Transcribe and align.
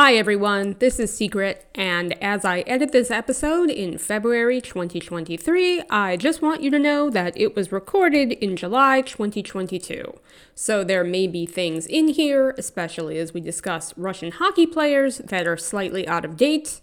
Hi 0.00 0.14
everyone, 0.14 0.76
this 0.78 1.00
is 1.00 1.12
Secret, 1.12 1.66
and 1.74 2.12
as 2.22 2.44
I 2.44 2.60
edit 2.60 2.92
this 2.92 3.10
episode 3.10 3.68
in 3.68 3.98
February 3.98 4.60
2023, 4.60 5.82
I 5.90 6.16
just 6.16 6.40
want 6.40 6.62
you 6.62 6.70
to 6.70 6.78
know 6.78 7.10
that 7.10 7.36
it 7.36 7.56
was 7.56 7.72
recorded 7.72 8.30
in 8.34 8.54
July 8.54 9.00
2022. 9.00 10.20
So 10.54 10.84
there 10.84 11.02
may 11.02 11.26
be 11.26 11.46
things 11.46 11.84
in 11.84 12.06
here, 12.06 12.54
especially 12.56 13.18
as 13.18 13.34
we 13.34 13.40
discuss 13.40 13.92
Russian 13.98 14.30
hockey 14.30 14.66
players, 14.66 15.18
that 15.18 15.48
are 15.48 15.56
slightly 15.56 16.06
out 16.06 16.24
of 16.24 16.36
date. 16.36 16.80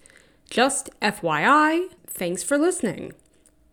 Just 0.50 0.90
FYI, 1.02 1.88
thanks 2.06 2.44
for 2.44 2.58
listening. 2.58 3.14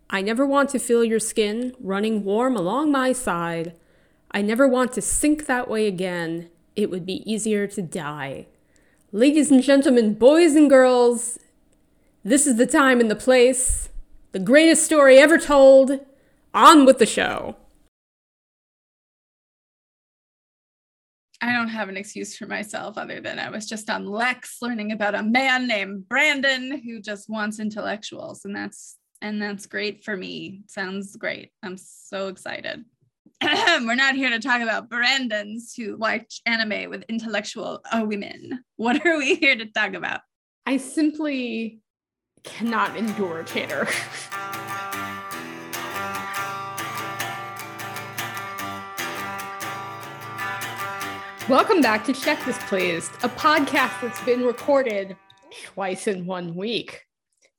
I 0.09 0.21
never 0.21 0.45
want 0.45 0.69
to 0.69 0.79
feel 0.79 1.03
your 1.03 1.19
skin 1.19 1.75
running 1.81 2.23
warm 2.23 2.55
along 2.55 2.93
my 2.93 3.11
side. 3.11 3.73
I 4.31 4.41
never 4.41 4.69
want 4.69 4.93
to 4.93 5.01
sink 5.01 5.47
that 5.47 5.69
way 5.69 5.85
again. 5.85 6.49
It 6.77 6.89
would 6.89 7.05
be 7.05 7.29
easier 7.29 7.67
to 7.67 7.81
die. 7.81 8.47
Ladies 9.15 9.51
and 9.51 9.61
gentlemen, 9.61 10.15
boys 10.15 10.55
and 10.55 10.67
girls, 10.67 11.37
this 12.23 12.47
is 12.47 12.55
the 12.55 12.65
time 12.65 12.99
and 12.99 13.11
the 13.11 13.15
place. 13.15 13.89
The 14.31 14.39
greatest 14.39 14.83
story 14.83 15.19
ever 15.19 15.37
told. 15.37 15.99
On 16.51 16.83
with 16.83 16.97
the 16.97 17.05
show. 17.05 17.55
I 21.43 21.53
don't 21.53 21.67
have 21.67 21.89
an 21.89 21.97
excuse 21.97 22.35
for 22.35 22.47
myself 22.47 22.97
other 22.97 23.21
than 23.21 23.37
I 23.37 23.51
was 23.51 23.67
just 23.67 23.87
on 23.87 24.07
Lex 24.07 24.57
learning 24.63 24.91
about 24.91 25.13
a 25.13 25.21
man 25.21 25.67
named 25.67 26.09
Brandon 26.09 26.81
who 26.83 26.99
just 26.99 27.29
wants 27.29 27.59
intellectuals 27.59 28.45
and 28.45 28.55
that's 28.55 28.97
and 29.21 29.39
that's 29.39 29.67
great 29.67 30.03
for 30.03 30.17
me. 30.17 30.63
Sounds 30.65 31.15
great. 31.17 31.51
I'm 31.61 31.77
so 31.77 32.29
excited. 32.29 32.83
we're 33.41 33.95
not 33.95 34.15
here 34.15 34.29
to 34.29 34.39
talk 34.39 34.61
about 34.61 34.89
Brandons 34.89 35.73
who 35.75 35.97
watch 35.97 36.41
anime 36.45 36.89
with 36.89 37.03
intellectual 37.09 37.81
uh, 37.91 38.03
women. 38.05 38.63
What 38.77 39.05
are 39.05 39.17
we 39.17 39.35
here 39.35 39.55
to 39.55 39.65
talk 39.65 39.93
about? 39.93 40.21
I 40.65 40.77
simply 40.77 41.79
cannot 42.43 42.97
endure 42.97 43.43
Tater. 43.43 43.87
Welcome 51.49 51.81
back 51.81 52.05
to 52.05 52.13
Check 52.13 52.43
This 52.45 52.57
Please, 52.69 53.09
a 53.21 53.29
podcast 53.29 54.01
that's 54.01 54.23
been 54.23 54.45
recorded 54.45 55.17
twice 55.65 56.07
in 56.07 56.25
one 56.25 56.55
week. 56.55 57.01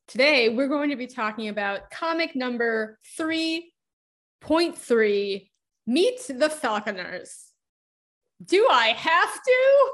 Today, 0.09 0.49
we're 0.49 0.69
going 0.69 0.89
to 0.91 0.97
be 0.97 1.07
talking 1.07 1.49
about 1.49 1.91
comic 1.91 2.35
number 2.35 2.99
3.3 3.19 5.51
Meet 5.87 6.21
the 6.29 6.49
Falconers. 6.49 7.51
Do 8.43 8.69
I 8.71 8.89
have 8.89 9.35
to? 9.43 9.91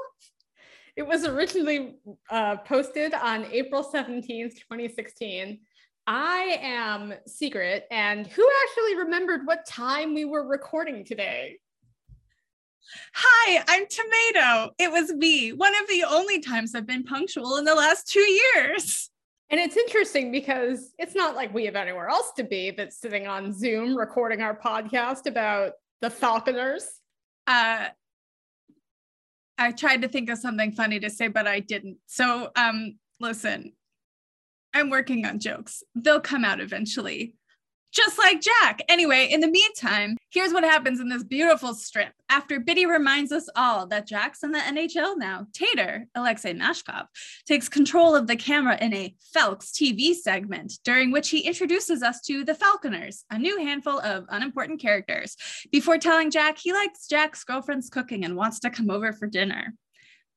It 0.95 1.07
was 1.07 1.25
originally 1.25 1.95
uh, 2.29 2.57
posted 2.57 3.13
on 3.13 3.45
April 3.51 3.83
17th, 3.83 4.55
2016. 4.55 5.59
I 6.07 6.57
am 6.61 7.13
Secret, 7.27 7.85
and 7.91 8.25
who 8.25 8.49
actually 8.63 8.97
remembered 8.97 9.41
what 9.45 9.65
time 9.65 10.13
we 10.13 10.25
were 10.25 10.47
recording 10.47 11.05
today? 11.05 11.57
Hi, 13.13 13.63
I'm 13.67 13.85
Tomato. 13.87 14.73
It 14.79 14.91
was 14.91 15.13
me, 15.13 15.53
one 15.53 15.73
of 15.75 15.87
the 15.87 16.05
only 16.09 16.39
times 16.39 16.73
I've 16.73 16.87
been 16.87 17.03
punctual 17.03 17.57
in 17.57 17.65
the 17.65 17.75
last 17.75 18.07
two 18.07 18.19
years. 18.19 19.09
And 19.49 19.59
it's 19.59 19.75
interesting 19.75 20.31
because 20.31 20.93
it's 20.97 21.13
not 21.13 21.35
like 21.35 21.53
we 21.53 21.65
have 21.65 21.75
anywhere 21.75 22.07
else 22.07 22.31
to 22.37 22.43
be 22.43 22.71
that's 22.71 22.97
sitting 22.97 23.27
on 23.27 23.53
Zoom 23.53 23.97
recording 23.97 24.41
our 24.41 24.57
podcast 24.57 25.25
about 25.25 25.73
the 26.01 26.09
Falconers. 26.09 26.83
Uh, 27.47 27.87
I 29.57 29.71
tried 29.71 30.01
to 30.01 30.07
think 30.07 30.29
of 30.29 30.39
something 30.39 30.71
funny 30.71 30.99
to 30.99 31.09
say, 31.09 31.27
but 31.27 31.47
I 31.47 31.59
didn't. 31.59 31.97
So, 32.07 32.49
um, 32.55 32.97
listen, 33.19 33.73
I'm 34.73 34.89
working 34.89 35.25
on 35.25 35.39
jokes. 35.39 35.83
They'll 35.95 36.21
come 36.21 36.43
out 36.43 36.59
eventually 36.59 37.35
just 37.91 38.17
like 38.17 38.41
Jack. 38.41 38.81
Anyway, 38.87 39.27
in 39.29 39.41
the 39.41 39.47
meantime, 39.47 40.17
here's 40.29 40.53
what 40.53 40.63
happens 40.63 40.99
in 40.99 41.09
this 41.09 41.23
beautiful 41.23 41.73
strip. 41.73 42.13
After 42.29 42.59
Bitty 42.59 42.85
reminds 42.85 43.31
us 43.31 43.49
all 43.55 43.85
that 43.87 44.07
Jack's 44.07 44.43
in 44.43 44.51
the 44.51 44.59
NHL 44.59 45.17
now, 45.17 45.47
Tater, 45.53 46.07
Alexei 46.15 46.53
Mashkov, 46.53 47.07
takes 47.45 47.67
control 47.67 48.15
of 48.15 48.27
the 48.27 48.35
camera 48.37 48.77
in 48.79 48.93
a 48.93 49.13
Falks 49.35 49.71
TV 49.71 50.13
segment, 50.13 50.73
during 50.85 51.11
which 51.11 51.29
he 51.29 51.39
introduces 51.39 52.01
us 52.01 52.21
to 52.21 52.45
the 52.45 52.55
Falconers, 52.55 53.25
a 53.29 53.37
new 53.37 53.57
handful 53.57 53.99
of 53.99 54.25
unimportant 54.29 54.81
characters, 54.81 55.35
before 55.71 55.97
telling 55.97 56.31
Jack 56.31 56.57
he 56.57 56.71
likes 56.71 57.07
Jack's 57.07 57.43
girlfriend's 57.43 57.89
cooking 57.89 58.23
and 58.23 58.37
wants 58.37 58.59
to 58.61 58.69
come 58.69 58.89
over 58.89 59.11
for 59.11 59.27
dinner. 59.27 59.73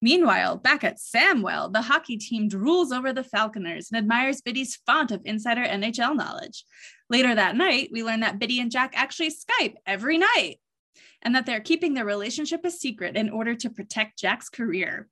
Meanwhile, 0.05 0.59
back 0.59 0.85
at 0.85 0.99
Samwell, 0.99 1.73
the 1.73 1.81
hockey 1.81 2.19
team 2.19 2.51
drools 2.51 2.95
over 2.95 3.15
the 3.15 3.25
Falconers 3.25 3.91
and 3.91 3.97
admires 3.97 4.43
Bitty's 4.43 4.77
font 4.85 5.11
of 5.11 5.23
insider 5.25 5.63
NHL 5.63 6.15
knowledge. 6.15 6.67
Later 7.15 7.37
that 7.37 7.55
night, 7.55 7.91
we 7.93 8.03
learn 8.03 8.19
that 8.21 8.41
Bitty 8.41 8.59
and 8.59 8.73
Jack 8.73 8.95
actually 8.97 9.31
Skype 9.31 9.77
every 9.87 10.19
night 10.19 10.57
and 11.23 11.33
that 11.37 11.47
they're 11.47 11.61
keeping 11.61 11.95
their 11.95 12.05
relationship 12.05 12.65
a 12.65 12.73
secret 12.73 13.17
in 13.17 13.31
order 13.31 13.55
to 13.55 13.71
protect 13.71 14.19
Jack's 14.19 14.49
career. 14.49 15.07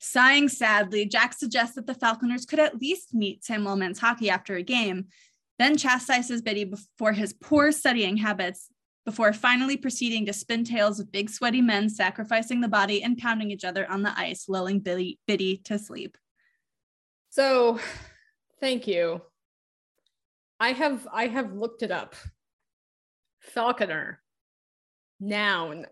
Sighing 0.00 0.48
sadly, 0.48 1.06
Jack 1.06 1.34
suggests 1.34 1.76
that 1.76 1.86
the 1.86 1.94
Falconers 1.94 2.46
could 2.46 2.58
at 2.58 2.80
least 2.80 3.14
meet 3.14 3.42
Samwell 3.42 3.78
men's 3.78 4.00
hockey 4.00 4.28
after 4.28 4.56
a 4.56 4.62
game, 4.64 5.06
then 5.56 5.76
chastises 5.76 6.42
Bitty 6.42 6.72
for 6.98 7.12
his 7.12 7.32
poor 7.32 7.70
studying 7.70 8.16
habits 8.16 8.68
before 9.04 9.32
finally 9.32 9.76
proceeding 9.76 10.26
to 10.26 10.32
spin 10.32 10.64
tales 10.64 10.98
of 10.98 11.12
big 11.12 11.30
sweaty 11.30 11.62
men 11.62 11.88
sacrificing 11.88 12.60
the 12.60 12.66
body 12.66 13.04
and 13.04 13.18
pounding 13.18 13.52
each 13.52 13.64
other 13.64 13.88
on 13.88 14.02
the 14.02 14.18
ice, 14.18 14.48
lulling 14.48 14.80
Bitty 14.80 15.60
to 15.62 15.78
sleep. 15.78 16.18
So, 17.30 17.78
thank 18.58 18.88
you. 18.88 19.22
I 20.58 20.72
have 20.72 21.06
I 21.12 21.26
have 21.26 21.52
looked 21.52 21.82
it 21.82 21.90
up. 21.90 22.14
Falconer, 23.40 24.20
noun, 25.20 25.86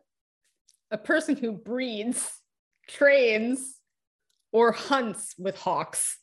a 0.91 0.99
person 0.99 1.37
who 1.37 1.53
breeds, 1.53 2.41
trains, 2.89 3.77
or 4.53 4.73
hunts 4.73 5.35
with 5.39 5.57
hawks. 5.57 6.19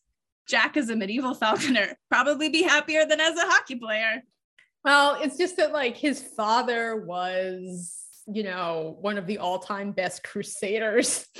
Jack 0.47 0.75
is 0.78 0.90
a 0.90 0.96
medieval 0.96 1.34
falconer. 1.34 1.96
Probably 2.09 2.50
be 2.50 2.63
happier 2.63 3.06
than 3.06 3.19
as 3.19 3.38
a 3.38 3.41
hockey 3.41 3.75
player. 3.75 4.24
Well, 4.84 5.18
it's 5.22 5.38
just 5.38 5.58
that 5.58 5.73
like 5.73 5.96
his 5.96 6.22
father 6.22 7.06
was, 7.06 8.03
you 8.28 8.44
know, 8.44 8.97
one 9.02 9.18
of 9.18 9.28
the 9.28 9.38
all-time 9.38 9.91
best 9.91 10.23
crusaders. 10.23 11.28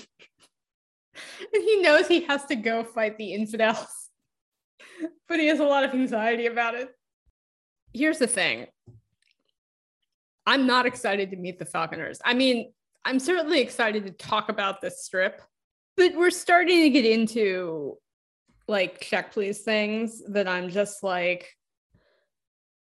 and 1.54 1.64
he 1.64 1.82
knows 1.82 2.08
he 2.08 2.22
has 2.26 2.46
to 2.46 2.56
go 2.56 2.84
fight 2.84 3.18
the 3.18 3.34
infidels. 3.34 4.01
but 5.28 5.40
he 5.40 5.48
has 5.48 5.60
a 5.60 5.66
lot 5.66 5.84
of 5.84 5.94
anxiety 5.94 6.46
about 6.46 6.76
it. 6.76 6.90
Here's 7.94 8.20
the 8.20 8.28
thing. 8.28 8.68
I'm 10.46 10.66
not 10.66 10.86
excited 10.86 11.32
to 11.32 11.38
meet 11.38 11.60
the 11.60 11.66
Falconers. 11.66 12.20
I 12.26 12.34
mean, 12.34 12.72
I'm 13.06 13.20
certainly 13.20 13.62
excited 13.62 14.06
to 14.06 14.12
talk 14.12 14.50
about 14.50 14.82
this 14.82 15.04
strip, 15.04 15.42
but 15.98 16.16
we're 16.16 16.30
starting 16.30 16.82
to 16.84 16.90
get 16.90 17.06
into 17.06 17.98
like 18.68 19.02
check 19.02 19.34
please 19.34 19.60
things 19.60 20.22
that 20.30 20.48
I'm 20.48 20.70
just 20.70 21.04
like, 21.04 21.50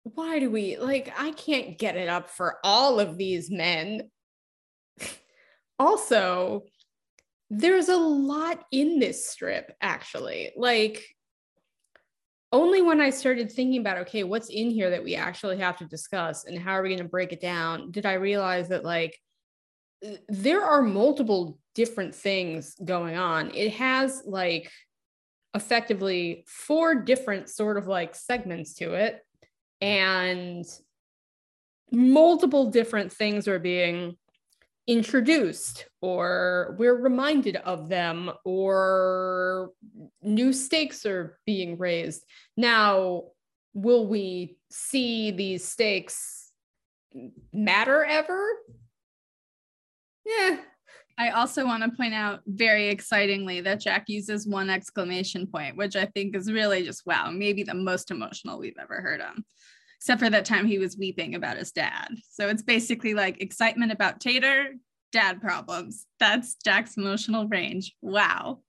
why 0.04 0.40
do 0.40 0.50
we 0.50 0.78
like 0.78 1.14
I 1.18 1.32
can't 1.32 1.78
get 1.78 1.96
it 1.96 2.08
up 2.08 2.30
for 2.30 2.58
all 2.64 3.00
of 3.00 3.18
these 3.18 3.52
men. 3.52 4.10
also, 5.80 6.64
there's 7.50 7.90
a 7.90 7.98
lot 7.98 8.64
in 8.72 9.00
this 9.00 9.30
strip 9.30 9.76
actually. 9.82 10.52
Like 10.56 11.06
only 12.52 12.82
when 12.82 13.02
I 13.02 13.10
started 13.10 13.52
thinking 13.52 13.82
about 13.82 13.98
okay, 14.00 14.24
what's 14.24 14.50
in 14.50 14.70
here 14.70 14.90
that 14.90 15.04
we 15.04 15.16
actually 15.16 15.58
have 15.58 15.78
to 15.78 15.86
discuss 15.86 16.46
and 16.46 16.58
how 16.58 16.72
are 16.72 16.82
we 16.82 16.90
going 16.90 17.00
to 17.00 17.06
break 17.06 17.34
it 17.34 17.42
down, 17.42 17.92
did 17.92 18.06
I 18.06 18.14
realize 18.14 18.70
that 18.70 18.84
like 18.84 19.20
uh, 20.06 20.12
there 20.30 20.64
are 20.64 20.82
multiple 20.82 21.60
different 21.76 22.16
things 22.16 22.76
going 22.84 23.18
on. 23.18 23.52
It 23.54 23.74
has 23.74 24.24
like 24.26 24.72
effectively 25.54 26.46
four 26.48 26.96
different 26.96 27.50
sort 27.50 27.78
of 27.78 27.88
like 27.88 28.16
segments 28.16 28.76
to 28.76 28.94
it 28.94 29.22
and 29.82 30.66
multiple 31.92 32.70
different 32.70 33.12
things 33.12 33.48
are 33.48 33.60
being 33.60 34.18
introduced 34.88 35.88
or 36.02 36.76
we're 36.80 36.96
reminded 36.96 37.58
of 37.58 37.90
them 37.90 38.32
or 38.46 39.72
new 40.22 40.54
stakes 40.54 41.06
are 41.06 41.38
being 41.46 41.78
raised. 41.78 42.24
Now 42.56 43.24
will 43.74 44.08
we 44.08 44.58
see 44.72 45.32
these 45.32 45.68
stakes 45.68 46.52
matter 47.54 48.04
ever? 48.04 48.48
Yeah. 50.26 50.58
I 51.20 51.30
also 51.32 51.66
want 51.66 51.84
to 51.84 51.98
point 51.98 52.14
out 52.14 52.42
very 52.46 52.90
excitingly 52.90 53.62
that 53.62 53.82
Jack 53.82 54.06
uses 54.08 54.48
one 54.48 54.70
exclamation 54.70 55.48
point, 55.48 55.76
which 55.76 55.96
I 55.96 56.06
think 56.06 56.36
is 56.36 56.52
really 56.52 56.84
just 56.84 57.06
wow, 57.06 57.32
maybe 57.32 57.64
the 57.64 57.74
most 57.74 58.12
emotional 58.12 58.60
we've 58.60 58.78
ever 58.80 59.02
heard 59.02 59.22
him, 59.22 59.44
except 60.00 60.22
for 60.22 60.30
that 60.30 60.46
time 60.46 60.66
he 60.66 60.80
was 60.80 60.98
weeping 60.98 61.36
about 61.36 61.58
his 61.58 61.72
dad. 61.72 62.10
So 62.32 62.48
it's 62.48 62.64
basically 62.64 63.14
like 63.14 63.42
excitement 63.42 63.92
about 63.92 64.20
Tater, 64.20 64.76
dad 65.12 65.42
problems. 65.42 66.06
That's 66.20 66.56
Jack's 66.64 66.98
emotional 66.98 67.48
range. 67.48 67.96
Wow. 68.02 68.60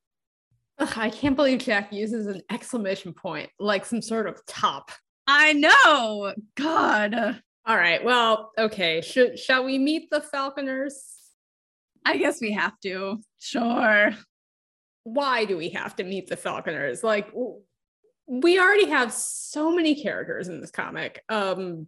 Ugh, 0.79 0.93
I 0.97 1.11
can't 1.11 1.37
believe 1.37 1.59
Jack 1.59 1.93
uses 1.93 2.27
an 2.27 2.43
exclamation 2.51 3.13
point 3.13 3.51
like 3.59 3.85
some 3.85 4.03
sort 4.03 4.27
of 4.27 4.45
top. 4.47 4.91
I 5.27 5.53
know. 5.53 6.35
God. 6.57 7.41
All 7.67 7.77
right. 7.77 8.03
Well, 8.03 8.53
okay. 8.57 9.01
Should 9.03 9.39
shall 9.39 9.65
we 9.65 9.79
meet 9.79 10.09
the 10.11 10.21
Falconers? 10.21 10.95
I 12.05 12.17
guess 12.17 12.41
we 12.41 12.53
have 12.53 12.79
to. 12.81 13.19
Sure. 13.41 14.13
Why 15.05 15.45
do 15.45 15.57
we 15.57 15.71
have 15.71 15.97
to 15.97 16.05
meet 16.05 16.29
the 16.29 16.37
Falconers? 16.37 17.03
Like 17.03 17.31
we 18.29 18.61
already 18.61 18.87
have 18.87 19.13
so 19.13 19.75
many 19.75 20.01
characters 20.01 20.49
in 20.49 20.61
this 20.61 20.71
comic. 20.71 21.25
Um 21.29 21.87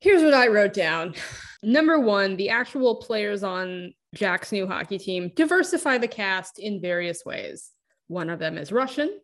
here's 0.00 0.22
what 0.22 0.34
I 0.34 0.48
wrote 0.48 0.74
down. 0.74 1.14
Number 1.62 1.98
1, 1.98 2.36
the 2.36 2.50
actual 2.50 2.96
players 2.96 3.42
on 3.42 3.92
Jack's 4.14 4.52
new 4.52 4.66
hockey 4.66 4.98
team 4.98 5.32
diversify 5.34 5.98
the 5.98 6.08
cast 6.08 6.58
in 6.58 6.80
various 6.80 7.24
ways. 7.24 7.70
One 8.06 8.30
of 8.30 8.38
them 8.38 8.56
is 8.56 8.72
Russian, 8.72 9.18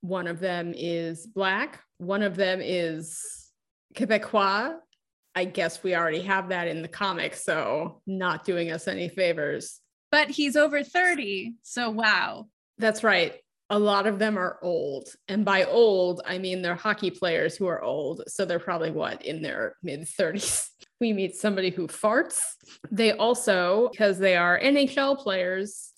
one 0.00 0.26
of 0.26 0.38
them 0.38 0.74
is 0.76 1.26
black, 1.26 1.80
one 1.96 2.22
of 2.22 2.36
them 2.36 2.60
is 2.62 3.50
Quebecois, 3.94 4.76
I 5.34 5.44
guess 5.44 5.82
we 5.82 5.94
already 5.94 6.22
have 6.22 6.48
that 6.48 6.68
in 6.68 6.82
the 6.82 6.88
comic, 6.88 7.34
so 7.34 8.02
not 8.06 8.44
doing 8.44 8.72
us 8.72 8.88
any 8.88 9.08
favors. 9.08 9.80
But 10.10 10.30
he's 10.30 10.56
over 10.56 10.82
30, 10.82 11.54
so 11.62 11.90
wow. 11.90 12.48
That's 12.78 13.04
right. 13.04 13.34
A 13.70 13.78
lot 13.78 14.06
of 14.06 14.18
them 14.18 14.38
are 14.38 14.58
old. 14.62 15.08
And 15.28 15.44
by 15.44 15.64
old, 15.64 16.22
I 16.24 16.38
mean 16.38 16.62
they're 16.62 16.74
hockey 16.74 17.10
players 17.10 17.56
who 17.56 17.66
are 17.66 17.82
old. 17.82 18.22
So 18.26 18.44
they're 18.44 18.58
probably 18.58 18.90
what, 18.90 19.24
in 19.24 19.42
their 19.42 19.76
mid 19.82 20.00
30s. 20.00 20.68
We 21.00 21.12
meet 21.12 21.36
somebody 21.36 21.70
who 21.70 21.86
farts. 21.86 22.40
They 22.90 23.12
also, 23.12 23.88
because 23.92 24.18
they 24.18 24.34
are 24.34 24.58
NHL 24.58 25.16
players, 25.16 25.92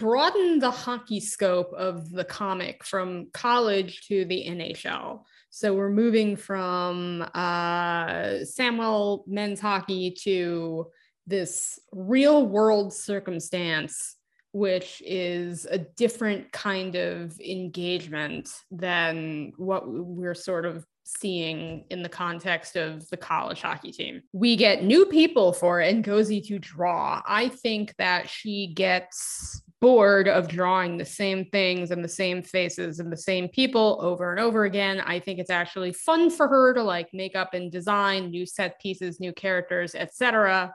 broaden 0.00 0.58
the 0.58 0.72
hockey 0.72 1.20
scope 1.20 1.72
of 1.74 2.10
the 2.10 2.24
comic 2.24 2.84
from 2.84 3.28
college 3.32 4.00
to 4.08 4.24
the 4.24 4.44
NHL. 4.48 5.22
So 5.50 5.74
we're 5.74 5.90
moving 5.90 6.34
from 6.34 7.22
uh, 7.34 8.40
Samwell 8.42 9.22
men's 9.28 9.60
hockey 9.60 10.16
to 10.24 10.88
this 11.28 11.78
real 11.92 12.44
world 12.46 12.92
circumstance, 12.92 14.16
which 14.52 15.02
is 15.04 15.66
a 15.70 15.78
different 15.78 16.52
kind 16.52 16.94
of 16.94 17.38
engagement 17.40 18.50
than 18.70 19.52
what 19.56 19.88
we're 19.88 20.34
sort 20.34 20.66
of 20.66 20.86
seeing 21.04 21.84
in 21.90 22.02
the 22.02 22.08
context 22.08 22.76
of 22.76 23.08
the 23.10 23.16
college 23.16 23.60
hockey 23.60 23.90
team. 23.90 24.22
We 24.32 24.56
get 24.56 24.84
new 24.84 25.06
people 25.06 25.52
for 25.52 25.80
Ngozi 25.80 26.46
to 26.46 26.58
draw. 26.58 27.22
I 27.26 27.48
think 27.48 27.94
that 27.96 28.28
she 28.28 28.68
gets 28.68 29.62
bored 29.80 30.28
of 30.28 30.46
drawing 30.46 30.96
the 30.96 31.04
same 31.04 31.44
things 31.46 31.90
and 31.90 32.04
the 32.04 32.08
same 32.08 32.40
faces 32.40 33.00
and 33.00 33.12
the 33.12 33.16
same 33.16 33.48
people 33.48 33.98
over 34.00 34.30
and 34.30 34.38
over 34.38 34.64
again. 34.64 35.00
I 35.00 35.18
think 35.18 35.40
it's 35.40 35.50
actually 35.50 35.92
fun 35.92 36.30
for 36.30 36.46
her 36.46 36.72
to 36.74 36.82
like 36.84 37.08
make 37.12 37.34
up 37.34 37.52
and 37.52 37.70
design 37.70 38.30
new 38.30 38.46
set 38.46 38.80
pieces, 38.80 39.18
new 39.18 39.32
characters, 39.32 39.96
etc. 39.96 40.72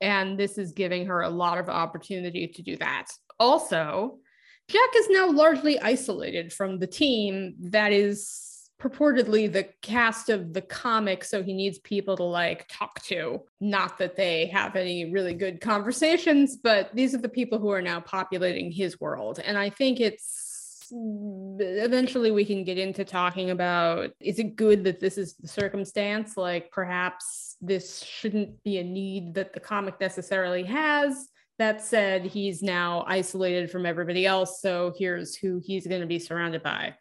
And 0.00 0.38
this 0.38 0.58
is 0.58 0.72
giving 0.72 1.06
her 1.06 1.22
a 1.22 1.28
lot 1.28 1.58
of 1.58 1.68
opportunity 1.68 2.48
to 2.48 2.62
do 2.62 2.76
that. 2.76 3.06
Also, 3.38 4.18
Jack 4.68 4.90
is 4.96 5.08
now 5.10 5.30
largely 5.30 5.80
isolated 5.80 6.52
from 6.52 6.78
the 6.78 6.86
team 6.86 7.54
that 7.58 7.92
is 7.92 8.50
purportedly 8.80 9.52
the 9.52 9.68
cast 9.82 10.30
of 10.30 10.54
the 10.54 10.62
comic 10.62 11.22
so 11.22 11.42
he 11.42 11.52
needs 11.52 11.78
people 11.80 12.16
to 12.16 12.22
like 12.22 12.66
talk 12.70 13.00
to 13.02 13.38
not 13.60 13.98
that 13.98 14.16
they 14.16 14.46
have 14.46 14.74
any 14.74 15.12
really 15.12 15.34
good 15.34 15.60
conversations 15.60 16.56
but 16.56 16.88
these 16.94 17.14
are 17.14 17.18
the 17.18 17.28
people 17.28 17.58
who 17.58 17.70
are 17.70 17.82
now 17.82 18.00
populating 18.00 18.72
his 18.72 18.98
world 18.98 19.38
and 19.44 19.58
i 19.58 19.68
think 19.68 20.00
it's 20.00 20.39
eventually 20.92 22.30
we 22.30 22.44
can 22.44 22.64
get 22.64 22.78
into 22.78 23.04
talking 23.04 23.50
about 23.50 24.10
is 24.20 24.38
it 24.38 24.56
good 24.56 24.84
that 24.84 25.00
this 25.00 25.18
is 25.18 25.34
the 25.36 25.48
circumstance 25.48 26.36
like 26.36 26.70
perhaps 26.70 27.56
this 27.60 28.02
shouldn't 28.02 28.62
be 28.62 28.78
a 28.78 28.84
need 28.84 29.34
that 29.34 29.52
the 29.52 29.60
comic 29.60 30.00
necessarily 30.00 30.62
has 30.62 31.28
that 31.58 31.82
said 31.82 32.24
he's 32.24 32.62
now 32.62 33.04
isolated 33.06 33.70
from 33.70 33.86
everybody 33.86 34.26
else 34.26 34.60
so 34.60 34.92
here's 34.98 35.36
who 35.36 35.60
he's 35.64 35.86
going 35.86 36.00
to 36.00 36.06
be 36.06 36.18
surrounded 36.18 36.62
by 36.62 36.94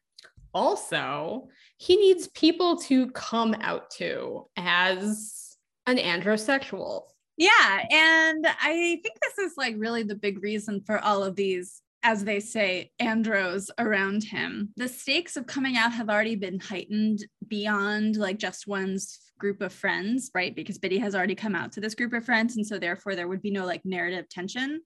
also 0.54 1.48
he 1.78 1.96
needs 1.96 2.28
people 2.28 2.78
to 2.78 3.10
come 3.12 3.56
out 3.62 3.90
to 3.92 4.48
as 4.58 5.56
an 5.88 5.98
androsexual. 5.98 7.04
Yeah. 7.38 7.86
And 7.90 8.46
I 8.46 9.00
think 9.02 9.16
this 9.22 9.38
is 9.46 9.54
like 9.58 9.76
really 9.78 10.04
the 10.04 10.16
big 10.16 10.44
reason 10.44 10.82
for 10.86 11.00
all 11.00 11.24
of 11.24 11.36
these, 11.36 11.82
as 12.04 12.24
they 12.24 12.40
say, 12.40 12.92
andros 13.00 13.70
around 13.78 14.24
him. 14.24 14.74
The 14.78 14.88
stakes 14.88 15.36
of 15.36 15.48
coming 15.48 15.76
out 15.76 15.92
have 15.92 16.10
already 16.10 16.36
been 16.36 16.60
heightened 16.60 17.26
beyond 17.48 18.16
like 18.16 18.40
just 18.40 18.68
one's 18.68 19.20
group 19.38 19.62
of 19.62 19.74
friends, 19.74 20.32
right? 20.34 20.56
Because 20.56 20.78
Bitty 20.78 21.00
has 21.00 21.16
already 21.16 21.36
come 21.36 21.56
out 21.56 21.74
to 21.74 21.82
this 21.82 21.96
group 21.96 22.14
of 22.14 22.26
friends. 22.26 22.56
And 22.56 22.66
so 22.66 22.78
therefore 22.78 23.16
there 23.16 23.28
would 23.28 23.42
be 23.42 23.52
no 23.52 23.66
like 23.66 23.84
narrative 23.86 24.30
tension. 24.30 24.82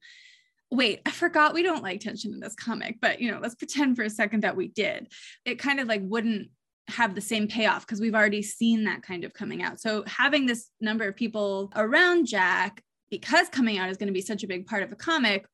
Wait, 0.71 1.01
I 1.05 1.11
forgot 1.11 1.53
we 1.53 1.61
don't 1.61 1.83
like 1.83 1.99
tension 1.99 2.33
in 2.33 2.39
this 2.39 2.55
comic, 2.55 2.97
but 2.99 3.21
you 3.21 3.31
know, 3.31 3.39
let's 3.39 3.55
pretend 3.55 3.95
for 3.95 4.03
a 4.03 4.09
second 4.09 4.41
that 4.41 4.55
we 4.55 4.69
did. 4.69 5.11
It 5.45 5.59
kind 5.59 5.79
of 5.79 5.87
like 5.87 6.01
wouldn't 6.03 6.49
have 6.87 7.13
the 7.15 7.21
same 7.21 7.47
payoff 7.47 7.85
because 7.85 8.01
we've 8.01 8.15
already 8.15 8.41
seen 8.41 8.85
that 8.85 9.03
kind 9.03 9.23
of 9.23 9.33
coming 9.33 9.61
out. 9.61 9.79
So 9.79 10.03
having 10.07 10.45
this 10.45 10.69
number 10.81 11.07
of 11.07 11.15
people 11.15 11.71
around 11.75 12.25
Jack, 12.25 12.81
because 13.09 13.49
coming 13.49 13.77
out 13.77 13.89
is 13.89 13.97
going 13.97 14.07
to 14.07 14.13
be 14.13 14.21
such 14.21 14.43
a 14.43 14.47
big 14.47 14.65
part 14.65 14.81
of 14.81 14.91
a 14.91 14.95
comic, 14.95 15.45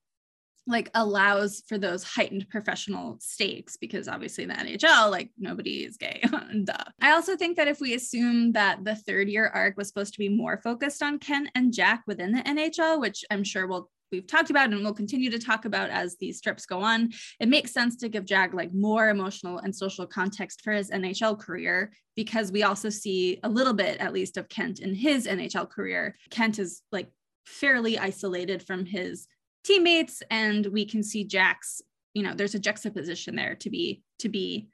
like 0.68 0.90
allows 0.94 1.64
for 1.68 1.78
those 1.78 2.04
heightened 2.04 2.48
professional 2.50 3.18
stakes 3.20 3.78
because 3.78 4.08
obviously 4.08 4.46
the 4.46 4.54
NHL, 4.54 5.10
like 5.10 5.32
nobody 5.38 5.84
is 5.84 5.98
gay. 5.98 6.24
Duh. 6.64 6.74
I 7.02 7.12
also 7.12 7.36
think 7.36 7.58
that 7.58 7.68
if 7.68 7.80
we 7.80 7.96
assume 7.96 8.52
that 8.54 8.84
the 8.84 8.96
third 8.96 9.30
year 9.30 9.48
arc 9.48 9.78
was 9.78 9.88
supposed 9.88 10.14
to 10.14 10.20
be 10.20 10.30
more 10.30 10.60
focused 10.64 11.02
on 11.02 11.20
Kent 11.20 11.50
and 11.56 11.74
Jack 11.74 12.04
within 12.06 12.32
the 12.32 12.44
NHL, 12.44 13.00
which 13.00 13.24
I'm 13.32 13.44
sure 13.44 13.68
will 13.68 13.90
we've 14.12 14.28
talked 14.28 14.50
about 14.50 14.72
and 14.72 14.82
we'll 14.82 14.94
continue 14.94 15.30
to 15.30 15.40
talk 15.40 15.66
about 15.66 15.90
as 15.90 16.18
these 16.18 16.38
strips 16.38 16.66
go 16.66 16.82
on, 16.82 17.12
it 17.40 17.48
makes 17.48 17.72
sense 17.72 17.96
to 17.98 18.10
give 18.10 18.26
Jag 18.26 18.54
like 18.54 18.74
more 18.74 19.10
emotional 19.10 19.60
and 19.60 19.76
social 19.76 20.06
context 20.06 20.62
for 20.64 20.72
his 20.74 20.90
NHL 20.90 21.40
career 21.40 21.92
because 22.16 22.52
we 22.52 22.64
also 22.64 22.90
see 22.90 23.40
a 23.44 23.50
little 23.50 23.74
bit, 23.74 24.00
at 24.00 24.14
least, 24.14 24.38
of 24.38 24.50
Kent 24.50 24.80
in 24.80 24.94
his 24.94 25.28
NHL 25.28 25.70
career. 25.70 26.16
Kent 26.30 26.60
is 26.60 26.82
like 26.92 27.10
fairly 27.46 27.98
isolated 27.98 28.64
from 28.64 28.86
his 28.86 29.28
teammates, 29.64 30.22
and 30.30 30.66
we 30.68 30.86
can 30.86 31.04
see 31.04 31.24
Jack's, 31.24 31.82
you 32.14 32.24
know, 32.24 32.34
there's 32.34 32.56
a 32.56 32.60
juxtaposition 32.60 33.36
there 33.36 33.56
to 33.56 33.70
be 33.70 34.02
to 34.20 34.30
be 34.30 34.68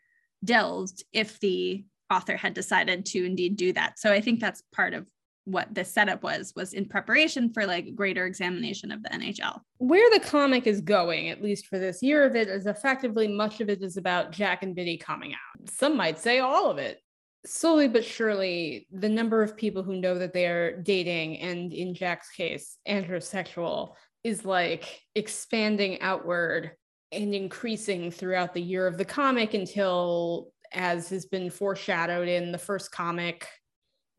delved 0.44 1.04
if 1.12 1.40
the 1.40 1.84
author 2.12 2.38
had 2.38 2.54
decided 2.54 3.06
to 3.06 3.26
indeed 3.26 3.58
do 3.58 3.74
that. 3.74 4.00
So 4.00 4.12
I 4.12 4.22
think 4.22 4.40
that's 4.40 4.64
part 4.74 4.94
of 4.94 5.06
what 5.46 5.74
the 5.74 5.86
setup 5.86 6.24
was 6.24 6.54
was 6.56 6.74
in 6.74 6.86
preparation 6.86 7.54
for 7.54 7.66
like 7.66 7.96
greater 7.96 8.26
examination 8.26 8.92
of 8.92 9.04
the 9.04 9.10
NHL. 9.10 9.62
Where 9.78 10.10
the 10.12 10.26
comic 10.26 10.68
is 10.68 10.82
going, 10.82 11.30
at 11.30 11.42
least 11.42 11.68
for 11.68 11.78
this 11.80 12.02
year 12.02 12.26
of 12.26 12.36
it, 12.36 12.48
is 12.48 12.66
effectively 12.66 13.28
much 13.28 13.62
of 13.62 13.70
it 13.70 13.84
is 13.84 13.98
about 13.98 14.32
Jack 14.32 14.64
and 14.64 14.76
Bitty 14.76 14.98
coming 14.98 15.34
out. 15.34 15.70
Some 15.70 15.96
might 15.96 16.20
say 16.20 16.40
all 16.40 16.70
of 16.70 16.78
it. 16.78 17.00
Slowly 17.46 17.88
but 17.88 18.04
surely, 18.04 18.88
the 18.92 19.10
number 19.10 19.44
of 19.44 19.56
people 19.56 19.84
who 19.84 20.02
know 20.02 20.18
that 20.18 20.34
they 20.34 20.48
are 20.48 20.82
dating 20.82 21.38
and 21.38 21.72
in 21.72 21.94
Jack's 21.94 22.32
case, 22.32 22.78
androsexual, 22.88 23.96
is 24.26 24.44
like 24.44 25.04
expanding 25.14 26.02
outward 26.02 26.72
and 27.12 27.36
increasing 27.36 28.10
throughout 28.10 28.56
the 28.56 28.62
year 28.62 28.88
of 28.88 28.98
the 28.98 29.06
comic 29.06 29.54
until, 29.54 30.52
as 30.74 31.10
has 31.10 31.28
been 31.28 31.52
foreshadowed 31.52 32.28
in 32.28 32.52
the 32.52 32.58
first 32.58 32.92
comic, 32.92 33.48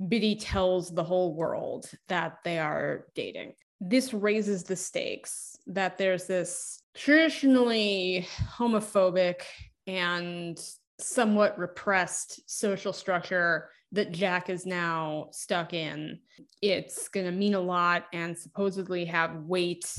Bitty 0.08 0.36
tells 0.36 0.94
the 0.94 1.02
whole 1.02 1.34
world 1.34 1.90
that 2.06 2.38
they 2.44 2.60
are 2.60 3.06
dating. 3.16 3.54
This 3.80 4.14
raises 4.14 4.62
the 4.62 4.76
stakes 4.76 5.56
that 5.66 5.98
there's 5.98 6.28
this 6.28 6.80
traditionally 6.94 8.28
homophobic 8.56 9.40
and 9.88 10.56
somewhat 11.00 11.58
repressed 11.58 12.48
social 12.48 12.92
structure 12.92 13.70
that 13.96 14.12
Jack 14.12 14.48
is 14.48 14.64
now 14.64 15.28
stuck 15.32 15.74
in. 15.74 16.20
It's 16.62 17.08
going 17.08 17.26
to 17.26 17.32
mean 17.32 17.54
a 17.54 17.60
lot 17.60 18.04
and 18.12 18.38
supposedly 18.38 19.04
have 19.06 19.42
weight 19.42 19.92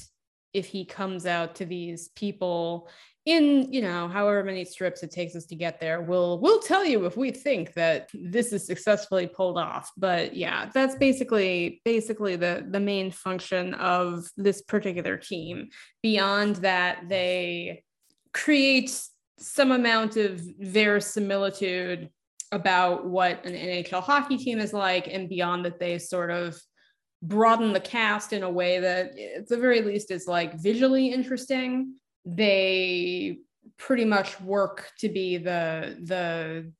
if 0.53 0.65
he 0.65 0.85
comes 0.85 1.25
out 1.25 1.55
to 1.55 1.65
these 1.65 2.07
people 2.09 2.89
in 3.25 3.71
you 3.71 3.81
know 3.81 4.07
however 4.07 4.41
many 4.41 4.63
strips 4.63 5.03
it 5.03 5.11
takes 5.11 5.35
us 5.35 5.45
to 5.45 5.55
get 5.55 5.81
there 5.81 6.01
we'll 6.01 6.39
we'll 6.39 6.61
tell 6.61 6.85
you 6.85 7.05
if 7.05 7.17
we 7.17 7.29
think 7.29 7.73
that 7.73 8.09
this 8.13 8.53
is 8.53 8.65
successfully 8.65 9.27
pulled 9.27 9.57
off 9.57 9.91
but 9.97 10.33
yeah 10.33 10.69
that's 10.73 10.95
basically 10.95 11.81
basically 11.83 12.37
the 12.37 12.65
the 12.69 12.79
main 12.79 13.11
function 13.11 13.73
of 13.73 14.25
this 14.37 14.61
particular 14.61 15.17
team 15.17 15.67
beyond 16.01 16.55
that 16.57 17.09
they 17.09 17.83
create 18.33 18.97
some 19.37 19.71
amount 19.71 20.15
of 20.15 20.41
verisimilitude 20.59 22.09
about 22.51 23.05
what 23.05 23.45
an 23.45 23.53
NHL 23.53 24.01
hockey 24.01 24.37
team 24.37 24.59
is 24.59 24.73
like 24.73 25.07
and 25.07 25.29
beyond 25.29 25.65
that 25.65 25.79
they 25.79 25.97
sort 25.99 26.31
of 26.31 26.59
broaden 27.21 27.73
the 27.73 27.79
cast 27.79 28.31
in 28.33 28.43
a 28.43 28.49
way 28.49 28.79
that 28.79 29.17
at 29.17 29.47
the 29.47 29.57
very 29.57 29.81
least 29.81 30.11
is 30.11 30.27
like 30.27 30.59
visually 30.61 31.07
interesting. 31.07 31.95
They 32.25 33.39
pretty 33.77 34.05
much 34.05 34.39
work 34.39 34.91
to 34.99 35.09
be 35.09 35.37
the 35.37 35.97
the 36.03 36.71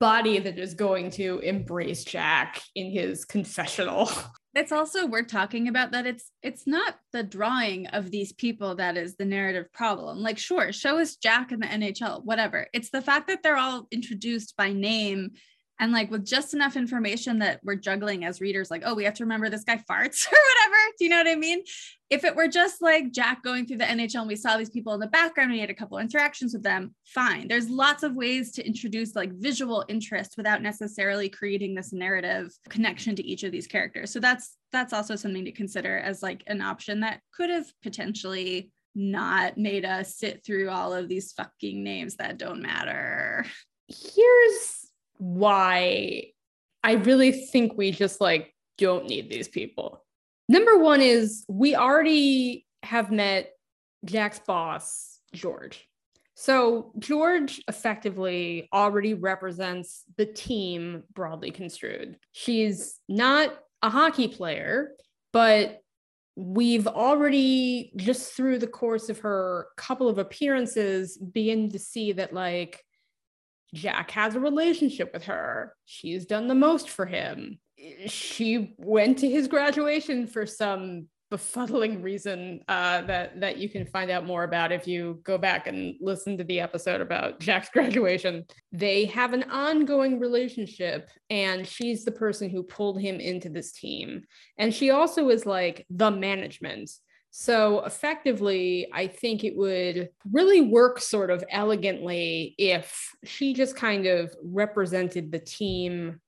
body 0.00 0.38
that 0.38 0.58
is 0.58 0.74
going 0.74 1.10
to 1.10 1.38
embrace 1.40 2.04
Jack 2.04 2.62
in 2.74 2.90
his 2.90 3.24
confessional. 3.24 4.10
It's 4.56 4.70
also 4.70 5.06
worth 5.06 5.26
talking 5.26 5.66
about 5.66 5.90
that 5.90 6.06
it's 6.06 6.30
it's 6.40 6.64
not 6.64 6.94
the 7.12 7.24
drawing 7.24 7.88
of 7.88 8.12
these 8.12 8.32
people 8.32 8.76
that 8.76 8.96
is 8.96 9.16
the 9.16 9.24
narrative 9.24 9.72
problem. 9.72 10.18
Like 10.18 10.38
sure, 10.38 10.72
show 10.72 11.00
us 11.00 11.16
Jack 11.16 11.50
in 11.50 11.58
the 11.58 11.66
NHL, 11.66 12.24
whatever. 12.24 12.68
It's 12.72 12.90
the 12.90 13.02
fact 13.02 13.26
that 13.26 13.42
they're 13.42 13.56
all 13.56 13.88
introduced 13.90 14.56
by 14.56 14.72
name 14.72 15.32
and 15.80 15.92
like 15.92 16.10
with 16.10 16.24
just 16.24 16.54
enough 16.54 16.76
information 16.76 17.38
that 17.40 17.60
we're 17.64 17.74
juggling 17.74 18.24
as 18.24 18.40
readers 18.40 18.70
like 18.70 18.82
oh 18.84 18.94
we 18.94 19.04
have 19.04 19.14
to 19.14 19.24
remember 19.24 19.48
this 19.48 19.64
guy 19.64 19.76
farts 19.90 20.26
or 20.32 20.38
whatever 20.38 20.76
do 20.98 21.04
you 21.04 21.10
know 21.10 21.18
what 21.18 21.28
i 21.28 21.34
mean? 21.34 21.62
If 22.10 22.22
it 22.22 22.36
were 22.36 22.48
just 22.48 22.80
like 22.80 23.12
jack 23.12 23.42
going 23.42 23.66
through 23.66 23.78
the 23.78 23.84
nhl 23.84 24.20
and 24.20 24.28
we 24.28 24.36
saw 24.36 24.56
these 24.56 24.70
people 24.70 24.94
in 24.94 25.00
the 25.00 25.06
background 25.08 25.50
and 25.50 25.56
we 25.56 25.60
had 25.60 25.70
a 25.70 25.74
couple 25.74 25.98
interactions 25.98 26.52
with 26.52 26.62
them 26.62 26.94
fine. 27.06 27.48
There's 27.48 27.68
lots 27.68 28.02
of 28.02 28.14
ways 28.14 28.52
to 28.52 28.66
introduce 28.66 29.16
like 29.16 29.32
visual 29.32 29.84
interest 29.88 30.34
without 30.36 30.62
necessarily 30.62 31.28
creating 31.28 31.74
this 31.74 31.92
narrative 31.92 32.52
connection 32.68 33.16
to 33.16 33.26
each 33.26 33.42
of 33.42 33.52
these 33.52 33.66
characters. 33.66 34.12
So 34.12 34.20
that's 34.20 34.56
that's 34.70 34.92
also 34.92 35.16
something 35.16 35.44
to 35.44 35.52
consider 35.52 35.98
as 35.98 36.22
like 36.22 36.42
an 36.46 36.60
option 36.60 37.00
that 37.00 37.20
could 37.32 37.50
have 37.50 37.66
potentially 37.82 38.70
not 38.94 39.58
made 39.58 39.84
us 39.84 40.16
sit 40.16 40.44
through 40.44 40.70
all 40.70 40.92
of 40.92 41.08
these 41.08 41.32
fucking 41.32 41.82
names 41.82 42.16
that 42.16 42.38
don't 42.38 42.62
matter. 42.62 43.44
Here's 43.88 44.83
why 45.18 46.24
I 46.82 46.92
really 46.92 47.32
think 47.32 47.76
we 47.76 47.90
just 47.90 48.20
like 48.20 48.54
don't 48.78 49.06
need 49.06 49.30
these 49.30 49.48
people. 49.48 50.04
Number 50.48 50.78
one 50.78 51.00
is 51.00 51.44
we 51.48 51.74
already 51.74 52.66
have 52.82 53.10
met 53.10 53.52
Jack's 54.04 54.40
boss, 54.40 55.20
George. 55.32 55.88
So 56.34 56.92
George 56.98 57.62
effectively 57.68 58.68
already 58.72 59.14
represents 59.14 60.02
the 60.16 60.26
team 60.26 61.04
broadly 61.14 61.50
construed. 61.50 62.18
She's 62.32 63.00
not 63.08 63.56
a 63.82 63.88
hockey 63.88 64.28
player, 64.28 64.90
but 65.32 65.80
we've 66.36 66.88
already 66.88 67.92
just 67.96 68.32
through 68.32 68.58
the 68.58 68.66
course 68.66 69.08
of 69.08 69.20
her 69.20 69.68
couple 69.76 70.08
of 70.08 70.18
appearances 70.18 71.16
begin 71.16 71.70
to 71.70 71.78
see 71.78 72.12
that 72.12 72.32
like 72.32 72.84
Jack 73.74 74.10
has 74.12 74.34
a 74.34 74.40
relationship 74.40 75.12
with 75.12 75.24
her. 75.24 75.74
She's 75.84 76.24
done 76.24 76.48
the 76.48 76.54
most 76.54 76.88
for 76.88 77.04
him. 77.04 77.58
She 78.06 78.74
went 78.78 79.18
to 79.18 79.28
his 79.28 79.48
graduation 79.48 80.26
for 80.26 80.46
some 80.46 81.08
befuddling 81.34 82.00
reason 82.02 82.60
uh, 82.68 83.02
that 83.02 83.40
that 83.40 83.56
you 83.56 83.68
can 83.68 83.84
find 83.86 84.08
out 84.10 84.24
more 84.24 84.44
about 84.44 84.70
if 84.70 84.86
you 84.86 85.20
go 85.24 85.36
back 85.36 85.66
and 85.66 85.96
listen 86.00 86.38
to 86.38 86.44
the 86.44 86.60
episode 86.60 87.00
about 87.00 87.40
Jack's 87.46 87.70
graduation. 87.70 88.44
They 88.72 89.06
have 89.06 89.32
an 89.32 89.44
ongoing 89.50 90.20
relationship, 90.20 91.08
and 91.30 91.66
she's 91.66 92.04
the 92.04 92.12
person 92.12 92.50
who 92.50 92.62
pulled 92.62 93.00
him 93.00 93.18
into 93.18 93.48
this 93.48 93.72
team. 93.72 94.22
And 94.58 94.72
she 94.72 94.90
also 94.90 95.28
is 95.30 95.44
like 95.44 95.84
the 95.90 96.10
management. 96.10 96.90
So 97.36 97.84
effectively, 97.84 98.86
I 98.92 99.08
think 99.08 99.42
it 99.42 99.56
would 99.56 100.08
really 100.30 100.60
work 100.60 101.00
sort 101.00 101.30
of 101.32 101.42
elegantly 101.50 102.54
if 102.58 103.10
she 103.24 103.54
just 103.54 103.74
kind 103.74 104.06
of 104.06 104.32
represented 104.40 105.32
the 105.32 105.40
team 105.40 106.20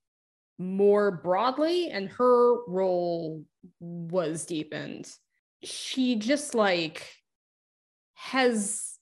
more 0.59 1.13
broadly 1.13 1.91
and 1.91 2.09
her 2.09 2.65
role 2.67 3.45
was 3.79 4.47
deepened. 4.47 5.09
She 5.63 6.17
just 6.17 6.57
like 6.57 7.09
has 8.15 8.99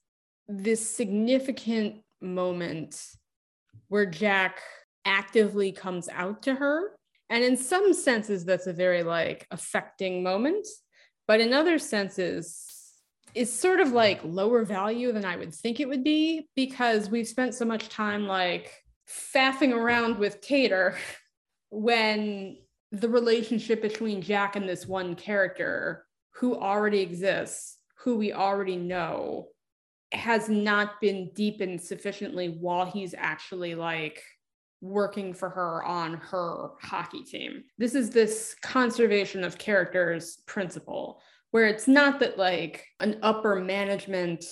this 0.47 0.87
significant 0.87 2.03
moment 2.21 3.03
where 3.87 4.05
Jack 4.05 4.59
actively 5.05 5.71
comes 5.71 6.07
out 6.09 6.43
to 6.43 6.53
her. 6.53 6.91
And 7.31 7.43
in 7.43 7.57
some 7.57 7.93
senses, 7.95 8.45
that's 8.45 8.67
a 8.67 8.73
very 8.73 9.01
like 9.01 9.47
affecting 9.49 10.21
moment 10.21 10.67
but 11.27 11.41
in 11.41 11.53
other 11.53 11.79
senses 11.79 12.65
it's 13.35 13.51
sort 13.51 13.81
of 13.81 13.91
like 13.91 14.21
lower 14.23 14.63
value 14.63 15.11
than 15.11 15.25
I 15.25 15.35
would 15.35 15.53
think 15.53 15.79
it 15.79 15.89
would 15.89 16.03
be 16.05 16.47
because 16.55 17.09
we've 17.09 17.27
spent 17.27 17.53
so 17.53 17.65
much 17.65 17.89
time 17.89 18.25
like 18.27 18.71
faffing 19.07 19.73
around 19.73 20.17
with 20.17 20.39
Tater 20.39 20.95
when 21.69 22.57
the 22.93 23.09
relationship 23.09 23.81
between 23.81 24.21
Jack 24.21 24.55
and 24.55 24.67
this 24.67 24.87
one 24.87 25.15
character 25.15 26.05
who 26.35 26.55
already 26.55 27.01
exists, 27.01 27.77
who 27.97 28.15
we 28.15 28.31
already 28.31 28.77
know, 28.77 29.49
has 30.13 30.47
not 30.47 31.01
been 31.01 31.29
deepened 31.35 31.81
sufficiently 31.81 32.57
while 32.61 32.85
he's 32.85 33.13
actually 33.17 33.75
like 33.75 34.23
working 34.81 35.33
for 35.33 35.49
her 35.49 35.83
on 35.83 36.15
her 36.15 36.71
hockey 36.81 37.23
team. 37.23 37.63
This 37.77 37.95
is 37.95 38.09
this 38.09 38.55
conservation 38.61 39.43
of 39.43 39.57
characters 39.57 40.39
principle 40.45 41.21
where 41.51 41.67
it's 41.67 41.87
not 41.87 42.19
that 42.19 42.37
like 42.37 42.85
an 42.99 43.17
upper 43.21 43.55
management 43.55 44.43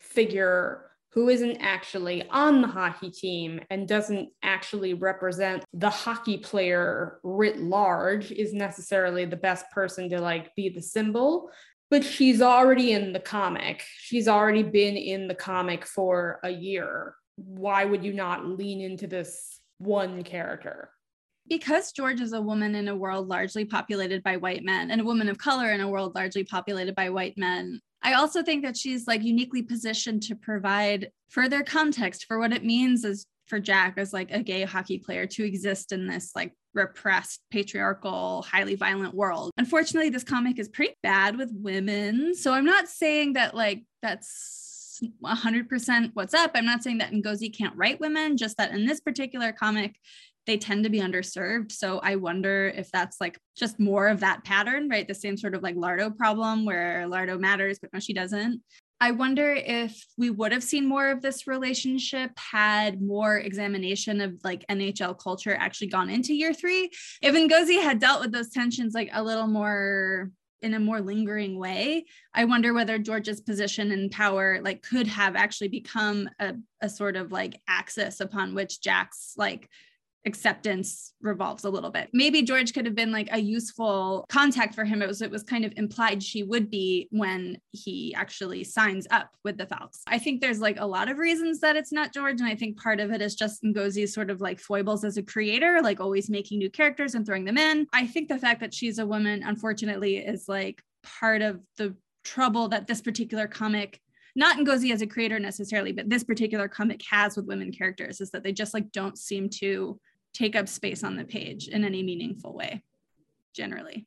figure 0.00 0.90
who 1.12 1.28
isn't 1.28 1.58
actually 1.58 2.26
on 2.30 2.62
the 2.62 2.68
hockey 2.68 3.10
team 3.10 3.60
and 3.68 3.86
doesn't 3.86 4.30
actually 4.42 4.94
represent 4.94 5.62
the 5.74 5.90
hockey 5.90 6.38
player 6.38 7.20
writ 7.22 7.58
large 7.58 8.32
is 8.32 8.54
necessarily 8.54 9.26
the 9.26 9.36
best 9.36 9.70
person 9.72 10.08
to 10.08 10.20
like 10.20 10.54
be 10.56 10.70
the 10.70 10.80
symbol. 10.80 11.50
But 11.90 12.02
she's 12.02 12.40
already 12.40 12.92
in 12.92 13.12
the 13.12 13.20
comic. 13.20 13.84
She's 13.98 14.26
already 14.26 14.62
been 14.62 14.96
in 14.96 15.28
the 15.28 15.34
comic 15.34 15.84
for 15.84 16.40
a 16.42 16.48
year 16.48 17.14
why 17.36 17.84
would 17.84 18.04
you 18.04 18.12
not 18.12 18.46
lean 18.46 18.80
into 18.80 19.06
this 19.06 19.60
one 19.78 20.22
character? 20.22 20.90
Because 21.48 21.92
George 21.92 22.20
is 22.20 22.32
a 22.32 22.40
woman 22.40 22.74
in 22.74 22.88
a 22.88 22.96
world 22.96 23.28
largely 23.28 23.64
populated 23.64 24.22
by 24.22 24.36
white 24.36 24.64
men 24.64 24.90
and 24.90 25.00
a 25.00 25.04
woman 25.04 25.28
of 25.28 25.38
color 25.38 25.72
in 25.72 25.80
a 25.80 25.88
world 25.88 26.14
largely 26.14 26.44
populated 26.44 26.94
by 26.94 27.10
white 27.10 27.36
men, 27.36 27.80
I 28.02 28.14
also 28.14 28.42
think 28.42 28.64
that 28.64 28.76
she's 28.76 29.06
like 29.06 29.22
uniquely 29.22 29.62
positioned 29.62 30.22
to 30.24 30.34
provide 30.34 31.10
further 31.28 31.62
context 31.62 32.26
for 32.26 32.38
what 32.38 32.52
it 32.52 32.64
means 32.64 33.04
as 33.04 33.26
for 33.46 33.60
Jack 33.60 33.94
as 33.96 34.12
like 34.12 34.30
a 34.30 34.42
gay 34.42 34.62
hockey 34.62 34.98
player 34.98 35.26
to 35.26 35.44
exist 35.44 35.92
in 35.92 36.06
this 36.06 36.32
like 36.34 36.52
repressed, 36.74 37.40
patriarchal, 37.50 38.42
highly 38.42 38.74
violent 38.74 39.14
world. 39.14 39.50
Unfortunately, 39.58 40.10
this 40.10 40.24
comic 40.24 40.58
is 40.58 40.68
pretty 40.68 40.94
bad 41.02 41.36
with 41.36 41.50
women. 41.52 42.34
So 42.34 42.52
I'm 42.52 42.64
not 42.64 42.88
saying 42.88 43.34
that 43.34 43.54
like 43.54 43.84
that's 44.00 44.61
100% 45.24 46.10
what's 46.14 46.34
up. 46.34 46.52
I'm 46.54 46.66
not 46.66 46.82
saying 46.82 46.98
that 46.98 47.12
Ngozi 47.12 47.56
can't 47.56 47.76
write 47.76 48.00
women, 48.00 48.36
just 48.36 48.56
that 48.56 48.72
in 48.72 48.86
this 48.86 49.00
particular 49.00 49.52
comic, 49.52 49.96
they 50.46 50.56
tend 50.56 50.84
to 50.84 50.90
be 50.90 51.00
underserved. 51.00 51.72
So 51.72 52.00
I 52.02 52.16
wonder 52.16 52.72
if 52.74 52.90
that's 52.90 53.20
like 53.20 53.38
just 53.56 53.78
more 53.78 54.08
of 54.08 54.20
that 54.20 54.44
pattern, 54.44 54.88
right? 54.88 55.06
The 55.06 55.14
same 55.14 55.36
sort 55.36 55.54
of 55.54 55.62
like 55.62 55.76
Lardo 55.76 56.16
problem 56.16 56.64
where 56.64 57.04
Lardo 57.08 57.38
matters, 57.38 57.78
but 57.80 57.92
no, 57.92 58.00
she 58.00 58.12
doesn't. 58.12 58.60
I 59.00 59.10
wonder 59.10 59.50
if 59.50 60.06
we 60.16 60.30
would 60.30 60.52
have 60.52 60.62
seen 60.62 60.86
more 60.86 61.10
of 61.10 61.22
this 61.22 61.48
relationship 61.48 62.30
had 62.36 63.02
more 63.02 63.36
examination 63.36 64.20
of 64.20 64.34
like 64.44 64.64
NHL 64.68 65.18
culture 65.18 65.56
actually 65.58 65.88
gone 65.88 66.08
into 66.08 66.34
year 66.34 66.54
three. 66.54 66.88
If 67.20 67.34
Ngozi 67.34 67.82
had 67.82 67.98
dealt 67.98 68.20
with 68.20 68.30
those 68.30 68.50
tensions 68.50 68.94
like 68.94 69.10
a 69.12 69.22
little 69.22 69.48
more 69.48 70.30
in 70.62 70.74
a 70.74 70.80
more 70.80 71.00
lingering 71.00 71.58
way 71.58 72.04
i 72.34 72.44
wonder 72.44 72.72
whether 72.72 72.98
george's 72.98 73.40
position 73.40 73.90
and 73.90 74.10
power 74.10 74.60
like 74.62 74.82
could 74.82 75.06
have 75.06 75.36
actually 75.36 75.68
become 75.68 76.28
a, 76.38 76.54
a 76.80 76.88
sort 76.88 77.16
of 77.16 77.32
like 77.32 77.60
axis 77.68 78.20
upon 78.20 78.54
which 78.54 78.80
jack's 78.80 79.34
like 79.36 79.68
acceptance 80.24 81.14
revolves 81.20 81.64
a 81.64 81.70
little 81.70 81.90
bit. 81.90 82.08
Maybe 82.12 82.42
George 82.42 82.72
could 82.72 82.86
have 82.86 82.94
been 82.94 83.10
like 83.10 83.28
a 83.32 83.38
useful 83.38 84.24
contact 84.28 84.74
for 84.74 84.84
him. 84.84 85.02
It 85.02 85.08
was 85.08 85.20
it 85.20 85.30
was 85.30 85.42
kind 85.42 85.64
of 85.64 85.72
implied 85.76 86.22
she 86.22 86.42
would 86.42 86.70
be 86.70 87.08
when 87.10 87.58
he 87.72 88.14
actually 88.14 88.64
signs 88.64 89.06
up 89.10 89.30
with 89.44 89.58
the 89.58 89.66
Falcons. 89.66 90.02
I 90.06 90.18
think 90.18 90.40
there's 90.40 90.60
like 90.60 90.78
a 90.78 90.86
lot 90.86 91.10
of 91.10 91.18
reasons 91.18 91.60
that 91.60 91.76
it's 91.76 91.92
not 91.92 92.14
George, 92.14 92.40
and 92.40 92.48
I 92.48 92.54
think 92.54 92.80
part 92.80 93.00
of 93.00 93.10
it 93.10 93.20
is 93.20 93.34
just 93.34 93.62
Ngozi's 93.62 94.14
sort 94.14 94.30
of 94.30 94.40
like 94.40 94.60
foibles 94.60 95.04
as 95.04 95.16
a 95.16 95.22
creator, 95.22 95.80
like 95.82 96.00
always 96.00 96.30
making 96.30 96.58
new 96.58 96.70
characters 96.70 97.14
and 97.14 97.26
throwing 97.26 97.44
them 97.44 97.58
in. 97.58 97.86
I 97.92 98.06
think 98.06 98.28
the 98.28 98.38
fact 98.38 98.60
that 98.60 98.74
she's 98.74 98.98
a 98.98 99.06
woman, 99.06 99.42
unfortunately, 99.44 100.18
is 100.18 100.48
like 100.48 100.82
part 101.02 101.42
of 101.42 101.60
the 101.78 101.96
trouble 102.24 102.68
that 102.68 102.86
this 102.86 103.00
particular 103.00 103.48
comic 103.48 104.00
not 104.34 104.58
Ngozi 104.58 104.92
as 104.92 105.02
a 105.02 105.06
creator 105.06 105.38
necessarily, 105.38 105.92
but 105.92 106.08
this 106.08 106.24
particular 106.24 106.68
comic 106.68 107.02
has 107.10 107.36
with 107.36 107.46
women 107.46 107.70
characters 107.70 108.20
is 108.20 108.30
that 108.30 108.42
they 108.42 108.52
just 108.52 108.72
like 108.72 108.90
don't 108.92 109.18
seem 109.18 109.50
to 109.60 110.00
take 110.32 110.56
up 110.56 110.68
space 110.68 111.04
on 111.04 111.16
the 111.16 111.24
page 111.24 111.68
in 111.68 111.84
any 111.84 112.02
meaningful 112.02 112.54
way, 112.54 112.82
generally. 113.54 114.06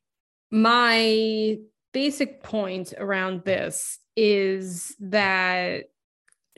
My 0.52 1.58
basic 1.94 2.44
point 2.44 2.94
around 2.98 3.44
this 3.44 4.00
is 4.16 4.96
that 5.00 5.86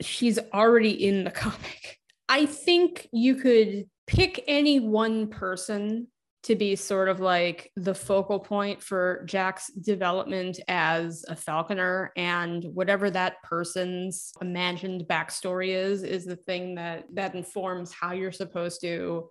she's 0.00 0.38
already 0.52 1.06
in 1.06 1.24
the 1.24 1.30
comic. 1.30 1.98
I 2.28 2.46
think 2.46 3.08
you 3.12 3.36
could 3.36 3.88
pick 4.06 4.44
any 4.46 4.80
one 4.80 5.28
person 5.28 6.08
to 6.44 6.54
be 6.54 6.76
sort 6.76 7.08
of 7.08 7.20
like 7.20 7.70
the 7.76 7.94
focal 7.94 8.38
point 8.38 8.82
for 8.82 9.22
Jack's 9.26 9.70
development 9.72 10.60
as 10.68 11.24
a 11.28 11.36
falconer 11.36 12.12
and 12.16 12.64
whatever 12.72 13.10
that 13.10 13.42
person's 13.42 14.32
imagined 14.40 15.04
backstory 15.10 15.68
is 15.68 16.02
is 16.02 16.24
the 16.24 16.36
thing 16.36 16.76
that 16.76 17.04
that 17.12 17.34
informs 17.34 17.92
how 17.92 18.12
you're 18.12 18.32
supposed 18.32 18.80
to 18.80 19.28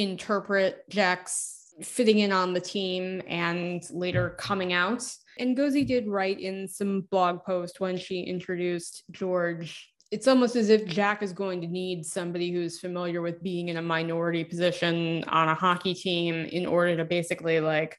interpret 0.00 0.88
Jack's 0.88 1.74
fitting 1.82 2.18
in 2.18 2.32
on 2.32 2.52
the 2.52 2.60
team 2.60 3.22
and 3.26 3.82
later 3.90 4.30
coming 4.38 4.72
out. 4.72 5.02
Ngozi 5.40 5.86
did 5.86 6.06
write 6.06 6.40
in 6.40 6.68
some 6.68 7.02
blog 7.10 7.42
post 7.44 7.80
when 7.80 7.96
she 7.96 8.20
introduced 8.22 9.04
George 9.10 9.90
it's 10.10 10.26
almost 10.26 10.56
as 10.56 10.70
if 10.70 10.86
Jack 10.86 11.22
is 11.22 11.32
going 11.32 11.60
to 11.60 11.68
need 11.68 12.04
somebody 12.04 12.50
who's 12.50 12.80
familiar 12.80 13.22
with 13.22 13.42
being 13.42 13.68
in 13.68 13.76
a 13.76 13.82
minority 13.82 14.42
position 14.42 15.22
on 15.28 15.48
a 15.48 15.54
hockey 15.54 15.94
team 15.94 16.34
in 16.46 16.66
order 16.66 16.96
to 16.96 17.04
basically 17.04 17.60
like 17.60 17.96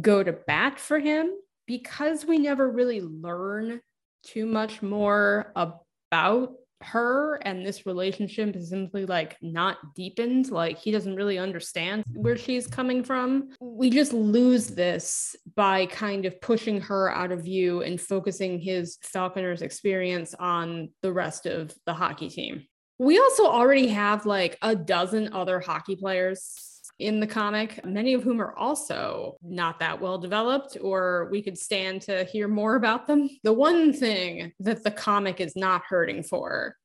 go 0.00 0.22
to 0.22 0.32
bat 0.32 0.78
for 0.78 0.98
him 0.98 1.30
because 1.66 2.26
we 2.26 2.38
never 2.38 2.70
really 2.70 3.00
learn 3.00 3.80
too 4.22 4.44
much 4.44 4.82
more 4.82 5.52
about 5.56 6.54
her 6.82 7.36
and 7.42 7.64
this 7.64 7.86
relationship 7.86 8.54
is 8.54 8.68
simply 8.68 9.06
like 9.06 9.36
not 9.42 9.78
deepened 9.94 10.50
like 10.50 10.78
he 10.78 10.90
doesn't 10.90 11.16
really 11.16 11.38
understand 11.38 12.04
where 12.14 12.36
she's 12.36 12.66
coming 12.66 13.02
from. 13.02 13.50
We 13.60 13.90
just 13.90 14.12
lose 14.12 14.68
this 14.68 15.34
by 15.54 15.86
kind 15.86 16.26
of 16.26 16.40
pushing 16.40 16.80
her 16.82 17.10
out 17.10 17.32
of 17.32 17.44
view 17.44 17.82
and 17.82 18.00
focusing 18.00 18.60
his 18.60 18.98
falconers 19.02 19.62
experience 19.62 20.34
on 20.34 20.90
the 21.02 21.12
rest 21.12 21.46
of 21.46 21.74
the 21.86 21.94
hockey 21.94 22.28
team. 22.28 22.66
We 22.98 23.18
also 23.18 23.46
already 23.46 23.88
have 23.88 24.24
like 24.24 24.56
a 24.62 24.74
dozen 24.74 25.32
other 25.32 25.60
hockey 25.60 25.96
players 25.96 26.75
in 26.98 27.20
the 27.20 27.26
comic, 27.26 27.84
many 27.84 28.14
of 28.14 28.22
whom 28.22 28.40
are 28.40 28.56
also 28.56 29.36
not 29.42 29.80
that 29.80 30.00
well 30.00 30.18
developed, 30.18 30.76
or 30.80 31.28
we 31.30 31.42
could 31.42 31.58
stand 31.58 32.02
to 32.02 32.24
hear 32.24 32.48
more 32.48 32.76
about 32.76 33.06
them. 33.06 33.28
The 33.42 33.52
one 33.52 33.92
thing 33.92 34.52
that 34.60 34.82
the 34.82 34.90
comic 34.90 35.40
is 35.40 35.56
not 35.56 35.82
hurting 35.88 36.22
for 36.22 36.76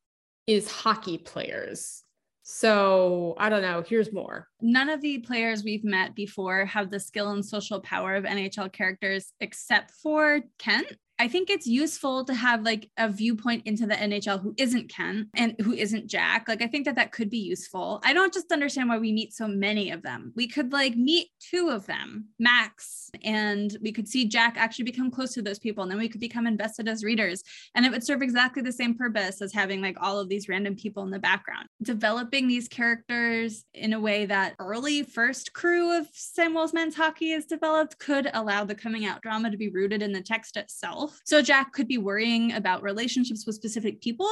is 0.46 0.70
hockey 0.70 1.18
players. 1.18 2.02
So 2.42 3.34
I 3.38 3.48
don't 3.48 3.62
know. 3.62 3.82
Here's 3.86 4.12
more. 4.12 4.48
None 4.60 4.88
of 4.88 5.00
the 5.00 5.18
players 5.18 5.62
we've 5.62 5.84
met 5.84 6.14
before 6.14 6.64
have 6.66 6.90
the 6.90 6.98
skill 6.98 7.30
and 7.30 7.44
social 7.44 7.80
power 7.80 8.16
of 8.16 8.24
NHL 8.24 8.72
characters 8.72 9.32
except 9.40 9.92
for 9.92 10.40
Kent. 10.58 10.92
I 11.18 11.28
think 11.28 11.50
it's 11.50 11.66
useful 11.66 12.24
to 12.24 12.34
have 12.34 12.62
like 12.62 12.90
a 12.96 13.08
viewpoint 13.08 13.66
into 13.66 13.86
the 13.86 13.94
NHL 13.94 14.42
who 14.42 14.54
isn't 14.56 14.90
Kent 14.90 15.28
and 15.36 15.54
who 15.60 15.72
isn't 15.72 16.08
Jack. 16.08 16.48
Like, 16.48 16.62
I 16.62 16.66
think 16.66 16.84
that 16.86 16.96
that 16.96 17.12
could 17.12 17.30
be 17.30 17.38
useful. 17.38 18.00
I 18.04 18.12
don't 18.12 18.34
just 18.34 18.50
understand 18.50 18.88
why 18.88 18.98
we 18.98 19.12
meet 19.12 19.32
so 19.32 19.46
many 19.46 19.90
of 19.90 20.02
them. 20.02 20.32
We 20.34 20.48
could 20.48 20.72
like 20.72 20.96
meet 20.96 21.28
two 21.38 21.68
of 21.68 21.86
them, 21.86 22.26
Max, 22.38 23.10
and 23.22 23.76
we 23.82 23.92
could 23.92 24.08
see 24.08 24.26
Jack 24.26 24.56
actually 24.56 24.86
become 24.86 25.10
close 25.10 25.32
to 25.34 25.42
those 25.42 25.58
people. 25.58 25.82
And 25.82 25.90
then 25.90 25.98
we 25.98 26.08
could 26.08 26.20
become 26.20 26.46
invested 26.46 26.88
as 26.88 27.04
readers. 27.04 27.42
And 27.74 27.86
it 27.86 27.92
would 27.92 28.04
serve 28.04 28.22
exactly 28.22 28.62
the 28.62 28.72
same 28.72 28.96
purpose 28.96 29.40
as 29.42 29.52
having 29.52 29.80
like 29.80 29.96
all 30.00 30.18
of 30.18 30.28
these 30.28 30.48
random 30.48 30.74
people 30.74 31.04
in 31.04 31.10
the 31.10 31.18
background. 31.18 31.68
Developing 31.82 32.48
these 32.48 32.68
characters 32.68 33.64
in 33.74 33.92
a 33.92 34.00
way 34.00 34.26
that 34.26 34.54
early 34.58 35.02
first 35.02 35.52
crew 35.52 35.96
of 35.96 36.08
Samwell's 36.12 36.72
men's 36.72 36.96
hockey 36.96 37.32
is 37.32 37.46
developed 37.46 37.98
could 37.98 38.28
allow 38.34 38.64
the 38.64 38.74
coming 38.74 39.04
out 39.04 39.22
drama 39.22 39.50
to 39.50 39.56
be 39.56 39.68
rooted 39.68 40.02
in 40.02 40.12
the 40.12 40.22
text 40.22 40.56
itself 40.56 41.01
so 41.24 41.42
Jack 41.42 41.72
could 41.72 41.88
be 41.88 41.98
worrying 41.98 42.52
about 42.52 42.82
relationships 42.82 43.46
with 43.46 43.56
specific 43.56 44.00
people. 44.00 44.30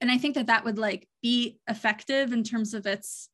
And 0.00 0.10
I 0.10 0.18
think 0.18 0.34
that 0.34 0.46
that 0.46 0.64
would 0.64 0.78
like 0.78 1.08
be 1.22 1.58
effective 1.68 2.32
in 2.32 2.42
terms 2.42 2.74
of 2.74 2.86
its 2.86 3.28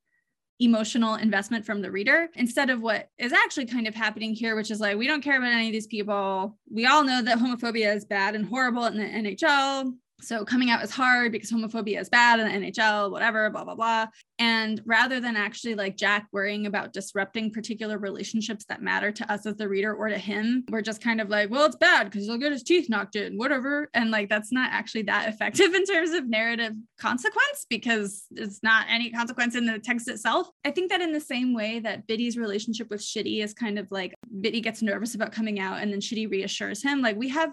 emotional 0.61 1.17
investment 1.17 1.65
from 1.65 1.83
the 1.83 1.91
reader 1.91 2.29
instead 2.35 2.71
of 2.71 2.81
what 2.81 3.09
is 3.19 3.33
actually 3.33 3.67
kind 3.67 3.89
of 3.89 3.95
happening 3.95 4.35
here, 4.35 4.55
which 4.55 4.71
is 4.71 4.81
like, 4.81 4.97
we 4.97 5.07
don't 5.07 5.23
care 5.23 5.39
about 5.39 5.53
any 5.53 5.69
of 5.69 5.73
these 5.73 5.87
people. 5.87 6.57
We 6.71 6.87
all 6.87 7.05
know 7.05 7.23
that 7.23 7.39
homophobia 7.39 7.95
is 7.95 8.05
bad 8.05 8.35
and 8.35 8.47
horrible 8.47 8.85
in 8.87 8.97
the 8.97 9.03
NHL. 9.05 9.93
So 10.23 10.45
coming 10.45 10.71
out 10.71 10.85
is 10.85 10.91
hard 10.91 11.33
because 11.33 11.51
homophobia 11.51 12.01
is 12.01 12.09
bad 12.09 12.41
in 12.41 12.47
the 12.47 12.71
NHL, 12.71 13.11
whatever, 13.11 13.51
blah, 13.51 13.65
blah, 13.65 13.75
blah. 13.75 14.07
And 14.39 14.81
rather 14.85 15.21
than 15.21 15.37
actually 15.37 15.75
like 15.75 15.97
Jack 15.97 16.29
worrying 16.33 16.67
about 16.67 16.93
disrupting 16.93 17.53
particular 17.53 17.99
relationships 17.99 18.65
that 18.69 18.83
matter 18.83 19.13
to 19.13 19.33
us 19.33 19.47
as 19.47 19.57
the 19.57 19.69
reader 19.69 19.95
or 19.95 20.09
to 20.09 20.19
him, 20.19 20.65
we're 20.71 20.83
just 20.83 21.03
kind 21.03 21.21
of 21.21 21.29
like, 21.29 21.51
well, 21.51 21.65
it's 21.65 21.77
bad 21.77 22.05
because 22.05 22.27
he'll 22.27 22.39
get 22.39 22.53
his 22.53 22.63
teeth 22.63 22.89
knocked 22.89 23.17
in, 23.17 23.37
whatever. 23.37 23.89
And 23.95 24.11
like 24.11 24.29
that's 24.29 24.53
not 24.53 24.71
actually 24.73 25.03
that 25.03 25.29
effective 25.29 25.75
in 25.75 25.85
terms 25.85 26.11
of 26.11 26.29
narrative 26.29 26.73
consequence 27.01 27.67
because 27.69 28.25
it's 28.33 28.63
not 28.63 28.87
any 28.89 29.11
consequence 29.11 29.55
in 29.55 29.67
the 29.67 29.79
text 29.79 30.09
itself. 30.09 30.49
I 30.65 30.71
think 30.71 30.91
that 30.91 31.01
in 31.01 31.13
the 31.13 31.21
same 31.21 31.55
way 31.55 31.81
that 31.81 32.07
Bitty's 32.07 32.37
relationship 32.37 32.91
with 32.91 33.01
Shitty 33.01 33.43
is 33.43 33.55
kind 33.55 33.79
of 33.79 33.91
like 33.91 34.15
Bitty 34.41 34.61
gets 34.61 34.83
nervous 34.83 35.15
about 35.15 35.33
coming 35.33 35.59
out 35.59 35.81
and 35.81 35.93
then 35.93 36.01
Shitty 36.01 36.31
reassures 36.31 36.83
him, 36.83 37.03
like 37.03 37.17
we 37.17 37.29
have 37.31 37.51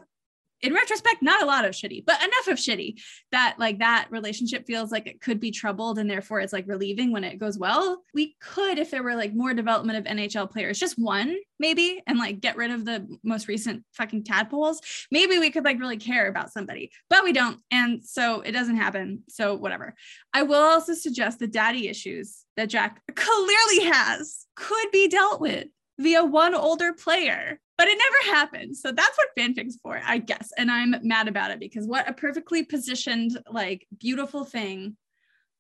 in 0.61 0.73
retrospect, 0.73 1.21
not 1.21 1.41
a 1.41 1.45
lot 1.45 1.65
of 1.65 1.71
shitty, 1.71 2.05
but 2.05 2.21
enough 2.21 2.47
of 2.47 2.57
shitty 2.57 3.01
that 3.31 3.55
like 3.59 3.79
that 3.79 4.07
relationship 4.09 4.65
feels 4.65 4.91
like 4.91 5.07
it 5.07 5.21
could 5.21 5.39
be 5.39 5.51
troubled 5.51 5.99
and 5.99 6.09
therefore 6.09 6.39
it's 6.39 6.53
like 6.53 6.67
relieving 6.67 7.11
when 7.11 7.23
it 7.23 7.39
goes 7.39 7.57
well. 7.57 8.03
We 8.13 8.35
could, 8.41 8.77
if 8.77 8.91
there 8.91 9.03
were 9.03 9.15
like 9.15 9.33
more 9.33 9.53
development 9.53 9.97
of 9.97 10.13
NHL 10.13 10.51
players, 10.51 10.79
just 10.79 10.99
one 10.99 11.37
maybe, 11.59 12.01
and 12.07 12.17
like 12.17 12.39
get 12.39 12.57
rid 12.57 12.71
of 12.71 12.85
the 12.85 13.07
most 13.23 13.47
recent 13.47 13.83
fucking 13.93 14.23
tadpoles, 14.23 14.81
maybe 15.11 15.39
we 15.39 15.51
could 15.51 15.65
like 15.65 15.79
really 15.79 15.97
care 15.97 16.27
about 16.27 16.51
somebody, 16.51 16.91
but 17.09 17.23
we 17.23 17.31
don't. 17.31 17.59
And 17.71 18.03
so 18.03 18.41
it 18.41 18.51
doesn't 18.51 18.77
happen. 18.77 19.23
So 19.29 19.55
whatever. 19.55 19.95
I 20.33 20.43
will 20.43 20.61
also 20.61 20.93
suggest 20.93 21.39
the 21.39 21.47
daddy 21.47 21.87
issues 21.87 22.45
that 22.57 22.69
Jack 22.69 23.01
clearly 23.15 23.91
has 23.91 24.45
could 24.55 24.91
be 24.91 25.07
dealt 25.07 25.39
with 25.39 25.67
via 25.99 26.23
one 26.23 26.55
older 26.55 26.93
player 26.93 27.59
but 27.79 27.87
it 27.87 27.97
never 27.97 28.37
happened. 28.37 28.75
So 28.75 28.91
that's 28.91 29.17
what 29.17 29.29
fanfic's 29.39 29.77
for, 29.81 30.01
I 30.05 30.17
guess. 30.17 30.51
And 30.57 30.69
I'm 30.69 30.95
mad 31.01 31.29
about 31.29 31.51
it 31.51 31.61
because 31.61 31.87
what 31.87 32.09
a 32.09 32.13
perfectly 32.13 32.61
positioned, 32.61 33.41
like 33.49 33.87
beautiful 33.97 34.43
thing 34.43 34.97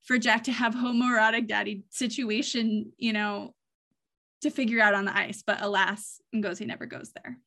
for 0.03 0.17
Jack 0.17 0.43
to 0.43 0.51
have 0.51 0.75
homoerotic 0.75 1.47
daddy 1.47 1.85
situation, 1.91 2.91
you 2.97 3.13
know, 3.13 3.55
to 4.41 4.49
figure 4.49 4.81
out 4.81 4.95
on 4.95 5.05
the 5.05 5.15
ice. 5.15 5.43
But 5.47 5.61
alas, 5.61 6.19
Ngozi 6.35 6.67
never 6.67 6.85
goes 6.85 7.13
there. 7.15 7.37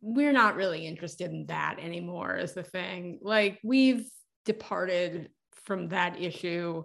We're 0.00 0.32
not 0.32 0.56
really 0.56 0.86
interested 0.86 1.30
in 1.30 1.44
that 1.48 1.76
anymore, 1.78 2.38
is 2.38 2.54
the 2.54 2.62
thing. 2.62 3.18
Like 3.20 3.60
we've 3.62 4.08
departed 4.46 5.28
from 5.66 5.88
that 5.88 6.18
issue. 6.18 6.84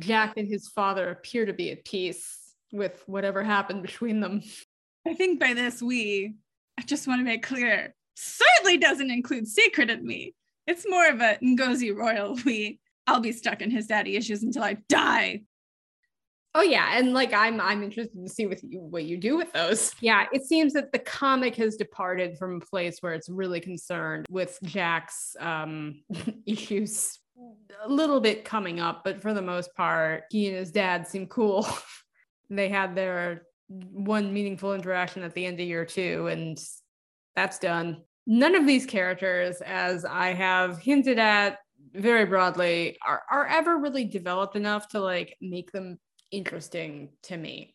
Jack 0.00 0.38
and 0.38 0.48
his 0.48 0.66
father 0.66 1.08
appear 1.08 1.46
to 1.46 1.52
be 1.52 1.70
at 1.70 1.84
peace 1.84 2.39
with 2.72 3.02
whatever 3.06 3.42
happened 3.42 3.82
between 3.82 4.20
them. 4.20 4.42
I 5.06 5.14
think 5.14 5.40
by 5.40 5.54
this 5.54 5.82
we, 5.82 6.34
I 6.78 6.82
just 6.82 7.06
want 7.06 7.20
to 7.20 7.24
make 7.24 7.42
clear, 7.42 7.94
certainly 8.14 8.78
doesn't 8.78 9.10
include 9.10 9.48
secret 9.48 9.90
in 9.90 10.06
me. 10.06 10.34
It's 10.66 10.86
more 10.88 11.08
of 11.08 11.20
a 11.20 11.38
Ngozi 11.42 11.94
Royal 11.94 12.38
we. 12.44 12.80
I'll 13.06 13.20
be 13.20 13.32
stuck 13.32 13.60
in 13.62 13.70
his 13.70 13.86
daddy 13.86 14.16
issues 14.16 14.42
until 14.42 14.62
I 14.62 14.76
die. 14.88 15.42
Oh 16.54 16.62
yeah, 16.62 16.98
and 16.98 17.12
like 17.12 17.32
I'm 17.32 17.60
I'm 17.60 17.82
interested 17.82 18.20
to 18.20 18.28
see 18.28 18.46
what 18.46 18.62
you 18.62 18.80
what 18.80 19.04
you 19.04 19.16
do 19.16 19.36
with 19.36 19.52
those. 19.52 19.94
Yeah, 20.00 20.26
it 20.32 20.44
seems 20.44 20.72
that 20.72 20.90
the 20.92 20.98
comic 20.98 21.54
has 21.56 21.76
departed 21.76 22.38
from 22.38 22.56
a 22.56 22.60
place 22.60 22.98
where 23.00 23.14
it's 23.14 23.28
really 23.28 23.60
concerned 23.60 24.26
with 24.28 24.58
Jack's 24.64 25.36
um, 25.38 26.02
issues 26.46 27.20
a 27.84 27.88
little 27.88 28.20
bit 28.20 28.44
coming 28.44 28.80
up, 28.80 29.02
but 29.04 29.22
for 29.22 29.32
the 29.32 29.42
most 29.42 29.74
part, 29.74 30.24
he 30.30 30.48
and 30.48 30.56
his 30.56 30.70
dad 30.70 31.06
seem 31.06 31.26
cool. 31.26 31.66
they 32.50 32.68
had 32.68 32.94
their 32.94 33.46
one 33.68 34.34
meaningful 34.34 34.74
interaction 34.74 35.22
at 35.22 35.32
the 35.34 35.46
end 35.46 35.60
of 35.60 35.66
year 35.66 35.84
two, 35.84 36.26
and 36.26 36.60
that's 37.36 37.58
done. 37.58 38.02
None 38.26 38.54
of 38.54 38.66
these 38.66 38.84
characters, 38.84 39.60
as 39.60 40.04
I 40.04 40.34
have 40.34 40.78
hinted 40.78 41.18
at 41.18 41.58
very 41.94 42.26
broadly, 42.26 42.98
are, 43.06 43.22
are 43.30 43.46
ever 43.46 43.78
really 43.78 44.04
developed 44.04 44.56
enough 44.56 44.88
to 44.88 45.00
like 45.00 45.36
make 45.40 45.72
them 45.72 45.98
interesting 46.30 47.10
to 47.24 47.36
me. 47.36 47.74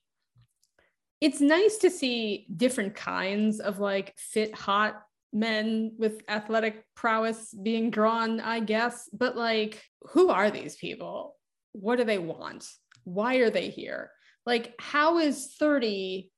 It's 1.21 1.41
nice 1.41 1.77
to 1.77 1.89
see 1.89 2.45
different 2.55 2.95
kinds 2.95 3.59
of 3.59 3.79
like 3.79 4.13
fit 4.17 4.53
hot 4.53 5.01
men 5.33 5.93
with 5.97 6.21
athletic 6.29 6.83
prowess 6.95 7.53
being 7.53 7.89
drawn, 7.89 8.39
I 8.39 8.59
guess. 8.59 9.09
But 9.11 9.35
like, 9.35 9.83
who 10.11 10.29
are 10.29 10.51
these 10.51 10.75
people? 10.75 11.35
What 11.71 11.97
do 11.97 12.03
they 12.03 12.17
want? 12.17 12.67
Why 13.03 13.35
are 13.37 13.49
they 13.49 13.69
here? 13.69 14.11
Like, 14.45 14.75
how 14.79 15.19
is 15.19 15.53
Thirdy 15.59 16.31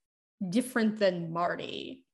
different 0.47 0.99
than 0.99 1.31
Marty? 1.31 2.05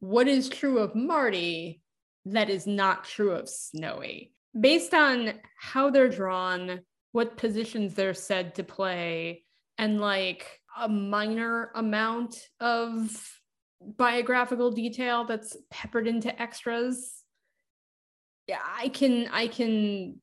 What 0.00 0.26
is 0.28 0.48
true 0.48 0.78
of 0.78 0.94
Marty 0.94 1.82
that 2.26 2.50
is 2.50 2.66
not 2.66 3.04
true 3.04 3.32
of 3.32 3.48
Snowy? 3.48 4.32
Based 4.58 4.92
on 4.94 5.34
how 5.58 5.90
they're 5.90 6.08
drawn, 6.08 6.80
what 7.12 7.36
positions 7.36 7.94
they're 7.94 8.14
said 8.14 8.56
to 8.56 8.64
play, 8.64 9.44
and 9.78 10.00
like 10.00 10.60
a 10.78 10.88
minor 10.88 11.70
amount 11.74 12.36
of 12.60 13.10
biographical 13.80 14.70
detail 14.70 15.24
that's 15.24 15.56
peppered 15.70 16.06
into 16.06 16.40
extras 16.40 17.22
yeah 18.46 18.60
i 18.76 18.88
can 18.88 19.28
i 19.32 19.46
can 19.48 20.20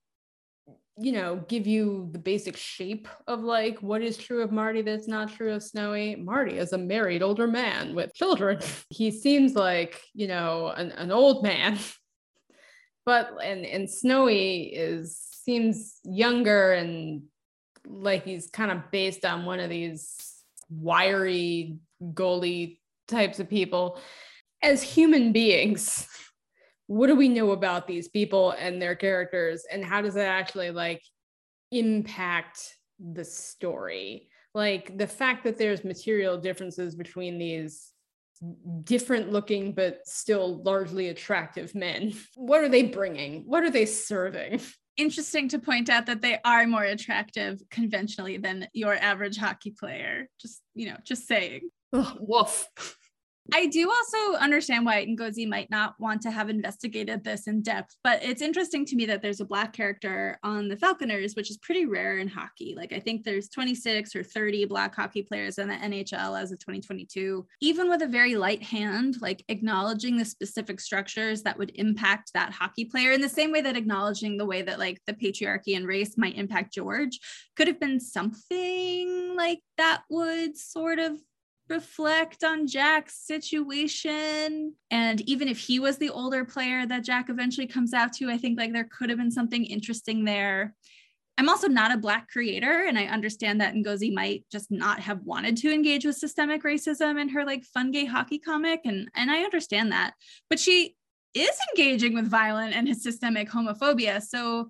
you 1.02 1.12
know, 1.14 1.44
give 1.48 1.66
you 1.66 2.10
the 2.12 2.20
basic 2.20 2.58
shape 2.58 3.08
of 3.28 3.42
like 3.42 3.80
what 3.80 4.02
is 4.02 4.18
true 4.18 4.44
of 4.44 4.52
Marty 4.52 4.82
that's 4.82 5.08
not 5.08 5.34
true 5.34 5.54
of 5.54 5.64
Snowy. 5.64 6.16
Marty 6.16 6.58
is 6.58 6.74
a 6.74 6.78
married 6.78 7.24
older 7.24 7.48
man 7.48 7.96
with 7.96 8.14
children. 8.14 8.60
he 8.90 9.10
seems 9.10 9.56
like, 9.56 10.02
you 10.14 10.28
know, 10.28 10.68
an, 10.68 10.92
an 10.92 11.12
old 11.12 11.44
man. 11.44 11.80
but 13.06 13.32
and 13.44 13.66
and 13.66 13.90
Snowy 13.90 14.64
is 14.64 15.18
seems 15.18 16.00
younger 16.04 16.74
and 16.74 17.24
like 17.88 18.26
he's 18.26 18.50
kind 18.50 18.72
of 18.72 18.92
based 18.92 19.26
on 19.26 19.46
one 19.46 19.60
of 19.60 19.70
these 19.70 20.44
wiry 20.70 21.78
goalie 22.04 22.78
types 23.08 23.40
of 23.40 23.50
people 23.50 24.00
as 24.62 24.84
human 24.84 25.32
beings 25.32 26.08
what 26.89 27.06
do 27.06 27.15
we 27.15 27.30
know 27.30 27.52
about 27.52 27.86
these 27.86 28.08
people 28.08 28.49
and 28.58 28.82
their 28.82 28.95
characters? 28.95 29.63
And 29.71 29.86
how 29.86 30.02
does 30.02 30.15
that 30.15 30.25
actually 30.25 30.71
like 30.71 31.04
impact 31.71 32.78
the 32.99 33.23
story? 33.23 34.28
Like 34.56 34.97
the 34.97 35.06
fact 35.06 35.43
that 35.43 35.60
there's 35.60 35.84
material 35.84 36.39
differences 36.39 36.95
between 36.95 37.38
these 37.38 37.91
different 38.86 39.32
looking 39.32 39.73
but 39.73 39.99
still 40.06 40.63
largely 40.63 41.10
attractive 41.10 41.75
men 41.75 42.13
what 42.36 42.63
are 42.63 42.69
they 42.69 42.84
bringing? 42.84 43.43
What 43.45 43.63
are 43.63 43.69
they 43.69 43.86
serving? 43.86 44.62
Interesting 44.97 45.49
to 45.49 45.60
point 45.60 45.89
out 45.89 46.06
that 46.08 46.21
they 46.21 46.39
are 46.43 46.65
more 46.65 46.86
attractive 46.86 47.62
conventionally 47.69 48.38
than 48.38 48.67
your 48.73 48.95
average 48.95 49.38
hockey 49.38 49.75
player. 49.78 50.28
Just 50.41 50.62
you 50.73 50.89
know 50.89 50.97
just 51.06 51.28
saying. 51.28 51.69
Ugh, 51.93 52.17
woof 52.19 52.67
I 53.54 53.68
do 53.68 53.90
also 53.90 54.38
understand 54.38 54.86
why 54.86 55.06
Ngozi 55.06 55.48
might 55.48 55.70
not 55.70 55.96
want 56.00 56.22
to 56.24 56.32
have 56.32 56.50
investigated 56.50 57.24
this 57.24 57.48
in 57.48 57.62
depth, 57.62 57.96
but 58.04 58.24
it's 58.24 58.42
interesting 58.42 58.86
to 58.86 58.96
me 58.96 59.06
that 59.06 59.22
there's 59.22 59.42
a 59.42 59.46
black 59.46 59.74
character 59.74 60.40
on 60.44 60.68
the 60.68 60.76
Falconers, 60.76 61.36
which 61.36 61.50
is 61.50 61.58
pretty 61.58 61.86
rare 61.86 62.18
in 62.18 62.28
hockey. 62.28 62.74
Like 62.76 62.94
I 62.94 63.00
think 63.00 63.24
there's 63.24 63.50
26 63.50 64.16
or 64.16 64.24
30 64.24 64.66
black 64.66 64.96
hockey 64.96 65.24
players 65.24 65.58
in 65.58 65.68
the 65.68 65.76
NHL 65.76 66.40
as 66.40 66.52
of 66.52 66.60
2022. 66.60 67.46
Even 67.62 67.90
with 67.90 68.02
a 68.02 68.08
very 68.08 68.36
light 68.36 68.64
hand, 68.64 69.18
like 69.22 69.44
acknowledging 69.50 70.18
the 70.18 70.26
specific 70.26 70.80
structures 70.80 71.42
that 71.44 71.58
would 71.58 71.72
impact 71.76 72.32
that 72.34 72.52
hockey 72.52 72.86
player 72.86 73.12
in 73.12 73.22
the 73.22 73.30
same 73.30 73.52
way 73.52 73.62
that 73.62 73.78
acknowledging 73.78 74.38
the 74.38 74.46
way 74.46 74.62
that 74.62 74.80
like 74.80 75.02
the 75.06 75.14
patriarchy 75.14 75.76
and 75.76 75.88
race 75.88 76.18
might 76.18 76.38
impact 76.38 76.74
George 76.74 77.20
could 77.56 77.68
have 77.68 77.80
been 77.80 78.00
something 78.00 79.36
like 79.36 79.60
that 79.78 80.02
would 80.10 80.58
sort 80.58 81.00
of 81.00 81.18
reflect 81.70 82.44
on 82.44 82.68
Jack's 82.68 83.26
situation. 83.26 84.74
And 84.92 85.22
even 85.22 85.48
if 85.48 85.60
he 85.60 85.80
was 85.80 85.98
the 85.98 86.10
older 86.10 86.44
player 86.46 86.86
that 86.86 87.04
Jack 87.04 87.30
eventually 87.30 87.68
comes 87.68 87.94
out 87.94 88.14
to, 88.14 88.30
I 88.30 88.38
think 88.38 88.58
like 88.58 88.74
there 88.74 88.90
could 88.92 89.10
have 89.10 89.20
been 89.20 89.32
something 89.32 89.64
interesting 89.66 90.26
there. 90.26 90.74
I'm 91.38 91.48
also 91.48 91.70
not 91.70 91.94
a 91.94 91.98
Black 91.98 92.28
creator, 92.30 92.84
and 92.86 93.00
I 93.00 93.06
understand 93.06 93.62
that 93.62 93.74
Ngozi 93.74 94.14
might 94.14 94.44
just 94.52 94.70
not 94.70 95.00
have 95.00 95.24
wanted 95.24 95.56
to 95.58 95.74
engage 95.74 96.04
with 96.04 96.18
systemic 96.18 96.64
racism 96.64 97.20
in 97.20 97.30
her 97.30 97.46
like 97.46 97.64
fun 97.64 97.92
gay 97.92 98.04
hockey 98.04 98.40
comic, 98.40 98.82
and 98.84 99.10
and 99.16 99.32
I 99.32 99.44
understand 99.44 99.94
that. 99.94 100.16
But 100.50 100.60
she 100.60 100.98
is 101.34 101.58
engaging 101.72 102.14
with 102.14 102.30
violent 102.30 102.76
and 102.76 102.90
his 102.90 103.02
systemic 103.02 103.50
homophobia, 103.50 104.22
so 104.22 104.70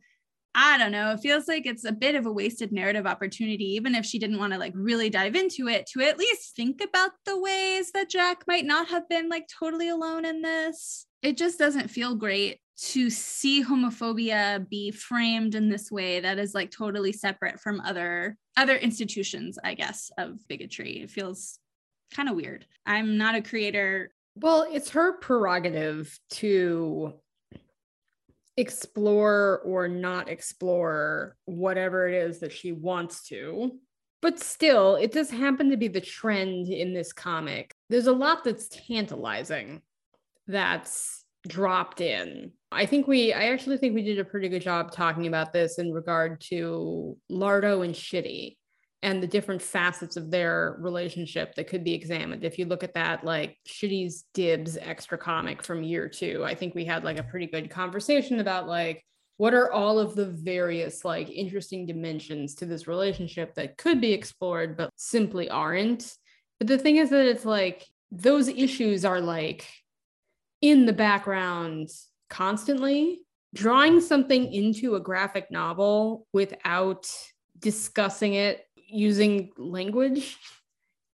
I 0.61 0.77
don't 0.77 0.91
know. 0.91 1.11
It 1.13 1.21
feels 1.21 1.47
like 1.47 1.65
it's 1.65 1.85
a 1.85 1.91
bit 1.93 2.15
of 2.15 2.25
a 2.25 2.31
wasted 2.33 2.73
narrative 2.73 3.07
opportunity, 3.07 3.63
even 3.75 3.95
if 3.95 4.05
she 4.05 4.19
didn't 4.19 4.39
want 4.39 4.51
to 4.51 4.59
like 4.59 4.73
really 4.75 5.09
dive 5.09 5.33
into 5.33 5.69
it, 5.69 5.85
to 5.93 6.01
at 6.01 6.19
least 6.19 6.53
think 6.53 6.83
about 6.83 7.11
the 7.25 7.39
ways 7.39 7.93
that 7.93 8.09
Jack 8.09 8.43
might 8.45 8.65
not 8.65 8.89
have 8.89 9.07
been 9.07 9.29
like 9.29 9.47
totally 9.47 9.87
alone 9.87 10.25
in 10.25 10.41
this. 10.41 11.05
It 11.21 11.37
just 11.37 11.59
doesn't 11.59 11.87
feel 11.87 12.13
great 12.13 12.59
to 12.89 13.09
see 13.09 13.63
homophobia 13.63 14.67
be 14.67 14.91
framed 14.91 15.55
in 15.55 15.69
this 15.69 15.89
way 15.89 16.19
that 16.19 16.37
is 16.37 16.53
like 16.53 16.71
totally 16.71 17.13
separate 17.13 17.61
from 17.61 17.79
other 17.79 18.35
other 18.57 18.75
institutions, 18.75 19.57
I 19.63 19.75
guess, 19.75 20.11
of 20.17 20.45
bigotry. 20.49 21.03
It 21.03 21.09
feels 21.09 21.57
kind 22.13 22.27
of 22.27 22.35
weird. 22.35 22.65
I'm 22.85 23.17
not 23.17 23.35
a 23.35 23.41
creator. 23.41 24.11
Well, 24.35 24.67
it's 24.69 24.89
her 24.89 25.13
prerogative 25.19 26.19
to 26.31 27.13
explore 28.59 29.61
or 29.65 29.87
not 29.87 30.29
explore 30.29 31.35
whatever 31.45 32.07
it 32.07 32.15
is 32.15 32.39
that 32.39 32.51
she 32.51 32.71
wants 32.71 33.23
to. 33.29 33.71
But 34.21 34.39
still, 34.39 34.95
it 34.95 35.13
does 35.13 35.29
happen 35.29 35.69
to 35.69 35.77
be 35.77 35.87
the 35.87 36.01
trend 36.01 36.67
in 36.67 36.93
this 36.93 37.13
comic. 37.13 37.73
There's 37.89 38.07
a 38.07 38.11
lot 38.11 38.43
that's 38.43 38.67
tantalizing 38.67 39.81
that's 40.47 41.23
dropped 41.47 42.01
in. 42.01 42.51
I 42.71 42.85
think 42.85 43.07
we, 43.07 43.33
I 43.33 43.45
actually 43.51 43.77
think 43.77 43.95
we 43.95 44.03
did 44.03 44.19
a 44.19 44.25
pretty 44.25 44.49
good 44.49 44.61
job 44.61 44.91
talking 44.91 45.25
about 45.25 45.53
this 45.53 45.79
in 45.79 45.93
regard 45.93 46.41
to 46.49 47.17
Lardo 47.31 47.85
and 47.85 47.95
Shitty 47.95 48.57
and 49.01 49.23
the 49.23 49.27
different 49.27 49.61
facets 49.61 50.17
of 50.17 50.29
their 50.29 50.75
relationship 50.79 51.55
that 51.55 51.67
could 51.67 51.83
be 51.83 51.93
examined. 51.93 52.43
If 52.43 52.59
you 52.59 52.65
look 52.65 52.83
at 52.83 52.95
that, 52.95 53.23
like 53.23 53.57
Shitty's 53.67 54.25
Dibs 54.33 54.77
extra 54.77 55.17
comic 55.17 55.63
from 55.63 55.83
year 55.83 56.09
two, 56.09 56.43
I 56.43 56.53
think 56.53 56.75
we 56.75 56.85
had 56.85 57.03
like 57.03 57.17
a 57.17 57.23
pretty 57.23 57.47
good 57.47 57.69
conversation 57.69 58.39
about 58.39 58.67
like 58.67 59.05
what 59.37 59.53
are 59.53 59.71
all 59.71 59.99
of 59.99 60.15
the 60.15 60.25
various 60.25 61.05
like 61.05 61.29
interesting 61.29 61.85
dimensions 61.85 62.55
to 62.55 62.65
this 62.65 62.87
relationship 62.87 63.55
that 63.55 63.77
could 63.77 64.01
be 64.01 64.11
explored 64.11 64.75
but 64.75 64.89
simply 64.97 65.49
aren't. 65.49 66.13
But 66.57 66.67
the 66.67 66.77
thing 66.77 66.97
is 66.97 67.09
that 67.11 67.25
it's 67.25 67.45
like 67.45 67.85
those 68.11 68.49
issues 68.49 69.05
are 69.05 69.21
like 69.21 69.65
in 70.61 70.85
the 70.85 70.93
background 70.93 71.89
constantly. 72.29 73.21
Drawing 73.55 73.99
something 73.99 74.53
into 74.53 74.95
a 74.95 74.99
graphic 74.99 75.49
novel 75.49 76.27
without 76.33 77.11
discussing 77.57 78.33
it 78.33 78.65
using 78.89 79.51
language 79.57 80.37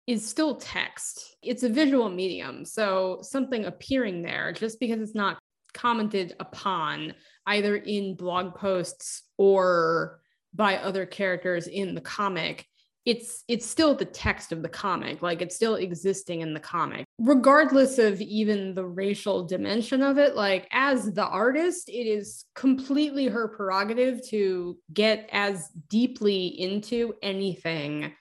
is 0.07 0.27
still 0.27 0.55
text. 0.55 1.35
It's 1.41 1.63
a 1.63 1.69
visual 1.69 2.09
medium. 2.09 2.65
So 2.65 3.19
something 3.21 3.65
appearing 3.65 4.21
there, 4.21 4.51
just 4.51 4.79
because 4.79 4.99
it's 4.99 5.15
not 5.15 5.39
commented 5.73 6.35
upon 6.39 7.13
either 7.47 7.75
in 7.75 8.15
blog 8.15 8.55
posts 8.55 9.23
or 9.37 10.21
by 10.53 10.77
other 10.77 11.05
characters 11.05 11.67
in 11.67 11.95
the 11.95 12.01
comic, 12.01 12.65
it's 13.05 13.43
it's 13.47 13.65
still 13.65 13.95
the 13.95 14.05
text 14.05 14.51
of 14.51 14.61
the 14.61 14.69
comic 14.69 15.21
like 15.21 15.41
it's 15.41 15.55
still 15.55 15.75
existing 15.75 16.41
in 16.41 16.53
the 16.53 16.59
comic. 16.59 17.05
Regardless 17.19 17.99
of 17.99 18.21
even 18.21 18.73
the 18.73 18.85
racial 18.85 19.45
dimension 19.45 20.01
of 20.01 20.17
it 20.17 20.35
like 20.35 20.67
as 20.71 21.11
the 21.13 21.25
artist 21.25 21.89
it 21.89 22.07
is 22.07 22.45
completely 22.55 23.27
her 23.27 23.47
prerogative 23.47 24.25
to 24.29 24.77
get 24.93 25.29
as 25.31 25.69
deeply 25.89 26.47
into 26.47 27.13
anything 27.21 28.13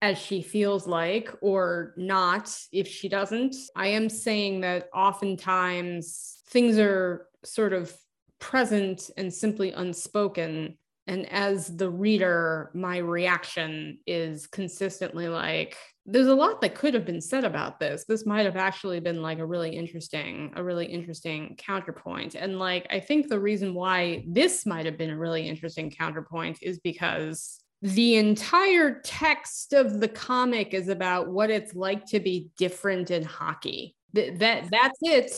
as 0.00 0.18
she 0.18 0.42
feels 0.42 0.86
like 0.86 1.34
or 1.40 1.94
not 1.96 2.54
if 2.72 2.86
she 2.86 3.08
doesn't. 3.08 3.56
I 3.74 3.88
am 3.88 4.10
saying 4.10 4.60
that 4.60 4.88
oftentimes 4.94 6.42
things 6.48 6.78
are 6.78 7.26
sort 7.42 7.72
of 7.72 7.90
present 8.38 9.10
and 9.16 9.32
simply 9.32 9.72
unspoken 9.72 10.76
and 11.06 11.30
as 11.30 11.76
the 11.76 11.90
reader 11.90 12.70
my 12.74 12.98
reaction 12.98 13.98
is 14.06 14.46
consistently 14.46 15.28
like 15.28 15.76
there's 16.06 16.26
a 16.26 16.34
lot 16.34 16.60
that 16.60 16.74
could 16.74 16.92
have 16.92 17.06
been 17.06 17.20
said 17.22 17.44
about 17.44 17.80
this. 17.80 18.04
This 18.06 18.26
might 18.26 18.44
have 18.44 18.56
actually 18.56 19.00
been 19.00 19.22
like 19.22 19.38
a 19.38 19.46
really 19.46 19.74
interesting 19.74 20.52
a 20.56 20.62
really 20.62 20.86
interesting 20.86 21.56
counterpoint. 21.58 22.34
And 22.34 22.58
like 22.58 22.86
i 22.90 23.00
think 23.00 23.28
the 23.28 23.40
reason 23.40 23.74
why 23.74 24.24
this 24.28 24.66
might 24.66 24.86
have 24.86 24.98
been 24.98 25.10
a 25.10 25.18
really 25.18 25.48
interesting 25.48 25.90
counterpoint 25.90 26.58
is 26.62 26.78
because 26.80 27.60
the 27.82 28.16
entire 28.16 29.00
text 29.02 29.74
of 29.74 30.00
the 30.00 30.08
comic 30.08 30.72
is 30.72 30.88
about 30.88 31.28
what 31.28 31.50
it's 31.50 31.74
like 31.74 32.06
to 32.06 32.18
be 32.18 32.48
different 32.56 33.10
in 33.10 33.22
hockey. 33.22 33.94
Th- 34.14 34.38
that 34.38 34.70
that's 34.70 34.98
it. 35.02 35.32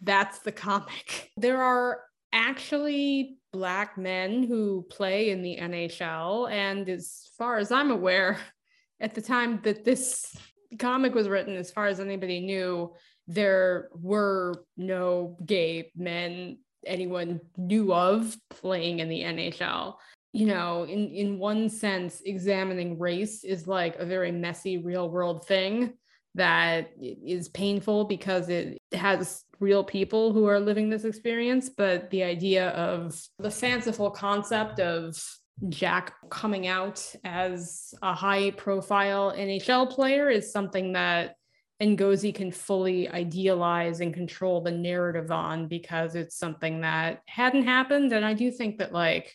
That's 0.00 0.38
the 0.40 0.52
comic. 0.52 1.30
There 1.36 1.62
are 1.62 2.00
actually 2.32 3.38
black 3.52 3.96
men 3.96 4.42
who 4.42 4.86
play 4.90 5.30
in 5.30 5.42
the 5.42 5.56
NHL. 5.60 6.50
And 6.50 6.88
as 6.88 7.30
far 7.38 7.58
as 7.58 7.72
I'm 7.72 7.90
aware, 7.90 8.38
at 9.00 9.14
the 9.14 9.22
time 9.22 9.60
that 9.62 9.84
this 9.84 10.36
comic 10.78 11.14
was 11.14 11.28
written, 11.28 11.56
as 11.56 11.70
far 11.70 11.86
as 11.86 12.00
anybody 12.00 12.40
knew, 12.40 12.92
there 13.26 13.88
were 13.94 14.64
no 14.76 15.36
gay 15.44 15.92
men 15.94 16.58
anyone 16.86 17.40
knew 17.56 17.92
of 17.92 18.36
playing 18.50 19.00
in 19.00 19.08
the 19.08 19.20
NHL. 19.20 19.94
You 20.32 20.46
know, 20.46 20.84
in, 20.84 21.08
in 21.08 21.38
one 21.38 21.68
sense, 21.68 22.22
examining 22.24 22.98
race 22.98 23.44
is 23.44 23.66
like 23.66 23.96
a 23.96 24.06
very 24.06 24.32
messy 24.32 24.78
real 24.78 25.10
world 25.10 25.46
thing 25.46 25.94
that 26.34 26.90
is 27.00 27.48
painful 27.48 28.04
because 28.04 28.48
it 28.48 28.78
has 28.92 29.44
real 29.60 29.82
people 29.82 30.32
who 30.32 30.46
are 30.46 30.60
living 30.60 30.88
this 30.88 31.04
experience, 31.04 31.68
but 31.68 32.10
the 32.10 32.22
idea 32.22 32.68
of 32.70 33.20
the 33.38 33.50
fanciful 33.50 34.10
concept 34.10 34.78
of 34.78 35.20
Jack 35.68 36.14
coming 36.30 36.68
out 36.68 37.04
as 37.24 37.92
a 38.02 38.14
high 38.14 38.52
profile 38.52 39.32
NHL 39.36 39.90
player 39.90 40.30
is 40.30 40.52
something 40.52 40.92
that 40.92 41.34
Ngozi 41.82 42.34
can 42.34 42.50
fully 42.50 43.08
idealize 43.08 44.00
and 44.00 44.14
control 44.14 44.60
the 44.60 44.70
narrative 44.70 45.30
on 45.30 45.68
because 45.68 46.14
it's 46.14 46.36
something 46.36 46.80
that 46.82 47.22
hadn't 47.26 47.64
happened. 47.64 48.12
And 48.12 48.24
I 48.24 48.34
do 48.34 48.50
think 48.50 48.78
that, 48.78 48.92
like, 48.92 49.34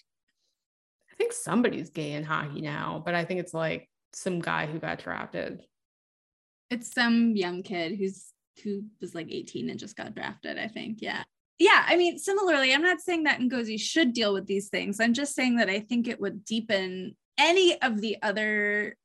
I 1.12 1.16
think 1.16 1.32
somebody's 1.32 1.90
gay 1.90 2.14
in 2.14 2.24
hockey 2.24 2.62
now, 2.62 3.02
but 3.06 3.16
I 3.16 3.24
think 3.26 3.40
it's 3.40 3.54
like 3.54 3.90
some 4.14 4.40
guy 4.40 4.66
who 4.66 4.80
got 4.80 5.04
drafted. 5.04 5.62
It's 6.74 6.94
some 6.94 7.36
young 7.36 7.64
kid 7.64 7.98
who's 7.98 8.34
who 8.64 8.84
was 9.02 9.16
like 9.16 9.28
18 9.32 9.70
and 9.70 9.80
just 9.80 9.96
got 9.96 10.14
drafted, 10.14 10.58
I 10.58 10.68
think. 10.68 11.02
Yeah. 11.02 11.24
Yeah. 11.60 11.86
I 11.88 11.96
mean, 11.96 12.18
similarly, 12.18 12.74
I'm 12.74 12.82
not 12.82 13.02
saying 13.02 13.24
that 13.24 13.40
Ngozi 13.40 13.80
should 13.80 14.14
deal 14.14 14.34
with 14.34 14.48
these 14.48 14.70
things. 14.70 15.00
I'm 15.00 15.14
just 15.14 15.36
saying 15.36 15.58
that 15.58 15.70
I 15.70 15.80
think 15.80 16.08
it 16.08 16.20
would 16.20 16.46
deepen 16.46 17.16
any 17.38 17.82
of 17.82 18.02
the 18.02 18.18
other 18.22 18.96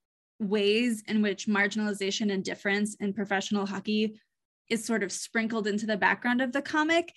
ways 0.40 1.02
in 1.08 1.22
which 1.22 1.46
marginalization 1.46 2.32
and 2.32 2.44
difference 2.44 2.96
in 3.00 3.12
professional 3.12 3.66
hockey 3.66 4.20
is 4.68 4.84
sort 4.84 5.02
of 5.02 5.10
sprinkled 5.10 5.66
into 5.66 5.86
the 5.86 5.96
background 5.96 6.40
of 6.40 6.52
the 6.52 6.62
comic 6.62 7.12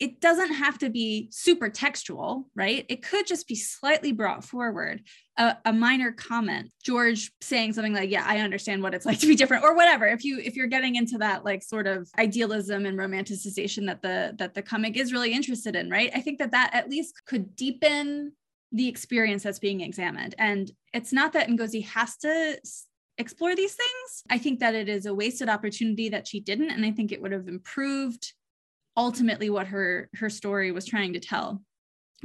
it 0.00 0.20
doesn't 0.20 0.52
have 0.52 0.78
to 0.78 0.90
be 0.90 1.28
super 1.30 1.68
textual, 1.68 2.48
right? 2.54 2.84
It 2.88 3.02
could 3.02 3.26
just 3.26 3.46
be 3.46 3.54
slightly 3.54 4.10
brought 4.12 4.44
forward. 4.44 5.02
A, 5.36 5.56
a, 5.64 5.72
minor 5.72 6.10
comment, 6.10 6.70
George 6.82 7.30
saying 7.40 7.72
something 7.72 7.92
like, 7.94 8.10
"Yeah, 8.10 8.24
I 8.26 8.38
understand 8.38 8.82
what 8.82 8.94
it's 8.94 9.06
like 9.06 9.20
to 9.20 9.26
be 9.26 9.36
different," 9.36 9.64
or 9.64 9.74
whatever. 9.74 10.06
If 10.06 10.24
you 10.24 10.38
if 10.38 10.56
you're 10.56 10.66
getting 10.66 10.96
into 10.96 11.18
that 11.18 11.44
like 11.44 11.62
sort 11.62 11.86
of 11.86 12.08
idealism 12.18 12.86
and 12.86 12.98
romanticization 12.98 13.86
that 13.86 14.02
the 14.02 14.34
that 14.38 14.54
the 14.54 14.62
comic 14.62 14.96
is 14.96 15.12
really 15.12 15.32
interested 15.32 15.76
in, 15.76 15.90
right? 15.90 16.10
I 16.14 16.20
think 16.20 16.38
that 16.38 16.52
that 16.52 16.70
at 16.72 16.90
least 16.90 17.22
could 17.26 17.54
deepen 17.56 18.32
the 18.72 18.88
experience 18.88 19.44
that's 19.44 19.60
being 19.60 19.80
examined. 19.80 20.34
And 20.38 20.70
it's 20.92 21.12
not 21.12 21.32
that 21.34 21.48
Ngozi 21.48 21.84
has 21.86 22.16
to 22.18 22.58
explore 23.18 23.54
these 23.54 23.74
things. 23.74 24.24
I 24.28 24.38
think 24.38 24.58
that 24.58 24.74
it 24.74 24.88
is 24.88 25.06
a 25.06 25.14
wasted 25.14 25.48
opportunity 25.48 26.08
that 26.08 26.26
she 26.26 26.40
didn't, 26.40 26.70
and 26.70 26.84
I 26.84 26.90
think 26.90 27.12
it 27.12 27.22
would 27.22 27.32
have 27.32 27.46
improved 27.46 28.32
ultimately 28.96 29.50
what 29.50 29.66
her 29.68 30.08
her 30.14 30.30
story 30.30 30.70
was 30.72 30.86
trying 30.86 31.12
to 31.14 31.20
tell 31.20 31.62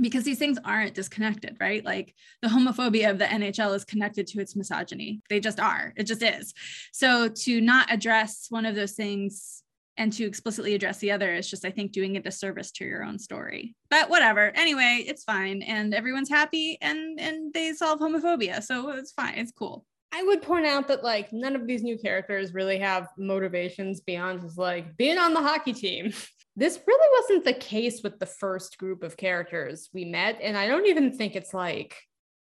because 0.02 0.24
these 0.24 0.40
things 0.40 0.58
aren't 0.64 0.94
disconnected, 0.94 1.58
right? 1.60 1.84
Like 1.84 2.16
the 2.42 2.48
homophobia 2.48 3.10
of 3.10 3.20
the 3.20 3.26
NHL 3.26 3.76
is 3.76 3.86
connected 3.86 4.28
to 4.28 4.40
its 4.40 4.56
misogyny. 4.56 5.22
They 5.30 5.40
just 5.40 5.60
are. 5.60 5.94
It 5.98 6.04
just 6.04 6.24
is. 6.24 6.54
So 6.94 7.28
to 7.28 7.62
not 7.62 7.92
address 7.92 8.48
one 8.50 8.66
of 8.66 8.76
those 8.76 8.94
things 8.94 9.64
and 9.98 10.14
to 10.14 10.24
explicitly 10.24 10.74
address 10.74 11.00
the 11.00 11.12
other 11.12 11.34
is 11.34 11.50
just, 11.50 11.66
I 11.66 11.72
think, 11.72 11.92
doing 11.92 12.16
a 12.16 12.22
disservice 12.22 12.72
to 12.74 12.86
your 12.86 13.04
own 13.04 13.20
story. 13.20 13.76
But 13.90 14.10
whatever. 14.10 14.52
Anyway, 14.56 15.04
it's 15.06 15.26
fine, 15.26 15.62
and 15.62 15.94
everyone's 15.94 16.30
happy, 16.30 16.78
and 16.82 17.20
and 17.20 17.54
they 17.54 17.74
solve 17.74 18.00
homophobia, 18.00 18.64
so 18.64 18.92
it's 18.92 19.12
fine. 19.12 19.34
It's 19.36 19.52
cool. 19.52 19.86
I 20.12 20.24
would 20.24 20.42
point 20.42 20.66
out 20.66 20.88
that 20.88 21.04
like 21.04 21.34
none 21.34 21.56
of 21.56 21.68
these 21.68 21.84
new 21.84 21.98
characters 21.98 22.54
really 22.54 22.80
have 22.80 23.10
motivations 23.18 24.00
beyond 24.00 24.42
just 24.42 24.58
like 24.58 24.96
being 24.96 25.18
on 25.18 25.34
the 25.34 25.42
hockey 25.42 25.74
team. 25.74 26.14
This 26.60 26.78
really 26.86 27.22
wasn't 27.22 27.46
the 27.46 27.54
case 27.54 28.04
with 28.04 28.20
the 28.20 28.26
first 28.26 28.78
group 28.78 29.02
of 29.02 29.16
characters 29.16 29.90
we 29.94 30.04
met. 30.04 30.40
And 30.42 30.58
I 30.58 30.68
don't 30.68 30.88
even 30.88 31.14
think 31.14 31.38
it's 31.38 31.54
like 31.54 31.96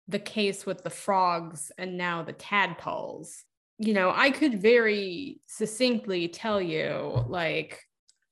the 0.08 0.18
case 0.18 0.66
with 0.66 0.82
the 0.82 0.90
frogs 0.90 1.70
and 1.78 1.96
now 1.96 2.24
the 2.24 2.32
tadpoles. 2.32 3.44
You 3.78 3.94
know, 3.94 4.12
I 4.12 4.32
could 4.32 4.60
very 4.60 5.38
succinctly 5.46 6.26
tell 6.26 6.60
you 6.60 7.24
like 7.28 7.80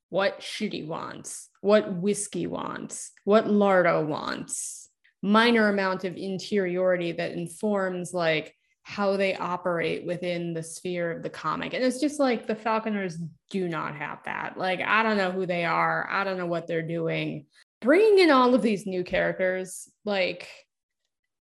what 0.08 0.40
Shitty 0.40 0.84
wants, 0.88 1.48
what 1.60 1.94
Whiskey 1.94 2.48
wants, 2.48 3.12
what 3.22 3.46
Lardo 3.46 4.04
wants, 4.04 4.90
minor 5.22 5.68
amount 5.68 6.02
of 6.02 6.16
interiority 6.16 7.12
that 7.12 7.34
informs 7.34 8.12
like 8.12 8.52
how 8.88 9.18
they 9.18 9.36
operate 9.36 10.06
within 10.06 10.54
the 10.54 10.62
sphere 10.62 11.10
of 11.10 11.22
the 11.22 11.28
comic. 11.28 11.74
And 11.74 11.84
it's 11.84 12.00
just 12.00 12.18
like 12.18 12.46
the 12.46 12.54
Falconers 12.54 13.18
do 13.50 13.68
not 13.68 13.94
have 13.94 14.20
that. 14.24 14.56
Like, 14.56 14.80
I 14.80 15.02
don't 15.02 15.18
know 15.18 15.30
who 15.30 15.44
they 15.44 15.66
are, 15.66 16.08
I 16.10 16.24
don't 16.24 16.38
know 16.38 16.46
what 16.46 16.66
they're 16.66 16.80
doing. 16.80 17.44
Bringing 17.82 18.18
in 18.18 18.30
all 18.30 18.54
of 18.54 18.62
these 18.62 18.86
new 18.86 19.04
characters, 19.04 19.90
like, 20.06 20.48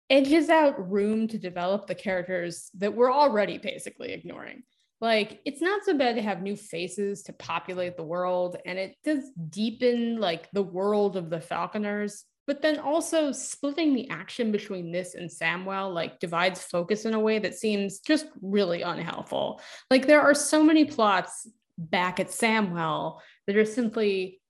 edges 0.10 0.48
out 0.50 0.90
room 0.90 1.28
to 1.28 1.38
develop 1.38 1.86
the 1.86 1.96
characters 1.96 2.70
that 2.76 2.96
we're 2.96 3.12
already 3.12 3.58
basically 3.58 4.14
ignoring. 4.14 4.64
Like, 5.02 5.42
it's 5.44 5.62
not 5.62 5.84
so 5.84 5.98
bad 5.98 6.16
to 6.16 6.22
have 6.22 6.42
new 6.42 6.56
faces 6.56 7.24
to 7.24 7.34
populate 7.34 7.98
the 7.98 8.06
world, 8.06 8.56
and 8.66 8.80
it 8.80 8.96
does 9.04 9.30
deepen 9.50 10.18
like 10.18 10.50
the 10.54 10.64
world 10.64 11.18
of 11.18 11.30
the 11.30 11.42
Falconers 11.42 12.24
but 12.46 12.62
then 12.62 12.80
also 12.80 13.32
splitting 13.32 13.94
the 13.94 14.10
action 14.10 14.52
between 14.52 14.92
this 14.92 15.16
and 15.16 15.30
Samwell 15.30 15.94
like 15.94 16.20
divides 16.20 16.62
focus 16.64 17.06
in 17.06 17.14
a 17.14 17.20
way 17.20 17.40
that 17.40 17.56
seems 17.56 18.00
just 18.00 18.28
really 18.42 18.82
unhelpful. 18.82 19.62
Like 19.90 20.08
there 20.08 20.22
are 20.22 20.34
so 20.34 20.64
many 20.64 20.86
plots 20.86 21.48
back 21.78 22.20
at 22.20 22.28
Samwell 22.28 23.20
that 23.48 23.58
are 23.58 23.66
simply 23.66 24.42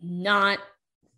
not 0.00 0.58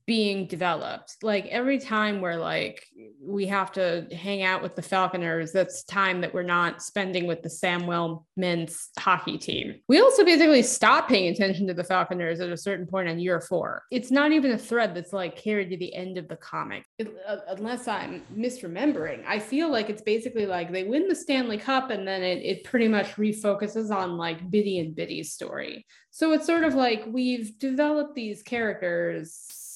being 0.08 0.46
developed. 0.46 1.18
Like 1.22 1.44
every 1.48 1.78
time 1.78 2.22
we're 2.22 2.38
like, 2.38 2.82
we 3.20 3.44
have 3.48 3.70
to 3.72 4.06
hang 4.10 4.42
out 4.42 4.62
with 4.62 4.74
the 4.74 4.80
Falconers, 4.80 5.52
that's 5.52 5.84
time 5.84 6.22
that 6.22 6.32
we're 6.32 6.42
not 6.42 6.82
spending 6.82 7.26
with 7.26 7.42
the 7.42 7.50
Samwell 7.50 8.24
men's 8.34 8.88
hockey 8.98 9.36
team. 9.36 9.74
We 9.86 10.00
also 10.00 10.24
basically 10.24 10.62
stop 10.62 11.08
paying 11.08 11.30
attention 11.30 11.66
to 11.66 11.74
the 11.74 11.84
Falconers 11.84 12.40
at 12.40 12.48
a 12.48 12.56
certain 12.56 12.86
point 12.86 13.10
in 13.10 13.18
year 13.18 13.38
four. 13.42 13.82
It's 13.92 14.10
not 14.10 14.32
even 14.32 14.52
a 14.52 14.58
thread 14.58 14.94
that's 14.94 15.12
like 15.12 15.36
carried 15.36 15.68
to 15.72 15.76
the 15.76 15.94
end 15.94 16.16
of 16.16 16.26
the 16.26 16.36
comic. 16.36 16.86
It, 16.98 17.14
uh, 17.26 17.36
unless 17.48 17.86
I'm 17.86 18.22
misremembering, 18.34 19.26
I 19.26 19.38
feel 19.38 19.70
like 19.70 19.90
it's 19.90 20.00
basically 20.00 20.46
like 20.46 20.72
they 20.72 20.84
win 20.84 21.08
the 21.08 21.14
Stanley 21.14 21.58
Cup 21.58 21.90
and 21.90 22.08
then 22.08 22.22
it, 22.22 22.38
it 22.38 22.64
pretty 22.64 22.88
much 22.88 23.16
refocuses 23.16 23.94
on 23.94 24.16
like 24.16 24.50
Bitty 24.50 24.78
and 24.78 24.96
Bitty's 24.96 25.34
story. 25.34 25.84
So 26.12 26.32
it's 26.32 26.46
sort 26.46 26.64
of 26.64 26.74
like 26.74 27.04
we've 27.06 27.58
developed 27.58 28.14
these 28.14 28.42
characters 28.42 29.66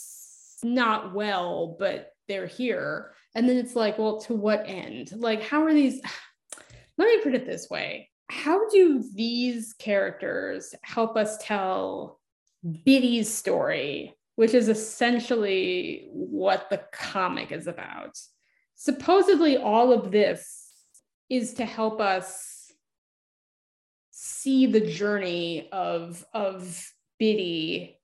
not 0.63 1.15
well, 1.15 1.77
but 1.79 2.13
they're 2.29 2.47
here. 2.47 3.13
And 3.35 3.49
then 3.49 3.57
it's 3.57 3.77
like, 3.77 3.99
well, 3.99 4.21
to 4.23 4.35
what 4.35 4.65
end? 4.67 5.13
Like, 5.15 5.43
how 5.43 5.65
are 5.65 5.75
these? 5.75 6.01
Let 6.99 7.07
me 7.07 7.23
put 7.23 7.35
it 7.35 7.47
this 7.47 7.69
way 7.71 8.11
How 8.29 8.69
do 8.69 9.03
these 9.15 9.75
characters 9.79 10.75
help 10.83 11.17
us 11.17 11.39
tell 11.39 12.21
Bitty's 12.65 13.33
story, 13.33 14.15
which 14.37 14.55
is 14.55 14.69
essentially 14.69 16.09
what 16.13 16.69
the 16.71 16.83
comic 16.93 17.53
is 17.53 17.67
about? 17.67 18.19
Supposedly, 18.75 19.57
all 19.57 19.93
of 19.93 20.11
this 20.11 20.71
is 21.31 21.55
to 21.55 21.65
help 21.65 22.01
us 22.01 22.71
see 24.11 24.67
the 24.67 24.81
journey 24.81 25.69
of, 25.73 26.25
of 26.35 26.93
Bitty 27.19 27.99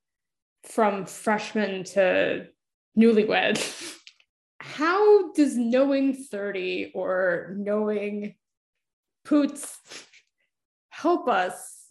from 0.69 1.07
freshman 1.07 1.85
to 1.85 2.47
newlywed. 2.97 3.97
How 4.61 5.33
does 5.33 5.57
knowing 5.57 6.15
Thirdy 6.15 6.93
or 6.95 7.55
knowing 7.57 8.35
Poots 9.25 9.79
help 10.91 11.29
us 11.29 11.87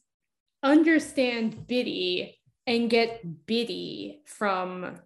understand 0.62 1.68
Bitty 1.68 2.38
and 2.66 2.90
get 2.90 3.46
Bitty 3.46 4.22
from 4.26 5.00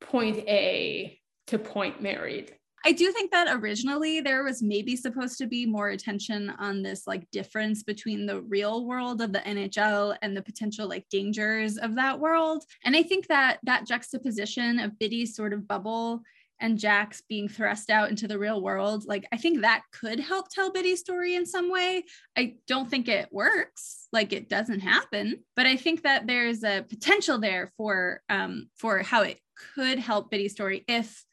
point 0.00 0.38
A 0.48 1.18
to 1.48 1.58
point 1.58 2.02
married? 2.02 2.55
I 2.86 2.92
do 2.92 3.10
think 3.10 3.32
that 3.32 3.48
originally 3.50 4.20
there 4.20 4.44
was 4.44 4.62
maybe 4.62 4.94
supposed 4.94 5.38
to 5.38 5.48
be 5.48 5.66
more 5.66 5.88
attention 5.88 6.50
on 6.50 6.82
this 6.82 7.04
like 7.04 7.28
difference 7.32 7.82
between 7.82 8.26
the 8.26 8.42
real 8.42 8.86
world 8.86 9.20
of 9.20 9.32
the 9.32 9.40
NHL 9.40 10.16
and 10.22 10.36
the 10.36 10.42
potential 10.42 10.88
like 10.88 11.04
dangers 11.10 11.78
of 11.78 11.96
that 11.96 12.20
world. 12.20 12.62
And 12.84 12.94
I 12.94 13.02
think 13.02 13.26
that 13.26 13.58
that 13.64 13.88
juxtaposition 13.88 14.78
of 14.78 14.92
Bitty's 15.00 15.34
sort 15.34 15.52
of 15.52 15.66
bubble 15.66 16.22
and 16.60 16.78
Jack's 16.78 17.24
being 17.28 17.48
thrust 17.48 17.90
out 17.90 18.08
into 18.08 18.28
the 18.28 18.38
real 18.38 18.62
world, 18.62 19.04
like 19.04 19.24
I 19.32 19.36
think 19.36 19.62
that 19.62 19.82
could 19.90 20.20
help 20.20 20.48
tell 20.48 20.72
Bitty's 20.72 21.00
story 21.00 21.34
in 21.34 21.44
some 21.44 21.72
way. 21.72 22.04
I 22.38 22.54
don't 22.68 22.88
think 22.88 23.08
it 23.08 23.32
works, 23.32 24.06
like 24.12 24.32
it 24.32 24.48
doesn't 24.48 24.78
happen, 24.78 25.42
but 25.56 25.66
I 25.66 25.74
think 25.76 26.04
that 26.04 26.28
there's 26.28 26.62
a 26.62 26.86
potential 26.88 27.38
there 27.38 27.72
for 27.76 28.20
um 28.28 28.68
for 28.76 29.00
how 29.00 29.22
it 29.22 29.40
could 29.74 29.98
help 29.98 30.30
Bitty's 30.30 30.52
story 30.52 30.84
if 30.86 31.25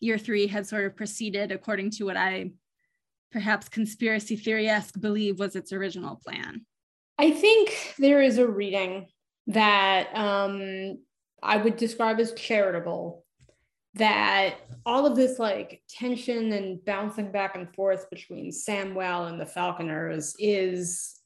year 0.00 0.18
three 0.18 0.46
had 0.46 0.66
sort 0.66 0.84
of 0.84 0.96
proceeded 0.96 1.52
according 1.52 1.90
to 1.90 2.04
what 2.04 2.16
I 2.16 2.50
perhaps 3.32 3.68
conspiracy 3.68 4.36
theory 4.36 4.68
esque 4.68 5.00
believe 5.00 5.38
was 5.38 5.56
its 5.56 5.72
original 5.72 6.16
plan. 6.16 6.64
I 7.18 7.30
think 7.30 7.94
there 7.98 8.22
is 8.22 8.38
a 8.38 8.46
reading 8.46 9.08
that 9.48 10.14
um, 10.14 10.98
I 11.42 11.56
would 11.56 11.76
describe 11.76 12.18
as 12.20 12.32
charitable. 12.32 13.24
That 13.94 14.56
all 14.84 15.06
of 15.06 15.16
this 15.16 15.38
like 15.38 15.82
tension 15.88 16.52
and 16.52 16.84
bouncing 16.84 17.32
back 17.32 17.56
and 17.56 17.74
forth 17.74 18.10
between 18.10 18.50
Samwell 18.50 19.30
and 19.30 19.40
the 19.40 19.46
Falconers 19.46 20.34
is 20.38 21.18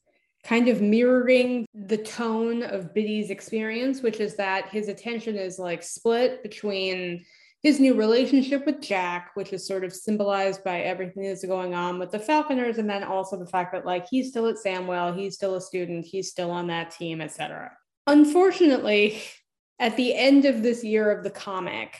kind 0.45 0.69
of 0.69 0.81
mirroring 0.81 1.65
the 1.73 1.97
tone 1.97 2.63
of 2.63 2.93
Bitty's 2.93 3.29
experience, 3.29 4.01
which 4.01 4.21
is 4.21 4.37
that 4.37 4.69
his 4.69 4.87
attention 4.87 5.35
is 5.35 5.59
like 5.59 5.83
split 5.83 6.41
between 6.43 7.25
his 7.63 7.79
new 7.79 7.93
relationship 7.93 8.65
with 8.65 8.81
Jack, 8.81 9.31
which 9.35 9.53
is 9.53 9.67
sort 9.67 9.83
of 9.83 9.93
symbolized 9.93 10.63
by 10.63 10.81
everything 10.81 11.23
that's 11.23 11.45
going 11.45 11.75
on 11.75 11.99
with 11.99 12.11
the 12.11 12.19
Falconers, 12.19 12.79
and 12.79 12.89
then 12.89 13.03
also 13.03 13.37
the 13.37 13.45
fact 13.45 13.71
that 13.73 13.85
like 13.85 14.07
he's 14.09 14.29
still 14.29 14.47
at 14.47 14.55
Samwell, 14.55 15.15
he's 15.15 15.35
still 15.35 15.55
a 15.55 15.61
student, 15.61 16.05
he's 16.05 16.29
still 16.29 16.49
on 16.49 16.67
that 16.67 16.91
team, 16.91 17.21
etc. 17.21 17.71
Unfortunately, 18.07 19.21
at 19.79 19.95
the 19.95 20.15
end 20.15 20.45
of 20.45 20.63
this 20.63 20.83
year 20.83 21.11
of 21.11 21.23
the 21.23 21.29
comic, 21.29 21.97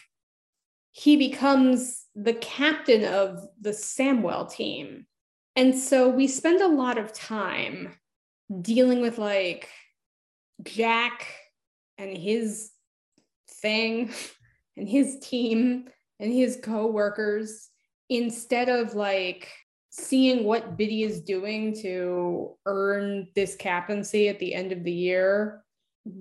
he 0.92 1.16
becomes 1.16 2.06
the 2.16 2.34
captain 2.34 3.06
of 3.06 3.40
the 3.60 3.70
Samwell 3.70 4.52
team. 4.52 5.06
And 5.56 5.78
so 5.78 6.10
we 6.10 6.28
spend 6.28 6.62
a 6.62 6.68
lot 6.68 6.98
of 6.98 7.14
time 7.14 7.98
dealing 8.62 9.02
with 9.02 9.18
like 9.18 9.70
Jack 10.64 11.28
and 11.98 12.18
his 12.18 12.72
thing 13.62 14.12
and 14.78 14.88
his 14.88 15.20
team 15.20 15.86
and 16.20 16.32
his 16.32 16.60
co-workers 16.62 17.70
instead 18.10 18.70
of 18.70 18.96
like 18.96 19.50
seeing 19.90 20.44
what 20.46 20.78
Bitty 20.78 21.04
is 21.04 21.22
doing 21.22 21.76
to 21.82 22.56
earn 22.66 23.28
this 23.36 23.56
captaincy 23.56 24.30
at 24.30 24.40
the 24.40 24.54
end 24.54 24.72
of 24.72 24.84
the 24.84 24.92
year. 24.92 25.64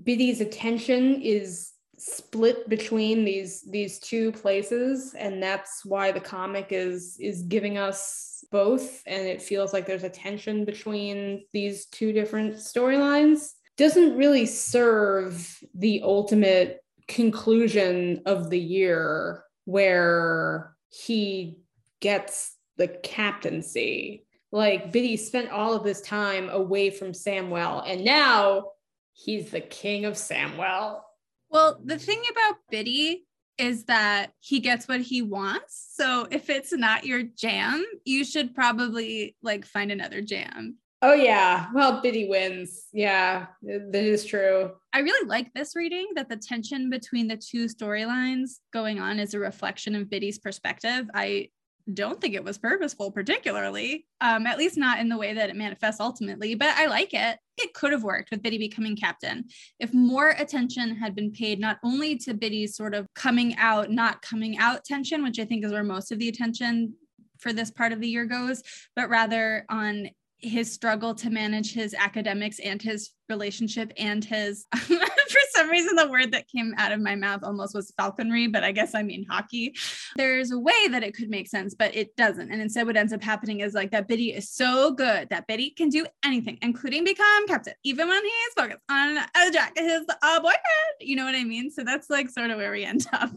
Bitty's 0.05 0.41
attention 0.41 1.21
is 1.23 1.73
split 1.97 2.67
between 2.69 3.25
these 3.27 3.63
these 3.71 3.99
two 3.99 4.33
places 4.33 5.15
and 5.15 5.43
that's 5.43 5.85
why 5.85 6.11
the 6.11 6.21
comic 6.21 6.69
is 6.71 7.19
is 7.21 7.43
giving 7.43 7.77
us 7.77 8.43
both 8.51 9.03
and 9.07 9.27
it 9.27 9.43
feels 9.43 9.75
like 9.75 9.87
there's 9.87 10.03
a 10.03 10.09
tension 10.09 10.65
between 10.65 11.45
these 11.53 11.85
two 11.87 12.11
different 12.11 12.55
storylines 12.55 13.51
doesn't 13.77 14.17
really 14.17 14.47
serve 14.47 15.59
the 15.75 16.01
ultimate 16.03 16.83
conclusion 17.11 18.23
of 18.27 18.51
the 18.51 18.59
year 18.59 19.45
where 19.65 20.77
he 20.89 21.59
gets 22.01 22.57
the 22.77 22.89
captaincy 22.89 24.25
like 24.53 24.91
Bitty 24.91 25.17
spent 25.17 25.51
all 25.51 25.75
of 25.75 25.85
this 25.85 26.01
time 26.01 26.49
away 26.49 26.91
from 26.91 27.13
Samwell 27.13 27.83
and 27.87 28.05
now 28.05 28.71
he's 29.13 29.51
the 29.51 29.61
king 29.61 30.05
of 30.07 30.15
Samwell 30.15 31.03
well, 31.51 31.81
the 31.85 31.99
thing 31.99 32.23
about 32.31 32.59
Bitty 32.71 33.27
is 33.59 33.85
that 33.85 34.33
he 34.39 34.61
gets 34.61 34.89
what 34.89 35.01
he 35.01 35.21
wants. 35.21 35.89
So 35.95 36.27
if 36.31 36.49
it's 36.49 36.73
not 36.73 37.05
your 37.05 37.25
jam, 37.25 37.85
you 38.05 38.25
should 38.25 38.55
probably 38.55 39.37
like 39.43 39.67
find 39.67 39.91
another 39.91 40.23
jam. 40.23 40.79
Oh 41.03 41.15
yeah. 41.15 41.69
Well, 41.75 42.03
Bitty 42.03 42.29
wins. 42.29 42.87
Yeah, 42.93 43.47
that 43.63 44.05
is 44.05 44.25
true. 44.25 44.73
I 44.93 44.99
really 44.99 45.27
like 45.27 45.53
this 45.55 45.75
reading 45.75 46.09
that 46.15 46.29
the 46.29 46.37
tension 46.37 46.91
between 46.91 47.27
the 47.27 47.39
two 47.39 47.67
storylines 47.67 48.57
going 48.73 49.01
on 49.01 49.19
is 49.19 49.33
a 49.33 49.39
reflection 49.39 49.95
of 49.95 50.11
Bitty's 50.11 50.39
perspective. 50.39 51.09
I 51.15 51.49
don't 51.95 52.21
think 52.21 52.35
it 52.35 52.45
was 52.45 52.59
purposeful, 52.59 53.11
particularly, 53.11 54.07
um, 54.21 54.47
at 54.47 54.59
least 54.59 54.77
not 54.77 55.01
in 55.01 55.09
the 55.09 55.17
way 55.17 55.33
that 55.33 55.49
it 55.49 55.57
manifests 55.57 56.01
ultimately, 56.01 56.55
but 56.55 56.69
I 56.77 56.87
like 56.87 57.15
it. 57.15 57.39
It 57.57 57.73
could 57.73 57.93
have 57.93 58.05
worked 58.05 58.31
with 58.31 58.43
Bitty 58.43 58.59
becoming 58.59 58.95
captain 58.95 59.45
if 59.79 59.95
more 59.95 60.31
attention 60.31 60.97
had 60.97 61.15
been 61.15 61.33
paid 61.33 61.59
not 61.59 61.79
only 61.83 62.17
to 62.19 62.35
Bitty's 62.35 62.77
sort 62.77 62.95
of 62.95 63.07
coming 63.15 63.57
out, 63.57 63.91
not 63.91 64.21
coming 64.21 64.59
out 64.59 64.85
tension, 64.85 65.23
which 65.23 65.39
I 65.39 65.47
think 65.47 65.65
is 65.65 65.73
where 65.73 65.83
most 65.83 66.13
of 66.13 66.19
the 66.19 66.29
attention 66.29 66.95
for 67.39 67.53
this 67.55 67.71
part 67.71 67.93
of 67.93 68.01
the 68.01 68.09
year 68.09 68.27
goes, 68.27 68.63
but 68.95 69.09
rather 69.09 69.65
on 69.71 70.11
his 70.43 70.73
struggle 70.73 71.15
to 71.15 71.31
manage 71.31 71.73
his 71.73 71.95
academics 71.95 72.59
and 72.61 72.81
his 72.81 73.11
relationship 73.29 73.93
and 73.97 74.25
his 74.25 74.67
for 74.75 75.39
some 75.55 75.71
reason 75.71 75.95
the 75.95 76.09
word 76.09 76.33
that 76.33 76.49
came 76.49 76.75
out 76.79 76.91
of 76.91 77.01
my 77.01 77.15
mouth 77.15 77.45
almost 77.45 77.75
was 77.75 77.93
falconry 77.97 78.49
but 78.49 78.65
i 78.65 78.73
guess 78.73 78.95
i 78.95 79.03
mean 79.03 79.25
hockey. 79.29 79.75
There's 80.17 80.51
a 80.51 80.59
way 80.59 80.89
that 80.89 81.05
it 81.05 81.15
could 81.15 81.31
make 81.31 81.49
sense 81.49 81.75
but 81.75 81.95
it 81.95 82.17
doesn't. 82.17 82.51
And 82.51 82.61
instead 82.61 82.87
what 82.87 82.97
ends 82.97 83.13
up 83.13 83.23
happening 83.23 83.61
is 83.61 83.75
like 83.75 83.91
that 83.93 84.09
bitty 84.09 84.33
is 84.33 84.51
so 84.51 84.91
good 84.91 85.29
that 85.31 85.47
bitty 85.47 85.71
can 85.71 85.89
do 85.89 86.07
anything 86.25 86.59
including 86.63 87.05
become 87.05 87.47
captain 87.47 87.75
even 87.85 88.09
when 88.09 88.23
he's 88.23 88.55
focused 88.57 88.81
on 88.91 89.19
jack 89.53 89.73
his 89.77 90.03
uh, 90.23 90.41
boyfriend. 90.41 90.61
You 91.01 91.17
know 91.17 91.25
what 91.25 91.35
i 91.35 91.45
mean? 91.45 91.71
So 91.71 91.85
that's 91.85 92.11
like 92.11 92.31
sort 92.31 92.51
of 92.51 92.59
where 92.59 92.73
we 92.73 92.85
end 92.85 93.07
up 93.13 93.31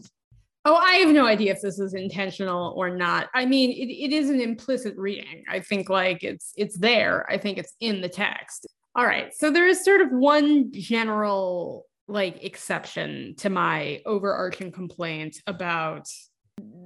Oh, 0.66 0.76
I 0.76 0.94
have 0.94 1.10
no 1.10 1.26
idea 1.26 1.52
if 1.52 1.60
this 1.60 1.78
is 1.78 1.92
intentional 1.92 2.72
or 2.76 2.88
not. 2.88 3.28
I 3.34 3.44
mean, 3.44 3.70
it, 3.70 3.92
it 3.92 4.12
is 4.14 4.30
an 4.30 4.40
implicit 4.40 4.96
reading. 4.96 5.44
I 5.48 5.60
think 5.60 5.90
like 5.90 6.24
it's 6.24 6.52
it's 6.56 6.78
there. 6.78 7.30
I 7.30 7.36
think 7.36 7.58
it's 7.58 7.74
in 7.80 8.00
the 8.00 8.08
text. 8.08 8.66
All 8.96 9.04
right. 9.04 9.34
So 9.34 9.50
there 9.50 9.66
is 9.66 9.84
sort 9.84 10.00
of 10.00 10.10
one 10.10 10.72
general 10.72 11.86
like 12.06 12.44
exception 12.44 13.34
to 13.38 13.50
my 13.50 14.00
overarching 14.06 14.72
complaint 14.72 15.40
about 15.46 16.08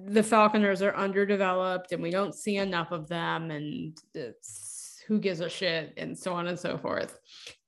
the 0.06 0.22
falconers 0.22 0.80
are 0.80 0.96
underdeveloped 0.96 1.92
and 1.92 2.02
we 2.02 2.10
don't 2.10 2.34
see 2.34 2.56
enough 2.56 2.92
of 2.92 3.08
them 3.08 3.50
and 3.50 3.98
it's 4.14 5.02
who 5.06 5.18
gives 5.18 5.40
a 5.40 5.48
shit 5.48 5.94
and 5.96 6.16
so 6.16 6.32
on 6.34 6.46
and 6.46 6.58
so 6.58 6.78
forth. 6.78 7.18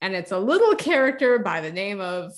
And 0.00 0.14
it's 0.14 0.32
a 0.32 0.38
little 0.38 0.74
character 0.74 1.38
by 1.38 1.60
the 1.60 1.72
name 1.72 2.00
of 2.00 2.32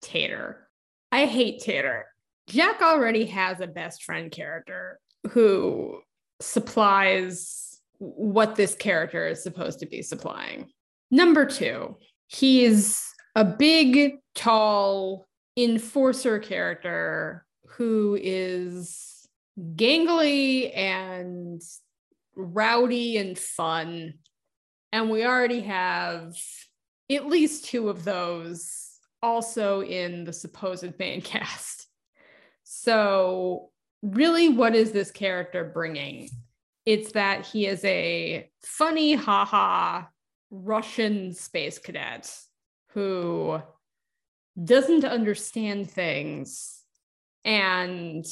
Tater. 0.00 0.68
I 1.10 1.26
hate 1.26 1.60
Tater. 1.60 2.06
Jack 2.52 2.82
already 2.82 3.24
has 3.24 3.60
a 3.60 3.66
best 3.66 4.04
friend 4.04 4.30
character 4.30 5.00
who 5.30 5.98
supplies 6.38 7.80
what 7.96 8.56
this 8.56 8.74
character 8.74 9.26
is 9.26 9.42
supposed 9.42 9.78
to 9.78 9.86
be 9.86 10.02
supplying. 10.02 10.68
Number 11.10 11.46
two, 11.46 11.96
he's 12.26 13.02
a 13.34 13.42
big, 13.42 14.16
tall 14.34 15.26
enforcer 15.56 16.38
character 16.38 17.46
who 17.68 18.18
is 18.20 19.26
gangly 19.58 20.76
and 20.76 21.62
rowdy 22.36 23.16
and 23.16 23.38
fun. 23.38 24.18
And 24.92 25.08
we 25.08 25.24
already 25.24 25.60
have 25.60 26.36
at 27.10 27.26
least 27.26 27.64
two 27.64 27.88
of 27.88 28.04
those 28.04 28.90
also 29.22 29.82
in 29.82 30.24
the 30.24 30.34
supposed 30.34 30.98
main 30.98 31.22
cast. 31.22 31.81
So, 32.84 33.70
really, 34.02 34.48
what 34.48 34.74
is 34.74 34.90
this 34.90 35.12
character 35.12 35.62
bringing? 35.62 36.28
It's 36.84 37.12
that 37.12 37.46
he 37.46 37.66
is 37.66 37.84
a 37.84 38.50
funny, 38.64 39.14
haha 39.14 40.06
Russian 40.50 41.32
space 41.32 41.78
cadet 41.78 42.36
who 42.88 43.62
doesn't 44.64 45.04
understand 45.04 45.92
things 45.92 46.82
and 47.44 48.26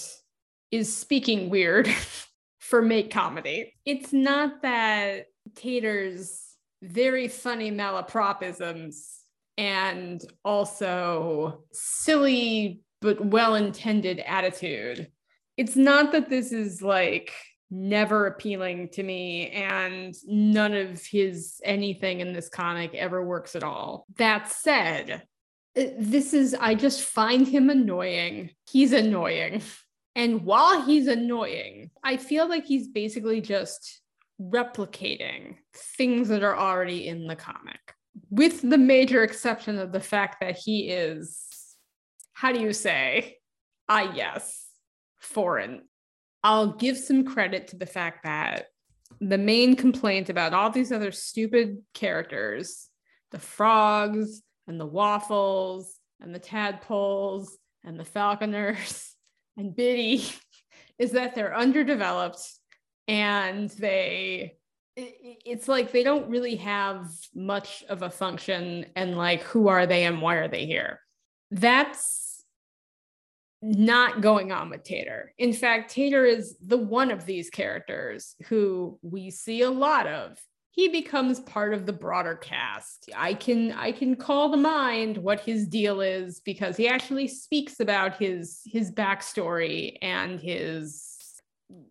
is 0.72 0.96
speaking 0.96 1.48
weird 1.48 1.88
for 2.58 2.82
make 2.82 3.12
comedy. 3.12 3.74
It's 3.84 4.12
not 4.12 4.62
that 4.62 5.26
Tater's 5.54 6.56
very 6.82 7.28
funny 7.28 7.70
malapropisms 7.70 8.96
and 9.56 10.20
also 10.44 11.62
silly 11.70 12.82
but 13.00 13.24
well 13.24 13.54
intended 13.54 14.20
attitude. 14.20 15.08
It's 15.56 15.76
not 15.76 16.12
that 16.12 16.28
this 16.28 16.52
is 16.52 16.82
like 16.82 17.32
never 17.70 18.26
appealing 18.26 18.88
to 18.88 19.02
me 19.02 19.50
and 19.50 20.14
none 20.26 20.74
of 20.74 21.04
his 21.06 21.60
anything 21.64 22.20
in 22.20 22.32
this 22.32 22.48
comic 22.48 22.94
ever 22.94 23.24
works 23.24 23.54
at 23.54 23.62
all. 23.62 24.06
That 24.16 24.50
said, 24.50 25.22
uh, 25.76 25.82
this 25.98 26.34
is, 26.34 26.54
I 26.58 26.74
just 26.74 27.02
find 27.02 27.46
him 27.46 27.70
annoying. 27.70 28.50
He's 28.68 28.92
annoying. 28.92 29.62
And 30.16 30.44
while 30.44 30.82
he's 30.82 31.06
annoying, 31.06 31.90
I 32.02 32.16
feel 32.16 32.48
like 32.48 32.64
he's 32.64 32.88
basically 32.88 33.40
just 33.40 34.00
replicating 34.40 35.56
things 35.74 36.28
that 36.28 36.42
are 36.42 36.56
already 36.56 37.06
in 37.06 37.26
the 37.26 37.36
comic, 37.36 37.78
with 38.30 38.68
the 38.68 38.78
major 38.78 39.22
exception 39.22 39.78
of 39.78 39.92
the 39.92 40.00
fact 40.00 40.40
that 40.40 40.56
he 40.56 40.90
is 40.90 41.46
how 42.40 42.53
do 42.53 42.59
you 42.59 42.72
say, 42.72 43.37
ah, 43.87 44.14
yes, 44.14 44.66
foreign? 45.18 45.83
I'll 46.42 46.72
give 46.72 46.96
some 46.96 47.26
credit 47.26 47.68
to 47.68 47.76
the 47.76 47.85
fact 47.85 48.24
that 48.24 48.68
the 49.20 49.37
main 49.37 49.76
complaint 49.76 50.31
about 50.31 50.55
all 50.55 50.70
these 50.70 50.90
other 50.90 51.12
stupid 51.12 51.83
characters, 51.92 52.88
the 53.31 53.38
frogs 53.38 54.40
and 54.66 54.81
the 54.81 54.87
waffles 54.87 55.98
and 56.18 56.35
the 56.35 56.38
tadpoles 56.38 57.59
and 57.85 58.00
the 58.00 58.07
falconers 58.07 59.14
and 59.59 59.76
Bitty, 59.76 60.24
is 60.98 61.12
that 61.12 61.35
they're 61.35 61.55
underdeveloped 61.55 62.42
and 63.07 63.68
they 63.68 64.57
it's 64.96 65.68
like 65.68 65.92
they 65.92 66.03
don't 66.03 66.31
really 66.31 66.57
have 66.57 67.07
much 67.35 67.85
of 67.90 68.00
a 68.00 68.09
function 68.09 68.87
and 68.96 69.18
like 69.18 69.42
who 69.42 69.68
are 69.68 69.87
they 69.87 70.05
and 70.05 70.22
why 70.22 70.36
are 70.36 70.49
they 70.49 70.66
here 70.66 71.01
that's 71.51 72.30
not 73.62 74.20
going 74.22 74.52
on 74.52 74.70
with 74.70 74.84
Tater. 74.84 75.32
In 75.38 75.52
fact, 75.52 75.90
Tater 75.90 76.24
is 76.24 76.56
the 76.64 76.78
one 76.78 77.11
of 77.11 77.26
these 77.26 77.50
characters 77.50 78.34
who 78.48 78.98
we 79.02 79.30
see 79.30 79.62
a 79.62 79.70
lot 79.70 80.06
of. 80.06 80.38
He 80.72 80.88
becomes 80.88 81.40
part 81.40 81.74
of 81.74 81.84
the 81.84 81.92
broader 81.92 82.36
cast. 82.36 83.11
I 83.14 83.34
can 83.34 83.72
I 83.72 83.92
can 83.92 84.14
call 84.14 84.50
to 84.50 84.56
mind 84.56 85.18
what 85.18 85.40
his 85.40 85.66
deal 85.66 86.00
is 86.00 86.40
because 86.40 86.76
he 86.76 86.88
actually 86.88 87.26
speaks 87.28 87.80
about 87.80 88.16
his 88.16 88.62
his 88.64 88.90
backstory 88.92 89.98
and 90.00 90.40
his 90.40 91.11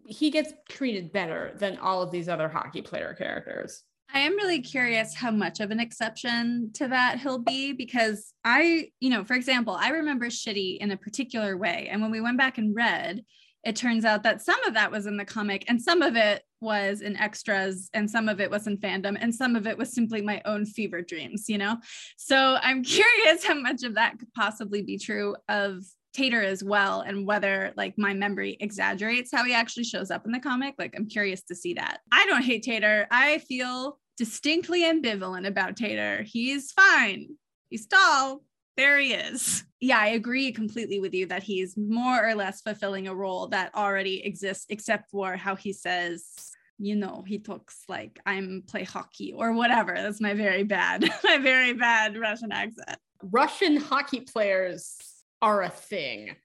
he 0.05 0.31
gets 0.31 0.53
treated 0.69 1.11
better 1.11 1.53
than 1.57 1.77
all 1.77 2.01
of 2.01 2.11
these 2.11 2.29
other 2.29 2.49
hockey 2.49 2.81
player 2.81 3.13
characters. 3.13 3.83
I 4.11 4.19
am 4.19 4.35
really 4.35 4.61
curious 4.61 5.13
how 5.13 5.29
much 5.29 5.59
of 5.59 5.69
an 5.69 5.79
exception 5.79 6.71
to 6.73 6.87
that 6.87 7.19
he'll 7.19 7.37
be 7.37 7.73
because 7.73 8.33
I, 8.43 8.89
you 8.99 9.09
know, 9.09 9.23
for 9.23 9.35
example, 9.35 9.75
I 9.75 9.89
remember 9.89 10.27
Shitty 10.27 10.77
in 10.77 10.91
a 10.91 10.97
particular 10.97 11.55
way. 11.55 11.87
And 11.91 12.01
when 12.01 12.09
we 12.09 12.21
went 12.21 12.37
back 12.37 12.57
and 12.57 12.75
read, 12.75 13.23
it 13.63 13.75
turns 13.75 14.05
out 14.05 14.23
that 14.23 14.41
some 14.41 14.63
of 14.63 14.73
that 14.73 14.91
was 14.91 15.05
in 15.05 15.17
the 15.17 15.25
comic 15.25 15.65
and 15.67 15.81
some 15.81 16.01
of 16.01 16.15
it 16.15 16.43
was 16.61 17.01
in 17.01 17.17
extras 17.17 17.89
and 17.93 18.09
some 18.09 18.29
of 18.29 18.39
it 18.39 18.49
was 18.49 18.67
in 18.67 18.77
fandom 18.77 19.17
and 19.19 19.33
some 19.33 19.55
of 19.55 19.67
it 19.67 19.77
was 19.77 19.93
simply 19.93 20.21
my 20.21 20.41
own 20.45 20.65
fever 20.65 21.01
dreams, 21.01 21.45
you 21.47 21.57
know? 21.57 21.77
So 22.17 22.57
I'm 22.61 22.83
curious 22.83 23.45
how 23.45 23.55
much 23.55 23.83
of 23.83 23.95
that 23.95 24.17
could 24.17 24.33
possibly 24.33 24.81
be 24.81 24.97
true 24.97 25.35
of 25.47 25.83
Tater 26.13 26.41
as 26.41 26.63
well 26.63 27.01
and 27.01 27.25
whether 27.25 27.71
like 27.75 27.97
my 27.97 28.13
memory 28.13 28.57
exaggerates 28.59 29.31
how 29.31 29.43
he 29.43 29.53
actually 29.53 29.83
shows 29.83 30.11
up 30.11 30.25
in 30.25 30.31
the 30.31 30.39
comic. 30.39 30.75
Like 30.77 30.93
I'm 30.97 31.07
curious 31.07 31.43
to 31.43 31.55
see 31.55 31.73
that. 31.75 31.99
I 32.11 32.25
don't 32.25 32.43
hate 32.43 32.63
Tater. 32.63 33.07
I 33.11 33.39
feel 33.39 33.99
distinctly 34.17 34.83
ambivalent 34.83 35.47
about 35.47 35.77
Tater. 35.77 36.23
He's 36.23 36.71
fine. 36.71 37.29
He's 37.69 37.85
tall, 37.85 38.43
there 38.79 38.97
he 38.97 39.13
is. 39.13 39.65
Yeah, 39.81 39.99
I 39.99 40.07
agree 40.07 40.53
completely 40.53 41.01
with 41.01 41.13
you 41.13 41.25
that 41.25 41.43
he's 41.43 41.75
more 41.77 42.25
or 42.25 42.33
less 42.33 42.61
fulfilling 42.61 43.09
a 43.09 43.13
role 43.13 43.47
that 43.47 43.75
already 43.75 44.25
exists, 44.25 44.65
except 44.69 45.09
for 45.11 45.35
how 45.35 45.57
he 45.57 45.73
says, 45.73 46.51
you 46.77 46.95
know, 46.95 47.25
he 47.27 47.39
talks 47.39 47.83
like 47.89 48.19
I'm 48.25 48.63
play 48.67 48.85
hockey 48.85 49.33
or 49.35 49.51
whatever. 49.51 49.93
That's 49.93 50.21
my 50.21 50.33
very 50.33 50.63
bad, 50.63 51.03
my 51.25 51.37
very 51.39 51.73
bad 51.73 52.17
Russian 52.17 52.53
accent. 52.53 52.97
Russian 53.21 53.75
hockey 53.75 54.21
players 54.21 54.97
are 55.41 55.63
a 55.63 55.69
thing. 55.69 56.35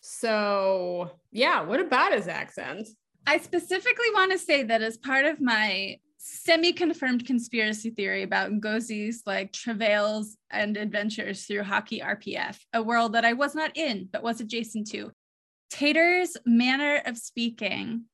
So, 0.00 1.10
yeah, 1.32 1.62
what 1.62 1.80
about 1.80 2.12
his 2.12 2.28
accent? 2.28 2.88
I 3.26 3.38
specifically 3.38 4.10
want 4.14 4.32
to 4.32 4.38
say 4.38 4.62
that 4.62 4.82
as 4.82 4.96
part 4.96 5.26
of 5.26 5.40
my 5.40 5.98
semi-confirmed 6.18 7.26
conspiracy 7.26 7.90
theory 7.90 8.22
about 8.22 8.50
Ngozi's 8.50 9.22
like 9.26 9.52
travails 9.52 10.36
and 10.50 10.76
adventures 10.76 11.44
through 11.44 11.62
hockey 11.62 12.00
RPF, 12.00 12.58
a 12.72 12.82
world 12.82 13.12
that 13.12 13.24
I 13.24 13.34
was 13.34 13.54
not 13.54 13.76
in 13.76 14.08
but 14.10 14.22
was 14.22 14.40
adjacent 14.40 14.90
to. 14.90 15.12
Tater's 15.70 16.36
manner 16.46 17.02
of 17.04 17.18
speaking 17.18 18.04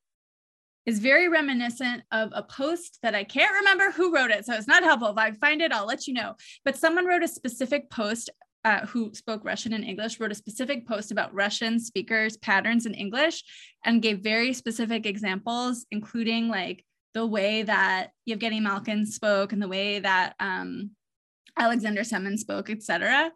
is 0.87 0.99
very 0.99 1.29
reminiscent 1.29 2.03
of 2.13 2.31
a 2.35 2.43
post 2.43 2.99
that 3.03 3.15
I 3.15 3.25
can't 3.25 3.55
remember 3.55 3.91
who 3.91 4.15
wrote 4.15 4.31
it, 4.31 4.45
so 4.45 4.55
it's 4.55 4.67
not 4.67 4.83
helpful. 4.83 5.09
If 5.09 5.19
I 5.19 5.33
find 5.33 5.63
it, 5.63 5.73
I'll 5.73 5.87
let 5.87 6.07
you 6.07 6.13
know. 6.13 6.35
But 6.65 6.77
someone 6.77 7.07
wrote 7.07 7.23
a 7.23 7.29
specific 7.29 7.89
post 7.91 8.31
uh, 8.65 8.87
who 8.87 9.13
spoke 9.15 9.45
Russian 9.45 9.75
and 9.75 9.85
English 9.85 10.19
wrote 10.19 10.33
a 10.33 10.35
specific 10.35 10.87
post 10.87 11.13
about 11.13 11.35
Russian 11.35 11.79
speakers' 11.79 12.37
patterns 12.39 12.87
in 12.87 12.95
English 12.95 13.45
and 13.85 14.03
gave 14.03 14.21
very 14.21 14.53
specific 14.55 15.05
examples, 15.05 15.85
including 15.91 16.49
like 16.49 16.85
the 17.13 17.27
way 17.27 17.63
that 17.63 18.09
Yevgeny 18.25 18.61
Malkin 18.61 19.07
spoke 19.07 19.53
and 19.53 19.63
the 19.63 19.69
way 19.69 19.99
that 19.99 20.35
um, 20.41 20.91
Alexander 21.59 22.03
Semin 22.03 22.39
spoke, 22.39 22.71
etc. 22.71 23.31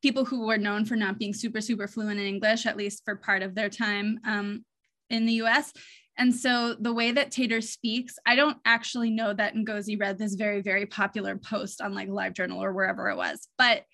People 0.00 0.24
who 0.24 0.46
were 0.46 0.58
known 0.58 0.84
for 0.84 0.96
not 0.96 1.18
being 1.18 1.34
super, 1.34 1.60
super 1.60 1.88
fluent 1.88 2.20
in 2.20 2.26
English, 2.26 2.64
at 2.64 2.76
least 2.76 3.02
for 3.04 3.16
part 3.16 3.42
of 3.42 3.54
their 3.54 3.68
time 3.68 4.20
um, 4.24 4.64
in 5.10 5.26
the 5.26 5.34
US. 5.34 5.72
And 6.16 6.34
so 6.34 6.74
the 6.74 6.92
way 6.92 7.12
that 7.12 7.30
Tater 7.30 7.60
speaks, 7.60 8.16
I 8.26 8.34
don't 8.34 8.58
actually 8.64 9.10
know 9.10 9.32
that 9.34 9.54
Ngozi 9.54 10.00
read 10.00 10.18
this 10.18 10.34
very, 10.34 10.62
very 10.62 10.86
popular 10.86 11.36
post 11.36 11.80
on 11.80 11.94
like 11.94 12.08
LiveJournal 12.08 12.56
or 12.56 12.72
wherever 12.72 13.08
it 13.08 13.16
was, 13.16 13.46
but 13.56 13.84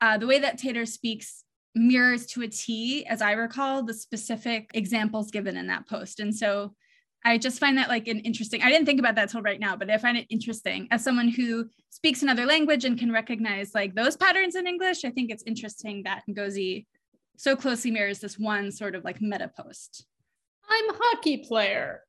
uh, 0.00 0.18
the 0.18 0.26
way 0.26 0.38
that 0.38 0.58
Tater 0.58 0.86
speaks 0.86 1.44
mirrors 1.74 2.26
to 2.26 2.42
a 2.42 2.48
T, 2.48 3.06
as 3.06 3.22
I 3.22 3.32
recall, 3.32 3.82
the 3.82 3.94
specific 3.94 4.70
examples 4.74 5.30
given 5.30 5.56
in 5.56 5.66
that 5.68 5.88
post. 5.88 6.20
And 6.20 6.34
so 6.34 6.74
I 7.24 7.38
just 7.38 7.58
find 7.58 7.76
that 7.78 7.88
like 7.88 8.08
an 8.08 8.20
interesting, 8.20 8.62
I 8.62 8.70
didn't 8.70 8.86
think 8.86 9.00
about 9.00 9.16
that 9.16 9.30
till 9.30 9.42
right 9.42 9.60
now, 9.60 9.76
but 9.76 9.90
I 9.90 9.98
find 9.98 10.16
it 10.16 10.26
interesting 10.30 10.88
as 10.90 11.02
someone 11.02 11.28
who 11.28 11.68
speaks 11.90 12.22
another 12.22 12.46
language 12.46 12.84
and 12.84 12.98
can 12.98 13.12
recognize 13.12 13.74
like 13.74 13.94
those 13.94 14.16
patterns 14.16 14.54
in 14.54 14.66
English. 14.66 15.04
I 15.04 15.10
think 15.10 15.30
it's 15.30 15.42
interesting 15.44 16.04
that 16.04 16.22
Ngozi 16.28 16.86
so 17.36 17.56
closely 17.56 17.90
mirrors 17.90 18.18
this 18.18 18.38
one 18.38 18.70
sort 18.70 18.94
of 18.94 19.04
like 19.04 19.20
meta 19.20 19.50
post. 19.56 20.06
I'm 20.68 20.90
a 20.90 20.98
hockey 21.00 21.38
player. 21.38 22.02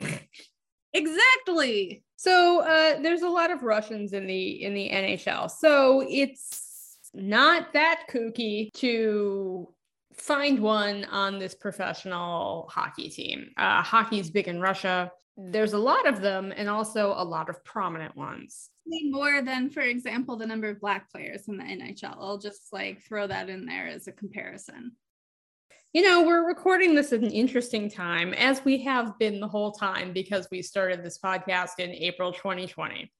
exactly. 0.93 2.03
So 2.17 2.61
uh, 2.61 3.01
there's 3.01 3.21
a 3.21 3.29
lot 3.29 3.51
of 3.51 3.63
Russians 3.63 4.13
in 4.13 4.27
the 4.27 4.63
in 4.63 4.73
the 4.73 4.89
NHL. 4.89 5.49
So 5.49 6.03
it's 6.07 6.68
not 7.13 7.73
that 7.73 8.03
kooky 8.09 8.71
to 8.73 9.73
find 10.13 10.59
one 10.59 11.05
on 11.05 11.39
this 11.39 11.55
professional 11.55 12.69
hockey 12.71 13.09
team. 13.09 13.49
Uh, 13.57 13.81
hockey 13.81 14.19
is 14.19 14.29
big 14.29 14.47
in 14.47 14.59
Russia. 14.59 15.11
There's 15.37 15.73
a 15.73 15.77
lot 15.77 16.07
of 16.07 16.21
them 16.21 16.53
and 16.55 16.69
also 16.69 17.13
a 17.15 17.23
lot 17.23 17.49
of 17.49 17.63
prominent 17.63 18.15
ones. 18.15 18.69
More 18.85 19.41
than, 19.41 19.69
for 19.69 19.81
example, 19.81 20.35
the 20.35 20.47
number 20.47 20.69
of 20.69 20.81
Black 20.81 21.11
players 21.11 21.47
in 21.47 21.57
the 21.57 21.63
NHL. 21.63 22.17
I'll 22.19 22.39
just 22.39 22.73
like 22.73 23.01
throw 23.03 23.27
that 23.27 23.49
in 23.49 23.65
there 23.65 23.87
as 23.87 24.07
a 24.07 24.11
comparison. 24.11 24.93
You 25.93 26.03
know, 26.03 26.23
we're 26.23 26.47
recording 26.47 26.93
this 26.93 27.13
at 27.13 27.21
an 27.21 27.31
interesting 27.31 27.89
time, 27.89 28.33
as 28.33 28.63
we 28.63 28.83
have 28.83 29.17
been 29.17 29.39
the 29.39 29.47
whole 29.47 29.71
time 29.71 30.13
because 30.13 30.47
we 30.51 30.61
started 30.61 31.03
this 31.03 31.17
podcast 31.17 31.79
in 31.79 31.89
April 31.91 32.31
2020. 32.31 33.11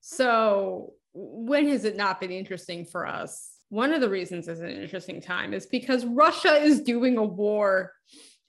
So, 0.00 0.92
when 1.14 1.68
has 1.68 1.84
it 1.84 1.96
not 1.96 2.20
been 2.20 2.30
interesting 2.30 2.84
for 2.84 3.06
us? 3.06 3.52
one 3.72 3.94
of 3.94 4.02
the 4.02 4.08
reasons 4.08 4.48
it's 4.48 4.60
an 4.60 4.68
interesting 4.68 5.18
time 5.18 5.54
is 5.54 5.64
because 5.64 6.04
Russia 6.04 6.56
is 6.56 6.82
doing 6.82 7.16
a 7.16 7.24
war. 7.24 7.94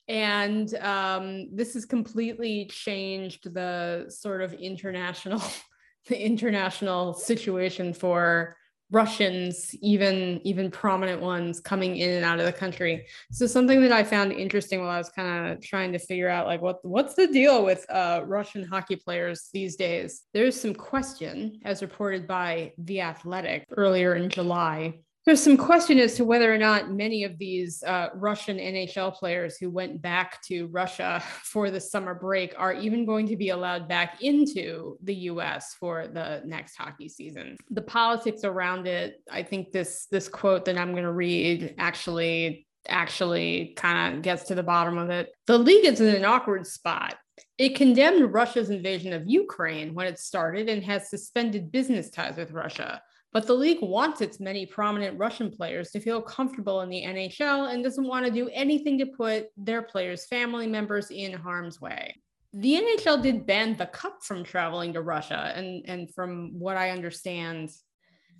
And 0.09 0.75
um, 0.75 1.55
this 1.55 1.75
has 1.75 1.85
completely 1.85 2.65
changed 2.65 3.53
the 3.53 4.07
sort 4.09 4.41
of 4.41 4.51
international, 4.51 5.41
the 6.09 6.21
international 6.21 7.13
situation 7.13 7.93
for 7.93 8.57
Russians, 8.93 9.73
even 9.81 10.39
even 10.43 10.69
prominent 10.69 11.19
ones 11.19 11.59
coming 11.59 11.97
in 11.97 12.11
and 12.11 12.23
out 12.23 12.39
of 12.39 12.45
the 12.45 12.53
country. 12.53 13.07
So 13.31 13.47
something 13.47 13.81
that 13.81 13.91
I 13.91 14.03
found 14.03 14.31
interesting 14.31 14.81
while 14.81 14.91
I 14.91 14.99
was 14.99 15.09
kind 15.09 15.51
of 15.51 15.61
trying 15.61 15.91
to 15.93 15.99
figure 15.99 16.29
out 16.29 16.45
like 16.45 16.61
what 16.61 16.85
what's 16.85 17.15
the 17.15 17.25
deal 17.25 17.65
with 17.65 17.89
uh, 17.89 18.21
Russian 18.25 18.63
hockey 18.63 18.95
players 18.95 19.49
these 19.51 19.75
days. 19.75 20.21
There's 20.33 20.59
some 20.59 20.75
question, 20.75 21.59
as 21.65 21.81
reported 21.81 22.27
by 22.27 22.73
The 22.77 23.01
Athletic 23.01 23.65
earlier 23.75 24.13
in 24.13 24.29
July, 24.29 24.99
there's 25.25 25.41
some 25.41 25.55
question 25.55 25.99
as 25.99 26.15
to 26.15 26.25
whether 26.25 26.53
or 26.53 26.57
not 26.57 26.91
many 26.91 27.23
of 27.23 27.37
these 27.37 27.81
uh, 27.83 28.09
Russian 28.13 28.57
NHL 28.57 29.13
players 29.13 29.57
who 29.57 29.69
went 29.69 30.01
back 30.01 30.41
to 30.43 30.67
Russia 30.67 31.23
for 31.43 31.71
the 31.71 31.79
summer 31.79 32.13
break 32.13 32.53
are 32.57 32.73
even 32.73 33.05
going 33.05 33.27
to 33.27 33.37
be 33.37 33.49
allowed 33.49 33.87
back 33.87 34.21
into 34.21 34.97
the 35.03 35.15
US 35.15 35.75
for 35.79 36.07
the 36.07 36.41
next 36.45 36.75
hockey 36.75 37.07
season. 37.07 37.55
The 37.69 37.81
politics 37.81 38.43
around 38.43 38.87
it, 38.87 39.21
I 39.31 39.43
think 39.43 39.71
this 39.71 40.07
this 40.11 40.27
quote 40.27 40.65
that 40.65 40.77
I'm 40.77 40.91
going 40.91 41.03
to 41.03 41.11
read 41.11 41.75
actually 41.77 42.67
actually 42.89 43.73
kind 43.77 44.15
of 44.15 44.21
gets 44.21 44.43
to 44.43 44.55
the 44.55 44.63
bottom 44.63 44.97
of 44.97 45.09
it. 45.09 45.29
The 45.47 45.57
league 45.57 45.85
is 45.85 46.01
in 46.01 46.13
an 46.13 46.25
awkward 46.25 46.67
spot. 46.67 47.15
It 47.57 47.75
condemned 47.75 48.33
Russia's 48.33 48.69
invasion 48.69 49.13
of 49.13 49.23
Ukraine 49.25 49.93
when 49.93 50.07
it 50.07 50.19
started 50.19 50.67
and 50.67 50.83
has 50.83 51.09
suspended 51.09 51.71
business 51.71 52.09
ties 52.09 52.35
with 52.35 52.51
Russia. 52.51 53.01
But 53.33 53.47
the 53.47 53.53
league 53.53 53.81
wants 53.81 54.21
its 54.21 54.39
many 54.39 54.67
prominent 54.67 55.17
Russian 55.17 55.49
players 55.49 55.89
to 55.91 55.99
feel 55.99 56.21
comfortable 56.21 56.81
in 56.81 56.89
the 56.89 57.03
NHL 57.03 57.73
and 57.73 57.83
doesn't 57.83 58.07
want 58.07 58.25
to 58.25 58.31
do 58.31 58.47
anything 58.53 58.99
to 58.99 59.07
put 59.07 59.47
their 59.57 59.81
players' 59.81 60.27
family 60.27 60.67
members 60.67 61.09
in 61.09 61.33
harm's 61.33 61.81
way. 61.81 62.15
The 62.53 62.75
NHL 62.75 63.23
did 63.23 63.47
ban 63.47 63.75
the 63.75 63.87
cup 63.87 64.19
from 64.21 64.43
traveling 64.43 64.93
to 64.93 65.01
Russia. 65.01 65.51
And, 65.55 65.83
and 65.87 66.13
from 66.13 66.59
what 66.59 66.77
I 66.77 66.91
understand, 66.91 67.71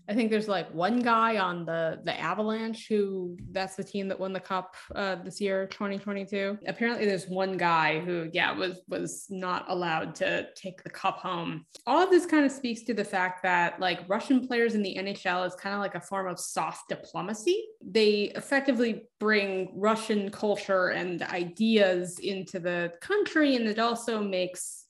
I 0.10 0.14
think 0.14 0.32
there's 0.32 0.48
like 0.50 0.74
one 0.74 1.00
guy 1.00 1.38
on 1.38 1.66
the 1.66 2.00
the 2.04 2.20
Avalanche 2.20 2.88
who 2.88 3.38
that's 3.52 3.76
the 3.76 3.84
team 3.84 4.08
that 4.10 4.20
won 4.20 4.34
the 4.34 4.40
cup 4.40 4.76
uh, 4.94 5.16
this 5.16 5.40
year, 5.40 5.68
2022. 5.68 6.60
Apparently, 6.68 7.06
there's 7.06 7.28
one 7.28 7.56
guy 7.56 8.00
who, 8.00 8.30
yeah, 8.34 8.52
was 8.52 8.82
was 8.90 9.26
not 9.30 9.66
allowed 9.70 10.16
to 10.16 10.48
take 10.56 10.84
the 10.84 10.90
cup 10.90 11.20
home. 11.20 11.66
All 11.88 12.04
of 12.04 12.10
this 12.10 12.26
kind 12.26 12.46
of 12.46 12.52
speaks 12.52 12.82
to 12.84 12.94
the 12.94 13.06
fact 13.06 13.44
that 13.44 13.80
like 13.80 14.08
Russian 14.10 14.46
players 14.46 14.76
in 14.76 14.84
the 14.84 14.96
NHL 14.98 15.48
is 15.48 15.56
kind 15.56 15.74
of 15.74 15.80
like 15.80 15.96
a 15.96 16.02
form 16.02 16.28
of 16.28 16.40
soft 16.40 16.90
diplomacy. 16.90 17.66
They 17.82 18.34
effectively 18.36 19.04
bring 19.20 19.72
Russian 19.76 20.30
culture 20.32 20.90
and 20.90 21.22
ideas 21.22 22.20
into 22.20 22.60
the 22.60 22.94
country, 23.02 23.56
and 23.56 23.68
it 23.68 23.80
also 23.80 24.22
makes 24.22 24.86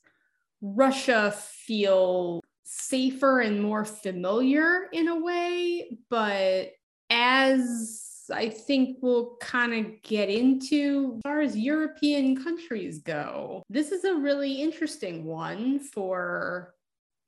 Russia 0.61 1.33
feel 1.37 2.41
safer 2.75 3.41
and 3.41 3.61
more 3.61 3.85
familiar 3.85 4.87
in 4.91 5.07
a 5.07 5.19
way. 5.19 5.97
But 6.09 6.71
as 7.09 8.25
I 8.31 8.49
think 8.49 8.97
we'll 9.01 9.35
kind 9.39 9.73
of 9.73 10.01
get 10.01 10.29
into 10.29 11.13
as 11.17 11.21
far 11.21 11.41
as 11.41 11.57
European 11.57 12.41
countries 12.41 12.99
go, 12.99 13.63
this 13.69 13.91
is 13.91 14.05
a 14.05 14.15
really 14.15 14.61
interesting 14.61 15.25
one 15.25 15.79
for 15.79 16.73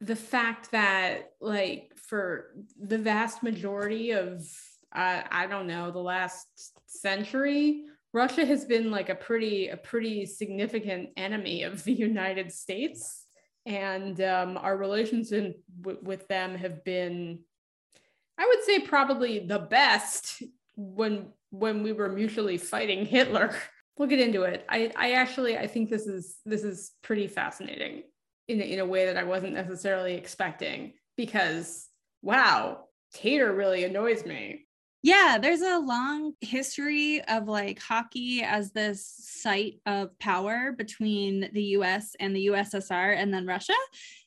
the 0.02 0.16
fact 0.16 0.72
that, 0.72 1.34
like, 1.40 1.94
for 1.96 2.56
the 2.82 2.98
vast 2.98 3.44
majority 3.44 4.12
of, 4.12 4.42
uh, 4.94 5.22
I 5.30 5.48
don't 5.48 5.68
know, 5.68 5.92
the 5.92 6.00
last 6.00 6.74
century, 6.86 7.86
Russia 8.14 8.46
has 8.46 8.66
been 8.66 8.92
like 8.92 9.10
a 9.10 9.16
pretty 9.16 9.68
a 9.68 9.78
pretty 9.78 10.26
significant 10.26 11.10
enemy 11.18 11.64
of 11.64 11.84
the 11.84 11.94
United 11.94 12.52
States 12.52 13.25
and 13.66 14.22
um, 14.22 14.58
our 14.58 14.78
relations 14.78 15.32
in, 15.32 15.56
w- 15.82 16.00
with 16.04 16.28
them 16.28 16.56
have 16.56 16.84
been 16.84 17.40
i 18.38 18.46
would 18.46 18.64
say 18.64 18.80
probably 18.80 19.40
the 19.40 19.60
best 19.60 20.44
when 20.76 21.28
when 21.52 21.84
we 21.84 21.94
were 21.94 22.10
mutually 22.10 22.58
fighting 22.58 23.06
hitler 23.06 23.56
we'll 23.98 24.10
get 24.10 24.20
into 24.20 24.44
it. 24.44 24.66
I, 24.70 24.92
I 24.96 25.12
actually 25.14 25.58
I 25.58 25.68
think 25.68 25.90
this 25.90 26.08
is 26.08 26.38
this 26.46 26.64
is 26.64 26.92
pretty 27.02 27.28
fascinating 27.28 28.04
in 28.48 28.62
in 28.62 28.80
a 28.80 28.86
way 28.86 29.06
that 29.06 29.18
I 29.18 29.24
wasn't 29.24 29.54
necessarily 29.54 30.14
expecting 30.16 30.94
because 31.18 31.88
wow, 32.22 32.86
Tater 33.14 33.54
really 33.54 33.84
annoys 33.84 34.26
me. 34.26 34.65
Yeah, 35.06 35.38
there's 35.40 35.62
a 35.62 35.78
long 35.78 36.34
history 36.42 37.22
of 37.26 37.48
like 37.48 37.80
hockey 37.80 38.42
as 38.42 38.72
this 38.72 39.06
site 39.06 39.76
of 39.86 40.18
power 40.18 40.72
between 40.76 41.48
the 41.54 41.62
US 41.78 42.16
and 42.20 42.36
the 42.36 42.48
USSR 42.48 43.16
and 43.16 43.32
then 43.32 43.46
Russia. 43.46 43.76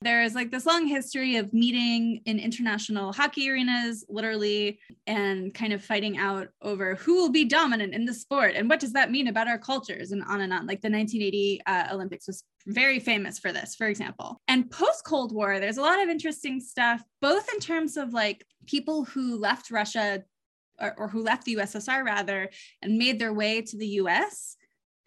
There 0.02 0.22
is 0.22 0.36
like 0.36 0.52
this 0.52 0.66
long 0.66 0.86
history 0.86 1.34
of 1.34 1.52
meeting 1.52 2.20
in 2.26 2.38
international 2.38 3.12
hockey 3.12 3.50
arenas, 3.50 4.04
literally, 4.08 4.78
and 5.08 5.52
kind 5.52 5.72
of 5.72 5.84
fighting 5.84 6.16
out 6.16 6.46
over 6.62 6.94
who 6.94 7.16
will 7.16 7.30
be 7.30 7.44
dominant 7.44 7.92
in 7.92 8.04
the 8.04 8.14
sport 8.14 8.54
and 8.54 8.68
what 8.68 8.78
does 8.78 8.92
that 8.92 9.10
mean 9.10 9.26
about 9.26 9.48
our 9.48 9.58
cultures 9.58 10.12
and 10.12 10.22
on 10.28 10.42
and 10.42 10.52
on. 10.52 10.68
Like 10.68 10.80
the 10.80 10.90
1980 10.90 11.60
uh, 11.66 11.88
Olympics 11.90 12.28
was 12.28 12.44
very 12.68 13.00
famous 13.00 13.40
for 13.40 13.50
this, 13.50 13.74
for 13.74 13.88
example. 13.88 14.40
And 14.46 14.70
post 14.70 15.02
Cold 15.04 15.34
War, 15.34 15.58
there's 15.58 15.78
a 15.78 15.82
lot 15.82 16.00
of 16.00 16.08
interesting 16.08 16.60
stuff, 16.60 17.02
both 17.20 17.52
in 17.52 17.58
terms 17.58 17.96
of 17.96 18.12
like 18.12 18.46
people 18.68 19.04
who 19.06 19.36
left 19.36 19.72
Russia 19.72 20.22
or, 20.80 20.94
or 20.98 21.08
who 21.08 21.22
left 21.22 21.44
the 21.44 21.56
USSR 21.56 22.04
rather 22.04 22.48
and 22.82 22.98
made 22.98 23.18
their 23.18 23.32
way 23.32 23.62
to 23.62 23.76
the 23.76 23.86
US 23.86 24.56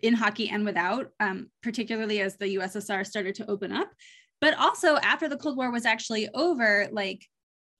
in 0.01 0.13
hockey 0.13 0.49
and 0.49 0.65
without, 0.65 1.11
um, 1.19 1.49
particularly 1.61 2.22
as 2.22 2.38
the 2.38 2.55
USSR 2.55 3.05
started 3.05 3.36
to 3.36 3.49
open 3.49 3.72
up. 3.72 3.91
But 4.39 4.57
also 4.57 4.97
after 4.97 5.30
the 5.30 5.38
Cold 5.38 5.57
War 5.57 5.72
was 5.72 5.86
actually 5.86 6.28
over, 6.34 6.88
like 6.91 7.28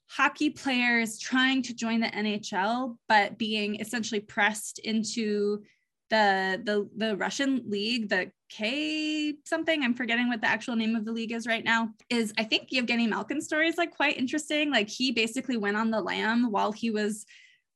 hockey 0.10 0.50
players 0.50 1.18
trying 1.18 1.64
to 1.64 1.74
join 1.74 2.02
the 2.02 2.08
NHL, 2.08 2.98
but 3.08 3.38
being 3.38 3.80
essentially 3.80 4.20
pressed 4.20 4.80
into 4.80 5.64
the 6.12 6.62
the 6.66 6.90
the 6.98 7.18
Russian 7.18 7.64
league, 7.68 8.10
the 8.10 8.32
K 8.50 9.34
something. 9.46 9.82
I'm 9.82 9.96
forgetting 9.96 10.28
what 10.28 10.42
the 10.42 10.50
actual 10.50 10.76
name 10.76 10.96
of 10.96 11.06
the 11.06 11.12
league 11.14 11.32
is 11.32 11.48
right 11.48 11.64
now. 11.64 11.94
Is 12.10 12.34
I 12.38 12.44
think 12.44 12.68
Yevgeny 12.70 13.08
Malkin's 13.08 13.46
story 13.46 13.70
is 13.70 13.78
like 13.78 13.96
quite 13.96 14.18
interesting. 14.18 14.70
Like 14.70 14.90
he 14.90 15.14
basically 15.14 15.58
went 15.58 15.78
on 15.78 15.90
the 15.90 16.02
lam 16.02 16.52
while 16.52 16.74
he 16.74 16.92
was 16.92 17.26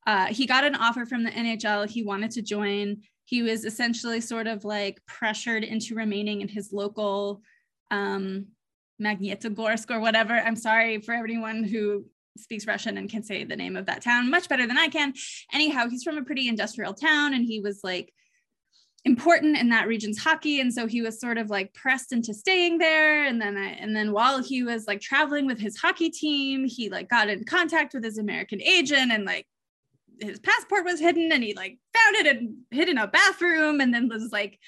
uh, 0.06 0.28
he 0.28 0.46
got 0.46 0.64
an 0.64 0.76
offer 0.76 1.06
from 1.06 1.24
the 1.24 1.32
NHL. 1.32 1.90
He 1.90 2.04
wanted 2.04 2.32
to 2.32 2.42
join. 2.42 3.02
He 3.26 3.42
was 3.42 3.66
essentially 3.66 4.22
sort 4.22 4.48
of 4.48 4.64
like 4.64 5.02
pressured 5.08 5.64
into 5.64 5.96
remaining 5.96 6.42
in 6.42 6.48
his 6.48 6.72
local 6.72 7.42
um, 7.92 8.48
Magnitogorsk 9.02 9.90
or 9.90 10.00
whatever. 10.00 10.34
I'm 10.34 10.56
sorry 10.56 11.00
for 11.00 11.14
everyone 11.14 11.64
who 11.64 12.06
speaks 12.38 12.68
Russian 12.68 12.98
and 12.98 13.10
can 13.10 13.24
say 13.24 13.44
the 13.44 13.56
name 13.56 13.76
of 13.76 13.86
that 13.88 14.04
town 14.04 14.30
much 14.30 14.48
better 14.50 14.68
than 14.68 14.78
I 14.78 14.90
can. 14.90 15.14
Anyhow, 15.54 15.90
he's 15.90 16.04
from 16.04 16.18
a 16.18 16.24
pretty 16.24 16.48
industrial 16.48 16.94
town 16.94 17.34
and 17.34 17.46
he 17.46 17.60
was 17.62 17.80
like 17.84 18.14
important 19.06 19.58
in 19.58 19.70
that 19.70 19.88
region's 19.88 20.18
hockey 20.18 20.60
and 20.60 20.74
so 20.74 20.88
he 20.88 21.02
was 21.02 21.20
sort 21.20 21.38
of 21.38 21.52
like 21.52 21.74
pressed 21.74 22.12
into 22.12 22.34
staying 22.34 22.80
there 22.80 23.26
and 23.26 23.40
then 23.40 23.56
I, 23.56 23.68
and 23.68 23.96
then 23.96 24.12
while 24.12 24.42
he 24.42 24.64
was 24.64 24.88
like 24.88 25.00
traveling 25.00 25.46
with 25.46 25.60
his 25.60 25.78
hockey 25.78 26.10
team 26.10 26.66
he 26.66 26.90
like 26.90 27.08
got 27.08 27.30
in 27.30 27.44
contact 27.44 27.94
with 27.94 28.04
his 28.04 28.18
American 28.18 28.60
agent 28.64 29.12
and 29.12 29.24
like 29.24 29.46
his 30.20 30.40
passport 30.40 30.86
was 30.86 31.00
hidden 31.00 31.32
and 31.32 31.44
he 31.44 31.54
like 31.54 31.78
found 31.94 32.16
it 32.16 32.36
and 32.36 32.58
hid 32.72 32.90
in 32.90 32.98
a 32.98 33.08
bathroom 33.08 33.82
and 33.82 33.94
then 33.94 34.10
was 34.10 34.32
like 34.32 34.60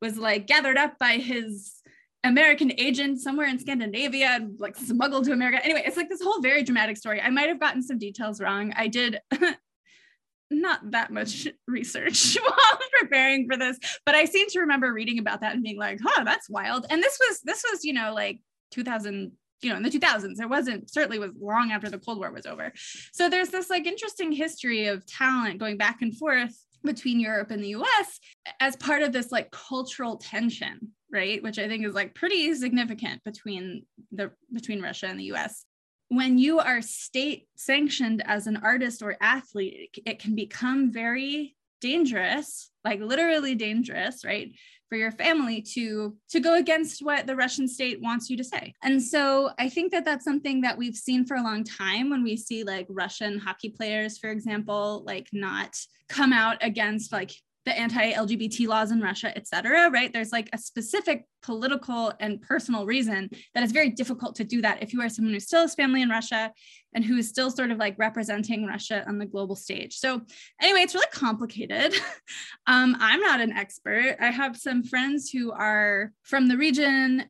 was 0.00 0.18
like 0.18 0.46
gathered 0.46 0.76
up 0.76 0.98
by 0.98 1.14
his 1.14 1.80
American 2.24 2.72
agent 2.78 3.20
somewhere 3.20 3.46
in 3.46 3.58
Scandinavia 3.58 4.28
and 4.28 4.58
like 4.58 4.76
smuggled 4.76 5.24
to 5.24 5.32
America. 5.32 5.62
Anyway, 5.62 5.82
it's 5.84 5.96
like 5.96 6.08
this 6.08 6.22
whole 6.22 6.40
very 6.40 6.62
dramatic 6.62 6.96
story. 6.96 7.20
I 7.20 7.30
might 7.30 7.48
have 7.48 7.60
gotten 7.60 7.82
some 7.82 7.98
details 7.98 8.40
wrong. 8.40 8.72
I 8.76 8.88
did 8.88 9.20
not 10.50 10.90
that 10.90 11.12
much 11.12 11.46
research 11.68 12.36
while 12.42 12.78
preparing 13.00 13.46
for 13.48 13.58
this, 13.58 13.78
but 14.06 14.14
I 14.14 14.24
seem 14.24 14.48
to 14.50 14.60
remember 14.60 14.92
reading 14.92 15.18
about 15.18 15.42
that 15.42 15.54
and 15.54 15.62
being 15.62 15.78
like, 15.78 16.00
huh, 16.02 16.24
that's 16.24 16.48
wild. 16.48 16.86
And 16.88 17.02
this 17.02 17.18
was 17.20 17.40
this 17.44 17.62
was, 17.70 17.84
you 17.84 17.92
know, 17.92 18.14
like 18.14 18.40
2000 18.72 19.32
you 19.64 19.70
know 19.70 19.76
in 19.76 19.82
the 19.82 19.90
2000s 19.90 20.40
it 20.40 20.48
wasn't 20.48 20.90
certainly 20.90 21.18
was 21.18 21.32
long 21.40 21.72
after 21.72 21.88
the 21.88 21.98
cold 21.98 22.18
war 22.18 22.30
was 22.30 22.46
over. 22.46 22.72
So 23.12 23.28
there's 23.28 23.50
this 23.50 23.70
like 23.70 23.86
interesting 23.86 24.32
history 24.32 24.86
of 24.86 25.06
talent 25.06 25.58
going 25.58 25.76
back 25.76 26.02
and 26.02 26.16
forth 26.16 26.54
between 26.82 27.18
europe 27.18 27.50
and 27.50 27.64
the 27.64 27.74
us 27.74 28.20
as 28.60 28.76
part 28.76 29.02
of 29.02 29.12
this 29.12 29.32
like 29.32 29.50
cultural 29.50 30.16
tension 30.16 30.92
right? 31.10 31.42
Which 31.44 31.58
i 31.60 31.68
think 31.68 31.86
is 31.86 31.94
like 31.94 32.14
pretty 32.14 32.54
significant 32.54 33.22
between 33.24 33.86
the 34.12 34.32
between 34.52 34.82
russia 34.82 35.06
and 35.06 35.18
the 35.18 35.26
us 35.26 35.64
when 36.08 36.38
you 36.38 36.58
are 36.58 36.82
state 36.82 37.48
sanctioned 37.56 38.22
as 38.26 38.46
an 38.46 38.58
artist 38.58 39.02
or 39.02 39.16
athlete 39.20 39.98
it 40.04 40.18
can 40.18 40.34
become 40.34 40.92
very 40.92 41.56
dangerous 41.80 42.70
like 42.84 43.00
literally 43.00 43.54
dangerous 43.54 44.24
right 44.24 44.52
for 44.94 44.98
your 44.98 45.10
family 45.10 45.60
to 45.60 46.16
to 46.30 46.38
go 46.38 46.54
against 46.54 47.02
what 47.02 47.26
the 47.26 47.34
Russian 47.34 47.66
state 47.66 48.00
wants 48.00 48.30
you 48.30 48.36
to 48.36 48.44
say. 48.44 48.72
And 48.84 49.02
so 49.02 49.50
I 49.58 49.68
think 49.68 49.90
that 49.90 50.04
that's 50.04 50.24
something 50.24 50.60
that 50.60 50.78
we've 50.78 50.94
seen 50.94 51.26
for 51.26 51.36
a 51.36 51.42
long 51.42 51.64
time 51.64 52.10
when 52.10 52.22
we 52.22 52.36
see 52.36 52.62
like 52.62 52.86
Russian 52.88 53.40
hockey 53.40 53.70
players 53.70 54.18
for 54.18 54.30
example 54.30 55.02
like 55.04 55.26
not 55.32 55.76
come 56.08 56.32
out 56.32 56.58
against 56.60 57.10
like 57.10 57.32
the 57.64 57.78
anti-LGBT 57.78 58.66
laws 58.68 58.90
in 58.90 59.00
Russia, 59.00 59.36
et 59.36 59.46
cetera, 59.46 59.90
right? 59.90 60.12
There's 60.12 60.32
like 60.32 60.50
a 60.52 60.58
specific 60.58 61.26
political 61.42 62.12
and 62.20 62.40
personal 62.40 62.86
reason 62.86 63.30
that 63.54 63.62
it's 63.62 63.72
very 63.72 63.90
difficult 63.90 64.34
to 64.36 64.44
do 64.44 64.62
that 64.62 64.82
if 64.82 64.92
you 64.92 65.00
are 65.02 65.08
someone 65.08 65.34
who 65.34 65.40
still 65.40 65.62
has 65.62 65.74
family 65.74 66.02
in 66.02 66.08
Russia 66.08 66.52
and 66.94 67.04
who 67.04 67.16
is 67.16 67.28
still 67.28 67.50
sort 67.50 67.70
of 67.70 67.78
like 67.78 67.98
representing 67.98 68.66
Russia 68.66 69.04
on 69.06 69.18
the 69.18 69.26
global 69.26 69.56
stage. 69.56 69.96
So 69.96 70.22
anyway, 70.60 70.80
it's 70.80 70.94
really 70.94 71.06
complicated. 71.12 71.94
um, 72.66 72.96
I'm 72.98 73.20
not 73.20 73.40
an 73.40 73.52
expert. 73.52 74.16
I 74.20 74.30
have 74.30 74.56
some 74.56 74.82
friends 74.82 75.30
who 75.30 75.52
are 75.52 76.12
from 76.22 76.48
the 76.48 76.56
region 76.56 77.28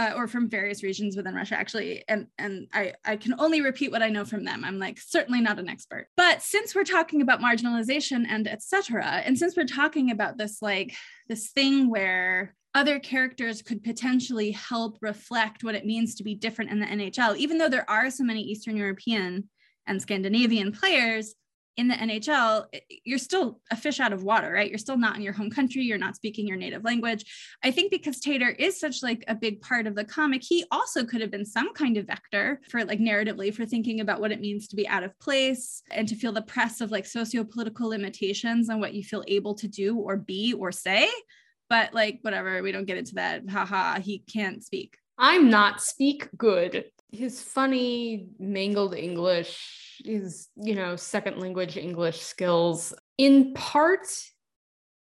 uh, 0.00 0.14
or 0.16 0.26
from 0.26 0.48
various 0.48 0.82
regions 0.82 1.14
within 1.14 1.34
Russia, 1.34 1.56
actually. 1.56 2.02
And, 2.08 2.26
and 2.38 2.68
I, 2.72 2.94
I 3.04 3.16
can 3.16 3.34
only 3.38 3.60
repeat 3.60 3.92
what 3.92 4.02
I 4.02 4.08
know 4.08 4.24
from 4.24 4.44
them. 4.44 4.64
I'm 4.64 4.78
like 4.78 4.98
certainly 4.98 5.42
not 5.42 5.58
an 5.58 5.68
expert. 5.68 6.06
But 6.16 6.40
since 6.42 6.74
we're 6.74 6.84
talking 6.84 7.20
about 7.20 7.40
marginalization 7.40 8.24
and 8.26 8.48
etc., 8.48 9.04
and 9.04 9.36
since 9.36 9.58
we're 9.58 9.66
talking 9.66 10.10
about 10.10 10.38
this 10.38 10.62
like 10.62 10.94
this 11.28 11.50
thing 11.50 11.90
where 11.90 12.54
other 12.74 12.98
characters 12.98 13.60
could 13.60 13.84
potentially 13.84 14.52
help 14.52 14.96
reflect 15.02 15.64
what 15.64 15.74
it 15.74 15.84
means 15.84 16.14
to 16.14 16.24
be 16.24 16.34
different 16.34 16.70
in 16.70 16.80
the 16.80 16.86
NHL, 16.86 17.36
even 17.36 17.58
though 17.58 17.68
there 17.68 17.88
are 17.90 18.10
so 18.10 18.24
many 18.24 18.40
Eastern 18.40 18.78
European 18.78 19.50
and 19.86 20.00
Scandinavian 20.00 20.72
players, 20.72 21.34
in 21.76 21.88
the 21.88 21.94
NHL, 21.94 22.66
you're 23.04 23.18
still 23.18 23.60
a 23.70 23.76
fish 23.76 24.00
out 24.00 24.12
of 24.12 24.22
water, 24.22 24.52
right? 24.52 24.68
You're 24.68 24.78
still 24.78 24.98
not 24.98 25.16
in 25.16 25.22
your 25.22 25.32
home 25.32 25.50
country. 25.50 25.82
You're 25.82 25.98
not 25.98 26.16
speaking 26.16 26.46
your 26.46 26.56
native 26.56 26.84
language. 26.84 27.24
I 27.62 27.70
think 27.70 27.90
because 27.90 28.20
Tater 28.20 28.50
is 28.50 28.78
such 28.78 29.02
like 29.02 29.24
a 29.28 29.34
big 29.34 29.60
part 29.60 29.86
of 29.86 29.94
the 29.94 30.04
comic, 30.04 30.42
he 30.44 30.64
also 30.70 31.04
could 31.04 31.20
have 31.20 31.30
been 31.30 31.46
some 31.46 31.72
kind 31.72 31.96
of 31.96 32.06
vector 32.06 32.60
for 32.68 32.84
like 32.84 32.98
narratively 32.98 33.54
for 33.54 33.64
thinking 33.64 34.00
about 34.00 34.20
what 34.20 34.32
it 34.32 34.40
means 34.40 34.68
to 34.68 34.76
be 34.76 34.86
out 34.88 35.04
of 35.04 35.18
place 35.20 35.82
and 35.90 36.06
to 36.08 36.16
feel 36.16 36.32
the 36.32 36.42
press 36.42 36.80
of 36.80 36.90
like 36.90 37.06
socio-political 37.06 37.88
limitations 37.88 38.68
on 38.68 38.80
what 38.80 38.94
you 38.94 39.02
feel 39.02 39.24
able 39.26 39.54
to 39.54 39.68
do 39.68 39.96
or 39.96 40.16
be 40.16 40.52
or 40.52 40.72
say. 40.72 41.08
But 41.68 41.94
like 41.94 42.18
whatever, 42.22 42.62
we 42.62 42.72
don't 42.72 42.86
get 42.86 42.98
into 42.98 43.14
that. 43.14 43.48
Haha, 43.48 44.00
he 44.00 44.18
can't 44.18 44.62
speak. 44.62 44.98
I'm 45.16 45.50
not 45.50 45.80
speak 45.80 46.28
good. 46.36 46.86
His 47.12 47.42
funny 47.42 48.28
mangled 48.38 48.94
English 48.94 49.89
his 50.04 50.48
you 50.56 50.74
know 50.74 50.96
second 50.96 51.38
language 51.38 51.76
english 51.76 52.20
skills 52.20 52.94
in 53.18 53.52
part 53.54 54.06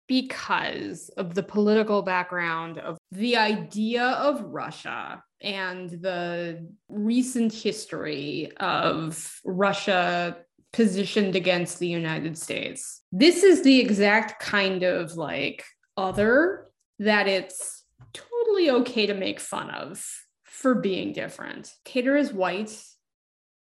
because 0.06 1.08
of 1.16 1.34
the 1.34 1.42
political 1.42 2.02
background 2.02 2.78
of 2.78 2.98
the 3.12 3.36
idea 3.36 4.04
of 4.04 4.42
russia 4.42 5.22
and 5.40 5.90
the 5.90 6.66
recent 6.88 7.52
history 7.52 8.50
of 8.58 9.40
russia 9.44 10.36
positioned 10.74 11.36
against 11.36 11.78
the 11.78 11.86
united 11.86 12.36
states. 12.36 13.02
This 13.12 13.44
is 13.44 13.62
the 13.62 13.80
exact 13.80 14.40
kind 14.42 14.82
of 14.82 15.16
like 15.16 15.64
other 15.96 16.66
that 16.98 17.28
it's 17.28 17.84
totally 18.12 18.70
okay 18.70 19.06
to 19.06 19.14
make 19.14 19.38
fun 19.38 19.70
of 19.70 20.04
for 20.42 20.74
being 20.74 21.12
different. 21.12 21.72
Tater 21.84 22.16
is 22.16 22.32
white 22.32 22.76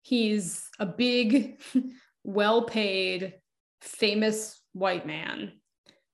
He's 0.08 0.66
a 0.78 0.86
big, 0.86 1.60
well 2.24 2.62
paid, 2.62 3.34
famous 3.82 4.58
white 4.72 5.06
man 5.06 5.52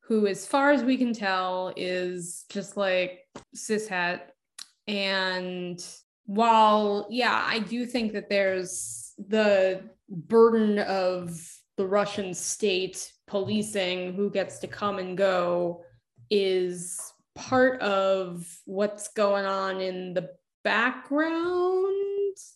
who, 0.01 0.27
as 0.27 0.45
far 0.49 0.73
as 0.73 0.83
we 0.83 0.97
can 0.97 1.13
tell, 1.13 1.73
is 1.77 2.45
just 2.49 2.77
like 2.77 3.21
cishet. 3.55 4.21
And 4.89 5.81
while, 6.27 7.07
yeah, 7.09 7.45
I 7.47 7.61
do 7.61 7.87
think 7.87 8.15
that 8.15 8.29
there's 8.29 9.13
the 9.17 9.83
burden 10.09 10.81
of 10.81 11.41
the 11.77 11.87
Russian 11.87 12.35
state 12.35 13.13
policing 13.29 14.15
who 14.15 14.29
gets 14.29 14.59
to 14.59 14.67
come 14.67 14.99
and 14.99 15.17
go 15.17 15.85
is 16.31 17.01
part 17.37 17.81
of 17.81 18.45
what's 18.65 19.07
going 19.13 19.45
on 19.45 19.81
in 19.81 20.15
the 20.15 20.31
background 20.65 22.04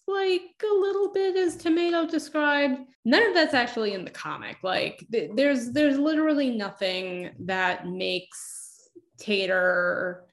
like 0.06 0.42
a 0.62 0.74
little 0.74 1.12
bit 1.12 1.36
as 1.36 1.56
Tomato 1.56 2.06
described. 2.06 2.80
None 3.04 3.22
of 3.22 3.34
that's 3.34 3.54
actually 3.54 3.94
in 3.94 4.04
the 4.04 4.10
comic. 4.10 4.58
Like 4.62 5.06
th- 5.10 5.32
there's 5.34 5.72
there's 5.72 5.98
literally 5.98 6.50
nothing 6.50 7.30
that 7.40 7.86
makes 7.86 8.88
Tater 9.18 10.24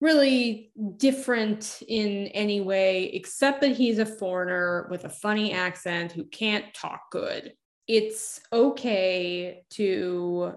really 0.00 0.72
different 0.98 1.82
in 1.88 2.26
any 2.28 2.60
way 2.60 3.06
except 3.14 3.60
that 3.62 3.76
he's 3.76 3.98
a 3.98 4.06
foreigner 4.06 4.88
with 4.90 5.04
a 5.04 5.10
funny 5.10 5.52
accent 5.52 6.12
who 6.12 6.24
can't 6.24 6.72
talk 6.74 7.10
good. 7.10 7.54
It's 7.88 8.40
okay 8.52 9.62
to 9.70 10.54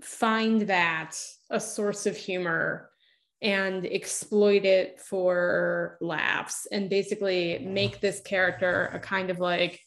find 0.00 0.62
that 0.62 1.16
a 1.50 1.60
source 1.60 2.06
of 2.06 2.16
humor 2.16 2.91
and 3.42 3.84
exploit 3.84 4.64
it 4.64 5.00
for 5.00 5.98
laughs 6.00 6.66
and 6.70 6.88
basically 6.88 7.58
make 7.58 8.00
this 8.00 8.20
character 8.20 8.90
a 8.92 9.00
kind 9.00 9.30
of 9.30 9.40
like 9.40 9.80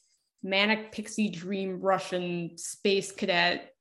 manic 0.44 0.92
pixie 0.92 1.30
dream 1.30 1.80
Russian 1.82 2.58
space 2.58 3.12
cadet 3.12 3.72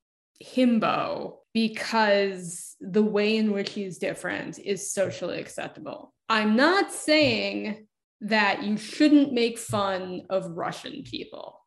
himbo 0.42 1.38
because 1.52 2.76
the 2.80 3.02
way 3.02 3.36
in 3.36 3.52
which 3.52 3.70
he's 3.70 3.98
different 3.98 4.58
is 4.58 4.92
socially 4.92 5.38
acceptable. 5.38 6.14
I'm 6.28 6.56
not 6.56 6.90
saying 6.90 7.86
that 8.22 8.62
you 8.62 8.76
shouldn't 8.76 9.32
make 9.32 9.58
fun 9.58 10.22
of 10.30 10.56
Russian 10.56 11.02
people. 11.02 11.60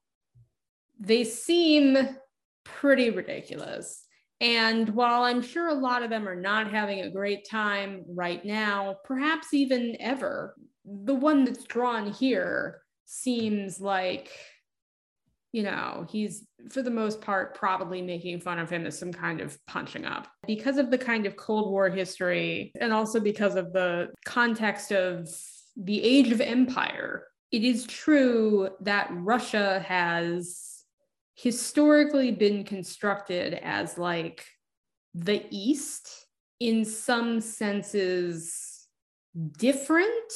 They 1.00 1.24
seem 1.24 2.18
pretty 2.64 3.10
ridiculous. 3.12 4.07
And 4.40 4.90
while 4.90 5.24
I'm 5.24 5.42
sure 5.42 5.68
a 5.68 5.74
lot 5.74 6.04
of 6.04 6.10
them 6.10 6.28
are 6.28 6.40
not 6.40 6.70
having 6.70 7.02
a 7.02 7.10
great 7.10 7.48
time 7.50 8.04
right 8.08 8.44
now, 8.46 8.98
perhaps 9.04 9.54
even 9.54 9.98
ever, 10.00 10.56
the 10.86 11.16
one 11.16 11.44
that's 11.44 11.64
drawn 11.64 12.12
here 12.12 12.82
seems 13.06 13.82
like, 13.82 14.30
you 15.54 15.64
know, 15.64 16.06
he's 16.10 16.46
for 16.70 16.84
the 16.84 16.92
most 16.92 17.20
part 17.20 17.56
probably 17.56 18.02
making 18.02 18.40
fun 18.42 18.60
of 18.60 18.70
him 18.70 18.86
as 18.86 19.00
some 19.00 19.12
kind 19.12 19.42
of 19.42 19.58
punching 19.66 20.06
up. 20.06 20.28
Because 20.46 20.78
of 20.78 20.92
the 20.92 20.98
kind 20.98 21.26
of 21.26 21.36
Cold 21.36 21.72
War 21.72 21.90
history, 21.90 22.72
and 22.80 22.94
also 22.94 23.20
because 23.20 23.56
of 23.56 23.74
the 23.74 24.10
context 24.26 24.92
of 24.92 25.28
the 25.76 26.04
age 26.04 26.32
of 26.32 26.42
empire, 26.42 27.24
it 27.52 27.64
is 27.64 27.88
true 27.88 28.70
that 28.82 29.10
Russia 29.12 29.84
has 29.88 30.67
historically 31.38 32.32
been 32.32 32.64
constructed 32.64 33.54
as 33.64 33.98
like 33.98 34.44
the 35.14 35.46
East 35.52 36.26
in 36.60 36.84
some 36.84 37.40
senses 37.40 38.88
different 39.58 40.34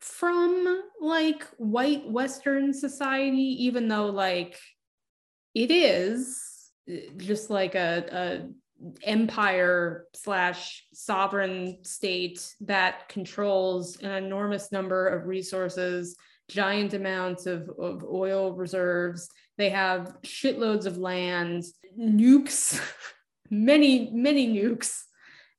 from 0.00 0.82
like 1.00 1.44
white 1.58 2.10
Western 2.10 2.72
society, 2.72 3.64
even 3.64 3.88
though 3.88 4.06
like 4.06 4.58
it 5.54 5.70
is 5.70 6.70
uh, 6.90 6.96
just 7.18 7.50
like 7.50 7.74
a, 7.74 8.06
a 8.10 8.48
empire 9.02 10.06
slash 10.14 10.86
sovereign 10.94 11.78
state 11.82 12.54
that 12.60 13.08
controls 13.08 13.96
an 14.00 14.12
enormous 14.12 14.72
number 14.72 15.08
of 15.08 15.26
resources, 15.26 16.16
giant 16.48 16.94
amounts 16.94 17.46
of, 17.46 17.70
of 17.78 18.04
oil 18.04 18.52
reserves, 18.52 19.28
they 19.58 19.70
have 19.70 20.16
shitloads 20.24 20.86
of 20.86 20.98
land, 20.98 21.64
nukes, 21.98 22.80
many, 23.50 24.10
many 24.12 24.48
nukes. 24.48 25.00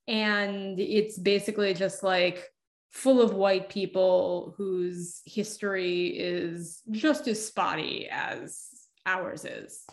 And 0.08 0.80
it's 0.80 1.18
basically 1.18 1.74
just 1.74 2.04
like 2.04 2.48
full 2.92 3.22
of 3.22 3.34
white 3.34 3.70
people 3.70 4.54
whose 4.58 5.22
history 5.26 6.08
is 6.08 6.82
just 6.92 7.28
as 7.28 7.46
spotty 7.46 8.08
as 8.10 8.68
ours 9.06 9.46
is 9.46 9.86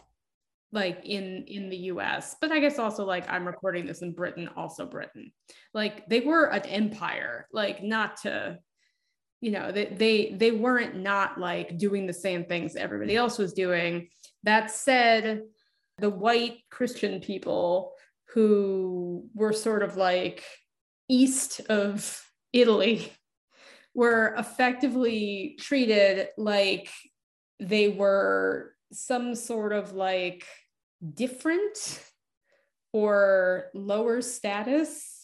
like 0.72 1.00
in 1.04 1.44
in 1.46 1.70
the 1.70 1.76
US 1.92 2.36
but 2.40 2.50
I 2.50 2.58
guess 2.58 2.78
also 2.78 3.04
like 3.04 3.30
I'm 3.30 3.46
recording 3.46 3.86
this 3.86 4.02
in 4.02 4.12
Britain 4.12 4.48
also 4.56 4.84
Britain. 4.86 5.32
Like 5.72 6.06
they 6.08 6.20
were 6.20 6.46
an 6.46 6.62
empire 6.62 7.46
like 7.52 7.82
not 7.82 8.16
to 8.22 8.58
you 9.44 9.50
know 9.50 9.70
they, 9.70 9.86
they 9.86 10.30
they 10.32 10.50
weren't 10.50 10.96
not 10.96 11.38
like 11.38 11.76
doing 11.76 12.06
the 12.06 12.12
same 12.12 12.44
things 12.44 12.76
everybody 12.76 13.14
else 13.14 13.38
was 13.38 13.52
doing. 13.52 14.08
That 14.42 14.70
said 14.70 15.42
the 15.98 16.10
white 16.10 16.58
christian 16.70 17.20
people 17.20 17.92
who 18.32 19.28
were 19.34 19.52
sort 19.52 19.82
of 19.82 19.96
like 19.96 20.42
east 21.08 21.60
of 21.68 22.22
italy 22.52 23.12
were 23.94 24.34
effectively 24.36 25.56
treated 25.60 26.28
like 26.36 26.90
they 27.60 27.88
were 27.88 28.74
some 28.92 29.34
sort 29.34 29.72
of 29.72 29.92
like 29.92 30.44
different 31.14 32.02
or 32.92 33.66
lower 33.74 34.20
status 34.20 35.23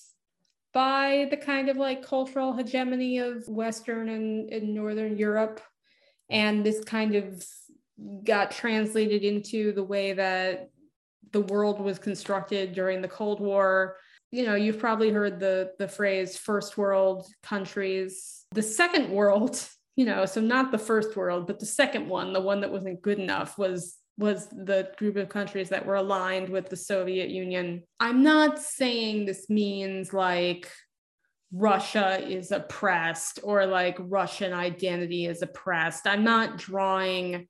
by 0.73 1.27
the 1.31 1.37
kind 1.37 1.69
of 1.69 1.77
like 1.77 2.07
cultural 2.07 2.53
hegemony 2.53 3.19
of 3.19 3.47
Western 3.49 4.09
and, 4.09 4.53
and 4.53 4.75
Northern 4.75 5.17
Europe. 5.17 5.61
And 6.29 6.65
this 6.65 6.83
kind 6.85 7.15
of 7.15 7.45
got 8.25 8.51
translated 8.51 9.25
into 9.25 9.73
the 9.73 9.83
way 9.83 10.13
that 10.13 10.71
the 11.33 11.41
world 11.41 11.81
was 11.81 11.99
constructed 11.99 12.73
during 12.73 13.03
the 13.03 13.09
Cold 13.09 13.41
War. 13.41 13.97
You 14.31 14.47
know, 14.47 14.55
you've 14.55 14.79
probably 14.79 15.11
heard 15.11 15.41
the 15.41 15.73
the 15.79 15.89
phrase 15.89 16.37
first 16.37 16.79
world 16.79 17.27
countries. 17.43 18.45
The 18.53 18.63
second 18.63 19.11
world, 19.11 19.65
you 19.97 20.07
know, 20.07 20.25
so 20.25 20.41
not 20.41 20.71
the 20.71 20.79
first 20.79 21.17
world, 21.17 21.47
but 21.47 21.59
the 21.59 21.67
second 21.67 22.09
one, 22.09 22.33
the 22.33 22.41
one 22.41 22.61
that 22.61 22.73
wasn't 22.73 23.03
good 23.03 23.19
enough 23.19 23.59
was 23.59 23.97
was 24.21 24.49
the 24.49 24.93
group 24.99 25.17
of 25.17 25.31
countries 25.31 25.71
that 25.71 25.87
were 25.87 25.95
aligned 25.95 26.51
with 26.51 26.69
the 26.69 26.77
Soviet 26.77 27.31
Union. 27.31 27.83
I'm 27.99 28.23
not 28.23 28.59
saying 28.59 29.25
this 29.25 29.49
means 29.49 30.13
like 30.13 30.71
Russia 31.53 32.21
is 32.23 32.53
oppressed 32.53 33.41
or 33.43 33.65
like 33.65 33.97
Russian 33.99 34.53
identity 34.53 35.25
is 35.25 35.41
oppressed. 35.41 36.07
I'm 36.07 36.23
not 36.23 36.59
drawing 36.59 37.49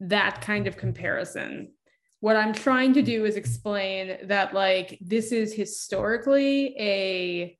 that 0.00 0.40
kind 0.40 0.68
of 0.68 0.76
comparison. 0.76 1.72
What 2.20 2.36
I'm 2.36 2.54
trying 2.54 2.94
to 2.94 3.02
do 3.02 3.24
is 3.24 3.36
explain 3.36 4.28
that, 4.28 4.54
like, 4.54 4.96
this 5.00 5.30
is 5.32 5.52
historically 5.52 6.74
a 6.78 7.58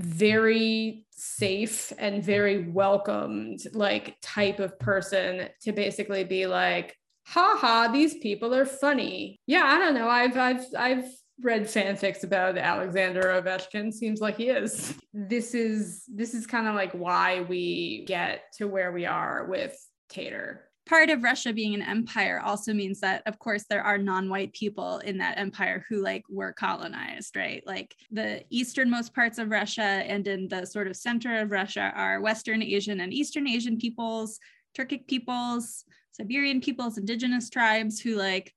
very 0.00 1.06
safe 1.12 1.92
and 1.98 2.22
very 2.22 2.68
welcomed, 2.68 3.60
like, 3.72 4.16
type 4.20 4.58
of 4.58 4.78
person 4.78 5.48
to 5.62 5.72
basically 5.72 6.24
be 6.24 6.46
like, 6.46 6.96
haha, 7.26 7.88
these 7.92 8.18
people 8.18 8.54
are 8.54 8.66
funny. 8.66 9.40
Yeah, 9.46 9.64
I 9.64 9.78
don't 9.78 9.94
know. 9.94 10.08
I've 10.08 10.36
I've 10.36 10.64
I've 10.76 11.08
read 11.40 11.64
fanfics 11.64 12.22
about 12.22 12.56
Alexander 12.56 13.22
Ovechkin. 13.22 13.92
Seems 13.92 14.20
like 14.20 14.36
he 14.36 14.48
is. 14.48 14.94
This 15.12 15.54
is 15.54 16.04
this 16.08 16.34
is 16.34 16.46
kind 16.46 16.68
of 16.68 16.74
like 16.74 16.92
why 16.92 17.40
we 17.42 18.04
get 18.06 18.52
to 18.58 18.68
where 18.68 18.92
we 18.92 19.06
are 19.06 19.46
with 19.46 19.76
Tater. 20.08 20.68
Part 20.86 21.08
of 21.08 21.22
Russia 21.22 21.54
being 21.54 21.74
an 21.74 21.80
empire 21.80 22.42
also 22.44 22.74
means 22.74 23.00
that, 23.00 23.22
of 23.24 23.38
course, 23.38 23.64
there 23.70 23.82
are 23.82 23.96
non-white 23.96 24.52
people 24.52 24.98
in 24.98 25.16
that 25.16 25.38
empire 25.38 25.82
who 25.88 26.02
like 26.02 26.24
were 26.28 26.52
colonized, 26.52 27.36
right? 27.36 27.62
Like 27.66 27.96
the 28.10 28.44
easternmost 28.50 29.14
parts 29.14 29.38
of 29.38 29.48
Russia 29.50 29.80
and 29.80 30.28
in 30.28 30.46
the 30.46 30.66
sort 30.66 30.86
of 30.86 30.94
center 30.96 31.40
of 31.40 31.50
Russia 31.50 31.90
are 31.96 32.20
Western 32.20 32.62
Asian 32.62 33.00
and 33.00 33.14
Eastern 33.14 33.48
Asian 33.48 33.78
peoples, 33.78 34.38
Turkic 34.76 35.06
peoples, 35.06 35.86
Siberian 36.14 36.60
peoples, 36.60 36.98
indigenous 36.98 37.50
tribes 37.50 38.00
who 38.00 38.16
like 38.16 38.52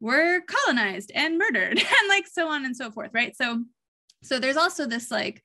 were 0.00 0.42
colonized 0.42 1.10
and 1.14 1.38
murdered 1.38 1.78
and 1.78 2.08
like 2.08 2.26
so 2.26 2.48
on 2.48 2.64
and 2.64 2.76
so 2.76 2.90
forth, 2.90 3.10
right? 3.14 3.36
So 3.36 3.64
so 4.22 4.38
there's 4.38 4.56
also 4.56 4.86
this 4.86 5.10
like 5.10 5.42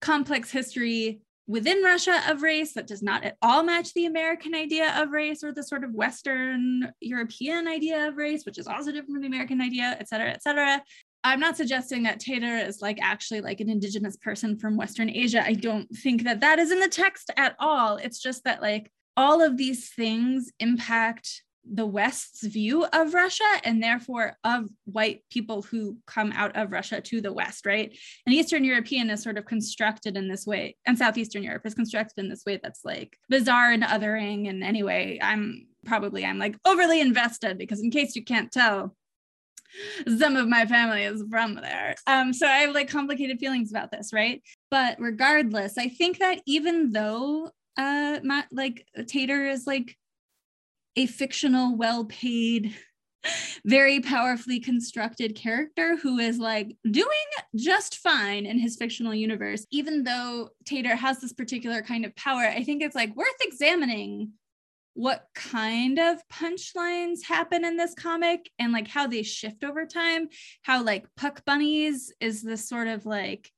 complex 0.00 0.50
history 0.50 1.20
within 1.46 1.82
Russia 1.82 2.22
of 2.28 2.42
race 2.42 2.72
that 2.72 2.86
does 2.86 3.02
not 3.02 3.22
at 3.22 3.36
all 3.42 3.62
match 3.62 3.92
the 3.92 4.06
American 4.06 4.54
idea 4.54 4.94
of 5.00 5.10
race 5.10 5.44
or 5.44 5.52
the 5.52 5.62
sort 5.62 5.84
of 5.84 5.92
Western 5.92 6.90
European 7.00 7.68
idea 7.68 8.08
of 8.08 8.16
race, 8.16 8.46
which 8.46 8.58
is 8.58 8.66
also 8.66 8.90
different 8.90 9.12
from 9.12 9.20
the 9.20 9.26
American 9.26 9.60
idea, 9.60 9.96
et 10.00 10.08
cetera, 10.08 10.30
et 10.30 10.42
cetera. 10.42 10.82
I'm 11.22 11.40
not 11.40 11.56
suggesting 11.56 12.02
that 12.04 12.20
Tater 12.20 12.58
is 12.58 12.80
like 12.80 12.98
actually 13.00 13.40
like 13.40 13.60
an 13.60 13.70
indigenous 13.70 14.16
person 14.16 14.58
from 14.58 14.76
Western 14.76 15.10
Asia. 15.10 15.44
I 15.44 15.54
don't 15.54 15.88
think 15.96 16.24
that 16.24 16.40
that 16.40 16.58
is 16.58 16.70
in 16.70 16.80
the 16.80 16.88
text 16.88 17.30
at 17.36 17.56
all. 17.58 17.96
It's 17.96 18.20
just 18.20 18.44
that 18.44 18.62
like 18.62 18.90
all 19.16 19.42
of 19.42 19.56
these 19.56 19.90
things 19.90 20.52
impact 20.58 21.42
the 21.70 21.86
West's 21.86 22.46
view 22.46 22.84
of 22.92 23.14
Russia 23.14 23.44
and 23.64 23.82
therefore 23.82 24.36
of 24.44 24.68
white 24.84 25.22
people 25.30 25.62
who 25.62 25.96
come 26.06 26.30
out 26.32 26.54
of 26.56 26.72
Russia 26.72 27.00
to 27.00 27.20
the 27.20 27.32
West, 27.32 27.64
right? 27.64 27.96
And 28.26 28.34
Eastern 28.34 28.64
European 28.64 29.08
is 29.10 29.22
sort 29.22 29.38
of 29.38 29.46
constructed 29.46 30.16
in 30.16 30.28
this 30.28 30.46
way, 30.46 30.76
and 30.86 30.98
Southeastern 30.98 31.42
Europe 31.42 31.62
is 31.64 31.74
constructed 31.74 32.22
in 32.22 32.28
this 32.28 32.44
way 32.46 32.60
that's 32.62 32.84
like 32.84 33.16
bizarre 33.28 33.72
and 33.72 33.82
othering. 33.82 34.48
And 34.48 34.62
anyway, 34.62 35.18
I'm 35.22 35.66
probably 35.86 36.24
I'm 36.24 36.38
like 36.38 36.56
overly 36.66 37.00
invested 37.00 37.58
because 37.58 37.80
in 37.80 37.90
case 37.90 38.14
you 38.14 38.24
can't 38.24 38.52
tell, 38.52 38.94
some 40.18 40.36
of 40.36 40.48
my 40.48 40.66
family 40.66 41.02
is 41.02 41.24
from 41.30 41.56
there. 41.56 41.94
Um, 42.06 42.32
so 42.32 42.46
I 42.46 42.58
have 42.58 42.74
like 42.74 42.88
complicated 42.88 43.38
feelings 43.38 43.70
about 43.70 43.90
this, 43.90 44.12
right? 44.12 44.42
But 44.70 44.96
regardless, 45.00 45.78
I 45.78 45.88
think 45.88 46.18
that 46.18 46.40
even 46.46 46.92
though 46.92 47.50
uh 47.76 48.20
Matt, 48.22 48.46
like 48.50 48.86
Tater 49.06 49.46
is 49.46 49.66
like 49.66 49.96
a 50.96 51.06
fictional, 51.06 51.76
well-paid, 51.76 52.74
very 53.64 54.00
powerfully 54.00 54.60
constructed 54.60 55.34
character 55.34 55.96
who 55.96 56.18
is 56.18 56.38
like 56.38 56.76
doing 56.88 57.08
just 57.56 57.96
fine 57.98 58.46
in 58.46 58.58
his 58.58 58.76
fictional 58.76 59.14
universe. 59.14 59.66
Even 59.70 60.04
though 60.04 60.50
Tater 60.64 60.94
has 60.94 61.20
this 61.20 61.32
particular 61.32 61.82
kind 61.82 62.04
of 62.04 62.14
power, 62.16 62.42
I 62.42 62.62
think 62.62 62.82
it's 62.82 62.94
like 62.94 63.16
worth 63.16 63.28
examining 63.40 64.32
what 64.94 65.26
kind 65.34 65.98
of 65.98 66.22
punchlines 66.32 67.24
happen 67.24 67.64
in 67.64 67.76
this 67.76 67.94
comic 67.94 68.48
and 68.60 68.72
like 68.72 68.86
how 68.86 69.08
they 69.08 69.22
shift 69.24 69.64
over 69.64 69.86
time. 69.86 70.28
How 70.62 70.82
like 70.82 71.06
Puck 71.16 71.44
Bunnies 71.44 72.12
is 72.20 72.42
this 72.42 72.68
sort 72.68 72.86
of 72.86 73.04
like 73.04 73.50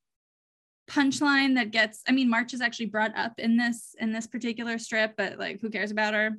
punchline 0.88 1.56
that 1.56 1.70
gets 1.70 2.02
i 2.08 2.12
mean 2.12 2.30
march 2.30 2.54
is 2.54 2.60
actually 2.60 2.86
brought 2.86 3.16
up 3.16 3.32
in 3.38 3.56
this 3.56 3.94
in 3.98 4.12
this 4.12 4.26
particular 4.26 4.78
strip 4.78 5.14
but 5.16 5.38
like 5.38 5.60
who 5.60 5.70
cares 5.70 5.90
about 5.90 6.14
her? 6.14 6.36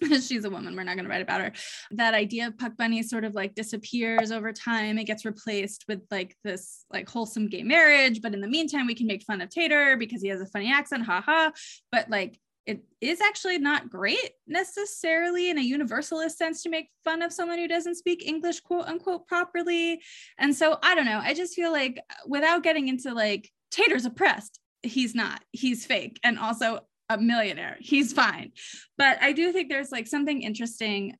She's 0.20 0.44
a 0.44 0.50
woman. 0.50 0.76
We're 0.76 0.84
not 0.84 0.94
going 0.94 1.06
to 1.06 1.10
write 1.10 1.22
about 1.22 1.40
her. 1.40 1.52
That 1.90 2.14
idea 2.14 2.46
of 2.46 2.58
puck 2.58 2.76
bunny 2.76 3.02
sort 3.02 3.24
of 3.24 3.34
like 3.34 3.54
disappears 3.54 4.30
over 4.30 4.52
time. 4.52 4.98
It 4.98 5.04
gets 5.04 5.24
replaced 5.24 5.86
with 5.88 6.02
like 6.10 6.36
this 6.44 6.84
like 6.92 7.08
wholesome 7.08 7.48
gay 7.48 7.62
marriage 7.62 8.22
but 8.22 8.34
in 8.34 8.40
the 8.40 8.48
meantime 8.48 8.86
we 8.86 8.94
can 8.94 9.06
make 9.06 9.22
fun 9.22 9.40
of 9.40 9.48
tater 9.48 9.96
because 9.96 10.22
he 10.22 10.28
has 10.28 10.40
a 10.40 10.46
funny 10.46 10.72
accent 10.72 11.04
haha 11.04 11.50
but 11.90 12.08
like 12.10 12.38
it 12.66 12.84
is 13.00 13.22
actually 13.22 13.56
not 13.58 13.88
great 13.88 14.32
necessarily 14.46 15.48
in 15.48 15.56
a 15.56 15.62
universalist 15.62 16.36
sense 16.36 16.62
to 16.62 16.68
make 16.68 16.90
fun 17.02 17.22
of 17.22 17.32
someone 17.32 17.58
who 17.58 17.66
doesn't 17.66 17.94
speak 17.94 18.26
english 18.26 18.60
quote 18.60 18.86
unquote 18.86 19.26
properly. 19.26 20.00
And 20.38 20.54
so 20.54 20.78
i 20.82 20.94
don't 20.94 21.06
know. 21.06 21.20
I 21.22 21.34
just 21.34 21.54
feel 21.54 21.72
like 21.72 21.98
uh, 22.10 22.14
without 22.26 22.62
getting 22.62 22.88
into 22.88 23.14
like 23.14 23.50
Tater's 23.70 24.04
oppressed. 24.04 24.58
He's 24.82 25.14
not. 25.14 25.42
He's 25.52 25.84
fake 25.84 26.18
and 26.22 26.38
also 26.38 26.80
a 27.08 27.18
millionaire. 27.18 27.76
He's 27.80 28.12
fine. 28.12 28.52
But 28.96 29.22
I 29.22 29.32
do 29.32 29.52
think 29.52 29.68
there's 29.68 29.90
like 29.90 30.06
something 30.06 30.42
interesting 30.42 31.16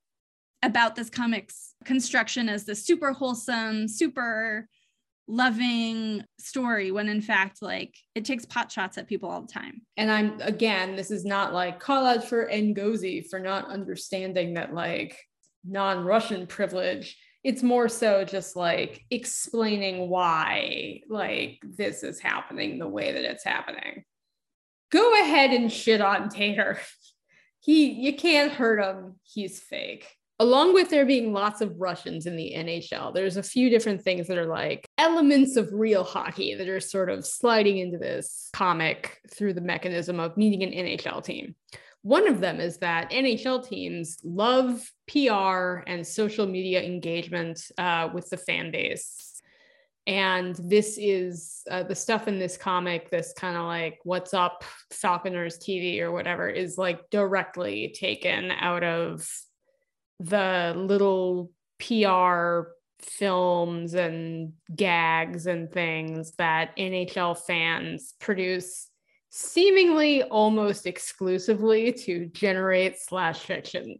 about 0.62 0.96
this 0.96 1.11
comic's 1.11 1.74
construction 1.84 2.49
as 2.49 2.64
the 2.64 2.74
super 2.74 3.12
wholesome, 3.12 3.88
super 3.88 4.68
loving 5.28 6.24
story 6.38 6.90
when 6.90 7.07
in 7.07 7.20
fact 7.20 7.61
like 7.61 7.94
it 8.14 8.24
takes 8.24 8.46
pot 8.46 8.72
shots 8.72 8.96
at 8.96 9.07
people 9.07 9.28
all 9.28 9.42
the 9.42 9.53
time 9.53 9.82
and 9.99 10.11
i'm 10.11 10.40
again 10.40 10.96
this 10.96 11.11
is 11.11 11.22
not 11.22 11.53
like 11.53 11.78
call 11.78 12.07
out 12.07 12.26
for 12.26 12.49
ngozi 12.49 13.22
for 13.28 13.38
not 13.38 13.68
understanding 13.68 14.55
that 14.55 14.72
like 14.72 15.18
non-russian 15.66 16.46
privilege 16.46 17.14
it's 17.49 17.62
more 17.62 17.88
so 17.88 18.26
just 18.26 18.57
like 18.57 19.07
explaining 19.11 20.11
why 20.11 21.01
like 21.09 21.59
this 21.64 22.03
is 22.03 22.20
happening 22.20 22.78
the 22.78 22.86
way 22.86 23.12
that 23.12 23.24
it's 23.24 23.42
happening. 23.42 24.05
Go 24.92 25.18
ahead 25.22 25.53
and 25.53 25.72
shit 25.72 26.03
on 26.03 26.28
tater. 26.28 26.78
He 27.61 27.90
you 27.90 28.14
can't 28.14 28.53
hurt 28.53 28.80
him. 28.80 29.16
He's 29.24 29.59
fake. 29.59 30.07
Along 30.38 30.72
with 30.72 30.90
there 30.90 31.05
being 31.05 31.32
lots 31.32 31.61
of 31.61 31.80
russians 31.80 32.24
in 32.24 32.36
the 32.36 32.53
nhl 32.57 33.12
there's 33.12 33.36
a 33.36 33.42
few 33.42 33.68
different 33.68 34.03
things 34.03 34.28
that 34.28 34.38
are 34.38 34.46
like 34.46 34.86
elements 34.96 35.57
of 35.57 35.68
real 35.72 36.05
hockey 36.05 36.55
that 36.55 36.68
are 36.68 36.78
sort 36.78 37.11
of 37.11 37.26
sliding 37.26 37.78
into 37.78 37.99
this 37.99 38.49
comic 38.53 39.18
through 39.34 39.55
the 39.55 39.61
mechanism 39.61 40.20
of 40.20 40.36
meeting 40.36 40.62
an 40.62 40.70
nhl 40.70 41.22
team 41.24 41.57
one 42.09 42.26
of 42.26 42.40
them 42.40 42.59
is 42.59 42.78
that 42.78 43.11
NHL 43.11 43.68
teams 43.68 44.16
love 44.24 44.90
PR 45.09 45.82
and 45.86 46.06
social 46.06 46.46
media 46.46 46.82
engagement 46.82 47.61
uh, 47.76 48.09
with 48.14 48.30
the 48.30 48.38
fan 48.38 48.70
base. 48.70 49.42
And 50.06 50.56
this 50.56 50.96
is 50.98 51.64
uh, 51.70 51.82
the 51.82 51.94
stuff 51.94 52.26
in 52.26 52.38
this 52.38 52.56
comic, 52.56 53.11
this 53.11 53.34
kind 53.36 53.59
of 53.59 53.66
like 53.66 53.98
what's 54.04 54.32
up 54.32 54.64
Falconers 54.90 55.59
TV 55.59 56.00
or 56.00 56.11
whatever, 56.11 56.48
is 56.48 56.78
like 56.78 57.11
directly 57.11 57.94
taken 57.94 58.52
out 58.52 58.84
of 58.84 59.28
the 60.18 60.72
little 60.74 61.50
PR 61.78 62.70
films 63.02 63.92
and 63.92 64.54
gags 64.74 65.46
and 65.46 65.70
things 65.70 66.32
that 66.38 66.74
NHL 66.78 67.38
fans 67.38 68.14
produce 68.18 68.88
seemingly 69.39 70.24
almost 70.24 70.84
exclusively 70.84 71.93
to 71.93 72.26
generate 72.26 72.99
slash 72.99 73.39
fiction. 73.39 73.97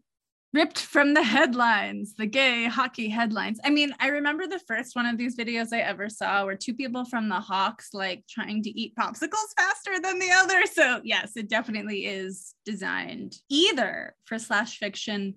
Ripped 0.53 0.80
from 0.80 1.14
the 1.14 1.22
headlines, 1.22 2.14
the 2.14 2.26
gay 2.26 2.64
hockey 2.64 3.09
headlines. 3.09 3.61
I 3.64 3.70
mean, 3.70 3.95
I 4.01 4.09
remember 4.09 4.49
the 4.49 4.59
first 4.66 4.97
one 4.97 5.07
of 5.07 5.16
these 5.16 5.36
videos 5.36 5.72
I 5.72 5.80
ever 5.80 6.09
saw 6.09 6.45
where 6.45 6.57
two 6.57 6.74
people 6.74 7.05
from 7.05 7.28
the 7.28 7.39
Hawks 7.39 7.91
like 7.93 8.24
trying 8.28 8.62
to 8.64 8.70
eat 8.70 8.97
popsicles 8.97 9.55
faster 9.57 10.01
than 10.01 10.18
the 10.18 10.32
other. 10.32 10.62
So, 10.66 11.01
yes, 11.05 11.36
it 11.36 11.49
definitely 11.49 12.07
is 12.07 12.55
designed 12.64 13.36
either 13.49 14.16
for 14.24 14.41
slash 14.41 14.78
fiction 14.78 15.36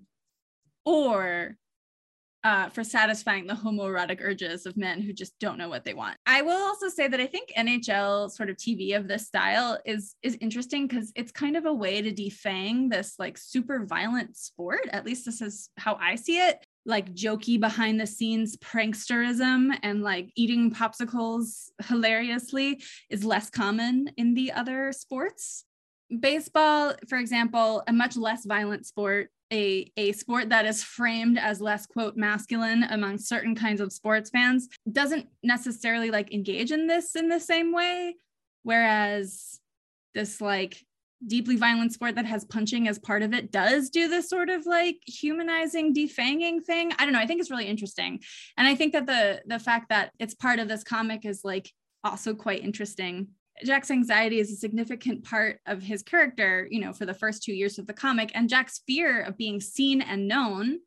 or 0.84 1.56
uh, 2.44 2.68
for 2.68 2.82
satisfying 2.82 3.46
the 3.46 3.54
homoerotic 3.54 4.18
urges 4.20 4.66
of 4.66 4.76
men 4.76 5.00
who 5.00 5.12
just 5.12 5.38
don't 5.38 5.58
know 5.58 5.68
what 5.68 5.84
they 5.84 5.94
want. 5.94 6.16
I 6.26 6.42
will 6.42 6.60
also 6.60 6.88
say 6.88 7.06
that 7.06 7.20
I 7.20 7.26
think 7.26 7.52
NHL 7.56 8.30
sort 8.30 8.50
of 8.50 8.56
TV 8.56 8.96
of 8.96 9.06
this 9.06 9.26
style 9.26 9.78
is 9.84 10.16
is 10.22 10.36
interesting 10.40 10.86
because 10.86 11.12
it's 11.14 11.32
kind 11.32 11.56
of 11.56 11.66
a 11.66 11.72
way 11.72 12.02
to 12.02 12.12
defang 12.12 12.90
this 12.90 13.14
like 13.18 13.38
super 13.38 13.84
violent 13.84 14.36
sport. 14.36 14.88
At 14.92 15.06
least 15.06 15.24
this 15.24 15.40
is 15.40 15.70
how 15.78 15.94
I 16.00 16.16
see 16.16 16.38
it. 16.38 16.64
Like 16.84 17.14
jokey 17.14 17.60
behind 17.60 18.00
the 18.00 18.06
scenes 18.08 18.56
pranksterism 18.56 19.76
and 19.84 20.02
like 20.02 20.32
eating 20.34 20.72
popsicles 20.72 21.68
hilariously 21.86 22.82
is 23.08 23.24
less 23.24 23.50
common 23.50 24.10
in 24.16 24.34
the 24.34 24.50
other 24.50 24.92
sports. 24.92 25.64
Baseball, 26.20 26.94
for 27.08 27.18
example, 27.18 27.82
a 27.86 27.92
much 27.92 28.16
less 28.16 28.44
violent 28.44 28.86
sport 28.86 29.30
a, 29.52 29.92
a 29.98 30.12
sport 30.12 30.48
that 30.48 30.64
is 30.64 30.82
framed 30.82 31.38
as 31.38 31.60
less 31.60 31.84
quote 31.86 32.16
masculine 32.16 32.84
among 32.84 33.18
certain 33.18 33.54
kinds 33.54 33.82
of 33.82 33.92
sports 33.92 34.30
fans 34.30 34.68
doesn't 34.90 35.28
necessarily 35.42 36.10
like 36.10 36.32
engage 36.32 36.72
in 36.72 36.86
this 36.86 37.14
in 37.14 37.28
the 37.28 37.38
same 37.38 37.72
way. 37.72 38.16
Whereas 38.62 39.60
this 40.14 40.40
like 40.40 40.78
deeply 41.24 41.56
violent 41.56 41.92
sport 41.92 42.14
that 42.16 42.24
has 42.24 42.44
punching 42.46 42.88
as 42.88 42.98
part 42.98 43.22
of 43.22 43.32
it 43.34 43.52
does 43.52 43.90
do 43.90 44.08
this 44.08 44.28
sort 44.28 44.48
of 44.48 44.66
like 44.66 44.96
humanizing 45.06 45.94
defanging 45.94 46.64
thing. 46.64 46.92
I 46.98 47.04
don't 47.04 47.12
know. 47.12 47.20
I 47.20 47.26
think 47.26 47.40
it's 47.40 47.50
really 47.50 47.68
interesting. 47.68 48.20
And 48.56 48.66
i 48.66 48.74
think 48.74 48.94
that 48.94 49.06
the 49.06 49.42
the 49.46 49.58
fact 49.58 49.90
that 49.90 50.12
it's 50.18 50.34
part 50.34 50.58
of 50.58 50.68
this 50.68 50.82
comic 50.82 51.26
is 51.26 51.42
like 51.44 51.70
also 52.02 52.34
quite 52.34 52.64
interesting 52.64 53.28
Jack's 53.64 53.90
anxiety 53.90 54.38
is 54.38 54.52
a 54.52 54.56
significant 54.56 55.24
part 55.24 55.60
of 55.66 55.82
his 55.82 56.02
character, 56.02 56.66
you 56.70 56.80
know, 56.80 56.92
for 56.92 57.06
the 57.06 57.14
first 57.14 57.42
two 57.42 57.52
years 57.52 57.78
of 57.78 57.86
the 57.86 57.92
comic. 57.92 58.30
And 58.34 58.48
Jack's 58.48 58.80
fear 58.86 59.22
of 59.22 59.36
being 59.36 59.60
seen 59.60 60.02
and 60.02 60.28
known, 60.28 60.78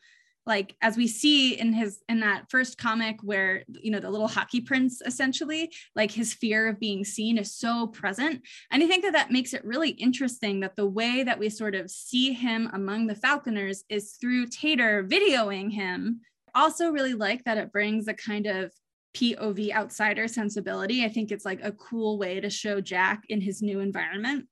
like 0.45 0.75
as 0.81 0.95
we 0.95 1.07
see 1.07 1.59
in 1.59 1.73
his 1.73 2.01
in 2.07 2.19
that 2.19 2.49
first 2.49 2.77
comic 2.77 3.17
where 3.23 3.63
you 3.67 3.91
know 3.91 3.99
the 3.99 4.09
little 4.09 4.27
hockey 4.27 4.61
prince 4.61 5.01
essentially 5.05 5.71
like 5.95 6.11
his 6.11 6.33
fear 6.33 6.67
of 6.67 6.79
being 6.79 7.03
seen 7.03 7.37
is 7.37 7.55
so 7.55 7.87
present 7.87 8.41
and 8.71 8.83
i 8.83 8.87
think 8.87 9.03
that 9.03 9.13
that 9.13 9.31
makes 9.31 9.53
it 9.53 9.65
really 9.65 9.89
interesting 9.89 10.59
that 10.59 10.75
the 10.75 10.85
way 10.85 11.23
that 11.23 11.39
we 11.39 11.49
sort 11.49 11.75
of 11.75 11.89
see 11.89 12.31
him 12.31 12.69
among 12.73 13.07
the 13.07 13.15
falconers 13.15 13.83
is 13.89 14.17
through 14.21 14.45
tater 14.47 15.03
videoing 15.03 15.71
him 15.71 16.21
also 16.53 16.89
really 16.89 17.13
like 17.13 17.43
that 17.43 17.57
it 17.57 17.71
brings 17.71 18.07
a 18.07 18.13
kind 18.13 18.45
of 18.45 18.71
POV 19.15 19.71
outsider 19.71 20.27
sensibility. 20.27 21.03
I 21.03 21.09
think 21.09 21.31
it's 21.31 21.45
like 21.45 21.63
a 21.63 21.71
cool 21.71 22.17
way 22.17 22.39
to 22.39 22.49
show 22.49 22.81
Jack 22.81 23.23
in 23.29 23.41
his 23.41 23.61
new 23.61 23.79
environment. 23.79 24.47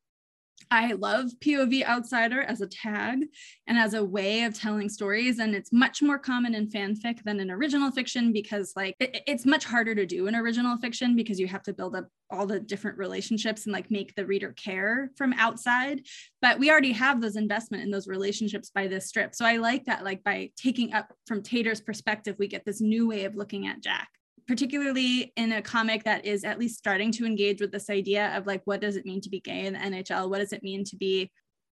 I 0.71 0.93
love 0.93 1.29
POV 1.39 1.85
outsider 1.85 2.41
as 2.41 2.61
a 2.61 2.67
tag 2.67 3.25
and 3.67 3.77
as 3.77 3.93
a 3.93 4.03
way 4.03 4.43
of 4.43 4.57
telling 4.57 4.89
stories. 4.89 5.39
And 5.39 5.53
it's 5.53 5.71
much 5.71 6.01
more 6.01 6.17
common 6.17 6.55
in 6.55 6.67
fanfic 6.67 7.21
than 7.23 7.39
in 7.39 7.51
original 7.51 7.91
fiction 7.91 8.31
because, 8.31 8.73
like, 8.75 8.95
it, 8.99 9.21
it's 9.27 9.45
much 9.45 9.65
harder 9.65 9.93
to 9.93 10.05
do 10.05 10.27
in 10.27 10.35
original 10.35 10.77
fiction 10.77 11.15
because 11.15 11.39
you 11.39 11.47
have 11.47 11.63
to 11.63 11.73
build 11.73 11.95
up 11.95 12.07
all 12.31 12.47
the 12.47 12.59
different 12.59 12.97
relationships 12.97 13.65
and 13.65 13.73
like 13.73 13.91
make 13.91 14.15
the 14.15 14.25
reader 14.25 14.53
care 14.53 15.11
from 15.15 15.33
outside. 15.33 16.01
But 16.41 16.57
we 16.57 16.71
already 16.71 16.93
have 16.93 17.21
those 17.21 17.35
investment 17.35 17.83
in 17.83 17.91
those 17.91 18.07
relationships 18.07 18.71
by 18.73 18.87
this 18.87 19.07
strip. 19.07 19.35
So 19.35 19.45
I 19.45 19.57
like 19.57 19.85
that, 19.85 20.03
like, 20.03 20.23
by 20.23 20.51
taking 20.55 20.93
up 20.93 21.13
from 21.27 21.43
Tater's 21.43 21.81
perspective, 21.81 22.37
we 22.39 22.47
get 22.47 22.65
this 22.65 22.81
new 22.81 23.07
way 23.07 23.25
of 23.25 23.35
looking 23.35 23.67
at 23.67 23.81
Jack 23.81 24.07
particularly 24.47 25.33
in 25.35 25.53
a 25.53 25.61
comic 25.61 26.03
that 26.03 26.25
is 26.25 26.43
at 26.43 26.59
least 26.59 26.77
starting 26.77 27.11
to 27.13 27.25
engage 27.25 27.61
with 27.61 27.71
this 27.71 27.89
idea 27.89 28.35
of 28.37 28.45
like 28.45 28.61
what 28.65 28.81
does 28.81 28.95
it 28.95 29.05
mean 29.05 29.21
to 29.21 29.29
be 29.29 29.39
gay 29.39 29.65
in 29.65 29.73
the 29.73 29.79
NHL? 29.79 30.29
What 30.29 30.39
does 30.39 30.53
it 30.53 30.63
mean 30.63 30.83
to 30.85 30.95
be 30.95 31.31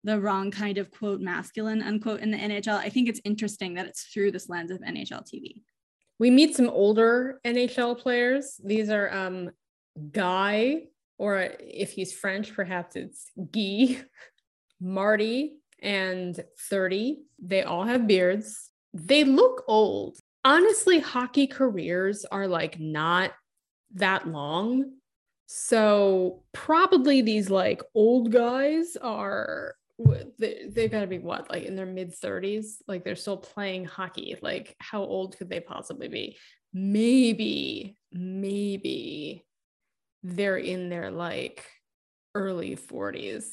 the 0.03 0.19
wrong 0.19 0.51
kind 0.51 0.77
of 0.77 0.91
quote 0.91 1.21
masculine 1.21 1.81
unquote 1.81 2.21
in 2.21 2.31
the 2.31 2.37
NHL? 2.37 2.77
I 2.77 2.89
think 2.89 3.09
it's 3.09 3.21
interesting 3.23 3.75
that 3.75 3.85
it's 3.85 4.03
through 4.03 4.31
this 4.31 4.49
lens 4.49 4.71
of 4.71 4.79
NHL 4.79 5.23
TV. 5.23 5.61
We 6.19 6.29
meet 6.29 6.55
some 6.55 6.69
older 6.69 7.39
NHL 7.45 7.99
players. 7.99 8.59
These 8.63 8.89
are 8.89 9.11
um 9.13 9.51
Guy, 10.11 10.83
or 11.17 11.51
if 11.59 11.91
he's 11.91 12.13
French, 12.13 12.53
perhaps 12.53 12.95
it's 12.95 13.31
Guy, 13.51 14.01
Marty, 14.81 15.53
and 15.81 16.39
Thirdy. 16.69 17.23
They 17.41 17.63
all 17.63 17.83
have 17.83 18.07
beards. 18.07 18.71
They 18.93 19.23
look 19.23 19.63
old 19.67 20.17
honestly, 20.45 20.99
hockey 20.99 21.47
careers 21.47 22.23
are 22.25 22.47
like 22.47 22.79
not 22.79 23.31
that 23.95 24.27
long. 24.27 24.93
So 25.47 26.43
probably 26.53 27.21
these 27.21 27.49
like 27.49 27.81
old 27.93 28.31
guys 28.31 28.95
are 29.01 29.75
they, 30.37 30.67
they've 30.69 30.91
got 30.91 31.01
to 31.01 31.07
be 31.07 31.19
what 31.19 31.49
like 31.49 31.63
in 31.63 31.75
their 31.75 31.85
mid 31.85 32.13
30s 32.13 32.75
like 32.87 33.03
they're 33.03 33.15
still 33.15 33.37
playing 33.37 33.85
hockey. 33.85 34.37
Like 34.41 34.75
how 34.79 35.01
old 35.01 35.37
could 35.37 35.49
they 35.49 35.59
possibly 35.59 36.07
be? 36.07 36.37
Maybe 36.73 37.97
maybe 38.11 39.45
they're 40.23 40.57
in 40.57 40.89
their 40.89 41.11
like 41.11 41.65
early 42.33 42.75
40s 42.75 43.45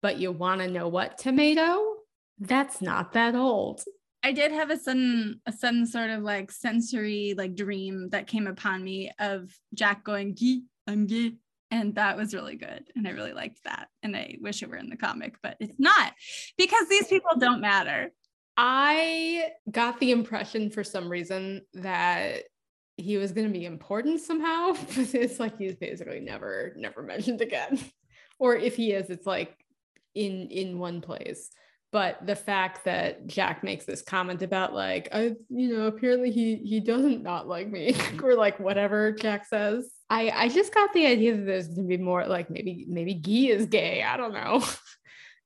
but 0.00 0.18
you 0.18 0.30
want 0.30 0.60
to 0.60 0.68
know 0.68 0.86
what 0.86 1.18
tomato? 1.18 1.94
That's 2.38 2.80
not 2.80 3.12
that 3.14 3.34
old 3.34 3.82
I 4.22 4.32
did 4.32 4.52
have 4.52 4.70
a 4.70 4.76
sudden 4.76 5.40
a 5.46 5.52
sudden 5.52 5.86
sort 5.86 6.10
of 6.10 6.22
like 6.22 6.50
sensory 6.50 7.34
like 7.36 7.54
dream 7.54 8.08
that 8.10 8.26
came 8.26 8.46
upon 8.46 8.82
me 8.82 9.12
of 9.18 9.52
Jack 9.74 10.04
going 10.04 10.34
gee 10.34 10.64
I'm 10.86 11.06
gay. 11.06 11.34
And 11.70 11.94
that 11.96 12.16
was 12.16 12.34
really 12.34 12.56
good 12.56 12.84
and 12.96 13.06
I 13.06 13.10
really 13.10 13.34
liked 13.34 13.62
that 13.64 13.88
and 14.02 14.16
I 14.16 14.38
wish 14.40 14.62
it 14.62 14.70
were 14.70 14.76
in 14.76 14.88
the 14.88 14.96
comic 14.96 15.36
but 15.42 15.56
it's 15.60 15.78
not 15.78 16.14
because 16.56 16.88
these 16.88 17.06
people 17.06 17.32
don't 17.38 17.60
matter. 17.60 18.10
I 18.56 19.50
got 19.70 20.00
the 20.00 20.10
impression 20.10 20.70
for 20.70 20.82
some 20.82 21.08
reason 21.08 21.62
that 21.74 22.44
he 22.96 23.18
was 23.18 23.32
going 23.32 23.46
to 23.46 23.52
be 23.52 23.66
important 23.66 24.20
somehow 24.20 24.72
but 24.96 25.14
it's 25.14 25.38
like 25.38 25.58
he's 25.58 25.76
basically 25.76 26.20
never 26.20 26.72
never 26.76 27.02
mentioned 27.02 27.40
again. 27.40 27.78
Or 28.40 28.54
if 28.54 28.76
he 28.76 28.92
is 28.92 29.10
it's 29.10 29.26
like 29.26 29.52
in 30.14 30.48
in 30.52 30.78
one 30.78 31.00
place 31.00 31.50
but 31.90 32.18
the 32.26 32.36
fact 32.36 32.84
that 32.84 33.26
Jack 33.26 33.64
makes 33.64 33.84
this 33.84 34.02
comment 34.02 34.42
about 34.42 34.74
like 34.74 35.08
I 35.12 35.34
you 35.48 35.76
know 35.76 35.86
apparently 35.86 36.30
he 36.30 36.56
he 36.56 36.80
doesn't 36.80 37.22
not 37.22 37.48
like 37.48 37.68
me 37.68 37.96
or 38.22 38.34
like 38.34 38.60
whatever 38.60 39.12
Jack 39.12 39.46
says. 39.46 39.90
I 40.10 40.30
I 40.30 40.48
just 40.48 40.74
got 40.74 40.92
the 40.92 41.06
idea 41.06 41.36
that 41.36 41.46
there's 41.46 41.68
gonna 41.68 41.88
be 41.88 41.96
more 41.96 42.26
like 42.26 42.50
maybe 42.50 42.86
maybe 42.88 43.14
Guy 43.14 43.54
is 43.54 43.66
gay 43.66 44.02
I 44.02 44.16
don't 44.16 44.34
know. 44.34 44.64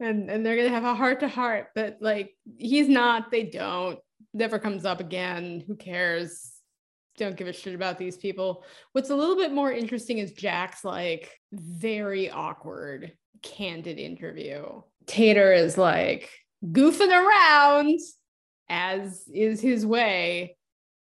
And 0.00 0.28
and 0.28 0.44
they're 0.44 0.56
gonna 0.56 0.68
have 0.70 0.82
a 0.82 0.96
heart 0.96 1.20
to 1.20 1.28
heart 1.28 1.68
but 1.76 1.98
like 2.00 2.34
he's 2.56 2.88
not 2.88 3.30
they 3.30 3.44
don't 3.44 4.00
never 4.34 4.58
comes 4.58 4.84
up 4.84 4.98
again 4.98 5.62
who 5.64 5.76
cares? 5.76 6.54
Don't 7.18 7.36
give 7.36 7.46
a 7.46 7.52
shit 7.52 7.76
about 7.76 7.98
these 7.98 8.16
people. 8.16 8.64
What's 8.92 9.10
a 9.10 9.14
little 9.14 9.36
bit 9.36 9.52
more 9.52 9.70
interesting 9.70 10.18
is 10.18 10.32
Jack's 10.32 10.82
like 10.82 11.30
very 11.52 12.30
awkward 12.30 13.12
candid 13.42 13.98
interview 13.98 14.82
Tater 15.06 15.52
is 15.52 15.76
like 15.78 16.30
goofing 16.64 17.10
around, 17.10 17.98
as 18.68 19.28
is 19.32 19.60
his 19.60 19.84
way. 19.84 20.56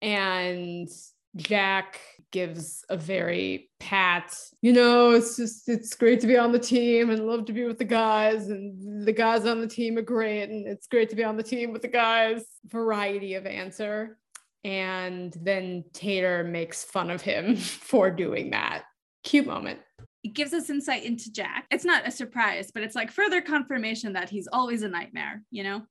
And 0.02 0.90
Jack 1.36 2.00
gives 2.32 2.84
a 2.90 2.98
very 2.98 3.70
pat, 3.80 4.38
you 4.62 4.74
know, 4.74 5.12
it's 5.12 5.38
just, 5.38 5.70
it's 5.70 5.96
great 5.96 6.20
to 6.20 6.28
be 6.28 6.38
on 6.38 6.52
the 6.52 6.60
team 6.60 7.10
and 7.10 7.26
love 7.26 7.46
to 7.46 7.54
be 7.54 7.66
with 7.66 7.78
the 7.78 7.86
guys. 7.86 8.48
And 8.48 9.06
the 9.06 9.14
guys 9.14 9.46
on 9.46 9.62
the 9.62 9.68
team 9.68 9.98
are 9.98 10.02
great. 10.04 10.50
And 10.50 10.68
it's 10.68 10.88
great 10.88 11.10
to 11.10 11.16
be 11.16 11.24
on 11.24 11.38
the 11.38 11.44
team 11.44 11.72
with 11.72 11.82
the 11.82 11.88
guys. 11.88 12.44
Variety 12.68 13.36
of 13.36 13.46
answer. 13.46 14.18
And 14.64 15.36
then 15.42 15.86
Tater 15.94 16.44
makes 16.44 16.84
fun 16.84 17.10
of 17.10 17.22
him 17.22 17.56
for 17.56 18.10
doing 18.12 18.52
that. 18.52 18.84
Cute 19.24 19.48
moment 19.48 19.80
it 20.26 20.34
gives 20.34 20.54
us 20.54 20.72
insight 20.72 21.04
into 21.04 21.32
Jack. 21.32 21.68
It's 21.70 21.86
not 21.86 22.08
a 22.08 22.12
surprise, 22.12 22.72
but 22.74 22.82
it's 22.82 22.96
like 22.96 23.12
further 23.12 23.42
confirmation 23.42 24.14
that 24.14 24.28
he's 24.28 24.48
always 24.52 24.82
a 24.82 24.90
nightmare, 24.90 25.44
you 25.52 25.64
know? 25.64 25.84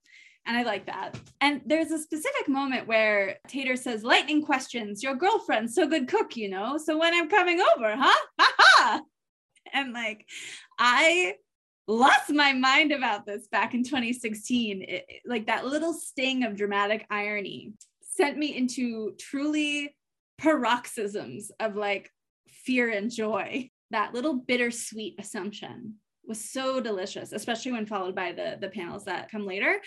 And 0.44 0.56
I 0.56 0.64
like 0.64 0.86
that. 0.86 1.16
And 1.40 1.60
there's 1.64 1.92
a 1.92 2.00
specific 2.00 2.48
moment 2.48 2.88
where 2.88 3.38
Tater 3.46 3.76
says, 3.76 4.02
Lightning 4.02 4.42
questions, 4.42 5.04
your 5.04 5.14
girlfriend's 5.14 5.76
so 5.76 5.86
good 5.86 6.08
cook, 6.08 6.36
you 6.36 6.48
know? 6.50 6.78
So 6.78 6.98
when 6.98 7.14
I'm 7.14 7.30
coming 7.30 7.60
over, 7.60 7.94
huh? 7.96 8.26
Ha 8.40 8.54
ha. 8.58 9.00
And 9.72 9.92
like, 9.92 10.26
I 10.80 11.34
lost 11.86 12.30
my 12.30 12.52
mind 12.52 12.90
about 12.90 13.26
this 13.26 13.46
back 13.46 13.72
in 13.72 13.84
2016. 13.84 14.82
It, 14.82 15.04
like 15.24 15.46
that 15.46 15.64
little 15.64 15.92
sting 15.92 16.42
of 16.42 16.56
dramatic 16.56 17.06
irony 17.08 17.74
sent 18.00 18.36
me 18.36 18.56
into 18.56 19.14
truly 19.16 19.94
paroxysms 20.38 21.52
of 21.60 21.76
like 21.76 22.10
fear 22.48 22.90
and 22.90 23.12
joy 23.12 23.70
that 23.90 24.14
little 24.14 24.34
bittersweet 24.34 25.16
assumption 25.18 25.94
was 26.26 26.42
so 26.42 26.80
delicious, 26.80 27.32
especially 27.32 27.72
when 27.72 27.86
followed 27.86 28.14
by 28.14 28.32
the 28.32 28.58
the 28.60 28.68
panels 28.68 29.04
that 29.04 29.30
come 29.30 29.46
later. 29.46 29.80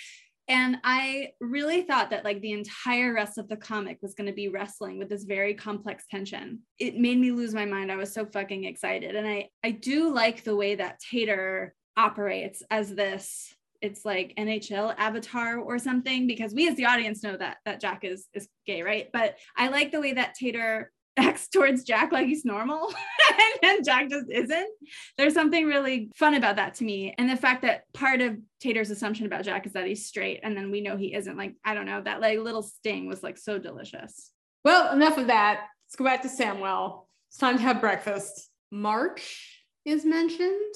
And 0.49 0.77
I 0.83 1.31
really 1.41 1.81
thought 1.81 2.09
that 2.11 2.23
like 2.23 2.39
the 2.39 2.53
entire 2.53 3.13
rest 3.13 3.37
of 3.37 3.49
the 3.49 3.57
comic 3.57 3.97
was 4.01 4.13
going 4.13 4.27
to 4.27 4.33
be 4.33 4.47
wrestling 4.47 4.97
with 4.97 5.09
this 5.09 5.25
very 5.25 5.53
complex 5.53 6.05
tension. 6.09 6.61
It 6.79 6.95
made 6.95 7.19
me 7.19 7.31
lose 7.31 7.53
my 7.53 7.65
mind. 7.65 7.91
I 7.91 7.97
was 7.97 8.13
so 8.13 8.25
fucking 8.25 8.63
excited. 8.63 9.15
And 9.15 9.27
I 9.27 9.49
I 9.63 9.71
do 9.71 10.13
like 10.13 10.43
the 10.43 10.55
way 10.55 10.75
that 10.75 10.99
Tater 10.99 11.73
operates 11.97 12.61
as 12.69 12.93
this 12.93 13.53
it's 13.81 14.05
like 14.05 14.33
NHL 14.37 14.95
avatar 14.97 15.59
or 15.59 15.77
something 15.77 16.25
because 16.25 16.53
we 16.53 16.67
as 16.67 16.75
the 16.75 16.85
audience 16.85 17.23
know 17.23 17.37
that 17.37 17.57
that 17.65 17.81
Jack 17.81 18.03
is 18.03 18.27
is 18.33 18.47
gay, 18.65 18.81
right? 18.81 19.09
But 19.11 19.35
I 19.55 19.67
like 19.67 19.91
the 19.91 20.01
way 20.01 20.13
that 20.13 20.33
Tater 20.33 20.91
acts 21.17 21.47
towards 21.53 21.83
Jack 21.83 22.11
like 22.11 22.27
he's 22.27 22.45
normal 22.45 22.93
and 23.63 23.83
Jack 23.85 24.09
just 24.09 24.29
isn't. 24.29 24.69
There's 25.17 25.33
something 25.33 25.65
really 25.65 26.09
fun 26.15 26.35
about 26.35 26.57
that 26.57 26.75
to 26.75 26.83
me. 26.83 27.13
And 27.17 27.29
the 27.29 27.35
fact 27.35 27.63
that 27.63 27.83
part 27.93 28.21
of 28.21 28.37
Tater's 28.59 28.91
assumption 28.91 29.25
about 29.25 29.43
Jack 29.43 29.65
is 29.65 29.73
that 29.73 29.87
he's 29.87 30.05
straight 30.05 30.39
and 30.43 30.55
then 30.55 30.71
we 30.71 30.81
know 30.81 30.97
he 30.97 31.13
isn't. 31.13 31.37
Like, 31.37 31.55
I 31.65 31.73
don't 31.73 31.85
know, 31.85 32.01
that 32.01 32.21
like 32.21 32.39
little 32.39 32.63
sting 32.63 33.07
was 33.07 33.23
like 33.23 33.37
so 33.37 33.57
delicious. 33.57 34.31
Well, 34.63 34.93
enough 34.93 35.17
of 35.17 35.27
that. 35.27 35.67
Let's 35.85 35.95
go 35.95 36.05
back 36.05 36.21
to 36.23 36.27
Samwell. 36.27 37.05
It's 37.29 37.37
time 37.37 37.57
to 37.57 37.63
have 37.63 37.81
breakfast. 37.81 38.49
March 38.71 39.63
is 39.85 40.05
mentioned. 40.05 40.75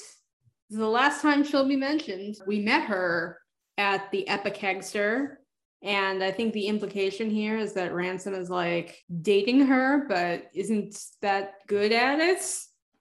the 0.70 0.88
last 0.88 1.22
time 1.22 1.44
she'll 1.44 1.68
be 1.68 1.76
mentioned. 1.76 2.36
We 2.48 2.60
met 2.60 2.84
her 2.86 3.40
at 3.78 4.10
the 4.12 4.28
Epic 4.28 4.56
Kegster 4.56 5.36
and 5.82 6.24
I 6.24 6.32
think 6.32 6.54
the 6.54 6.68
implication 6.68 7.30
here 7.30 7.58
is 7.58 7.74
that 7.74 7.94
Ransom 7.94 8.36
is 8.36 8.50
like 8.50 9.04
dating 9.22 9.66
her, 9.66 10.06
but 10.08 10.50
isn't 10.54 10.96
that 11.22 11.56
good 11.68 11.92
at 11.92 12.20
it? 12.20 12.44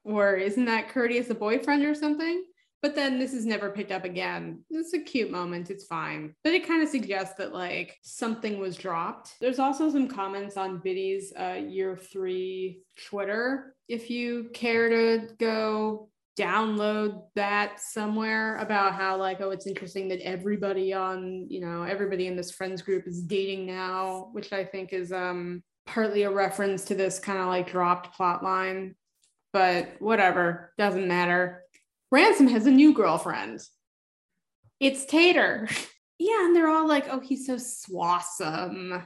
Or 0.05 0.37
isn't 0.37 0.65
that 0.65 0.89
courteous 0.89 1.29
a 1.29 1.35
boyfriend 1.35 1.85
or 1.85 1.95
something? 1.95 2.45
But 2.83 2.95
then 2.95 3.19
this 3.19 3.35
is 3.35 3.45
never 3.45 3.71
picked 3.71 3.93
up 3.93 4.05
again. 4.05 4.65
It's 4.71 4.95
a 4.95 5.01
cute 5.01 5.31
moment. 5.31 5.71
It's 5.71 5.85
fine. 5.85 6.35
But 6.43 6.55
it 6.55 6.67
kind 6.67 6.83
of 6.83 6.89
suggests 6.89 7.35
that 7.37 7.53
like 7.53 7.99
something 8.03 8.59
was 8.59 8.77
dropped. 8.77 9.35
There's 9.41 9.59
also 9.59 9.91
some 9.91 10.09
comments 10.09 10.57
on 10.57 10.81
Bitty's 10.81 11.35
uh, 11.39 11.61
year 11.69 11.97
three 11.97 12.81
Twitter. 13.07 13.75
If 13.89 14.09
you 14.09 14.51
care 14.55 14.89
to 14.89 15.29
go 15.39 16.09
download 16.39 17.23
that 17.35 17.81
somewhere 17.81 18.57
about 18.59 18.95
how 18.95 19.17
like 19.17 19.41
oh 19.41 19.51
it's 19.51 19.67
interesting 19.67 20.09
that 20.09 20.25
everybody 20.25 20.93
on 20.93 21.47
you 21.51 21.61
know 21.61 21.83
everybody 21.83 22.29
in 22.29 22.37
this 22.37 22.53
friends 22.53 22.81
group 22.81 23.07
is 23.07 23.21
dating 23.23 23.67
now 23.67 24.29
which 24.33 24.53
i 24.53 24.65
think 24.65 24.93
is 24.93 25.13
um 25.13 25.63
partly 25.91 26.23
a 26.23 26.31
reference 26.31 26.85
to 26.85 26.95
this 26.95 27.19
kind 27.19 27.39
of 27.39 27.47
like 27.47 27.71
dropped 27.71 28.15
plot 28.15 28.43
line. 28.43 28.95
But 29.53 29.97
whatever 29.99 30.73
doesn't 30.79 31.09
matter. 31.09 31.65
Ransom 32.13 32.47
has 32.49 32.67
a 32.67 32.71
new 32.71 32.95
girlfriend. 32.95 33.61
It's 34.79 35.05
tater. 35.05 35.69
Yeah 36.23 36.45
and 36.45 36.55
they're 36.55 36.69
all 36.69 36.87
like 36.87 37.07
oh 37.09 37.21
he's 37.21 37.47
so 37.47 37.57
swasome 37.57 39.03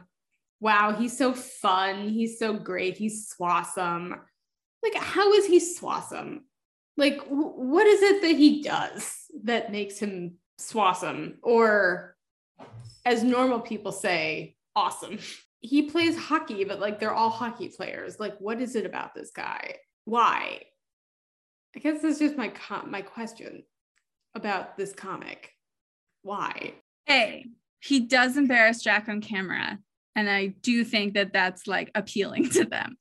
wow 0.59 0.97
he's 0.99 1.16
so 1.16 1.33
fun. 1.33 2.09
He's 2.09 2.41
so 2.41 2.55
great. 2.55 2.97
He's 2.97 3.33
swasome 3.33 4.18
like 4.83 4.97
how 4.97 5.33
is 5.35 5.47
he 5.47 5.61
swasome 5.61 6.41
like 6.97 7.20
what 7.26 7.86
is 7.86 8.03
it 8.03 8.22
that 8.22 8.36
he 8.36 8.62
does 8.62 9.24
that 9.45 9.72
makes 9.72 9.99
him 9.99 10.34
swasome 10.61 11.34
or 11.42 12.16
as 13.05 13.22
normal 13.22 13.61
people 13.61 13.92
say 13.92 14.57
awesome? 14.76 15.18
He 15.66 15.84
plays 15.84 16.14
hockey 16.14 16.64
but 16.64 16.78
like 16.78 17.01
they're 17.01 17.14
all 17.14 17.30
hockey 17.30 17.70
players. 17.70 18.20
Like 18.20 18.36
what 18.38 18.61
is 18.61 18.76
it 18.76 18.84
about 18.84 19.14
this 19.14 19.30
guy? 19.30 19.76
Why? 20.05 20.61
I 21.74 21.78
guess 21.78 22.03
that's 22.03 22.18
just 22.18 22.36
my 22.36 22.49
com- 22.49 22.90
my 22.90 23.01
question 23.01 23.62
about 24.34 24.76
this 24.76 24.92
comic. 24.92 25.53
Why? 26.20 26.74
Hey 27.07 27.47
he 27.84 28.01
does 28.01 28.36
embarrass 28.36 28.82
jack 28.82 29.09
on 29.09 29.20
camera 29.20 29.78
and 30.16 30.28
i 30.28 30.47
do 30.47 30.84
think 30.84 31.14
that 31.14 31.32
that's 31.32 31.66
like 31.66 31.90
appealing 31.95 32.49
to 32.51 32.64
them 32.64 32.97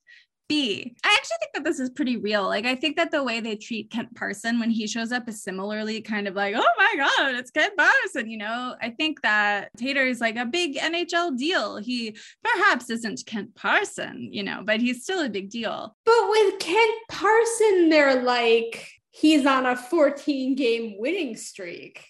B. 0.53 0.95
I 1.03 1.17
actually 1.17 1.37
think 1.39 1.53
that 1.55 1.63
this 1.63 1.79
is 1.79 1.89
pretty 1.89 2.17
real. 2.17 2.43
Like, 2.43 2.65
I 2.65 2.75
think 2.75 2.95
that 2.97 3.09
the 3.09 3.23
way 3.23 3.39
they 3.39 3.55
treat 3.55 3.89
Kent 3.89 4.13
Parson 4.13 4.59
when 4.59 4.69
he 4.69 4.85
shows 4.85 5.11
up 5.11 5.27
is 5.27 5.41
similarly 5.41 5.99
kind 5.99 6.27
of 6.27 6.35
like, 6.35 6.53
oh 6.55 6.71
my 6.77 6.93
God, 6.95 7.33
it's 7.33 7.49
Kent 7.49 7.73
Parson. 7.75 8.29
You 8.29 8.37
know, 8.37 8.75
I 8.79 8.91
think 8.91 9.23
that 9.23 9.71
Tater 9.77 10.05
is 10.05 10.21
like 10.21 10.35
a 10.35 10.45
big 10.45 10.75
NHL 10.75 11.35
deal. 11.39 11.77
He 11.77 12.15
perhaps 12.43 12.91
isn't 12.91 13.25
Kent 13.25 13.55
Parson, 13.55 14.29
you 14.31 14.43
know, 14.43 14.61
but 14.63 14.79
he's 14.79 15.01
still 15.01 15.25
a 15.25 15.29
big 15.29 15.49
deal. 15.49 15.95
But 16.05 16.29
with 16.29 16.59
Kent 16.59 17.01
Parson, 17.09 17.89
they're 17.89 18.21
like, 18.21 18.87
he's 19.09 19.47
on 19.47 19.65
a 19.65 19.75
14 19.75 20.53
game 20.53 20.97
winning 20.99 21.35
streak. 21.35 22.05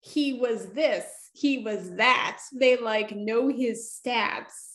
He 0.00 0.32
was 0.32 0.64
this, 0.72 1.04
he 1.34 1.58
was 1.58 1.96
that. 1.96 2.40
They 2.54 2.78
like 2.78 3.14
know 3.14 3.48
his 3.48 4.00
stats 4.02 4.71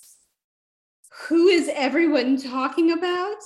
who 1.27 1.47
is 1.47 1.69
everyone 1.73 2.37
talking 2.37 2.91
about? 2.91 3.41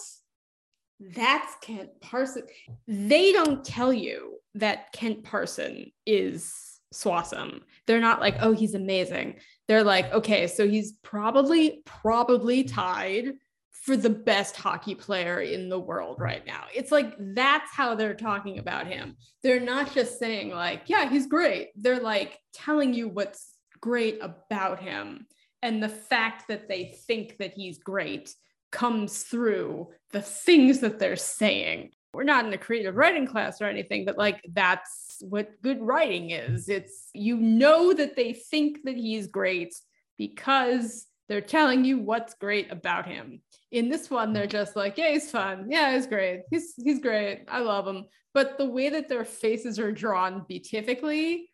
that's 1.16 1.56
Kent 1.62 1.90
Parson. 2.00 2.44
They 2.88 3.32
don't 3.32 3.66
tell 3.66 3.92
you 3.92 4.38
that 4.56 4.92
Kent 4.94 5.24
Parson 5.24 5.92
is 6.06 6.80
Swasem. 6.94 7.62
They're 7.88 8.00
not 8.00 8.20
like, 8.22 8.36
oh, 8.40 8.54
he's 8.54 8.76
amazing. 8.76 9.40
They're 9.68 9.84
like, 9.84 10.12
okay, 10.14 10.48
so 10.48 10.68
he's 10.68 10.94
probably, 11.04 11.82
probably 11.86 12.64
tied 12.64 13.32
for 13.72 13.98
the 13.98 14.10
best 14.10 14.56
hockey 14.56 14.94
player 14.94 15.42
in 15.42 15.70
the 15.70 15.80
world 15.80 16.18
right 16.20 16.46
now. 16.46 16.66
It's 16.76 16.92
like 16.92 17.16
that's 17.18 17.74
how 17.74 17.96
they're 17.96 18.14
talking 18.14 18.60
about 18.60 18.86
him. 18.86 19.16
They're 19.42 19.60
not 19.60 19.94
just 19.94 20.20
saying, 20.20 20.52
like, 20.52 20.84
yeah, 20.86 21.10
he's 21.10 21.26
great. 21.26 21.70
They're 21.76 22.00
like 22.00 22.38
telling 22.54 22.94
you 22.94 23.10
what's 23.10 23.56
great 23.80 24.20
about 24.22 24.80
him. 24.80 25.26
And 25.62 25.82
the 25.82 25.90
fact 25.90 26.48
that 26.48 26.68
they 26.68 26.96
think 27.08 27.38
that 27.38 27.54
he's 27.54 27.78
great 27.78 28.34
comes 28.72 29.24
through 29.24 29.90
the 30.12 30.22
things 30.22 30.80
that 30.80 31.00
they're 31.00 31.16
saying. 31.16 31.92
We're 32.14 32.24
not 32.24 32.46
in 32.46 32.54
a 32.54 32.58
creative 32.58 32.96
writing 32.96 33.26
class 33.26 33.62
or 33.62 33.66
anything, 33.66 34.04
but 34.04 34.18
like 34.18 34.42
that's 34.52 35.18
what 35.22 35.62
good 35.62 35.82
writing 35.82 36.32
is. 36.32 36.68
It's 36.68 37.10
you 37.14 37.38
know 37.38 37.94
that 37.94 38.16
they 38.16 38.34
think 38.34 38.80
that 38.84 38.98
he's 38.98 39.28
great 39.28 39.74
because 40.18 41.08
they're 41.30 41.40
telling 41.40 41.86
you 41.86 42.00
what's 42.00 42.34
great 42.34 42.70
about 42.72 43.08
him. 43.08 43.42
In 43.72 43.88
this 43.88 44.10
one, 44.10 44.34
they're 44.34 44.48
just 44.48 44.76
like, 44.76 44.98
yeah, 44.98 45.12
he's 45.12 45.32
fun. 45.32 45.68
Yeah, 45.70 45.94
he's 45.94 46.08
great. 46.08 46.42
He's 46.50 46.74
he's 46.76 47.00
great. 47.00 47.46
I 47.48 47.60
love 47.60 47.88
him. 47.88 48.06
But 48.34 48.58
the 48.58 48.66
way 48.66 48.90
that 48.90 49.08
their 49.08 49.24
faces 49.24 49.80
are 49.80 49.94
drawn 49.94 50.46
beatifically 50.48 51.50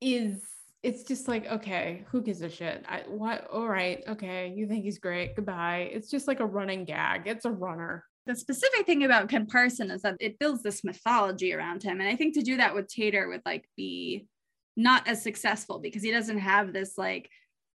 is 0.00 0.44
it's 0.86 1.02
just 1.02 1.26
like, 1.26 1.46
okay, 1.46 2.04
who 2.12 2.22
gives 2.22 2.42
a 2.42 2.48
shit? 2.48 2.84
I 2.88 3.02
what 3.08 3.48
all 3.52 3.68
right, 3.68 4.04
okay, 4.06 4.52
you 4.54 4.68
think 4.68 4.84
he's 4.84 5.00
great. 5.00 5.34
Goodbye. 5.34 5.90
It's 5.92 6.08
just 6.08 6.28
like 6.28 6.38
a 6.38 6.46
running 6.46 6.84
gag. 6.84 7.22
It's 7.26 7.44
a 7.44 7.50
runner. 7.50 8.04
The 8.26 8.36
specific 8.36 8.86
thing 8.86 9.02
about 9.02 9.28
Kent 9.28 9.50
Parson 9.50 9.90
is 9.90 10.02
that 10.02 10.16
it 10.20 10.38
builds 10.38 10.62
this 10.62 10.84
mythology 10.84 11.52
around 11.52 11.82
him. 11.82 12.00
And 12.00 12.08
I 12.08 12.14
think 12.14 12.34
to 12.34 12.42
do 12.42 12.58
that 12.58 12.72
with 12.72 12.86
Tater 12.86 13.28
would 13.28 13.42
like 13.44 13.68
be 13.76 14.28
not 14.76 15.08
as 15.08 15.24
successful 15.24 15.80
because 15.80 16.04
he 16.04 16.12
doesn't 16.12 16.38
have 16.38 16.72
this 16.72 16.96
like 16.96 17.30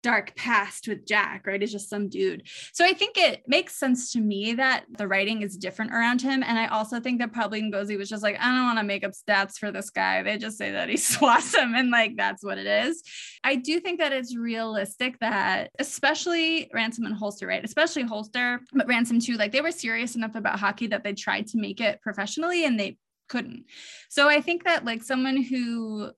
dark 0.06 0.36
past 0.36 0.86
with 0.86 1.04
Jack, 1.04 1.48
right? 1.48 1.60
He's 1.60 1.72
just 1.72 1.90
some 1.90 2.08
dude. 2.08 2.44
So 2.72 2.84
I 2.84 2.92
think 2.92 3.18
it 3.18 3.42
makes 3.48 3.74
sense 3.74 4.12
to 4.12 4.20
me 4.20 4.52
that 4.52 4.84
the 4.96 5.08
writing 5.08 5.42
is 5.42 5.56
different 5.56 5.92
around 5.92 6.22
him. 6.22 6.44
And 6.44 6.56
I 6.56 6.68
also 6.68 7.00
think 7.00 7.18
that 7.18 7.32
probably 7.32 7.60
Ngozi 7.60 7.98
was 7.98 8.08
just 8.08 8.22
like, 8.22 8.36
I 8.38 8.54
don't 8.54 8.66
want 8.66 8.78
to 8.78 8.84
make 8.84 9.02
up 9.02 9.10
stats 9.10 9.58
for 9.58 9.72
this 9.72 9.90
guy. 9.90 10.22
They 10.22 10.38
just 10.38 10.58
say 10.58 10.70
that 10.70 10.88
he's 10.88 11.10
swasem 11.16 11.76
and 11.76 11.90
like 11.90 12.16
that's 12.16 12.44
what 12.44 12.56
it 12.56 12.68
is. 12.68 13.02
I 13.42 13.56
do 13.56 13.80
think 13.80 13.98
that 13.98 14.12
it's 14.12 14.36
realistic 14.36 15.18
that 15.18 15.72
especially 15.80 16.70
Ransom 16.72 17.06
and 17.06 17.16
Holster, 17.16 17.48
right? 17.48 17.64
Especially 17.64 18.04
Holster, 18.04 18.60
but 18.74 18.86
Ransom 18.86 19.18
too, 19.18 19.36
like 19.36 19.50
they 19.50 19.60
were 19.60 19.72
serious 19.72 20.14
enough 20.14 20.36
about 20.36 20.60
hockey 20.60 20.86
that 20.86 21.02
they 21.02 21.14
tried 21.14 21.48
to 21.48 21.58
make 21.58 21.80
it 21.80 22.00
professionally 22.00 22.64
and 22.64 22.78
they 22.78 22.96
couldn't. 23.28 23.64
So 24.08 24.28
I 24.28 24.40
think 24.40 24.62
that 24.66 24.84
like 24.84 25.02
someone 25.02 25.42
who 25.42 26.12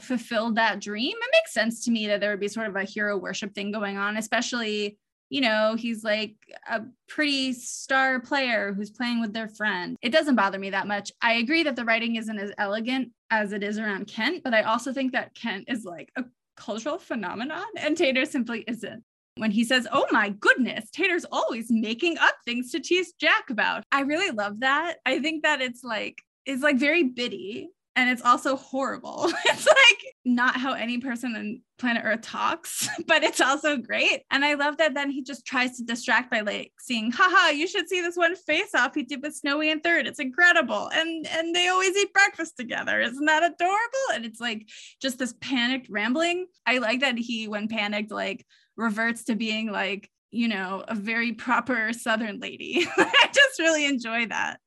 fulfilled 0.00 0.56
that 0.56 0.80
dream, 0.80 1.14
it 1.16 1.30
makes 1.32 1.54
sense 1.54 1.84
to 1.84 1.90
me 1.90 2.06
that 2.06 2.20
there 2.20 2.30
would 2.30 2.40
be 2.40 2.48
sort 2.48 2.68
of 2.68 2.76
a 2.76 2.84
hero 2.84 3.16
worship 3.16 3.54
thing 3.54 3.72
going 3.72 3.96
on, 3.96 4.16
especially, 4.16 4.98
you 5.30 5.40
know, 5.40 5.74
he's 5.76 6.04
like 6.04 6.34
a 6.70 6.82
pretty 7.08 7.52
star 7.52 8.20
player 8.20 8.72
who's 8.74 8.90
playing 8.90 9.20
with 9.20 9.32
their 9.32 9.48
friend. 9.48 9.96
It 10.02 10.12
doesn't 10.12 10.36
bother 10.36 10.58
me 10.58 10.70
that 10.70 10.86
much. 10.86 11.10
I 11.22 11.34
agree 11.34 11.62
that 11.62 11.76
the 11.76 11.84
writing 11.84 12.16
isn't 12.16 12.38
as 12.38 12.52
elegant 12.58 13.12
as 13.30 13.52
it 13.52 13.62
is 13.62 13.78
around 13.78 14.06
Kent, 14.06 14.44
but 14.44 14.54
I 14.54 14.62
also 14.62 14.92
think 14.92 15.12
that 15.12 15.34
Kent 15.34 15.64
is 15.68 15.84
like 15.84 16.10
a 16.16 16.24
cultural 16.56 16.98
phenomenon 16.98 17.66
and 17.76 17.96
Tater 17.96 18.24
simply 18.24 18.64
isn't. 18.66 19.02
When 19.38 19.50
he 19.50 19.64
says, 19.64 19.86
Oh 19.92 20.06
my 20.10 20.30
goodness, 20.30 20.90
Tater's 20.90 21.26
always 21.30 21.66
making 21.68 22.16
up 22.16 22.36
things 22.46 22.70
to 22.72 22.80
tease 22.80 23.12
Jack 23.20 23.50
about. 23.50 23.84
I 23.92 24.00
really 24.00 24.30
love 24.30 24.60
that. 24.60 24.96
I 25.04 25.18
think 25.20 25.42
that 25.42 25.60
it's 25.60 25.84
like, 25.84 26.22
it's 26.46 26.62
like 26.62 26.78
very 26.78 27.02
bitty 27.02 27.68
and 27.96 28.10
it's 28.10 28.22
also 28.22 28.56
horrible. 28.56 29.32
It's 29.46 29.66
like 29.66 30.14
not 30.24 30.56
how 30.56 30.74
any 30.74 30.98
person 30.98 31.34
on 31.34 31.62
planet 31.78 32.02
Earth 32.04 32.20
talks, 32.20 32.88
but 33.06 33.22
it's 33.22 33.40
also 33.40 33.76
great. 33.78 34.22
And 34.30 34.44
I 34.44 34.54
love 34.54 34.76
that 34.78 34.92
then 34.92 35.10
he 35.10 35.22
just 35.22 35.46
tries 35.46 35.78
to 35.78 35.84
distract 35.84 36.30
by 36.30 36.40
like 36.40 36.72
seeing, 36.78 37.10
haha, 37.10 37.50
you 37.50 37.66
should 37.66 37.88
see 37.88 38.00
this 38.02 38.16
one 38.16 38.36
face 38.36 38.74
off 38.74 38.94
he 38.94 39.02
did 39.02 39.22
with 39.22 39.34
Snowy 39.34 39.70
and 39.70 39.82
Third. 39.82 40.06
It's 40.06 40.20
incredible. 40.20 40.90
And 40.92 41.26
and 41.26 41.54
they 41.54 41.68
always 41.68 41.96
eat 41.96 42.12
breakfast 42.12 42.56
together. 42.58 43.00
Isn't 43.00 43.24
that 43.24 43.42
adorable? 43.42 44.14
And 44.14 44.26
it's 44.26 44.40
like 44.40 44.68
just 45.00 45.18
this 45.18 45.34
panicked 45.40 45.88
rambling. 45.88 46.46
I 46.66 46.78
like 46.78 47.00
that 47.00 47.16
he, 47.16 47.48
when 47.48 47.68
panicked, 47.68 48.10
like 48.10 48.44
reverts 48.76 49.24
to 49.24 49.36
being 49.36 49.72
like, 49.72 50.10
you 50.30 50.48
know, 50.48 50.84
a 50.86 50.94
very 50.94 51.32
proper 51.32 51.92
Southern 51.92 52.40
lady. 52.40 52.86
I 52.96 53.30
just 53.32 53.58
really 53.58 53.86
enjoy 53.86 54.26
that. 54.26 54.58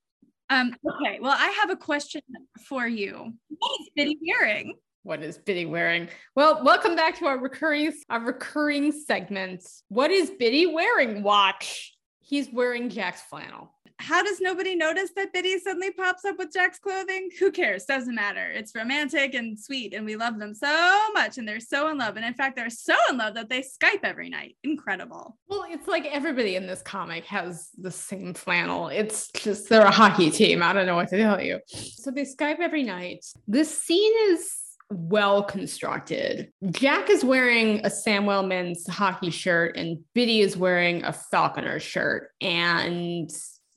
Um, 0.50 0.74
okay, 0.84 1.20
well, 1.22 1.36
I 1.38 1.50
have 1.62 1.70
a 1.70 1.76
question 1.76 2.22
for 2.68 2.88
you. 2.88 3.34
What 3.50 3.82
is 3.82 3.90
Bitty 3.96 4.18
wearing? 4.28 4.76
What 5.04 5.22
is 5.22 5.38
Bitty 5.38 5.66
wearing? 5.66 6.10
Well, 6.36 6.64
welcome 6.64 6.96
back 6.96 7.18
to 7.20 7.26
our 7.28 7.38
recurring 7.38 7.94
our 8.10 8.20
recurring 8.20 8.92
segment. 8.92 9.64
What 9.90 10.12
is 10.12 10.32
Bitty 10.32 10.68
wearing? 10.68 11.24
Watch. 11.24 11.94
He's 12.20 12.50
wearing 12.52 12.90
Jack's 12.90 13.22
flannel 13.22 13.74
how 14.00 14.24
does 14.24 14.40
nobody 14.40 14.76
notice 14.76 15.12
that 15.16 15.34
Bitty 15.34 15.60
suddenly 15.60 15.92
pops 15.92 16.24
up 16.24 16.38
with 16.38 16.54
Jack's 16.54 16.80
clothing? 16.80 17.30
Who 17.38 17.52
cares? 17.52 17.84
Doesn't 17.84 18.16
matter. 18.16 18.50
It's 18.50 18.74
romantic 18.74 19.34
and 19.34 19.60
sweet, 19.60 19.94
and 19.94 20.06
we 20.06 20.16
love 20.16 20.40
them 20.40 20.54
so 20.54 21.12
much, 21.14 21.38
and 21.38 21.48
they're 21.48 21.60
so 21.60 21.90
in 21.90 21.98
love. 21.98 22.16
And 22.16 22.26
in 22.26 22.34
fact, 22.34 22.56
they're 22.56 22.70
so 22.70 22.96
in 23.10 23.18
love 23.18 23.36
that 23.36 23.50
they 23.50 23.62
Skype 23.62 24.04
every 24.04 24.30
night. 24.30 24.56
Incredible. 24.64 25.38
Well, 25.50 25.66
it's 25.70 25.88
like 25.88 26.06
everybody 26.06 26.56
in 26.56 26.66
this 26.66 26.82
comic 26.82 27.26
has 27.26 27.70
the 27.78 27.92
same 27.92 28.34
flannel. 28.34 28.88
It's 28.88 29.30
just 29.32 29.68
they're 29.68 29.82
a 29.82 29.92
hockey 29.92 30.32
team. 30.32 30.64
I 30.64 30.72
don't 30.72 30.86
know 30.86 30.96
what 30.96 31.10
to 31.10 31.18
tell 31.18 31.42
you. 31.42 31.60
So 31.68 32.10
they 32.10 32.24
Skype 32.24 32.60
every 32.60 32.84
night. 32.84 33.26
This 33.48 33.78
scene 33.84 34.14
is 34.32 34.56
well 34.90 35.44
constructed. 35.44 36.52
Jack 36.72 37.10
is 37.10 37.24
wearing 37.24 37.80
a 37.86 37.90
Samwell 37.90 38.48
men's 38.48 38.88
hockey 38.88 39.30
shirt, 39.30 39.76
and 39.76 40.00
Bitty 40.14 40.40
is 40.40 40.56
wearing 40.56 41.04
a 41.04 41.12
Falconer 41.14 41.80
shirt. 41.80 42.32
And 42.42 43.30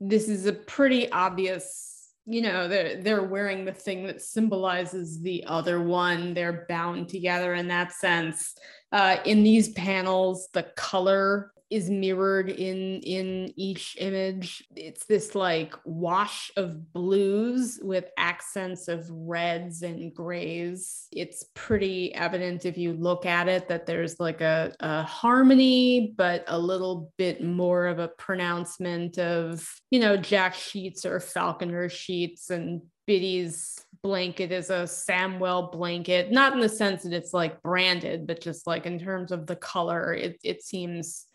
this 0.08 0.28
is 0.28 0.46
a 0.46 0.52
pretty 0.52 1.10
obvious 1.12 1.92
you 2.24 2.42
know 2.42 2.68
they're 2.68 3.02
they're 3.02 3.22
wearing 3.22 3.64
the 3.64 3.72
thing 3.72 4.06
that 4.06 4.22
symbolizes 4.22 5.20
the 5.22 5.44
other 5.46 5.80
one. 5.82 6.34
They're 6.34 6.66
bound 6.68 7.08
together 7.08 7.54
in 7.54 7.68
that 7.68 7.92
sense. 7.92 8.54
Uh, 8.92 9.16
in 9.24 9.42
these 9.42 9.70
panels 9.70 10.48
the 10.52 10.64
color 10.76 11.51
is 11.72 11.88
mirrored 11.88 12.50
in 12.50 13.00
in 13.00 13.52
each 13.56 13.96
image. 13.98 14.62
It's 14.76 15.06
this 15.06 15.34
like 15.34 15.74
wash 15.84 16.52
of 16.56 16.92
blues 16.92 17.80
with 17.82 18.10
accents 18.18 18.88
of 18.88 19.08
reds 19.10 19.82
and 19.82 20.14
grays. 20.14 21.08
It's 21.10 21.46
pretty 21.54 22.14
evident 22.14 22.66
if 22.66 22.76
you 22.76 22.92
look 22.92 23.24
at 23.24 23.48
it 23.48 23.68
that 23.68 23.86
there's 23.86 24.20
like 24.20 24.42
a, 24.42 24.74
a 24.80 25.02
harmony 25.02 26.12
but 26.16 26.44
a 26.46 26.58
little 26.58 27.10
bit 27.16 27.42
more 27.42 27.86
of 27.86 27.98
a 27.98 28.08
pronouncement 28.08 29.18
of 29.18 29.66
you 29.90 29.98
know 29.98 30.16
jack 30.16 30.54
sheets 30.54 31.06
or 31.06 31.20
falconer 31.20 31.88
sheets 31.88 32.50
and 32.50 32.82
bitty's 33.06 33.80
blanket 34.02 34.50
is 34.50 34.70
a 34.70 34.82
Samwell 34.82 35.70
blanket, 35.70 36.32
not 36.32 36.52
in 36.52 36.60
the 36.60 36.68
sense 36.68 37.04
that 37.04 37.12
it's 37.12 37.32
like 37.32 37.62
branded, 37.62 38.26
but 38.26 38.40
just 38.40 38.66
like 38.66 38.84
in 38.84 38.98
terms 38.98 39.30
of 39.30 39.46
the 39.46 39.56
color, 39.56 40.12
it, 40.12 40.40
it 40.42 40.62
seems 40.62 41.26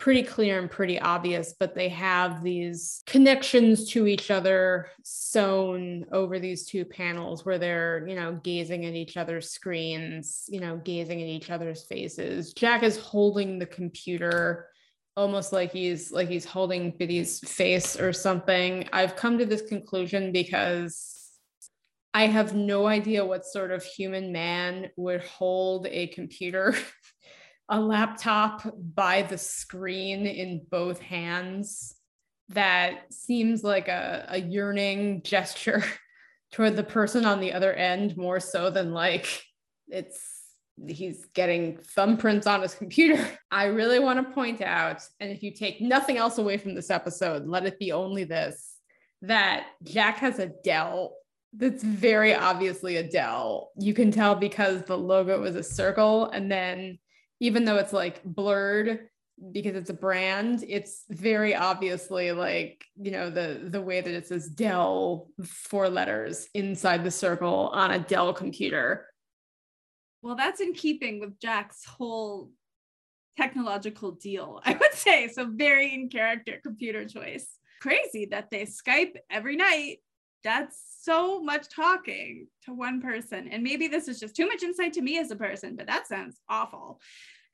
pretty 0.00 0.22
clear 0.22 0.58
and 0.58 0.70
pretty 0.70 0.98
obvious, 0.98 1.54
but 1.60 1.74
they 1.74 1.90
have 1.90 2.42
these 2.42 3.02
connections 3.06 3.90
to 3.90 4.06
each 4.06 4.30
other 4.30 4.88
sewn 5.04 6.06
over 6.10 6.38
these 6.38 6.64
two 6.64 6.86
panels 6.86 7.44
where 7.44 7.58
they're, 7.58 8.06
you 8.08 8.16
know, 8.16 8.40
gazing 8.42 8.86
at 8.86 8.94
each 8.94 9.18
other's 9.18 9.50
screens, 9.50 10.46
you 10.48 10.58
know, 10.58 10.78
gazing 10.78 11.20
at 11.20 11.28
each 11.28 11.50
other's 11.50 11.84
faces. 11.84 12.54
Jack 12.54 12.82
is 12.82 12.98
holding 12.98 13.58
the 13.58 13.66
computer 13.66 14.68
almost 15.16 15.52
like 15.52 15.70
he's 15.70 16.10
like 16.10 16.28
he's 16.28 16.46
holding 16.46 16.92
Bitty's 16.92 17.40
face 17.40 18.00
or 18.00 18.12
something. 18.12 18.88
I've 18.92 19.16
come 19.16 19.38
to 19.38 19.44
this 19.44 19.62
conclusion 19.62 20.32
because 20.32 21.20
I 22.14 22.26
have 22.26 22.54
no 22.54 22.86
idea 22.86 23.24
what 23.24 23.44
sort 23.44 23.70
of 23.70 23.84
human 23.84 24.32
man 24.32 24.90
would 24.96 25.22
hold 25.22 25.86
a 25.86 26.08
computer 26.08 26.74
a 27.70 27.80
laptop 27.80 28.62
by 28.94 29.22
the 29.22 29.38
screen 29.38 30.26
in 30.26 30.66
both 30.70 31.00
hands 31.00 31.94
that 32.48 33.12
seems 33.12 33.62
like 33.62 33.86
a, 33.86 34.26
a 34.28 34.40
yearning 34.40 35.22
gesture 35.22 35.84
toward 36.52 36.74
the 36.74 36.82
person 36.82 37.24
on 37.24 37.40
the 37.40 37.52
other 37.52 37.72
end 37.72 38.16
more 38.16 38.40
so 38.40 38.70
than 38.70 38.92
like 38.92 39.44
it's 39.88 40.40
he's 40.88 41.26
getting 41.26 41.76
thumbprints 41.96 42.46
on 42.46 42.62
his 42.62 42.74
computer. 42.74 43.24
I 43.50 43.66
really 43.66 44.00
want 44.00 44.26
to 44.26 44.34
point 44.34 44.60
out, 44.62 45.02
and 45.20 45.30
if 45.30 45.42
you 45.42 45.52
take 45.52 45.80
nothing 45.80 46.16
else 46.16 46.38
away 46.38 46.56
from 46.56 46.74
this 46.74 46.90
episode, 46.90 47.46
let 47.46 47.66
it 47.66 47.78
be 47.78 47.92
only 47.92 48.24
this 48.24 48.78
that 49.22 49.66
Jack 49.82 50.16
has 50.18 50.38
a 50.38 50.50
Dell 50.64 51.14
that's 51.52 51.82
very 51.82 52.34
obviously 52.34 52.96
a 52.96 53.08
Dell. 53.08 53.70
You 53.78 53.92
can 53.92 54.10
tell 54.10 54.34
because 54.34 54.82
the 54.82 54.96
logo 54.96 55.42
is 55.44 55.56
a 55.56 55.62
circle 55.62 56.30
and 56.30 56.50
then 56.50 56.98
even 57.40 57.64
though 57.64 57.76
it's 57.76 57.92
like 57.92 58.22
blurred, 58.22 59.08
because 59.52 59.74
it's 59.74 59.90
a 59.90 59.94
brand, 59.94 60.62
it's 60.68 61.04
very 61.08 61.54
obviously 61.54 62.30
like, 62.32 62.84
you 63.00 63.10
know, 63.10 63.30
the 63.30 63.60
the 63.64 63.80
way 63.80 64.00
that 64.00 64.14
it 64.14 64.26
says 64.26 64.48
Dell 64.48 65.28
four 65.42 65.88
letters 65.88 66.48
inside 66.54 67.04
the 67.04 67.10
circle 67.10 67.70
on 67.72 67.90
a 67.90 67.98
Dell 67.98 68.34
computer. 68.34 69.06
Well, 70.22 70.36
that's 70.36 70.60
in 70.60 70.74
keeping 70.74 71.20
with 71.20 71.40
Jack's 71.40 71.86
whole 71.86 72.50
technological 73.38 74.12
deal, 74.12 74.60
I 74.64 74.74
would 74.74 74.92
say. 74.92 75.28
So 75.28 75.48
very 75.50 75.94
in 75.94 76.10
character 76.10 76.60
computer 76.62 77.06
choice. 77.06 77.48
Crazy 77.80 78.26
that 78.26 78.50
they 78.50 78.66
Skype 78.66 79.16
every 79.30 79.56
night. 79.56 80.00
That's 80.42 80.80
so 81.02 81.42
much 81.42 81.68
talking 81.68 82.46
to 82.64 82.72
one 82.72 83.00
person. 83.00 83.48
And 83.48 83.62
maybe 83.62 83.88
this 83.88 84.08
is 84.08 84.20
just 84.20 84.36
too 84.36 84.46
much 84.46 84.62
insight 84.62 84.92
to 84.94 85.02
me 85.02 85.18
as 85.18 85.30
a 85.30 85.36
person, 85.36 85.76
but 85.76 85.86
that 85.86 86.06
sounds 86.06 86.40
awful. 86.48 87.00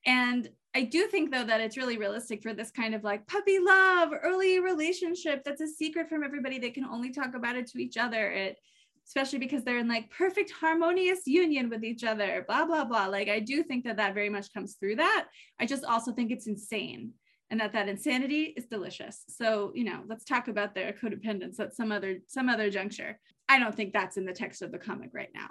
And 0.05 0.49
I 0.75 0.83
do 0.83 1.07
think 1.07 1.33
though 1.33 1.45
that 1.45 1.61
it's 1.61 1.77
really 1.77 1.99
realistic 1.99 2.43
for 2.43 2.55
this 2.55 2.71
kind 2.71 2.95
of 2.95 3.03
like 3.03 3.27
puppy 3.27 3.59
love, 3.59 4.11
early 4.23 4.61
relationship 4.61 5.43
that's 5.45 5.61
a 5.61 5.67
secret 5.67 6.09
from 6.09 6.23
everybody. 6.23 6.59
They 6.59 6.71
can 6.71 6.85
only 6.85 7.11
talk 7.11 7.35
about 7.35 7.57
it 7.57 7.67
to 7.69 7.79
each 7.79 7.97
other. 7.97 8.31
It 8.31 8.59
especially 9.07 9.39
because 9.39 9.63
they're 9.63 9.79
in 9.79 9.89
like 9.89 10.11
perfect 10.11 10.51
harmonious 10.51 11.27
union 11.27 11.71
with 11.71 11.85
each 11.85 12.05
other, 12.05 12.45
blah 12.47 12.65
blah 12.65 12.85
blah. 12.85 13.07
Like 13.07 13.29
I 13.29 13.41
do 13.41 13.63
think 13.63 13.85
that 13.85 13.97
that 13.97 14.15
very 14.15 14.29
much 14.29 14.53
comes 14.53 14.75
through 14.75 14.97
that. 14.97 15.27
I 15.59 15.67
just 15.67 15.85
also 15.85 16.13
think 16.13 16.31
it's 16.31 16.47
insane 16.47 17.13
and 17.51 17.61
that 17.61 17.73
that 17.73 17.89
insanity 17.89 18.55
is 18.57 18.67
delicious. 18.67 19.25
So, 19.29 19.73
you 19.75 19.85
know, 19.85 20.01
let's 20.09 20.25
talk 20.25 20.49
about 20.49 20.75
their 20.75 20.93
codependence 20.93 21.61
at 21.61 21.75
some 21.75 21.93
other 21.93 22.19
some 22.27 22.49
other 22.49 22.71
juncture. 22.71 23.19
I 23.49 23.59
don't 23.59 23.75
think 23.75 23.93
that's 23.93 24.17
in 24.17 24.25
the 24.25 24.33
text 24.33 24.63
of 24.63 24.73
the 24.73 24.79
comic 24.79 25.11
right 25.13 25.31
now. 25.35 25.49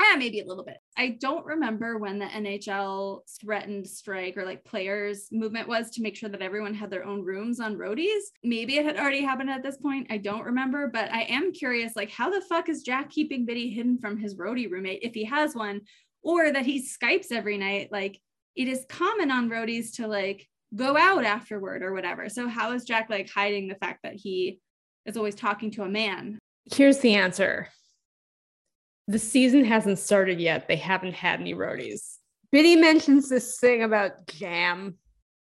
Ah, 0.00 0.16
maybe 0.18 0.40
a 0.40 0.46
little 0.46 0.64
bit. 0.64 0.78
I 0.96 1.16
don't 1.20 1.46
remember 1.46 1.98
when 1.98 2.18
the 2.18 2.24
NHL 2.24 3.20
threatened 3.40 3.86
strike 3.86 4.36
or 4.36 4.44
like 4.44 4.64
players 4.64 5.28
movement 5.30 5.68
was 5.68 5.90
to 5.90 6.02
make 6.02 6.16
sure 6.16 6.28
that 6.30 6.42
everyone 6.42 6.74
had 6.74 6.90
their 6.90 7.04
own 7.04 7.22
rooms 7.22 7.60
on 7.60 7.76
roadies. 7.76 8.22
Maybe 8.42 8.76
it 8.76 8.84
had 8.84 8.96
already 8.96 9.22
happened 9.22 9.50
at 9.50 9.62
this 9.62 9.76
point. 9.76 10.08
I 10.10 10.16
don't 10.16 10.44
remember, 10.44 10.88
but 10.92 11.12
I 11.12 11.22
am 11.22 11.52
curious 11.52 11.94
like 11.94 12.10
how 12.10 12.28
the 12.28 12.40
fuck 12.40 12.68
is 12.68 12.82
Jack 12.82 13.10
keeping 13.10 13.46
Bitty 13.46 13.70
hidden 13.70 13.98
from 13.98 14.16
his 14.16 14.34
roadie 14.34 14.68
roommate 14.68 15.02
if 15.02 15.14
he 15.14 15.24
has 15.24 15.54
one 15.54 15.82
or 16.22 16.50
that 16.50 16.66
he 16.66 16.82
Skypes 16.82 17.30
every 17.30 17.56
night? 17.56 17.92
Like 17.92 18.20
it 18.56 18.66
is 18.66 18.86
common 18.88 19.30
on 19.30 19.48
roadies 19.48 19.94
to 19.96 20.08
like 20.08 20.48
go 20.74 20.96
out 20.96 21.24
afterward 21.24 21.82
or 21.82 21.92
whatever. 21.92 22.28
So 22.28 22.48
how 22.48 22.72
is 22.72 22.84
Jack 22.84 23.08
like 23.10 23.30
hiding 23.30 23.68
the 23.68 23.76
fact 23.76 24.00
that 24.02 24.14
he 24.14 24.60
is 25.06 25.16
always 25.16 25.34
talking 25.34 25.70
to 25.72 25.82
a 25.82 25.88
man? 25.88 26.38
Here's 26.72 26.98
the 26.98 27.14
answer 27.14 27.68
the 29.06 29.18
season 29.18 29.64
hasn't 29.64 29.98
started 29.98 30.40
yet. 30.40 30.66
They 30.66 30.76
haven't 30.76 31.14
had 31.14 31.40
any 31.40 31.54
roadies. 31.54 32.16
Bitty 32.50 32.76
mentions 32.76 33.28
this 33.28 33.58
thing 33.58 33.82
about 33.82 34.26
jam. 34.28 34.96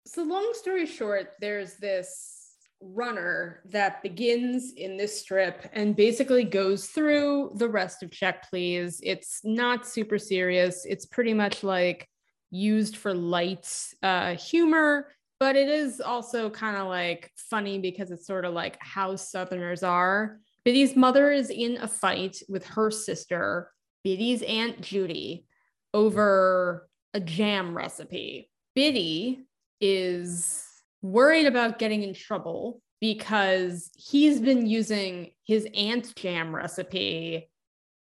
So, 0.05 0.23
long 0.23 0.51
story 0.53 0.85
short, 0.85 1.33
there's 1.41 1.75
this 1.77 2.37
runner 2.81 3.61
that 3.65 4.03
begins 4.03 4.73
in 4.77 4.97
this 4.97 5.21
strip 5.21 5.67
and 5.73 5.95
basically 5.95 6.43
goes 6.43 6.87
through 6.87 7.53
the 7.55 7.67
rest 7.67 8.03
of 8.03 8.11
Check 8.11 8.47
Please. 8.49 8.99
It's 9.03 9.41
not 9.43 9.87
super 9.87 10.19
serious. 10.19 10.85
It's 10.85 11.05
pretty 11.05 11.33
much 11.33 11.63
like 11.63 12.07
used 12.51 12.97
for 12.97 13.13
light 13.13 13.67
uh, 14.03 14.35
humor, 14.35 15.07
but 15.39 15.55
it 15.55 15.69
is 15.69 16.01
also 16.01 16.49
kind 16.49 16.77
of 16.77 16.87
like 16.87 17.31
funny 17.35 17.79
because 17.79 18.11
it's 18.11 18.25
sort 18.25 18.45
of 18.45 18.53
like 18.53 18.77
how 18.79 19.15
Southerners 19.15 19.83
are. 19.83 20.39
Bitty's 20.65 20.95
mother 20.95 21.31
is 21.31 21.49
in 21.49 21.77
a 21.77 21.87
fight 21.87 22.37
with 22.49 22.65
her 22.65 22.91
sister, 22.91 23.71
Bitty's 24.03 24.41
Aunt 24.43 24.81
Judy, 24.81 25.45
over 25.93 26.89
a 27.13 27.19
jam 27.19 27.75
recipe. 27.75 28.49
Bitty 28.75 29.45
is 29.79 30.63
worried 31.01 31.45
about 31.45 31.79
getting 31.79 32.03
in 32.03 32.13
trouble 32.13 32.81
because 32.99 33.91
he's 33.95 34.39
been 34.39 34.65
using 34.65 35.31
his 35.45 35.67
aunt's 35.75 36.13
jam 36.13 36.53
recipe 36.53 37.49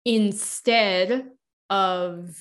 instead 0.06 1.26
of 1.70 2.38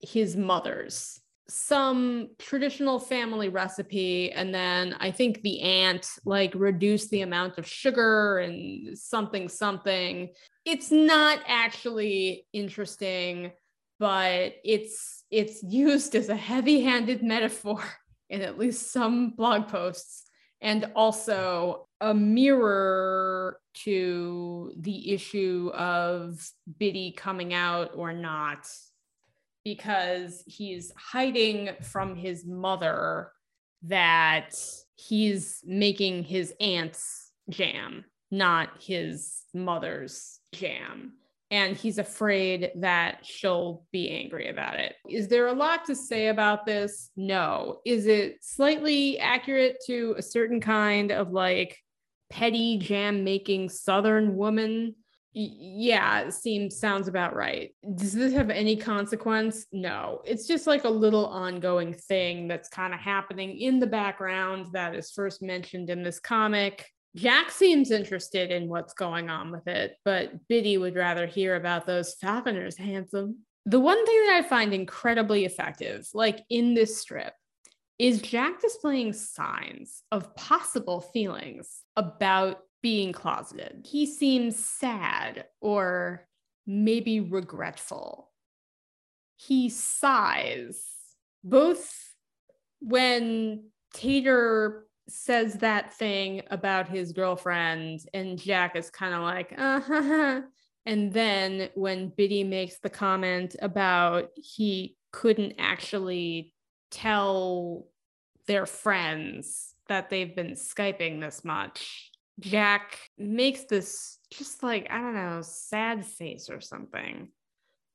his 0.00 0.36
mother's 0.36 1.20
some 1.50 2.28
traditional 2.38 2.98
family 2.98 3.48
recipe 3.48 4.30
and 4.32 4.54
then 4.54 4.94
i 5.00 5.10
think 5.10 5.40
the 5.40 5.60
aunt 5.62 6.06
like 6.26 6.52
reduced 6.54 7.08
the 7.10 7.22
amount 7.22 7.56
of 7.56 7.66
sugar 7.66 8.38
and 8.38 8.96
something 8.96 9.48
something. 9.48 10.28
It's 10.64 10.90
not 10.90 11.40
actually 11.46 12.46
interesting 12.52 13.52
but 13.98 14.54
it's 14.64 15.24
it's 15.30 15.62
used 15.62 16.14
as 16.14 16.28
a 16.28 16.36
heavy-handed 16.36 17.22
metaphor 17.22 17.82
in 18.30 18.42
at 18.42 18.58
least 18.58 18.92
some 18.92 19.30
blog 19.30 19.68
posts 19.68 20.24
and 20.60 20.90
also 20.94 21.86
a 22.00 22.12
mirror 22.12 23.58
to 23.72 24.72
the 24.78 25.12
issue 25.12 25.70
of 25.74 26.50
bitty 26.78 27.12
coming 27.12 27.54
out 27.54 27.92
or 27.94 28.12
not 28.12 28.66
because 29.68 30.42
he's 30.46 30.94
hiding 30.96 31.68
from 31.82 32.16
his 32.16 32.46
mother 32.46 33.30
that 33.82 34.58
he's 34.96 35.60
making 35.62 36.24
his 36.24 36.54
aunt's 36.58 37.30
jam, 37.50 38.02
not 38.30 38.70
his 38.80 39.42
mother's 39.52 40.40
jam. 40.54 41.12
And 41.50 41.76
he's 41.76 41.98
afraid 41.98 42.70
that 42.76 43.26
she'll 43.26 43.84
be 43.92 44.08
angry 44.08 44.48
about 44.48 44.80
it. 44.80 44.94
Is 45.06 45.28
there 45.28 45.48
a 45.48 45.52
lot 45.52 45.84
to 45.84 45.94
say 45.94 46.28
about 46.28 46.64
this? 46.64 47.10
No. 47.14 47.80
Is 47.84 48.06
it 48.06 48.38
slightly 48.40 49.18
accurate 49.18 49.76
to 49.86 50.14
a 50.16 50.22
certain 50.22 50.62
kind 50.62 51.12
of 51.12 51.30
like 51.30 51.76
petty 52.30 52.78
jam 52.78 53.22
making 53.22 53.68
Southern 53.68 54.34
woman? 54.34 54.94
Yeah, 55.34 56.30
seems 56.30 56.78
sounds 56.78 57.06
about 57.06 57.36
right. 57.36 57.74
Does 57.94 58.12
this 58.12 58.32
have 58.32 58.50
any 58.50 58.76
consequence? 58.76 59.66
No. 59.72 60.20
It's 60.24 60.46
just 60.46 60.66
like 60.66 60.84
a 60.84 60.90
little 60.90 61.26
ongoing 61.26 61.92
thing 61.92 62.48
that's 62.48 62.68
kind 62.68 62.94
of 62.94 63.00
happening 63.00 63.58
in 63.58 63.78
the 63.78 63.86
background 63.86 64.68
that 64.72 64.94
is 64.94 65.10
first 65.10 65.42
mentioned 65.42 65.90
in 65.90 66.02
this 66.02 66.18
comic. 66.18 66.86
Jack 67.14 67.50
seems 67.50 67.90
interested 67.90 68.50
in 68.50 68.68
what's 68.68 68.94
going 68.94 69.28
on 69.28 69.50
with 69.50 69.66
it, 69.66 69.96
but 70.04 70.32
Bitty 70.48 70.78
would 70.78 70.94
rather 70.94 71.26
hear 71.26 71.56
about 71.56 71.86
those 71.86 72.14
falconers, 72.14 72.76
handsome. 72.76 73.38
The 73.66 73.80
one 73.80 74.04
thing 74.06 74.26
that 74.26 74.42
I 74.44 74.48
find 74.48 74.72
incredibly 74.72 75.44
effective, 75.44 76.08
like 76.14 76.40
in 76.48 76.74
this 76.74 76.98
strip, 76.98 77.34
is 77.98 78.22
Jack 78.22 78.60
displaying 78.60 79.12
signs 79.12 80.02
of 80.12 80.34
possible 80.36 81.00
feelings 81.00 81.82
about 81.96 82.60
being 82.82 83.12
closeted. 83.12 83.86
He 83.88 84.06
seems 84.06 84.56
sad 84.56 85.46
or 85.60 86.26
maybe 86.66 87.20
regretful. 87.20 88.30
He 89.36 89.68
sighs, 89.68 90.82
both 91.42 91.92
when 92.80 93.70
Tater 93.94 94.86
says 95.08 95.54
that 95.54 95.94
thing 95.94 96.42
about 96.50 96.88
his 96.88 97.12
girlfriend, 97.12 98.00
and 98.12 98.38
Jack 98.38 98.76
is 98.76 98.90
kind 98.90 99.14
of 99.14 99.22
like, 99.22 99.54
uh 99.56 99.80
huh. 99.80 100.42
And 100.84 101.12
then 101.12 101.68
when 101.74 102.08
Bitty 102.08 102.44
makes 102.44 102.78
the 102.78 102.90
comment 102.90 103.56
about 103.60 104.30
he 104.34 104.96
couldn't 105.12 105.54
actually 105.58 106.54
tell 106.90 107.86
their 108.46 108.66
friends 108.66 109.74
that 109.88 110.10
they've 110.10 110.34
been 110.34 110.52
Skyping 110.52 111.20
this 111.20 111.44
much, 111.44 112.07
Jack 112.40 112.98
makes 113.16 113.64
this 113.64 114.18
just 114.32 114.62
like, 114.62 114.88
I 114.90 114.98
don't 114.98 115.14
know, 115.14 115.40
sad 115.42 116.04
face 116.04 116.48
or 116.50 116.60
something. 116.60 117.28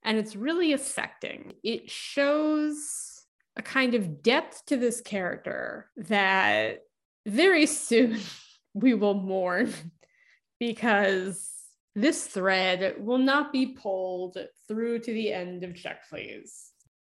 And 0.03 0.17
it's 0.17 0.35
really 0.35 0.73
affecting. 0.73 1.53
It 1.63 1.89
shows 1.89 3.25
a 3.55 3.61
kind 3.61 3.93
of 3.93 4.21
depth 4.21 4.65
to 4.67 4.77
this 4.77 5.01
character 5.01 5.89
that 5.95 6.79
very 7.25 7.65
soon 7.67 8.19
we 8.73 8.93
will 8.93 9.13
mourn 9.13 9.73
because 10.59 11.49
this 11.95 12.25
thread 12.25 12.95
will 12.97 13.19
not 13.19 13.53
be 13.53 13.67
pulled 13.67 14.37
through 14.67 14.99
to 14.99 15.13
the 15.13 15.31
end 15.31 15.63
of 15.63 15.75
Check 15.75 16.09
Please. 16.09 16.71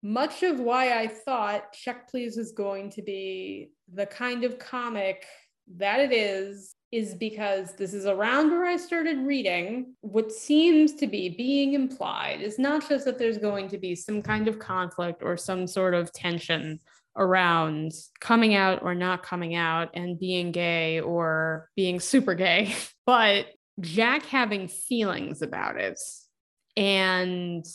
Much 0.01 0.43
of 0.43 0.59
why 0.59 0.99
I 0.99 1.07
thought 1.07 1.71
Check 1.73 2.09
Please 2.09 2.35
was 2.35 2.51
going 2.51 2.89
to 2.91 3.01
be 3.01 3.69
the 3.93 4.05
kind 4.05 4.43
of 4.43 4.59
comic 4.59 5.25
that 5.77 5.99
it 5.99 6.11
is 6.11 6.75
is 6.94 7.15
because 7.15 7.74
this 7.74 7.91
is 7.94 8.06
around 8.06 8.52
where 8.52 8.65
I 8.65 8.78
started 8.78 9.18
reading. 9.18 9.95
What 10.02 10.32
seems 10.32 10.94
to 10.95 11.07
be 11.07 11.28
being 11.28 11.74
implied 11.74 12.41
is 12.41 12.60
not 12.60 12.88
just 12.88 13.06
that 13.06 13.18
there's 13.18 13.40
going 13.40 13.68
to 13.70 13.80
be 13.80 13.95
some 13.95 14.22
kind 14.22 14.48
of 14.48 14.60
conflict 14.60 15.24
or 15.24 15.36
some 15.36 15.65
sort 15.65 15.95
of 15.95 16.14
tension 16.14 16.80
around 17.18 17.94
coming 18.20 18.53
out 18.53 18.84
or 18.84 18.94
not 18.94 19.24
coming 19.24 19.56
out 19.56 19.90
and 19.95 20.20
being 20.20 20.52
gay 20.52 21.02
or 21.02 21.70
being 21.76 21.99
super 21.99 22.36
gay, 22.36 22.76
but 23.07 23.48
Jack 23.80 24.28
having 24.28 24.68
feelings 24.68 25.41
about 25.41 25.80
it 25.80 25.99
and 26.78 27.65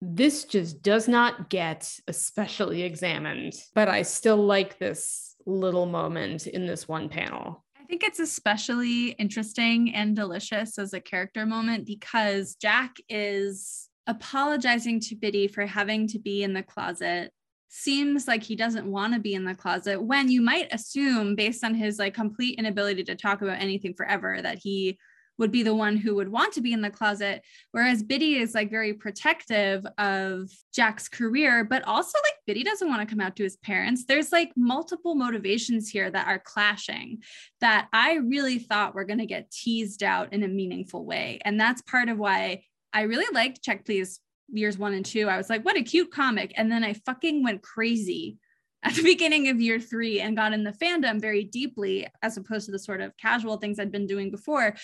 this 0.00 0.44
just 0.44 0.80
does 0.82 1.08
not 1.08 1.50
get 1.50 1.92
especially 2.06 2.82
examined, 2.82 3.54
but 3.74 3.88
I 3.88 4.02
still 4.02 4.36
like 4.36 4.78
this 4.78 5.34
little 5.44 5.86
moment 5.86 6.46
in 6.46 6.66
this 6.66 6.86
one 6.86 7.08
panel. 7.08 7.64
I 7.88 7.90
think 7.90 8.02
it's 8.02 8.20
especially 8.20 9.12
interesting 9.12 9.94
and 9.94 10.14
delicious 10.14 10.76
as 10.78 10.92
a 10.92 11.00
character 11.00 11.46
moment 11.46 11.86
because 11.86 12.54
Jack 12.56 12.96
is 13.08 13.88
apologizing 14.06 15.00
to 15.00 15.16
Bitty 15.16 15.48
for 15.48 15.64
having 15.64 16.06
to 16.08 16.18
be 16.18 16.42
in 16.42 16.52
the 16.52 16.62
closet. 16.62 17.32
Seems 17.70 18.28
like 18.28 18.42
he 18.42 18.56
doesn't 18.56 18.90
want 18.90 19.14
to 19.14 19.20
be 19.20 19.32
in 19.32 19.46
the 19.46 19.54
closet 19.54 20.02
when 20.02 20.30
you 20.30 20.42
might 20.42 20.68
assume 20.70 21.34
based 21.34 21.64
on 21.64 21.74
his 21.74 21.98
like 21.98 22.12
complete 22.12 22.58
inability 22.58 23.04
to 23.04 23.14
talk 23.14 23.40
about 23.40 23.58
anything 23.58 23.94
forever 23.94 24.38
that 24.42 24.58
he 24.58 24.98
would 25.38 25.50
be 25.50 25.62
the 25.62 25.74
one 25.74 25.96
who 25.96 26.14
would 26.16 26.28
want 26.28 26.52
to 26.54 26.60
be 26.60 26.72
in 26.72 26.80
the 26.80 26.90
closet. 26.90 27.42
Whereas 27.72 28.02
bitty 28.02 28.36
is 28.36 28.54
like 28.54 28.70
very 28.70 28.92
protective 28.92 29.86
of 29.98 30.50
jack's 30.74 31.08
career 31.08 31.64
but 31.64 31.82
also 31.84 32.18
like 32.24 32.34
bitty 32.46 32.62
doesn't 32.62 32.88
want 32.88 33.00
to 33.00 33.12
come 33.12 33.20
out 33.20 33.36
to 33.36 33.42
his 33.42 33.56
parents. 33.58 34.04
There's 34.04 34.32
like 34.32 34.52
multiple 34.56 35.14
motivations 35.14 35.88
here 35.88 36.10
that 36.10 36.26
are 36.26 36.38
clashing 36.38 37.22
that 37.60 37.88
i 37.92 38.14
really 38.14 38.58
thought 38.58 38.94
were 38.94 39.04
going 39.04 39.18
to 39.18 39.26
get 39.26 39.50
teased 39.50 40.02
out 40.02 40.32
in 40.32 40.42
a 40.42 40.48
meaningful 40.48 41.04
way. 41.04 41.40
And 41.44 41.60
that's 41.60 41.82
part 41.82 42.08
of 42.08 42.18
why 42.18 42.62
i 42.92 43.02
really 43.02 43.32
liked 43.32 43.62
check 43.62 43.84
please 43.84 44.20
years 44.52 44.78
one 44.78 44.94
and 44.94 45.04
two, 45.04 45.28
I 45.28 45.36
was 45.36 45.50
like, 45.50 45.64
what 45.64 45.76
a 45.76 45.82
cute 45.82 46.10
comic. 46.10 46.52
And 46.56 46.70
then 46.70 46.84
I 46.84 46.94
fucking 46.94 47.42
went 47.42 47.62
crazy 47.62 48.38
at 48.82 48.94
the 48.94 49.02
beginning 49.14 49.48
of 49.48 49.60
year 49.60 49.80
three 49.80 50.20
and 50.20 50.36
got 50.36 50.52
in 50.52 50.64
the 50.64 50.72
fandom 50.72 51.20
very 51.20 51.44
deeply, 51.44 52.06
as 52.22 52.36
opposed 52.36 52.66
to 52.66 52.72
the 52.72 52.78
sort 52.78 53.00
of 53.00 53.16
casual 53.16 53.56
things 53.56 53.78
I'd 53.78 53.92
been 53.92 54.06
doing 54.06 54.30
before, 54.30 54.74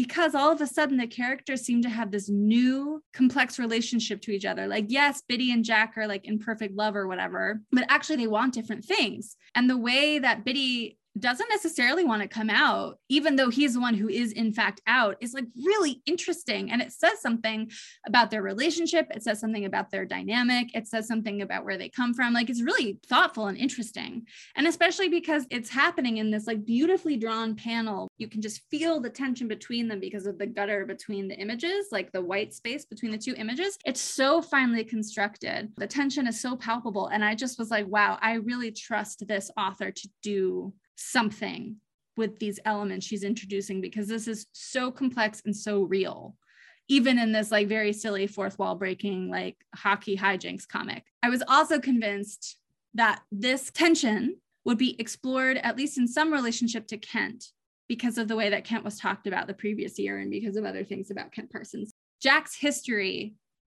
because 0.00 0.34
all 0.34 0.50
of 0.50 0.62
a 0.62 0.66
sudden 0.66 0.96
the 0.96 1.06
characters 1.06 1.60
seem 1.60 1.82
to 1.82 1.90
have 1.90 2.10
this 2.10 2.30
new 2.30 3.02
complex 3.12 3.58
relationship 3.58 4.22
to 4.22 4.30
each 4.30 4.46
other. 4.46 4.66
Like, 4.66 4.86
yes, 4.88 5.20
Bitty 5.28 5.52
and 5.52 5.62
Jack 5.62 5.92
are 5.98 6.06
like 6.06 6.24
in 6.24 6.38
perfect 6.38 6.74
love 6.74 6.96
or 6.96 7.06
whatever, 7.06 7.60
but 7.70 7.84
actually 7.90 8.16
they 8.16 8.26
want 8.26 8.54
different 8.54 8.82
things. 8.82 9.36
And 9.54 9.68
the 9.68 9.76
way 9.76 10.18
that 10.18 10.42
Bitty 10.42 10.96
doesn't 11.18 11.48
necessarily 11.48 12.04
want 12.04 12.22
to 12.22 12.28
come 12.28 12.50
out, 12.50 12.98
even 13.08 13.36
though 13.36 13.50
he's 13.50 13.74
the 13.74 13.80
one 13.80 13.94
who 13.94 14.08
is 14.08 14.32
in 14.32 14.52
fact 14.52 14.80
out, 14.86 15.16
is 15.20 15.34
like 15.34 15.46
really 15.56 16.02
interesting. 16.06 16.70
And 16.70 16.80
it 16.80 16.92
says 16.92 17.20
something 17.20 17.70
about 18.06 18.30
their 18.30 18.42
relationship. 18.42 19.08
It 19.10 19.22
says 19.22 19.40
something 19.40 19.64
about 19.64 19.90
their 19.90 20.04
dynamic. 20.04 20.74
It 20.74 20.86
says 20.86 21.08
something 21.08 21.42
about 21.42 21.64
where 21.64 21.76
they 21.76 21.88
come 21.88 22.14
from. 22.14 22.32
Like 22.32 22.48
it's 22.48 22.62
really 22.62 22.98
thoughtful 23.08 23.48
and 23.48 23.58
interesting. 23.58 24.26
And 24.56 24.66
especially 24.66 25.08
because 25.08 25.46
it's 25.50 25.68
happening 25.68 26.18
in 26.18 26.30
this 26.30 26.46
like 26.46 26.64
beautifully 26.64 27.16
drawn 27.16 27.56
panel, 27.56 28.08
you 28.18 28.28
can 28.28 28.40
just 28.40 28.62
feel 28.70 29.00
the 29.00 29.10
tension 29.10 29.48
between 29.48 29.88
them 29.88 30.00
because 30.00 30.26
of 30.26 30.38
the 30.38 30.46
gutter 30.46 30.86
between 30.86 31.28
the 31.28 31.36
images, 31.36 31.86
like 31.90 32.12
the 32.12 32.22
white 32.22 32.54
space 32.54 32.84
between 32.84 33.10
the 33.10 33.18
two 33.18 33.34
images. 33.36 33.76
It's 33.84 34.00
so 34.00 34.40
finely 34.40 34.84
constructed. 34.84 35.72
The 35.76 35.86
tension 35.86 36.26
is 36.26 36.40
so 36.40 36.56
palpable. 36.56 37.08
And 37.08 37.24
I 37.24 37.34
just 37.34 37.58
was 37.58 37.70
like, 37.70 37.86
wow, 37.88 38.18
I 38.22 38.34
really 38.34 38.70
trust 38.70 39.26
this 39.26 39.50
author 39.56 39.90
to 39.90 40.08
do 40.22 40.72
something 41.00 41.76
with 42.16 42.38
these 42.38 42.60
elements 42.64 43.06
she's 43.06 43.24
introducing 43.24 43.80
because 43.80 44.08
this 44.08 44.28
is 44.28 44.46
so 44.52 44.90
complex 44.90 45.42
and 45.44 45.56
so 45.56 45.82
real 45.82 46.36
even 46.90 47.20
in 47.20 47.30
this 47.30 47.52
like 47.52 47.68
very 47.68 47.92
silly 47.92 48.26
fourth 48.26 48.58
wall 48.58 48.74
breaking 48.74 49.30
like 49.30 49.56
hockey 49.76 50.16
hijinks 50.16 50.66
comic. 50.66 51.04
I 51.22 51.30
was 51.30 51.40
also 51.46 51.78
convinced 51.78 52.56
that 52.94 53.22
this 53.30 53.70
tension 53.70 54.38
would 54.64 54.76
be 54.76 55.00
explored 55.00 55.56
at 55.58 55.76
least 55.76 55.98
in 55.98 56.08
some 56.08 56.32
relationship 56.32 56.88
to 56.88 56.98
kent 56.98 57.44
because 57.88 58.18
of 58.18 58.26
the 58.26 58.34
way 58.34 58.50
that 58.50 58.64
kent 58.64 58.82
was 58.82 58.98
talked 58.98 59.28
about 59.28 59.46
the 59.46 59.54
previous 59.54 60.00
year 60.00 60.18
and 60.18 60.32
because 60.32 60.56
of 60.56 60.64
other 60.64 60.82
things 60.82 61.12
about 61.12 61.30
kent 61.30 61.52
parsons. 61.52 61.94
Jack's 62.20 62.56
history 62.56 63.34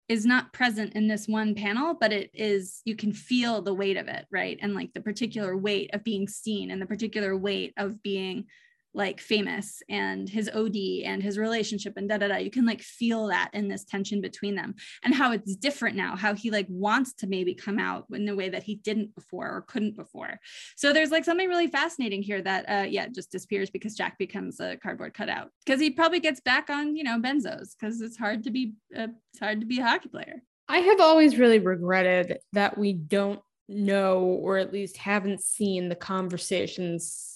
is 0.09 0.27
not 0.27 0.53
present 0.53 0.95
in 0.95 1.09
this 1.09 1.27
one 1.27 1.55
panel, 1.55 1.95
but 1.99 2.13
it 2.13 2.31
is, 2.35 2.83
you 2.85 2.95
can 2.95 3.13
feel 3.13 3.63
the 3.63 3.75
weight 3.75 3.97
of 3.97 4.09
it, 4.09 4.27
right? 4.31 4.59
And 4.61 4.75
like 4.75 4.93
the 4.93 5.01
particular 5.01 5.57
weight 5.57 5.91
of 5.95 6.05
being 6.05 6.29
seen 6.29 6.71
and 6.71 6.81
the 6.81 6.87
particular 6.87 7.37
weight 7.37 7.73
of 7.77 8.03
being 8.03 8.47
like 8.95 9.21
famous 9.21 9.83
and 9.89 10.29
his 10.29 10.49
OD 10.49 11.03
and 11.05 11.23
his 11.23 11.37
relationship 11.37 11.95
and 11.97 12.09
da 12.09 12.17
da 12.17 12.29
da. 12.29 12.37
You 12.37 12.51
can 12.51 12.65
like 12.65 12.81
feel 12.81 13.27
that 13.27 13.51
in 13.53 13.69
this 13.69 13.85
tension 13.85 14.21
between 14.21 14.55
them 14.55 14.75
and 15.03 15.15
how 15.15 15.33
it's 15.33 15.57
different 15.57 15.97
now, 15.97 16.17
how 16.17 16.35
he 16.35 16.51
like 16.51 16.67
wants 16.69 17.13
to 17.15 17.27
maybe 17.27 17.55
come 17.55 17.79
out 17.79 18.07
in 18.13 18.29
a 18.29 18.37
way 18.37 18.49
that 18.49 18.63
he 18.63 18.77
didn't 18.77 19.15
before 19.15 19.49
or 19.49 19.63
couldn't 19.63 19.97
before. 19.97 20.39
So 20.77 20.93
there's 20.93 21.11
like 21.11 21.25
something 21.25 21.49
really 21.49 21.67
fascinating 21.67 22.23
here 22.23 22.41
that, 22.43 22.65
uh, 22.69 22.87
yeah, 22.89 23.09
just 23.09 23.33
disappears 23.33 23.69
because 23.69 23.95
Jack 23.95 24.17
becomes 24.17 24.61
a 24.61 24.77
cardboard 24.77 25.15
cutout 25.15 25.51
because 25.65 25.81
he 25.81 25.91
probably 25.91 26.21
gets 26.21 26.41
back 26.41 26.71
on, 26.71 26.97
you 26.97 27.05
know, 27.05 27.19
benzos 27.19 27.71
because 27.79 28.01
it's 28.01 28.17
hard 28.17 28.45
to 28.45 28.51
be, 28.51 28.75
uh, 28.97 29.09
it's 29.33 29.41
hard 29.41 29.61
to 29.61 29.67
be 29.67 29.81
a 29.81 29.85
hockey 29.85 30.09
player. 30.09 30.43
I 30.69 30.79
have 30.79 31.01
always 31.01 31.37
really 31.37 31.59
regretted 31.59 32.39
that 32.53 32.79
we 32.79 32.93
don't 32.95 33.41
know 33.69 34.21
or 34.21 34.59
at 34.59 34.73
least 34.73 34.97
haven't 34.99 35.43
seen 35.43 35.89
the 35.89 35.95
conversations 35.95 37.34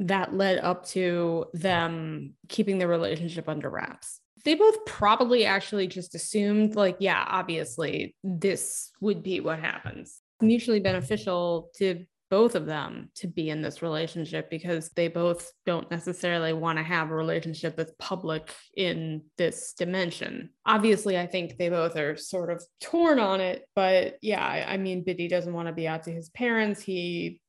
that 0.00 0.34
led 0.34 0.58
up 0.58 0.86
to 0.86 1.46
them 1.52 2.34
keeping 2.48 2.78
the 2.78 2.88
relationship 2.88 3.48
under 3.48 3.70
wraps. 3.70 4.20
They 4.44 4.54
both 4.54 4.86
probably 4.86 5.44
actually 5.44 5.86
just 5.86 6.14
assumed, 6.14 6.74
like, 6.74 6.96
yeah, 6.98 7.22
obviously, 7.28 8.16
this 8.24 8.90
would 9.00 9.22
be 9.22 9.40
what 9.40 9.60
happens. 9.60 10.20
Mutually 10.40 10.80
beneficial 10.80 11.70
to 11.76 12.06
both 12.30 12.54
of 12.54 12.64
them 12.64 13.10
to 13.16 13.26
be 13.26 13.50
in 13.50 13.60
this 13.60 13.82
relationship 13.82 14.48
because 14.48 14.88
they 14.90 15.08
both 15.08 15.50
don't 15.66 15.90
necessarily 15.90 16.52
want 16.52 16.78
to 16.78 16.84
have 16.84 17.10
a 17.10 17.14
relationship 17.14 17.76
that's 17.76 17.92
public 17.98 18.54
in 18.74 19.22
this 19.36 19.74
dimension. 19.76 20.50
Obviously, 20.64 21.18
I 21.18 21.26
think 21.26 21.58
they 21.58 21.68
both 21.68 21.96
are 21.96 22.16
sort 22.16 22.50
of 22.50 22.62
torn 22.80 23.18
on 23.18 23.40
it, 23.40 23.64
but 23.74 24.14
yeah, 24.22 24.64
I 24.66 24.76
mean, 24.76 25.04
Bitty 25.04 25.28
doesn't 25.28 25.52
want 25.52 25.68
to 25.68 25.74
be 25.74 25.88
out 25.88 26.04
to 26.04 26.12
his 26.12 26.30
parents. 26.30 26.80
He 26.80 27.40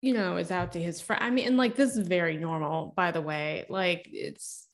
you 0.00 0.14
know, 0.14 0.36
is 0.36 0.50
out 0.50 0.72
to 0.72 0.82
his 0.82 1.00
friend. 1.00 1.22
I 1.22 1.30
mean, 1.30 1.46
and 1.46 1.56
like 1.56 1.76
this 1.76 1.96
is 1.96 2.06
very 2.06 2.36
normal, 2.36 2.92
by 2.96 3.10
the 3.10 3.20
way. 3.20 3.66
Like 3.68 4.08
it's 4.12 4.66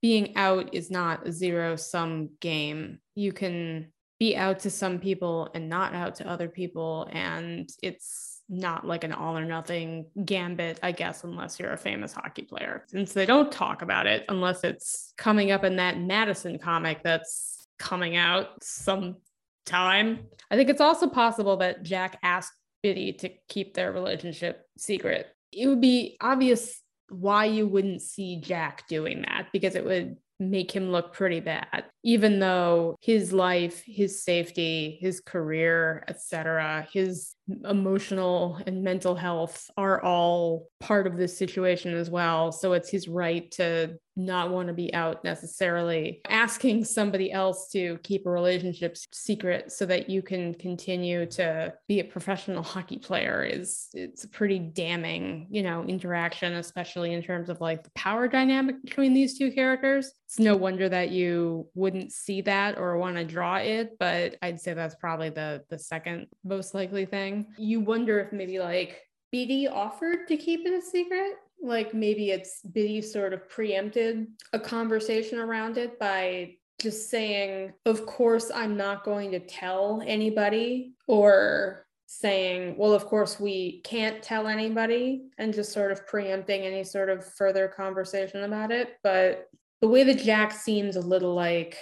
being 0.00 0.36
out 0.36 0.74
is 0.74 0.90
not 0.90 1.26
a 1.26 1.32
zero 1.32 1.76
sum 1.76 2.30
game. 2.40 3.00
You 3.14 3.32
can 3.32 3.92
be 4.18 4.36
out 4.36 4.60
to 4.60 4.70
some 4.70 4.98
people 4.98 5.48
and 5.54 5.68
not 5.68 5.94
out 5.94 6.16
to 6.16 6.28
other 6.28 6.48
people. 6.48 7.08
And 7.10 7.68
it's 7.82 8.42
not 8.48 8.86
like 8.86 9.04
an 9.04 9.12
all 9.12 9.36
or 9.36 9.44
nothing 9.44 10.06
gambit, 10.24 10.78
I 10.82 10.92
guess, 10.92 11.24
unless 11.24 11.58
you're 11.58 11.72
a 11.72 11.78
famous 11.78 12.12
hockey 12.12 12.42
player. 12.42 12.84
Since 12.88 13.12
they 13.12 13.26
don't 13.26 13.50
talk 13.50 13.82
about 13.82 14.06
it 14.06 14.24
unless 14.28 14.62
it's 14.62 15.14
coming 15.16 15.50
up 15.50 15.64
in 15.64 15.76
that 15.76 15.98
Madison 15.98 16.58
comic 16.58 17.02
that's 17.02 17.66
coming 17.78 18.16
out 18.16 18.62
some 18.62 19.16
time. 19.64 20.20
I 20.50 20.56
think 20.56 20.68
it's 20.68 20.80
also 20.80 21.08
possible 21.08 21.56
that 21.58 21.82
Jack 21.82 22.18
asked 22.22 22.52
Bitty 22.82 23.14
to 23.14 23.30
keep 23.48 23.74
their 23.74 23.92
relationship 23.92 24.66
secret. 24.78 25.26
It 25.52 25.66
would 25.66 25.80
be 25.80 26.16
obvious 26.20 26.80
why 27.08 27.46
you 27.46 27.66
wouldn't 27.66 28.02
see 28.02 28.40
Jack 28.40 28.86
doing 28.88 29.22
that 29.22 29.48
because 29.52 29.74
it 29.74 29.84
would 29.84 30.16
make 30.38 30.70
him 30.70 30.90
look 30.90 31.12
pretty 31.12 31.40
bad 31.40 31.84
even 32.02 32.38
though 32.38 32.96
his 33.00 33.32
life 33.32 33.82
his 33.86 34.22
safety 34.22 34.98
his 35.00 35.20
career 35.20 36.04
etc 36.08 36.86
his 36.92 37.34
emotional 37.64 38.60
and 38.66 38.82
mental 38.82 39.14
health 39.14 39.68
are 39.76 40.02
all 40.02 40.68
part 40.78 41.06
of 41.06 41.16
this 41.16 41.36
situation 41.36 41.94
as 41.94 42.08
well 42.10 42.52
so 42.52 42.72
it's 42.72 42.90
his 42.90 43.08
right 43.08 43.50
to 43.50 43.98
not 44.20 44.50
want 44.50 44.68
to 44.68 44.74
be 44.74 44.92
out 44.94 45.24
necessarily. 45.24 46.20
Asking 46.28 46.84
somebody 46.84 47.32
else 47.32 47.70
to 47.70 47.98
keep 48.02 48.26
a 48.26 48.30
relationship 48.30 48.96
secret 49.12 49.72
so 49.72 49.86
that 49.86 50.10
you 50.10 50.22
can 50.22 50.54
continue 50.54 51.26
to 51.26 51.72
be 51.88 52.00
a 52.00 52.04
professional 52.04 52.62
hockey 52.70 52.98
player 52.98 53.44
is 53.44 53.88
it's 53.94 54.24
a 54.24 54.28
pretty 54.28 54.58
damning, 54.58 55.46
you 55.50 55.62
know, 55.62 55.84
interaction, 55.84 56.54
especially 56.54 57.12
in 57.12 57.22
terms 57.22 57.48
of 57.48 57.60
like 57.60 57.82
the 57.82 57.90
power 57.94 58.28
dynamic 58.28 58.82
between 58.82 59.14
these 59.14 59.38
two 59.38 59.50
characters. 59.50 60.12
It's 60.26 60.38
no 60.38 60.56
wonder 60.56 60.88
that 60.88 61.10
you 61.10 61.68
wouldn't 61.90 62.12
see 62.12 62.40
that 62.42 62.78
or 62.78 62.96
want 62.98 63.16
to 63.16 63.24
draw 63.24 63.56
it, 63.56 63.96
but 63.98 64.36
I'd 64.42 64.60
say 64.60 64.74
that's 64.74 64.94
probably 64.94 65.30
the 65.30 65.64
the 65.68 65.78
second 65.78 66.28
most 66.44 66.72
likely 66.72 67.04
thing. 67.04 67.46
You 67.58 67.80
wonder 67.80 68.20
if 68.20 68.32
maybe 68.32 68.60
like 68.60 69.02
Bitty 69.32 69.66
offered 69.66 70.28
to 70.28 70.36
keep 70.36 70.66
it 70.66 70.72
a 70.72 70.80
secret 70.80 71.34
like 71.62 71.92
maybe 71.92 72.30
it's 72.30 72.62
Bitty 72.62 73.02
sort 73.02 73.32
of 73.32 73.48
preempted 73.48 74.28
a 74.52 74.58
conversation 74.58 75.38
around 75.38 75.76
it 75.76 75.98
by 75.98 76.54
just 76.80 77.10
saying, 77.10 77.74
of 77.84 78.06
course, 78.06 78.50
I'm 78.54 78.76
not 78.76 79.04
going 79.04 79.32
to 79.32 79.40
tell 79.40 80.02
anybody, 80.06 80.94
or 81.06 81.84
saying, 82.06 82.76
well, 82.78 82.94
of 82.94 83.04
course, 83.04 83.38
we 83.38 83.82
can't 83.82 84.22
tell 84.22 84.46
anybody, 84.46 85.26
and 85.36 85.52
just 85.52 85.72
sort 85.72 85.92
of 85.92 86.06
preempting 86.06 86.62
any 86.62 86.82
sort 86.82 87.10
of 87.10 87.24
further 87.34 87.68
conversation 87.68 88.44
about 88.44 88.72
it. 88.72 88.96
But 89.02 89.48
the 89.80 89.88
way 89.88 90.04
that 90.04 90.18
Jack 90.18 90.52
seems 90.52 90.96
a 90.96 91.00
little 91.00 91.34
like, 91.34 91.76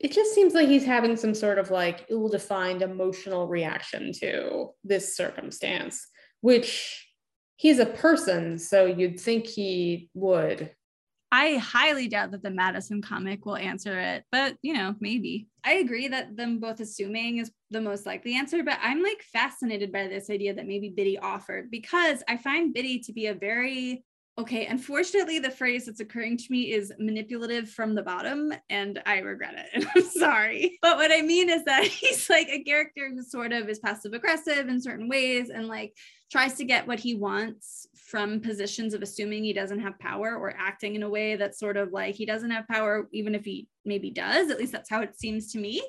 it 0.00 0.12
just 0.12 0.34
seems 0.34 0.54
like 0.54 0.68
he's 0.68 0.84
having 0.84 1.16
some 1.16 1.34
sort 1.34 1.58
of 1.58 1.70
like 1.70 2.06
ill 2.08 2.28
defined 2.28 2.82
emotional 2.82 3.46
reaction 3.46 4.12
to 4.20 4.70
this 4.84 5.16
circumstance, 5.16 6.06
which 6.40 7.06
he's 7.56 7.78
a 7.78 7.86
person, 7.86 8.58
so 8.58 8.86
you'd 8.86 9.20
think 9.20 9.46
he 9.46 10.10
would. 10.14 10.74
I 11.34 11.56
highly 11.56 12.08
doubt 12.08 12.32
that 12.32 12.42
the 12.42 12.50
Madison 12.50 13.00
comic 13.00 13.46
will 13.46 13.56
answer 13.56 13.98
it, 13.98 14.24
but 14.30 14.56
you 14.60 14.74
know, 14.74 14.94
maybe. 15.00 15.48
I 15.64 15.74
agree 15.74 16.08
that 16.08 16.36
them 16.36 16.58
both 16.58 16.80
assuming 16.80 17.38
is 17.38 17.50
the 17.70 17.80
most 17.80 18.04
likely 18.04 18.34
answer, 18.34 18.62
but 18.62 18.78
I'm 18.82 19.02
like 19.02 19.22
fascinated 19.32 19.92
by 19.92 20.08
this 20.08 20.28
idea 20.28 20.52
that 20.52 20.66
maybe 20.66 20.92
Bitty 20.94 21.18
offered 21.18 21.70
because 21.70 22.22
I 22.28 22.36
find 22.36 22.74
Bitty 22.74 22.98
to 23.00 23.14
be 23.14 23.28
a 23.28 23.34
very 23.34 24.04
okay, 24.38 24.66
unfortunately, 24.66 25.38
the 25.38 25.50
phrase 25.50 25.86
that's 25.86 26.00
occurring 26.00 26.38
to 26.38 26.46
me 26.50 26.72
is 26.72 26.92
manipulative 26.98 27.68
from 27.68 27.94
the 27.94 28.02
bottom, 28.02 28.52
and 28.70 29.02
I 29.04 29.18
regret 29.18 29.54
it. 29.56 29.66
And 29.74 29.86
I'm 29.96 30.02
sorry. 30.02 30.78
But 30.80 30.96
what 30.96 31.12
I 31.12 31.20
mean 31.20 31.50
is 31.50 31.64
that 31.64 31.84
he's 31.86 32.28
like 32.30 32.48
a 32.48 32.62
character 32.62 33.10
who 33.10 33.22
sort 33.22 33.52
of 33.52 33.68
is 33.68 33.78
passive 33.78 34.14
aggressive 34.14 34.68
in 34.68 34.80
certain 34.80 35.08
ways 35.08 35.50
and 35.50 35.68
like 35.68 35.96
tries 36.30 36.54
to 36.54 36.64
get 36.64 36.86
what 36.86 36.98
he 36.98 37.14
wants 37.14 37.86
from 37.94 38.40
positions 38.40 38.94
of 38.94 39.02
assuming 39.02 39.44
he 39.44 39.52
doesn't 39.52 39.80
have 39.80 39.98
power 39.98 40.34
or 40.36 40.54
acting 40.56 40.94
in 40.94 41.02
a 41.02 41.08
way 41.08 41.36
that's 41.36 41.58
sort 41.58 41.76
of 41.76 41.92
like 41.92 42.14
he 42.14 42.24
doesn't 42.24 42.50
have 42.50 42.66
power, 42.68 43.08
even 43.12 43.34
if 43.34 43.44
he 43.44 43.68
maybe 43.84 44.10
does. 44.10 44.50
At 44.50 44.58
least 44.58 44.72
that's 44.72 44.88
how 44.88 45.02
it 45.02 45.18
seems 45.18 45.52
to 45.52 45.58
me. 45.58 45.82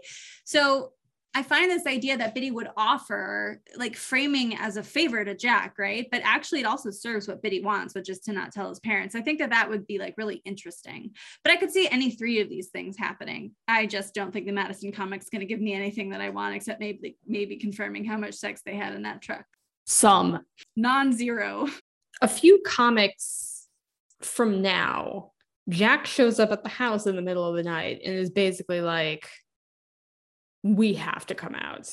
So 0.44 0.92
I 1.36 1.42
find 1.42 1.72
this 1.72 1.88
idea 1.88 2.16
that 2.18 2.36
Bitty 2.36 2.52
would 2.52 2.70
offer, 2.78 3.60
like 3.76 3.96
framing 3.96 4.56
as 4.58 4.78
a 4.78 4.84
favor 4.84 5.26
to 5.26 5.34
Jack, 5.34 5.80
right? 5.80 6.08
But 6.12 6.22
actually, 6.24 6.60
it 6.60 6.66
also 6.66 6.92
serves 6.92 7.28
what 7.28 7.42
Bitty 7.42 7.62
wants, 7.62 7.96
which 7.96 8.10
is 8.10 8.20
to 8.22 8.34
not 8.34 8.52
tell 8.52 8.70
his 8.70 8.80
parents. 8.80 9.16
I 9.16 9.22
think 9.22 9.40
that 9.40 9.50
that 9.50 9.68
would 9.68 9.88
be 9.88 9.98
like 9.98 10.14
really 10.18 10.42
interesting. 10.46 11.12
But 11.44 11.52
I 11.52 11.56
could 11.56 11.72
see 11.72 11.88
any 11.90 12.12
three 12.12 12.40
of 12.40 12.50
these 12.50 12.68
things 12.68 12.98
happening. 12.98 13.54
I 13.68 13.88
just 13.88 14.14
don't 14.14 14.32
think 14.32 14.46
the 14.46 14.52
Madison 14.52 14.92
comic's 14.92 15.30
going 15.30 15.40
to 15.40 15.48
give 15.48 15.60
me 15.60 15.74
anything 15.74 16.12
that 16.12 16.22
I 16.22 16.30
want, 16.30 16.56
except 16.56 16.80
maybe 16.80 17.18
maybe 17.26 17.58
confirming 17.58 18.06
how 18.06 18.18
much 18.18 18.36
sex 18.36 18.62
they 18.64 18.76
had 18.76 18.94
in 18.94 19.02
that 19.04 19.22
truck. 19.22 19.46
Some 19.86 20.46
non-zero. 20.76 21.68
A 22.22 22.28
few 22.28 22.62
comics 22.66 23.68
from 24.22 24.62
now, 24.62 25.32
Jack 25.68 26.06
shows 26.06 26.40
up 26.40 26.52
at 26.52 26.64
the 26.64 26.70
house 26.70 27.08
in 27.08 27.16
the 27.16 27.22
middle 27.22 27.46
of 27.46 27.56
the 27.56 27.64
night 27.64 28.02
and 28.06 28.14
is 28.14 28.30
basically 28.30 28.82
like 28.82 29.28
we 30.64 30.94
have 30.94 31.26
to 31.28 31.36
come 31.36 31.56
out. 31.56 31.90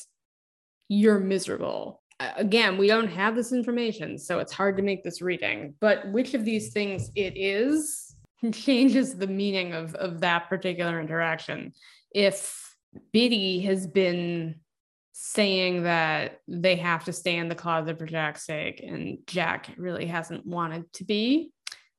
You're 0.89 1.19
miserable. 1.19 2.03
Again, 2.37 2.79
we 2.79 2.87
don't 2.87 3.09
have 3.09 3.35
this 3.35 3.53
information, 3.53 4.19
so 4.19 4.39
it's 4.39 4.53
hard 4.53 4.77
to 4.77 4.83
make 4.83 5.03
this 5.03 5.21
reading. 5.21 5.75
But 5.81 6.11
which 6.13 6.35
of 6.35 6.45
these 6.45 6.73
things 6.73 7.11
it 7.17 7.37
is 7.37 8.15
changes 8.53 9.17
the 9.17 9.27
meaning 9.27 9.73
of, 9.73 9.95
of 9.95 10.21
that 10.21 10.49
particular 10.49 11.01
interaction. 11.01 11.73
If 12.15 12.75
Bitty 13.13 13.61
has 13.63 13.87
been 13.87 14.57
saying 15.13 15.83
that 15.83 16.41
they 16.49 16.77
have 16.77 17.05
to 17.05 17.13
stay 17.13 17.37
in 17.37 17.49
the 17.49 17.55
closet 17.55 17.99
for 17.99 18.07
Jack's 18.07 18.47
sake, 18.47 18.83
and 18.87 19.19
Jack 19.27 19.71
really 19.77 20.07
hasn't 20.07 20.47
wanted 20.47 20.93
to 20.95 21.05
be, 21.05 21.53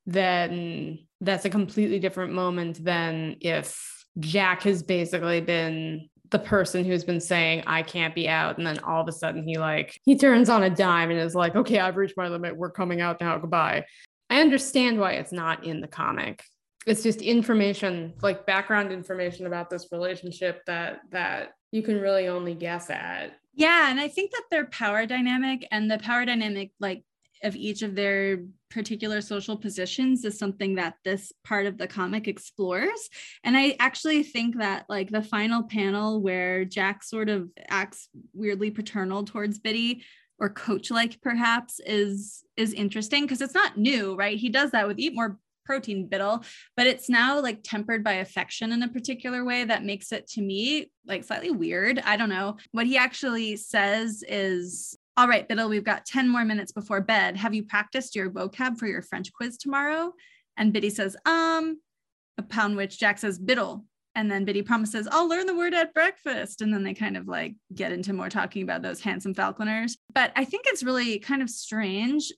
then 0.05 0.99
that's 1.19 1.45
a 1.45 1.49
completely 1.49 1.99
different 1.99 2.33
moment 2.33 2.83
than 2.83 3.37
if 3.41 4.05
Jack 4.19 4.63
has 4.63 4.83
basically 4.83 5.41
been 5.41 6.09
the 6.31 6.39
person 6.39 6.83
who's 6.85 7.03
been 7.03 7.19
saying 7.19 7.63
I 7.67 7.83
can't 7.83 8.15
be 8.15 8.27
out 8.27 8.57
and 8.57 8.65
then 8.65 8.79
all 8.79 9.01
of 9.01 9.07
a 9.07 9.11
sudden 9.11 9.43
he 9.43 9.57
like 9.57 9.99
he 10.03 10.17
turns 10.17 10.49
on 10.49 10.63
a 10.63 10.69
dime 10.69 11.11
and 11.11 11.19
is 11.19 11.35
like 11.35 11.55
okay 11.55 11.79
I've 11.79 11.97
reached 11.97 12.17
my 12.17 12.29
limit 12.29 12.55
we're 12.55 12.71
coming 12.71 13.01
out 13.01 13.21
now 13.21 13.37
goodbye. 13.37 13.85
I 14.29 14.39
understand 14.39 14.97
why 14.97 15.13
it's 15.13 15.33
not 15.33 15.65
in 15.65 15.81
the 15.81 15.87
comic. 15.87 16.41
It's 16.87 17.03
just 17.03 17.21
information 17.21 18.13
like 18.21 18.45
background 18.45 18.91
information 18.91 19.45
about 19.45 19.69
this 19.69 19.87
relationship 19.91 20.61
that 20.67 21.01
that 21.11 21.51
you 21.71 21.83
can 21.83 21.99
really 21.99 22.27
only 22.27 22.55
guess 22.55 22.89
at. 22.89 23.33
Yeah, 23.53 23.91
and 23.91 23.99
I 23.99 24.07
think 24.07 24.31
that 24.31 24.43
their 24.49 24.65
power 24.65 25.05
dynamic 25.05 25.67
and 25.69 25.91
the 25.91 25.99
power 25.99 26.25
dynamic 26.25 26.71
like 26.79 27.03
of 27.43 27.55
each 27.55 27.81
of 27.81 27.95
their 27.95 28.39
particular 28.71 29.21
social 29.21 29.55
positions 29.55 30.25
is 30.25 30.39
something 30.39 30.75
that 30.75 30.95
this 31.05 31.31
part 31.43 31.67
of 31.67 31.77
the 31.77 31.87
comic 31.87 32.27
explores. 32.27 33.09
And 33.43 33.55
I 33.55 33.75
actually 33.79 34.23
think 34.23 34.57
that 34.57 34.85
like 34.89 35.11
the 35.11 35.21
final 35.21 35.63
panel 35.63 36.21
where 36.21 36.65
Jack 36.65 37.03
sort 37.03 37.29
of 37.29 37.49
acts 37.67 38.09
weirdly 38.33 38.71
paternal 38.71 39.23
towards 39.23 39.59
Bitty 39.59 40.03
or 40.39 40.49
coach 40.49 40.89
like 40.89 41.21
perhaps 41.21 41.79
is 41.85 42.43
is 42.57 42.73
interesting 42.73 43.23
because 43.23 43.41
it's 43.41 43.53
not 43.53 43.77
new, 43.77 44.15
right? 44.15 44.37
He 44.37 44.49
does 44.49 44.71
that 44.71 44.87
with 44.87 44.97
eat 44.97 45.13
more 45.13 45.37
protein 45.65 46.09
bittle, 46.09 46.43
but 46.75 46.87
it's 46.87 47.09
now 47.09 47.39
like 47.39 47.59
tempered 47.63 48.03
by 48.03 48.13
affection 48.13 48.71
in 48.71 48.81
a 48.81 48.87
particular 48.87 49.45
way 49.45 49.63
that 49.63 49.85
makes 49.85 50.11
it 50.11 50.27
to 50.27 50.41
me 50.41 50.91
like 51.05 51.23
slightly 51.23 51.51
weird. 51.51 51.99
I 51.99 52.17
don't 52.17 52.29
know. 52.29 52.57
What 52.71 52.87
he 52.87 52.97
actually 52.97 53.55
says 53.57 54.23
is 54.27 54.97
all 55.17 55.27
right, 55.27 55.47
Bittle, 55.47 55.69
we've 55.69 55.83
got 55.83 56.05
10 56.05 56.29
more 56.29 56.45
minutes 56.45 56.71
before 56.71 57.01
bed. 57.01 57.35
Have 57.35 57.53
you 57.53 57.63
practiced 57.63 58.15
your 58.15 58.29
vocab 58.29 58.77
for 58.77 58.87
your 58.87 59.01
French 59.01 59.31
quiz 59.33 59.57
tomorrow? 59.57 60.13
And 60.57 60.71
Bitty 60.71 60.89
says, 60.89 61.17
um, 61.25 61.79
upon 62.37 62.75
which 62.75 62.99
Jack 62.99 63.19
says, 63.19 63.39
Bittle. 63.39 63.83
And 64.15 64.29
then 64.29 64.45
Bitty 64.45 64.61
promises, 64.61 65.07
I'll 65.09 65.27
learn 65.27 65.45
the 65.45 65.55
word 65.55 65.73
at 65.73 65.93
breakfast. 65.93 66.61
And 66.61 66.73
then 66.73 66.83
they 66.83 66.93
kind 66.93 67.15
of 67.15 67.27
like 67.27 67.55
get 67.73 67.91
into 67.91 68.13
more 68.13 68.29
talking 68.29 68.63
about 68.63 68.81
those 68.81 69.01
handsome 69.01 69.33
falconers. 69.33 69.97
But 70.13 70.31
I 70.35 70.43
think 70.43 70.63
it's 70.67 70.83
really 70.83 71.19
kind 71.19 71.41
of 71.41 71.49
strange 71.49 72.31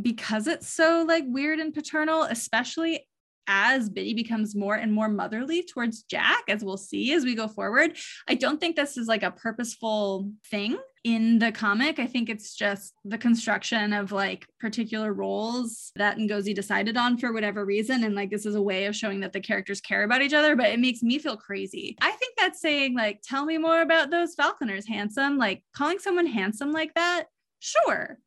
because 0.00 0.46
it's 0.46 0.68
so 0.68 1.04
like 1.06 1.24
weird 1.26 1.58
and 1.58 1.74
paternal, 1.74 2.22
especially 2.22 3.06
as 3.46 3.88
Bitty 3.88 4.14
becomes 4.14 4.54
more 4.54 4.76
and 4.76 4.92
more 4.92 5.08
motherly 5.08 5.62
towards 5.62 6.04
Jack, 6.04 6.44
as 6.48 6.62
we'll 6.62 6.76
see 6.76 7.12
as 7.12 7.24
we 7.24 7.34
go 7.34 7.48
forward. 7.48 7.96
I 8.28 8.34
don't 8.34 8.60
think 8.60 8.76
this 8.76 8.96
is 8.96 9.08
like 9.08 9.22
a 9.22 9.30
purposeful 9.30 10.30
thing 10.50 10.78
in 11.04 11.38
the 11.38 11.50
comic. 11.50 11.98
I 11.98 12.06
think 12.06 12.28
it's 12.28 12.54
just 12.54 12.94
the 13.04 13.16
construction 13.16 13.92
of 13.92 14.12
like 14.12 14.46
particular 14.58 15.12
roles 15.12 15.92
that 15.96 16.18
Ngozi 16.18 16.54
decided 16.54 16.96
on 16.96 17.16
for 17.16 17.32
whatever 17.32 17.64
reason. 17.64 18.04
And 18.04 18.14
like 18.14 18.30
this 18.30 18.46
is 18.46 18.54
a 18.54 18.62
way 18.62 18.84
of 18.84 18.94
showing 18.94 19.20
that 19.20 19.32
the 19.32 19.40
characters 19.40 19.80
care 19.80 20.04
about 20.04 20.22
each 20.22 20.34
other, 20.34 20.56
but 20.56 20.66
it 20.66 20.78
makes 20.78 21.02
me 21.02 21.18
feel 21.18 21.36
crazy. 21.36 21.96
I 22.00 22.10
think 22.12 22.34
that's 22.36 22.60
saying, 22.60 22.94
like, 22.94 23.22
tell 23.22 23.44
me 23.44 23.56
more 23.58 23.80
about 23.80 24.10
those 24.10 24.34
falconers, 24.34 24.86
handsome. 24.86 25.38
Like 25.38 25.62
calling 25.74 25.98
someone 25.98 26.26
handsome 26.26 26.72
like 26.72 26.94
that, 26.94 27.24
sure. 27.60 28.18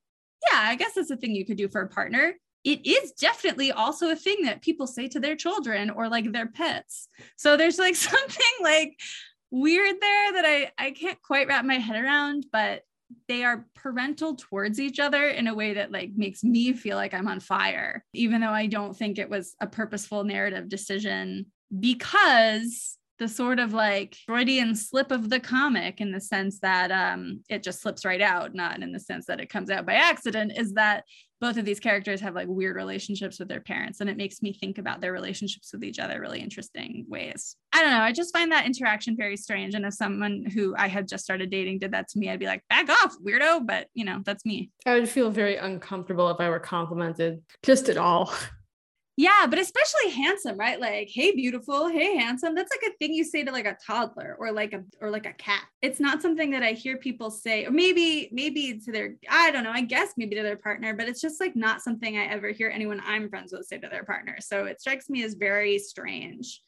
Yeah, 0.52 0.60
I 0.60 0.76
guess 0.76 0.94
that's 0.94 1.12
a 1.12 1.18
thing 1.18 1.36
you 1.36 1.46
could 1.46 1.58
do 1.58 1.70
for 1.70 1.82
a 1.82 1.88
partner 1.88 2.36
it 2.64 2.86
is 2.86 3.12
definitely 3.12 3.72
also 3.72 4.10
a 4.10 4.16
thing 4.16 4.44
that 4.44 4.62
people 4.62 4.88
say 4.88 5.08
to 5.10 5.20
their 5.20 5.36
children 5.36 5.90
or 5.90 6.08
like 6.08 6.32
their 6.32 6.48
pets. 6.48 7.10
So 7.36 7.58
there's 7.58 7.78
like 7.78 7.96
something 7.98 8.54
like 8.62 8.98
weird 9.54 9.96
there 10.02 10.34
that 10.34 10.46
I 10.46 10.72
I 10.78 10.92
can't 10.92 11.22
quite 11.22 11.48
wrap 11.48 11.64
my 11.64 11.76
head 11.76 12.04
around, 12.04 12.48
but 12.52 12.82
they 13.28 13.44
are 13.44 13.68
parental 13.76 14.36
towards 14.36 14.80
each 14.80 15.00
other 15.00 15.28
in 15.28 15.48
a 15.48 15.54
way 15.54 15.76
that 15.76 15.92
like 15.92 16.12
makes 16.16 16.44
me 16.44 16.74
feel 16.74 16.98
like 16.98 17.14
I'm 17.14 17.28
on 17.28 17.40
fire, 17.40 18.04
even 18.14 18.42
though 18.42 18.50
I 18.50 18.66
don't 18.66 18.98
think 18.98 19.20
it 19.20 19.30
was 19.30 19.56
a 19.62 19.68
purposeful 19.68 20.24
narrative 20.24 20.68
decision 20.68 21.46
because 21.80 22.98
the 23.20 23.28
sort 23.28 23.60
of 23.60 23.74
like 23.74 24.18
Freudian 24.26 24.76
slip 24.76 25.12
of 25.12 25.30
the 25.30 25.40
comic 25.40 26.02
in 26.02 26.12
the 26.12 26.20
sense 26.20 26.60
that 26.60 26.92
um, 26.92 27.42
it 27.48 27.62
just 27.62 27.82
slips 27.82 28.04
right 28.04 28.22
out, 28.22 28.56
not 28.56 28.82
in 28.82 28.92
the 28.92 29.00
sense 29.00 29.28
that 29.28 29.40
it 29.40 29.50
comes 29.50 29.70
out 29.70 29.86
by 29.86 29.94
accident, 29.94 30.54
is 30.58 30.74
that 30.74 31.04
both 31.44 31.58
of 31.58 31.66
these 31.66 31.82
characters 31.82 32.22
have 32.22 32.36
like 32.36 32.48
weird 32.48 32.78
relationships 32.78 33.38
with 33.38 33.50
their 33.50 33.60
parents 33.60 34.00
and 34.00 34.10
it 34.10 34.16
makes 34.16 34.42
me 34.42 34.54
think 34.54 34.78
about 34.78 35.02
their 35.02 35.12
relationships 35.12 35.74
with 35.74 35.84
each 35.84 36.00
other 36.00 36.22
really 36.22 36.40
interesting 36.40 37.06
ways. 37.10 37.58
I 37.74 37.82
don't 37.82 37.92
know 37.92 38.00
i 38.00 38.14
just 38.14 38.32
find 38.32 38.52
that 38.54 38.66
interaction 38.66 39.18
very 39.18 39.36
strange 39.36 39.74
and 39.74 39.86
if 39.86 39.94
someone 39.96 40.46
who 40.54 40.74
i 40.78 40.88
had 40.88 41.08
just 41.08 41.24
started 41.24 41.50
dating 41.50 41.80
did 41.80 41.92
that 41.92 42.08
to 42.10 42.20
me 42.20 42.30
i'd 42.30 42.40
be 42.40 42.46
like 42.46 42.64
back 42.70 42.88
off 42.88 43.18
weirdo 43.26 43.66
but 43.66 43.88
you 43.94 44.06
know 44.06 44.22
that's 44.24 44.46
me. 44.46 44.70
I 44.86 44.94
would 44.94 45.10
feel 45.10 45.32
very 45.32 45.58
uncomfortable 45.58 46.30
if 46.30 46.40
i 46.40 46.48
were 46.50 46.60
complimented 46.60 47.42
just 47.62 47.90
at 47.90 47.98
all 47.98 48.32
Yeah, 49.16 49.46
but 49.48 49.60
especially 49.60 50.10
handsome, 50.10 50.58
right? 50.58 50.80
Like, 50.80 51.08
hey, 51.14 51.34
beautiful, 51.36 51.88
hey, 51.88 52.18
handsome. 52.18 52.56
That's 52.56 52.72
like 52.72 52.92
a 52.92 52.98
thing 52.98 53.14
you 53.14 53.24
say 53.24 53.44
to 53.44 53.52
like 53.52 53.68
a 53.68 53.78
toddler 53.86 54.36
or 54.40 54.52
like 54.52 54.74
a 54.74 54.84
or 55.02 55.12
like 55.12 55.28
a 55.28 55.34
cat. 55.34 55.62
It's 55.84 56.00
not 56.00 56.24
something 56.24 56.50
that 56.50 56.64
I 56.64 56.72
hear 56.72 56.98
people 56.98 57.30
say, 57.30 57.66
or 57.66 57.72
maybe 57.72 58.30
maybe 58.32 58.80
to 58.84 58.92
their, 58.92 59.14
I 59.30 59.52
don't 59.52 59.64
know, 59.66 59.72
I 59.72 59.82
guess 59.82 60.14
maybe 60.18 60.36
to 60.36 60.42
their 60.42 60.58
partner, 60.58 60.96
but 60.96 61.08
it's 61.08 61.22
just 61.22 61.40
like 61.40 61.56
not 61.56 61.84
something 61.84 62.18
I 62.18 62.26
ever 62.26 62.50
hear 62.50 62.70
anyone 62.74 63.02
I'm 63.06 63.30
friends 63.30 63.54
with 63.54 63.68
say 63.68 63.78
to 63.78 63.88
their 63.88 64.04
partner. 64.04 64.38
So 64.42 64.66
it 64.66 64.82
strikes 64.82 65.10
me 65.12 65.24
as 65.24 65.36
very 65.36 65.78
strange. 65.78 66.60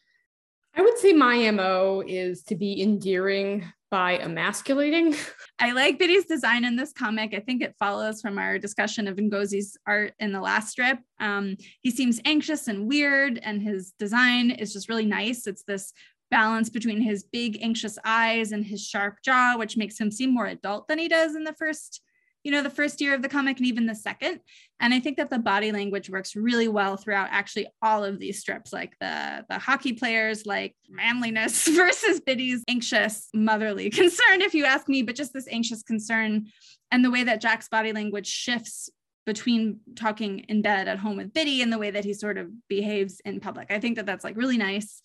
I 0.76 0.81
would 0.81 0.97
say 0.97 1.14
my 1.14 1.49
MO 1.52 2.03
is 2.06 2.43
to 2.43 2.56
be 2.56 2.81
endearing 2.81 3.72
by 3.89 4.18
emasculating. 4.18 5.15
I 5.60 5.72
like 5.72 5.97
Bitty's 5.97 6.26
design 6.26 6.65
in 6.65 6.76
this 6.76 6.91
comic. 6.91 7.34
I 7.34 7.39
think 7.39 7.61
it 7.61 7.76
follows 7.80 8.19
from 8.19 8.38
our 8.38 8.60
discussion 8.60 9.07
of 9.07 9.15
Ngozi's 9.15 9.77
art 9.88 10.14
in 10.19 10.34
the 10.34 10.41
last 10.41 10.69
strip. 10.69 10.99
Um, 11.22 11.56
he 11.81 11.91
seems 11.91 12.19
anxious 12.26 12.68
and 12.68 12.89
weird, 12.89 13.39
and 13.41 13.61
his 13.61 13.93
design 13.97 14.52
is 14.52 14.73
just 14.73 14.89
really 14.89 15.06
nice. 15.06 15.47
It's 15.47 15.64
this 15.64 15.93
balance 16.30 16.69
between 16.69 16.99
his 16.99 17.23
big, 17.23 17.57
anxious 17.61 17.97
eyes 18.03 18.52
and 18.52 18.65
his 18.65 18.85
sharp 18.85 19.19
jaw, 19.23 19.56
which 19.57 19.77
makes 19.77 19.97
him 19.97 20.11
seem 20.11 20.34
more 20.34 20.47
adult 20.47 20.89
than 20.89 20.99
he 20.99 21.07
does 21.07 21.35
in 21.35 21.45
the 21.45 21.53
first 21.53 22.02
you 22.45 22.51
know, 22.51 22.61
the 22.61 22.69
first 22.69 23.01
year 23.01 23.15
of 23.15 23.23
the 23.23 23.27
comic 23.27 23.57
and 23.57 23.65
even 23.65 23.88
the 23.88 23.95
second. 23.95 24.39
And 24.80 24.93
I 24.93 24.99
think 24.99 25.17
that 25.17 25.31
the 25.31 25.39
body 25.39 25.72
language 25.72 26.11
works 26.11 26.35
really 26.35 26.67
well 26.67 26.95
throughout 26.95 27.30
actually 27.31 27.67
all 27.81 28.03
of 28.03 28.19
these 28.19 28.39
strips, 28.39 28.72
like 28.72 28.95
the, 29.01 29.43
the 29.49 29.57
hockey 29.57 29.93
players, 29.93 30.45
like 30.45 30.76
manliness 30.88 31.67
versus 31.76 32.19
Bitty's 32.22 32.63
anxious 32.69 33.30
motherly 33.34 33.89
concern, 34.01 34.41
if 34.41 34.53
you 34.53 34.63
ask 34.63 34.88
me, 34.88 35.01
but 35.01 35.15
just 35.15 35.34
this 35.34 35.47
anxious 35.49 35.81
concern 35.81 36.45
and 36.91 37.03
the 37.03 37.09
way 37.09 37.23
that 37.23 37.41
Jack's 37.41 37.67
body 37.67 37.91
language 37.91 38.27
shifts 38.27 38.91
between 39.26 39.80
talking 39.95 40.39
in 40.47 40.61
bed 40.61 40.88
at 40.88 40.99
home 40.99 41.17
with 41.17 41.34
Bitty 41.34 41.63
and 41.63 41.73
the 41.73 41.80
way 41.80 41.89
that 41.89 42.05
he 42.05 42.13
sort 42.13 42.38
of 42.38 42.47
behaves 42.67 43.19
in 43.26 43.39
public. 43.39 43.72
I 43.72 43.80
think 43.80 43.95
that 43.95 44.05
that's 44.05 44.23
like 44.23 44.38
really 44.38 44.59
nice. 44.59 45.01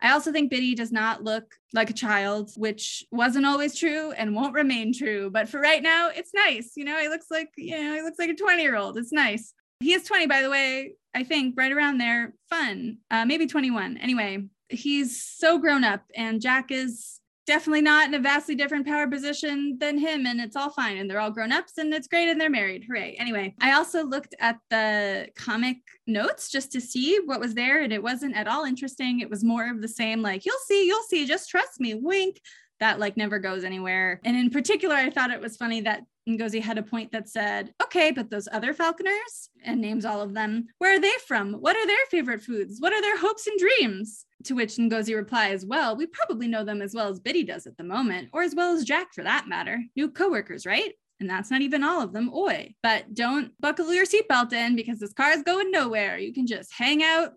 I 0.00 0.12
also 0.12 0.32
think 0.32 0.50
Bitty 0.50 0.74
does 0.74 0.92
not 0.92 1.24
look 1.24 1.54
like 1.72 1.90
a 1.90 1.94
child, 1.94 2.50
which 2.56 3.04
wasn't 3.10 3.46
always 3.46 3.74
true 3.74 4.12
and 4.12 4.34
won't 4.34 4.54
remain 4.54 4.92
true. 4.92 5.30
But 5.30 5.48
for 5.48 5.60
right 5.60 5.82
now, 5.82 6.10
it's 6.14 6.32
nice. 6.34 6.72
You 6.76 6.84
know, 6.84 6.98
he 6.98 7.08
looks 7.08 7.26
like, 7.30 7.50
you 7.56 7.82
know, 7.82 7.94
he 7.94 8.02
looks 8.02 8.18
like 8.18 8.30
a 8.30 8.34
20 8.34 8.62
year 8.62 8.76
old. 8.76 8.98
It's 8.98 9.12
nice. 9.12 9.54
He 9.80 9.92
is 9.92 10.04
20, 10.04 10.26
by 10.26 10.42
the 10.42 10.50
way, 10.50 10.94
I 11.14 11.24
think 11.24 11.54
right 11.56 11.72
around 11.72 11.98
there. 11.98 12.34
Fun, 12.48 12.98
uh, 13.10 13.24
maybe 13.24 13.46
21. 13.46 13.98
Anyway, 13.98 14.44
he's 14.68 15.22
so 15.22 15.58
grown 15.58 15.84
up, 15.84 16.04
and 16.14 16.40
Jack 16.40 16.70
is 16.70 17.20
definitely 17.46 17.80
not 17.82 18.08
in 18.08 18.14
a 18.14 18.18
vastly 18.18 18.54
different 18.54 18.86
power 18.86 19.06
position 19.06 19.76
than 19.78 19.98
him 19.98 20.26
and 20.26 20.40
it's 20.40 20.56
all 20.56 20.70
fine 20.70 20.96
and 20.98 21.08
they're 21.08 21.20
all 21.20 21.30
grown 21.30 21.52
ups 21.52 21.78
and 21.78 21.94
it's 21.94 22.08
great 22.08 22.28
and 22.28 22.40
they're 22.40 22.50
married 22.50 22.84
hooray 22.84 23.14
anyway 23.18 23.54
i 23.60 23.72
also 23.72 24.04
looked 24.04 24.34
at 24.40 24.58
the 24.70 25.28
comic 25.36 25.78
notes 26.06 26.50
just 26.50 26.72
to 26.72 26.80
see 26.80 27.18
what 27.24 27.40
was 27.40 27.54
there 27.54 27.82
and 27.82 27.92
it 27.92 28.02
wasn't 28.02 28.36
at 28.36 28.48
all 28.48 28.64
interesting 28.64 29.20
it 29.20 29.30
was 29.30 29.44
more 29.44 29.70
of 29.70 29.80
the 29.80 29.88
same 29.88 30.22
like 30.22 30.44
you'll 30.44 30.56
see 30.66 30.86
you'll 30.86 31.02
see 31.04 31.26
just 31.26 31.48
trust 31.48 31.80
me 31.80 31.94
wink 31.94 32.40
that 32.80 32.98
like 32.98 33.16
never 33.16 33.38
goes 33.38 33.64
anywhere 33.64 34.20
and 34.24 34.36
in 34.36 34.50
particular 34.50 34.94
i 34.94 35.08
thought 35.08 35.30
it 35.30 35.40
was 35.40 35.56
funny 35.56 35.80
that 35.80 36.02
Ngozi 36.28 36.60
had 36.60 36.76
a 36.76 36.82
point 36.82 37.12
that 37.12 37.28
said, 37.28 37.72
okay, 37.82 38.10
but 38.10 38.30
those 38.30 38.48
other 38.50 38.74
falconers, 38.74 39.48
and 39.64 39.80
names 39.80 40.04
all 40.04 40.20
of 40.20 40.34
them, 40.34 40.66
where 40.78 40.96
are 40.96 41.00
they 41.00 41.12
from? 41.26 41.52
What 41.52 41.76
are 41.76 41.86
their 41.86 42.04
favorite 42.10 42.42
foods? 42.42 42.80
What 42.80 42.92
are 42.92 43.00
their 43.00 43.16
hopes 43.16 43.46
and 43.46 43.56
dreams? 43.58 44.25
To 44.46 44.54
which 44.54 44.76
Ngozi 44.76 45.16
replies, 45.16 45.66
well, 45.66 45.96
we 45.96 46.06
probably 46.06 46.46
know 46.46 46.64
them 46.64 46.80
as 46.80 46.94
well 46.94 47.08
as 47.08 47.18
Bitty 47.18 47.42
does 47.42 47.66
at 47.66 47.76
the 47.76 47.82
moment, 47.82 48.28
or 48.32 48.42
as 48.42 48.54
well 48.54 48.76
as 48.76 48.84
Jack 48.84 49.12
for 49.12 49.24
that 49.24 49.48
matter. 49.48 49.82
New 49.96 50.08
coworkers, 50.08 50.64
right? 50.64 50.92
And 51.18 51.28
that's 51.28 51.50
not 51.50 51.62
even 51.62 51.82
all 51.82 52.00
of 52.00 52.12
them, 52.12 52.30
oi. 52.32 52.74
But 52.82 53.12
don't 53.12 53.50
buckle 53.60 53.92
your 53.92 54.06
seatbelt 54.06 54.52
in 54.52 54.76
because 54.76 55.00
this 55.00 55.12
car 55.12 55.32
is 55.32 55.42
going 55.42 55.72
nowhere. 55.72 56.18
You 56.18 56.32
can 56.32 56.46
just 56.46 56.72
hang 56.72 57.02
out 57.02 57.32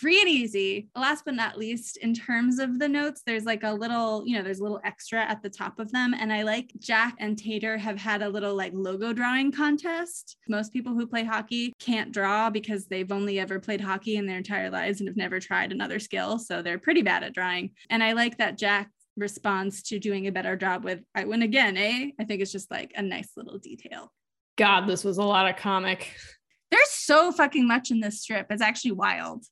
free 0.00 0.20
and 0.20 0.30
easy. 0.30 0.88
Last 0.96 1.26
but 1.26 1.34
not 1.34 1.58
least, 1.58 1.98
in 1.98 2.14
terms 2.14 2.58
of 2.58 2.78
the 2.78 2.88
notes, 2.88 3.22
there's 3.26 3.44
like 3.44 3.64
a 3.64 3.72
little, 3.72 4.22
you 4.26 4.36
know, 4.36 4.42
there's 4.42 4.60
a 4.60 4.62
little 4.62 4.80
extra 4.82 5.20
at 5.20 5.42
the 5.42 5.50
top 5.50 5.78
of 5.78 5.92
them. 5.92 6.14
And 6.14 6.32
I 6.32 6.42
like 6.42 6.72
Jack 6.78 7.16
and 7.18 7.36
Tater 7.36 7.76
have 7.76 7.98
had 7.98 8.22
a 8.22 8.28
little 8.28 8.54
like 8.54 8.72
logo 8.74 9.12
drawing 9.12 9.52
contest. 9.52 10.38
Most 10.48 10.72
people 10.72 10.94
who 10.94 11.06
play 11.06 11.22
hockey 11.22 11.74
can't 11.78 12.12
draw 12.12 12.48
because 12.48 12.86
they've 12.86 13.12
only 13.12 13.38
ever 13.38 13.60
played 13.60 13.80
hockey 13.80 14.16
in 14.16 14.26
their 14.26 14.38
entire 14.38 14.70
lives 14.70 15.00
and 15.00 15.08
have 15.08 15.18
never 15.18 15.38
tried 15.38 15.70
another 15.70 15.98
skill. 15.98 16.38
So 16.38 16.62
they're 16.62 16.78
pretty 16.78 17.02
bad 17.02 17.22
at 17.22 17.34
drawing. 17.34 17.72
And 17.90 18.02
I 18.02 18.12
like 18.12 18.38
that 18.38 18.56
Jack 18.56 18.90
responds 19.16 19.82
to 19.82 19.98
doing 19.98 20.26
a 20.26 20.32
better 20.32 20.56
job 20.56 20.82
with 20.82 21.00
I 21.14 21.24
win 21.24 21.42
again, 21.42 21.76
eh? 21.76 22.10
I 22.18 22.24
think 22.24 22.40
it's 22.40 22.52
just 22.52 22.70
like 22.70 22.92
a 22.96 23.02
nice 23.02 23.32
little 23.36 23.58
detail. 23.58 24.10
God, 24.56 24.86
this 24.86 25.04
was 25.04 25.18
a 25.18 25.24
lot 25.24 25.48
of 25.48 25.56
comic. 25.56 26.14
There's 26.70 26.88
so 26.88 27.32
fucking 27.32 27.66
much 27.66 27.90
in 27.90 28.00
this 28.00 28.22
strip. 28.22 28.46
It's 28.48 28.62
actually 28.62 28.92
wild 28.92 29.44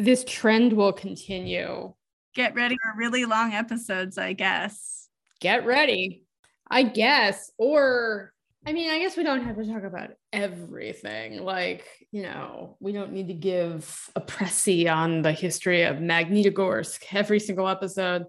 this 0.00 0.24
trend 0.24 0.72
will 0.72 0.92
continue. 0.92 1.92
Get 2.34 2.54
ready 2.54 2.76
for 2.82 2.96
really 2.96 3.24
long 3.24 3.52
episodes, 3.52 4.18
I 4.18 4.32
guess. 4.32 5.08
Get 5.40 5.66
ready. 5.66 6.24
I 6.70 6.84
guess. 6.84 7.50
Or, 7.58 8.32
I 8.66 8.72
mean, 8.72 8.90
I 8.90 8.98
guess 8.98 9.16
we 9.16 9.24
don't 9.24 9.44
have 9.44 9.56
to 9.56 9.66
talk 9.66 9.82
about 9.82 10.10
everything. 10.32 11.42
Like, 11.42 11.86
you 12.12 12.22
know, 12.22 12.76
we 12.80 12.92
don't 12.92 13.12
need 13.12 13.28
to 13.28 13.34
give 13.34 14.10
a 14.14 14.20
pressy 14.20 14.92
on 14.92 15.22
the 15.22 15.32
history 15.32 15.82
of 15.82 15.96
Magnitogorsk 15.96 17.04
every 17.12 17.40
single 17.40 17.68
episode. 17.68 18.26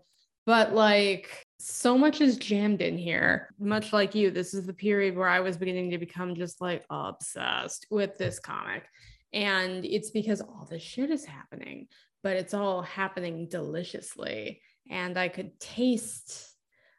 But 0.48 0.74
like, 0.74 1.46
so 1.60 1.96
much 1.98 2.22
is 2.22 2.38
jammed 2.38 2.82
in 2.82 2.98
here. 2.98 3.54
Much 3.60 3.94
like 3.94 4.16
you, 4.16 4.32
this 4.32 4.56
is 4.56 4.66
the 4.66 4.74
period 4.74 5.16
where 5.16 5.28
I 5.28 5.42
was 5.42 5.58
beginning 5.58 5.92
to 5.92 6.00
become 6.00 6.34
just 6.34 6.60
like 6.60 6.84
obsessed 6.90 7.86
with 7.92 8.18
this 8.18 8.40
comic. 8.40 8.84
And 9.34 9.86
it's 9.86 10.12
because 10.12 10.42
all 10.42 10.68
this 10.70 10.82
shit 10.82 11.10
is 11.10 11.26
happening, 11.26 11.88
but 12.24 12.36
it's 12.36 12.54
all 12.54 12.82
happening 12.82 13.48
deliciously. 13.48 14.62
And 14.90 15.18
I 15.18 15.30
could 15.30 15.60
taste, 15.60 16.56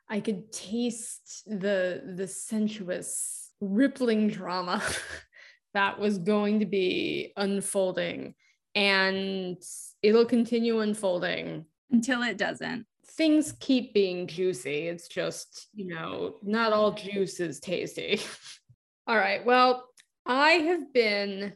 I 0.09 0.21
could 0.21 0.53
taste 0.53 1.43
the 1.47 2.15
the 2.17 2.27
sensuous, 2.27 3.51
rippling 3.61 4.29
drama 4.29 4.83
that 5.75 5.99
was 5.99 6.19
going 6.19 6.61
to 6.61 6.67
be 6.67 7.33
unfolding. 7.37 8.35
And 8.75 9.59
it'll 10.03 10.25
continue 10.25 10.81
unfolding 10.81 11.67
until 11.91 12.23
it 12.23 12.39
doesn't. 12.39 12.87
Things 13.05 13.53
keep 13.61 13.93
being 13.93 14.27
juicy. 14.27 14.89
It's 14.89 15.09
just, 15.09 15.69
you 15.75 15.89
know, 15.89 16.37
not 16.43 16.73
all 16.73 16.93
juice 16.93 17.41
is 17.41 17.61
tasty. 17.61 18.21
all 19.07 19.17
right. 19.17 19.45
Well, 19.45 19.85
I 20.25 20.53
have 20.53 20.93
been 20.95 21.53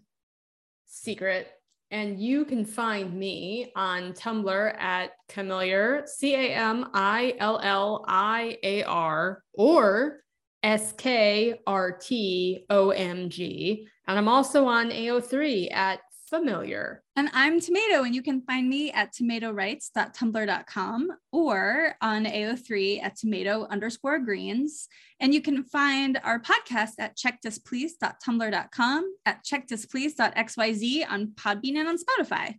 secret. 1.07 1.49
And 1.93 2.21
you 2.21 2.45
can 2.45 2.65
find 2.65 3.15
me 3.15 3.71
on 3.77 4.13
Tumblr 4.13 4.75
at 4.77 5.13
Camilliar, 5.31 6.07
C 6.09 6.35
A 6.35 6.53
M 6.53 6.91
I 6.93 7.35
L 7.39 7.61
L 7.63 8.05
I 8.09 8.59
A 8.65 8.83
R, 8.83 9.43
or 9.55 10.19
S 10.65 10.93
K 10.93 11.61
R 11.65 11.93
T 11.93 12.67
O 12.71 12.91
M 12.91 13.31
G. 13.31 13.87
And 14.09 14.19
I'm 14.19 14.29
also 14.29 14.67
on 14.67 14.91
AO3 14.91 15.73
at 15.73 16.01
familiar. 16.29 17.03
And 17.15 17.31
I'm 17.33 17.61
Tomato, 17.61 18.03
and 18.05 18.15
you 18.15 18.23
can 18.23 18.43
find 18.43 18.69
me 18.69 18.91
at 18.93 19.13
tomatorights.tumblr.com 19.15 21.11
or 21.33 21.95
on 22.01 22.25
AO3 22.25 23.03
at 23.03 23.17
tomato 23.17 23.67
underscore 23.71 24.19
greens. 24.19 24.89
And 25.21 25.33
you 25.33 25.41
can 25.41 25.65
find 25.65 26.21
our 26.25 26.41
podcast 26.41 26.93
at 26.99 27.17
checkthisplease.tumblr.com, 27.17 29.15
at 29.25 29.45
checkthisplease.xyz 29.45 31.11
on 31.11 31.29
Podbean 31.29 31.77
and 31.77 31.89
on 31.89 31.97
Spotify. 31.97 32.57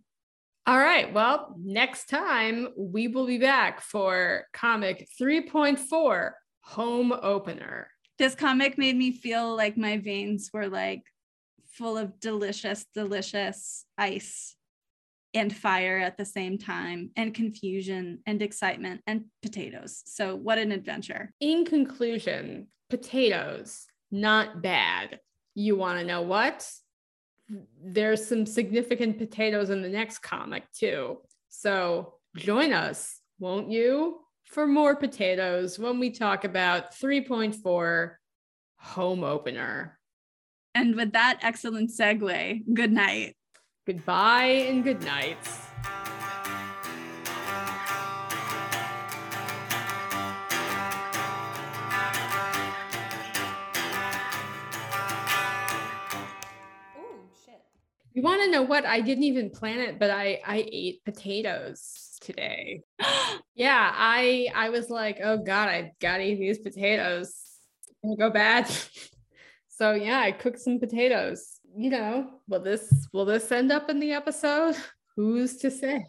All 0.66 0.78
right. 0.78 1.12
Well, 1.12 1.54
next 1.58 2.10
time 2.10 2.68
we 2.76 3.08
will 3.08 3.26
be 3.26 3.38
back 3.38 3.80
for 3.80 4.44
comic 4.52 5.08
3.4 5.20 6.32
home 6.60 7.12
opener. 7.12 7.88
This 8.18 8.34
comic 8.34 8.76
made 8.76 8.96
me 8.96 9.12
feel 9.12 9.56
like 9.56 9.78
my 9.78 9.96
veins 9.96 10.50
were 10.52 10.68
like 10.68 11.04
full 11.78 11.96
of 11.96 12.18
delicious, 12.18 12.84
delicious 12.92 13.86
ice 13.96 14.56
and 15.32 15.54
fire 15.54 15.98
at 15.98 16.16
the 16.16 16.24
same 16.24 16.58
time, 16.58 17.10
and 17.14 17.34
confusion 17.34 18.18
and 18.26 18.42
excitement 18.42 19.00
and 19.06 19.26
potatoes. 19.42 20.02
So, 20.06 20.34
what 20.34 20.58
an 20.58 20.72
adventure. 20.72 21.32
In 21.40 21.64
conclusion, 21.64 22.66
potatoes, 22.90 23.86
not 24.10 24.62
bad. 24.62 25.20
You 25.54 25.76
want 25.76 26.00
to 26.00 26.04
know 26.04 26.22
what? 26.22 26.68
There's 27.82 28.26
some 28.26 28.46
significant 28.46 29.18
potatoes 29.18 29.70
in 29.70 29.82
the 29.82 29.88
next 29.88 30.18
comic, 30.18 30.64
too. 30.72 31.18
So, 31.48 32.14
join 32.36 32.72
us, 32.72 33.20
won't 33.38 33.70
you? 33.70 34.20
For 34.44 34.66
more 34.66 34.96
potatoes 34.96 35.78
when 35.78 36.00
we 36.00 36.10
talk 36.10 36.44
about 36.44 36.94
3.4 36.94 38.14
home 38.78 39.24
opener. 39.24 39.97
And 40.78 40.94
with 40.94 41.10
that 41.10 41.40
excellent 41.42 41.90
segue, 41.90 42.62
good 42.72 42.92
night. 42.92 43.34
Goodbye 43.84 44.44
and 44.44 44.84
good 44.84 45.02
night. 45.02 45.36
Oh 56.96 57.24
shit. 57.44 57.60
You 58.12 58.22
want 58.22 58.42
to 58.44 58.50
know 58.52 58.62
what? 58.62 58.86
I 58.86 59.00
didn't 59.00 59.24
even 59.24 59.50
plan 59.50 59.80
it, 59.80 59.98
but 59.98 60.10
I 60.12 60.40
I 60.46 60.64
ate 60.70 61.04
potatoes 61.04 62.16
today. 62.20 62.82
yeah, 63.56 63.90
I 63.92 64.46
I 64.54 64.68
was 64.70 64.90
like, 64.90 65.18
oh 65.24 65.38
god, 65.38 65.70
I 65.70 65.90
gotta 66.00 66.22
eat 66.22 66.38
these 66.38 66.60
potatoes. 66.60 67.34
go 68.16 68.30
bad. 68.30 68.70
So 69.78 69.92
yeah, 69.92 70.18
I 70.18 70.32
cooked 70.32 70.58
some 70.58 70.80
potatoes. 70.80 71.60
You 71.76 71.90
know, 71.90 72.30
will 72.48 72.58
this 72.58 73.06
will 73.12 73.24
this 73.24 73.52
end 73.52 73.70
up 73.70 73.88
in 73.88 74.00
the 74.00 74.10
episode? 74.10 74.74
Who's 75.16 75.56
to 75.58 75.70
say? 75.70 76.04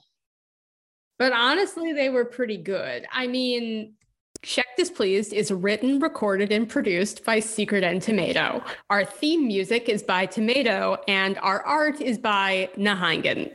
But 1.20 1.34
honestly, 1.34 1.94
they 1.94 2.10
were 2.10 2.26
pretty 2.26 2.58
good. 2.58 3.06
I 3.12 3.28
mean, 3.28 3.94
Check 4.42 4.66
This 4.76 4.90
Displeased 4.90 5.34
is 5.34 5.52
written, 5.52 6.00
recorded, 6.00 6.52
and 6.52 6.68
produced 6.68 7.24
by 7.26 7.40
Secret 7.40 7.84
and 7.84 8.02
Tomato. 8.02 8.64
Our 8.90 9.06
theme 9.06 9.46
music 9.46 9.88
is 9.88 10.02
by 10.02 10.26
Tomato, 10.26 10.98
and 11.08 11.38
our 11.40 11.62
art 11.64 12.02
is 12.02 12.18
by 12.18 12.70
Nahingen. 12.76 13.48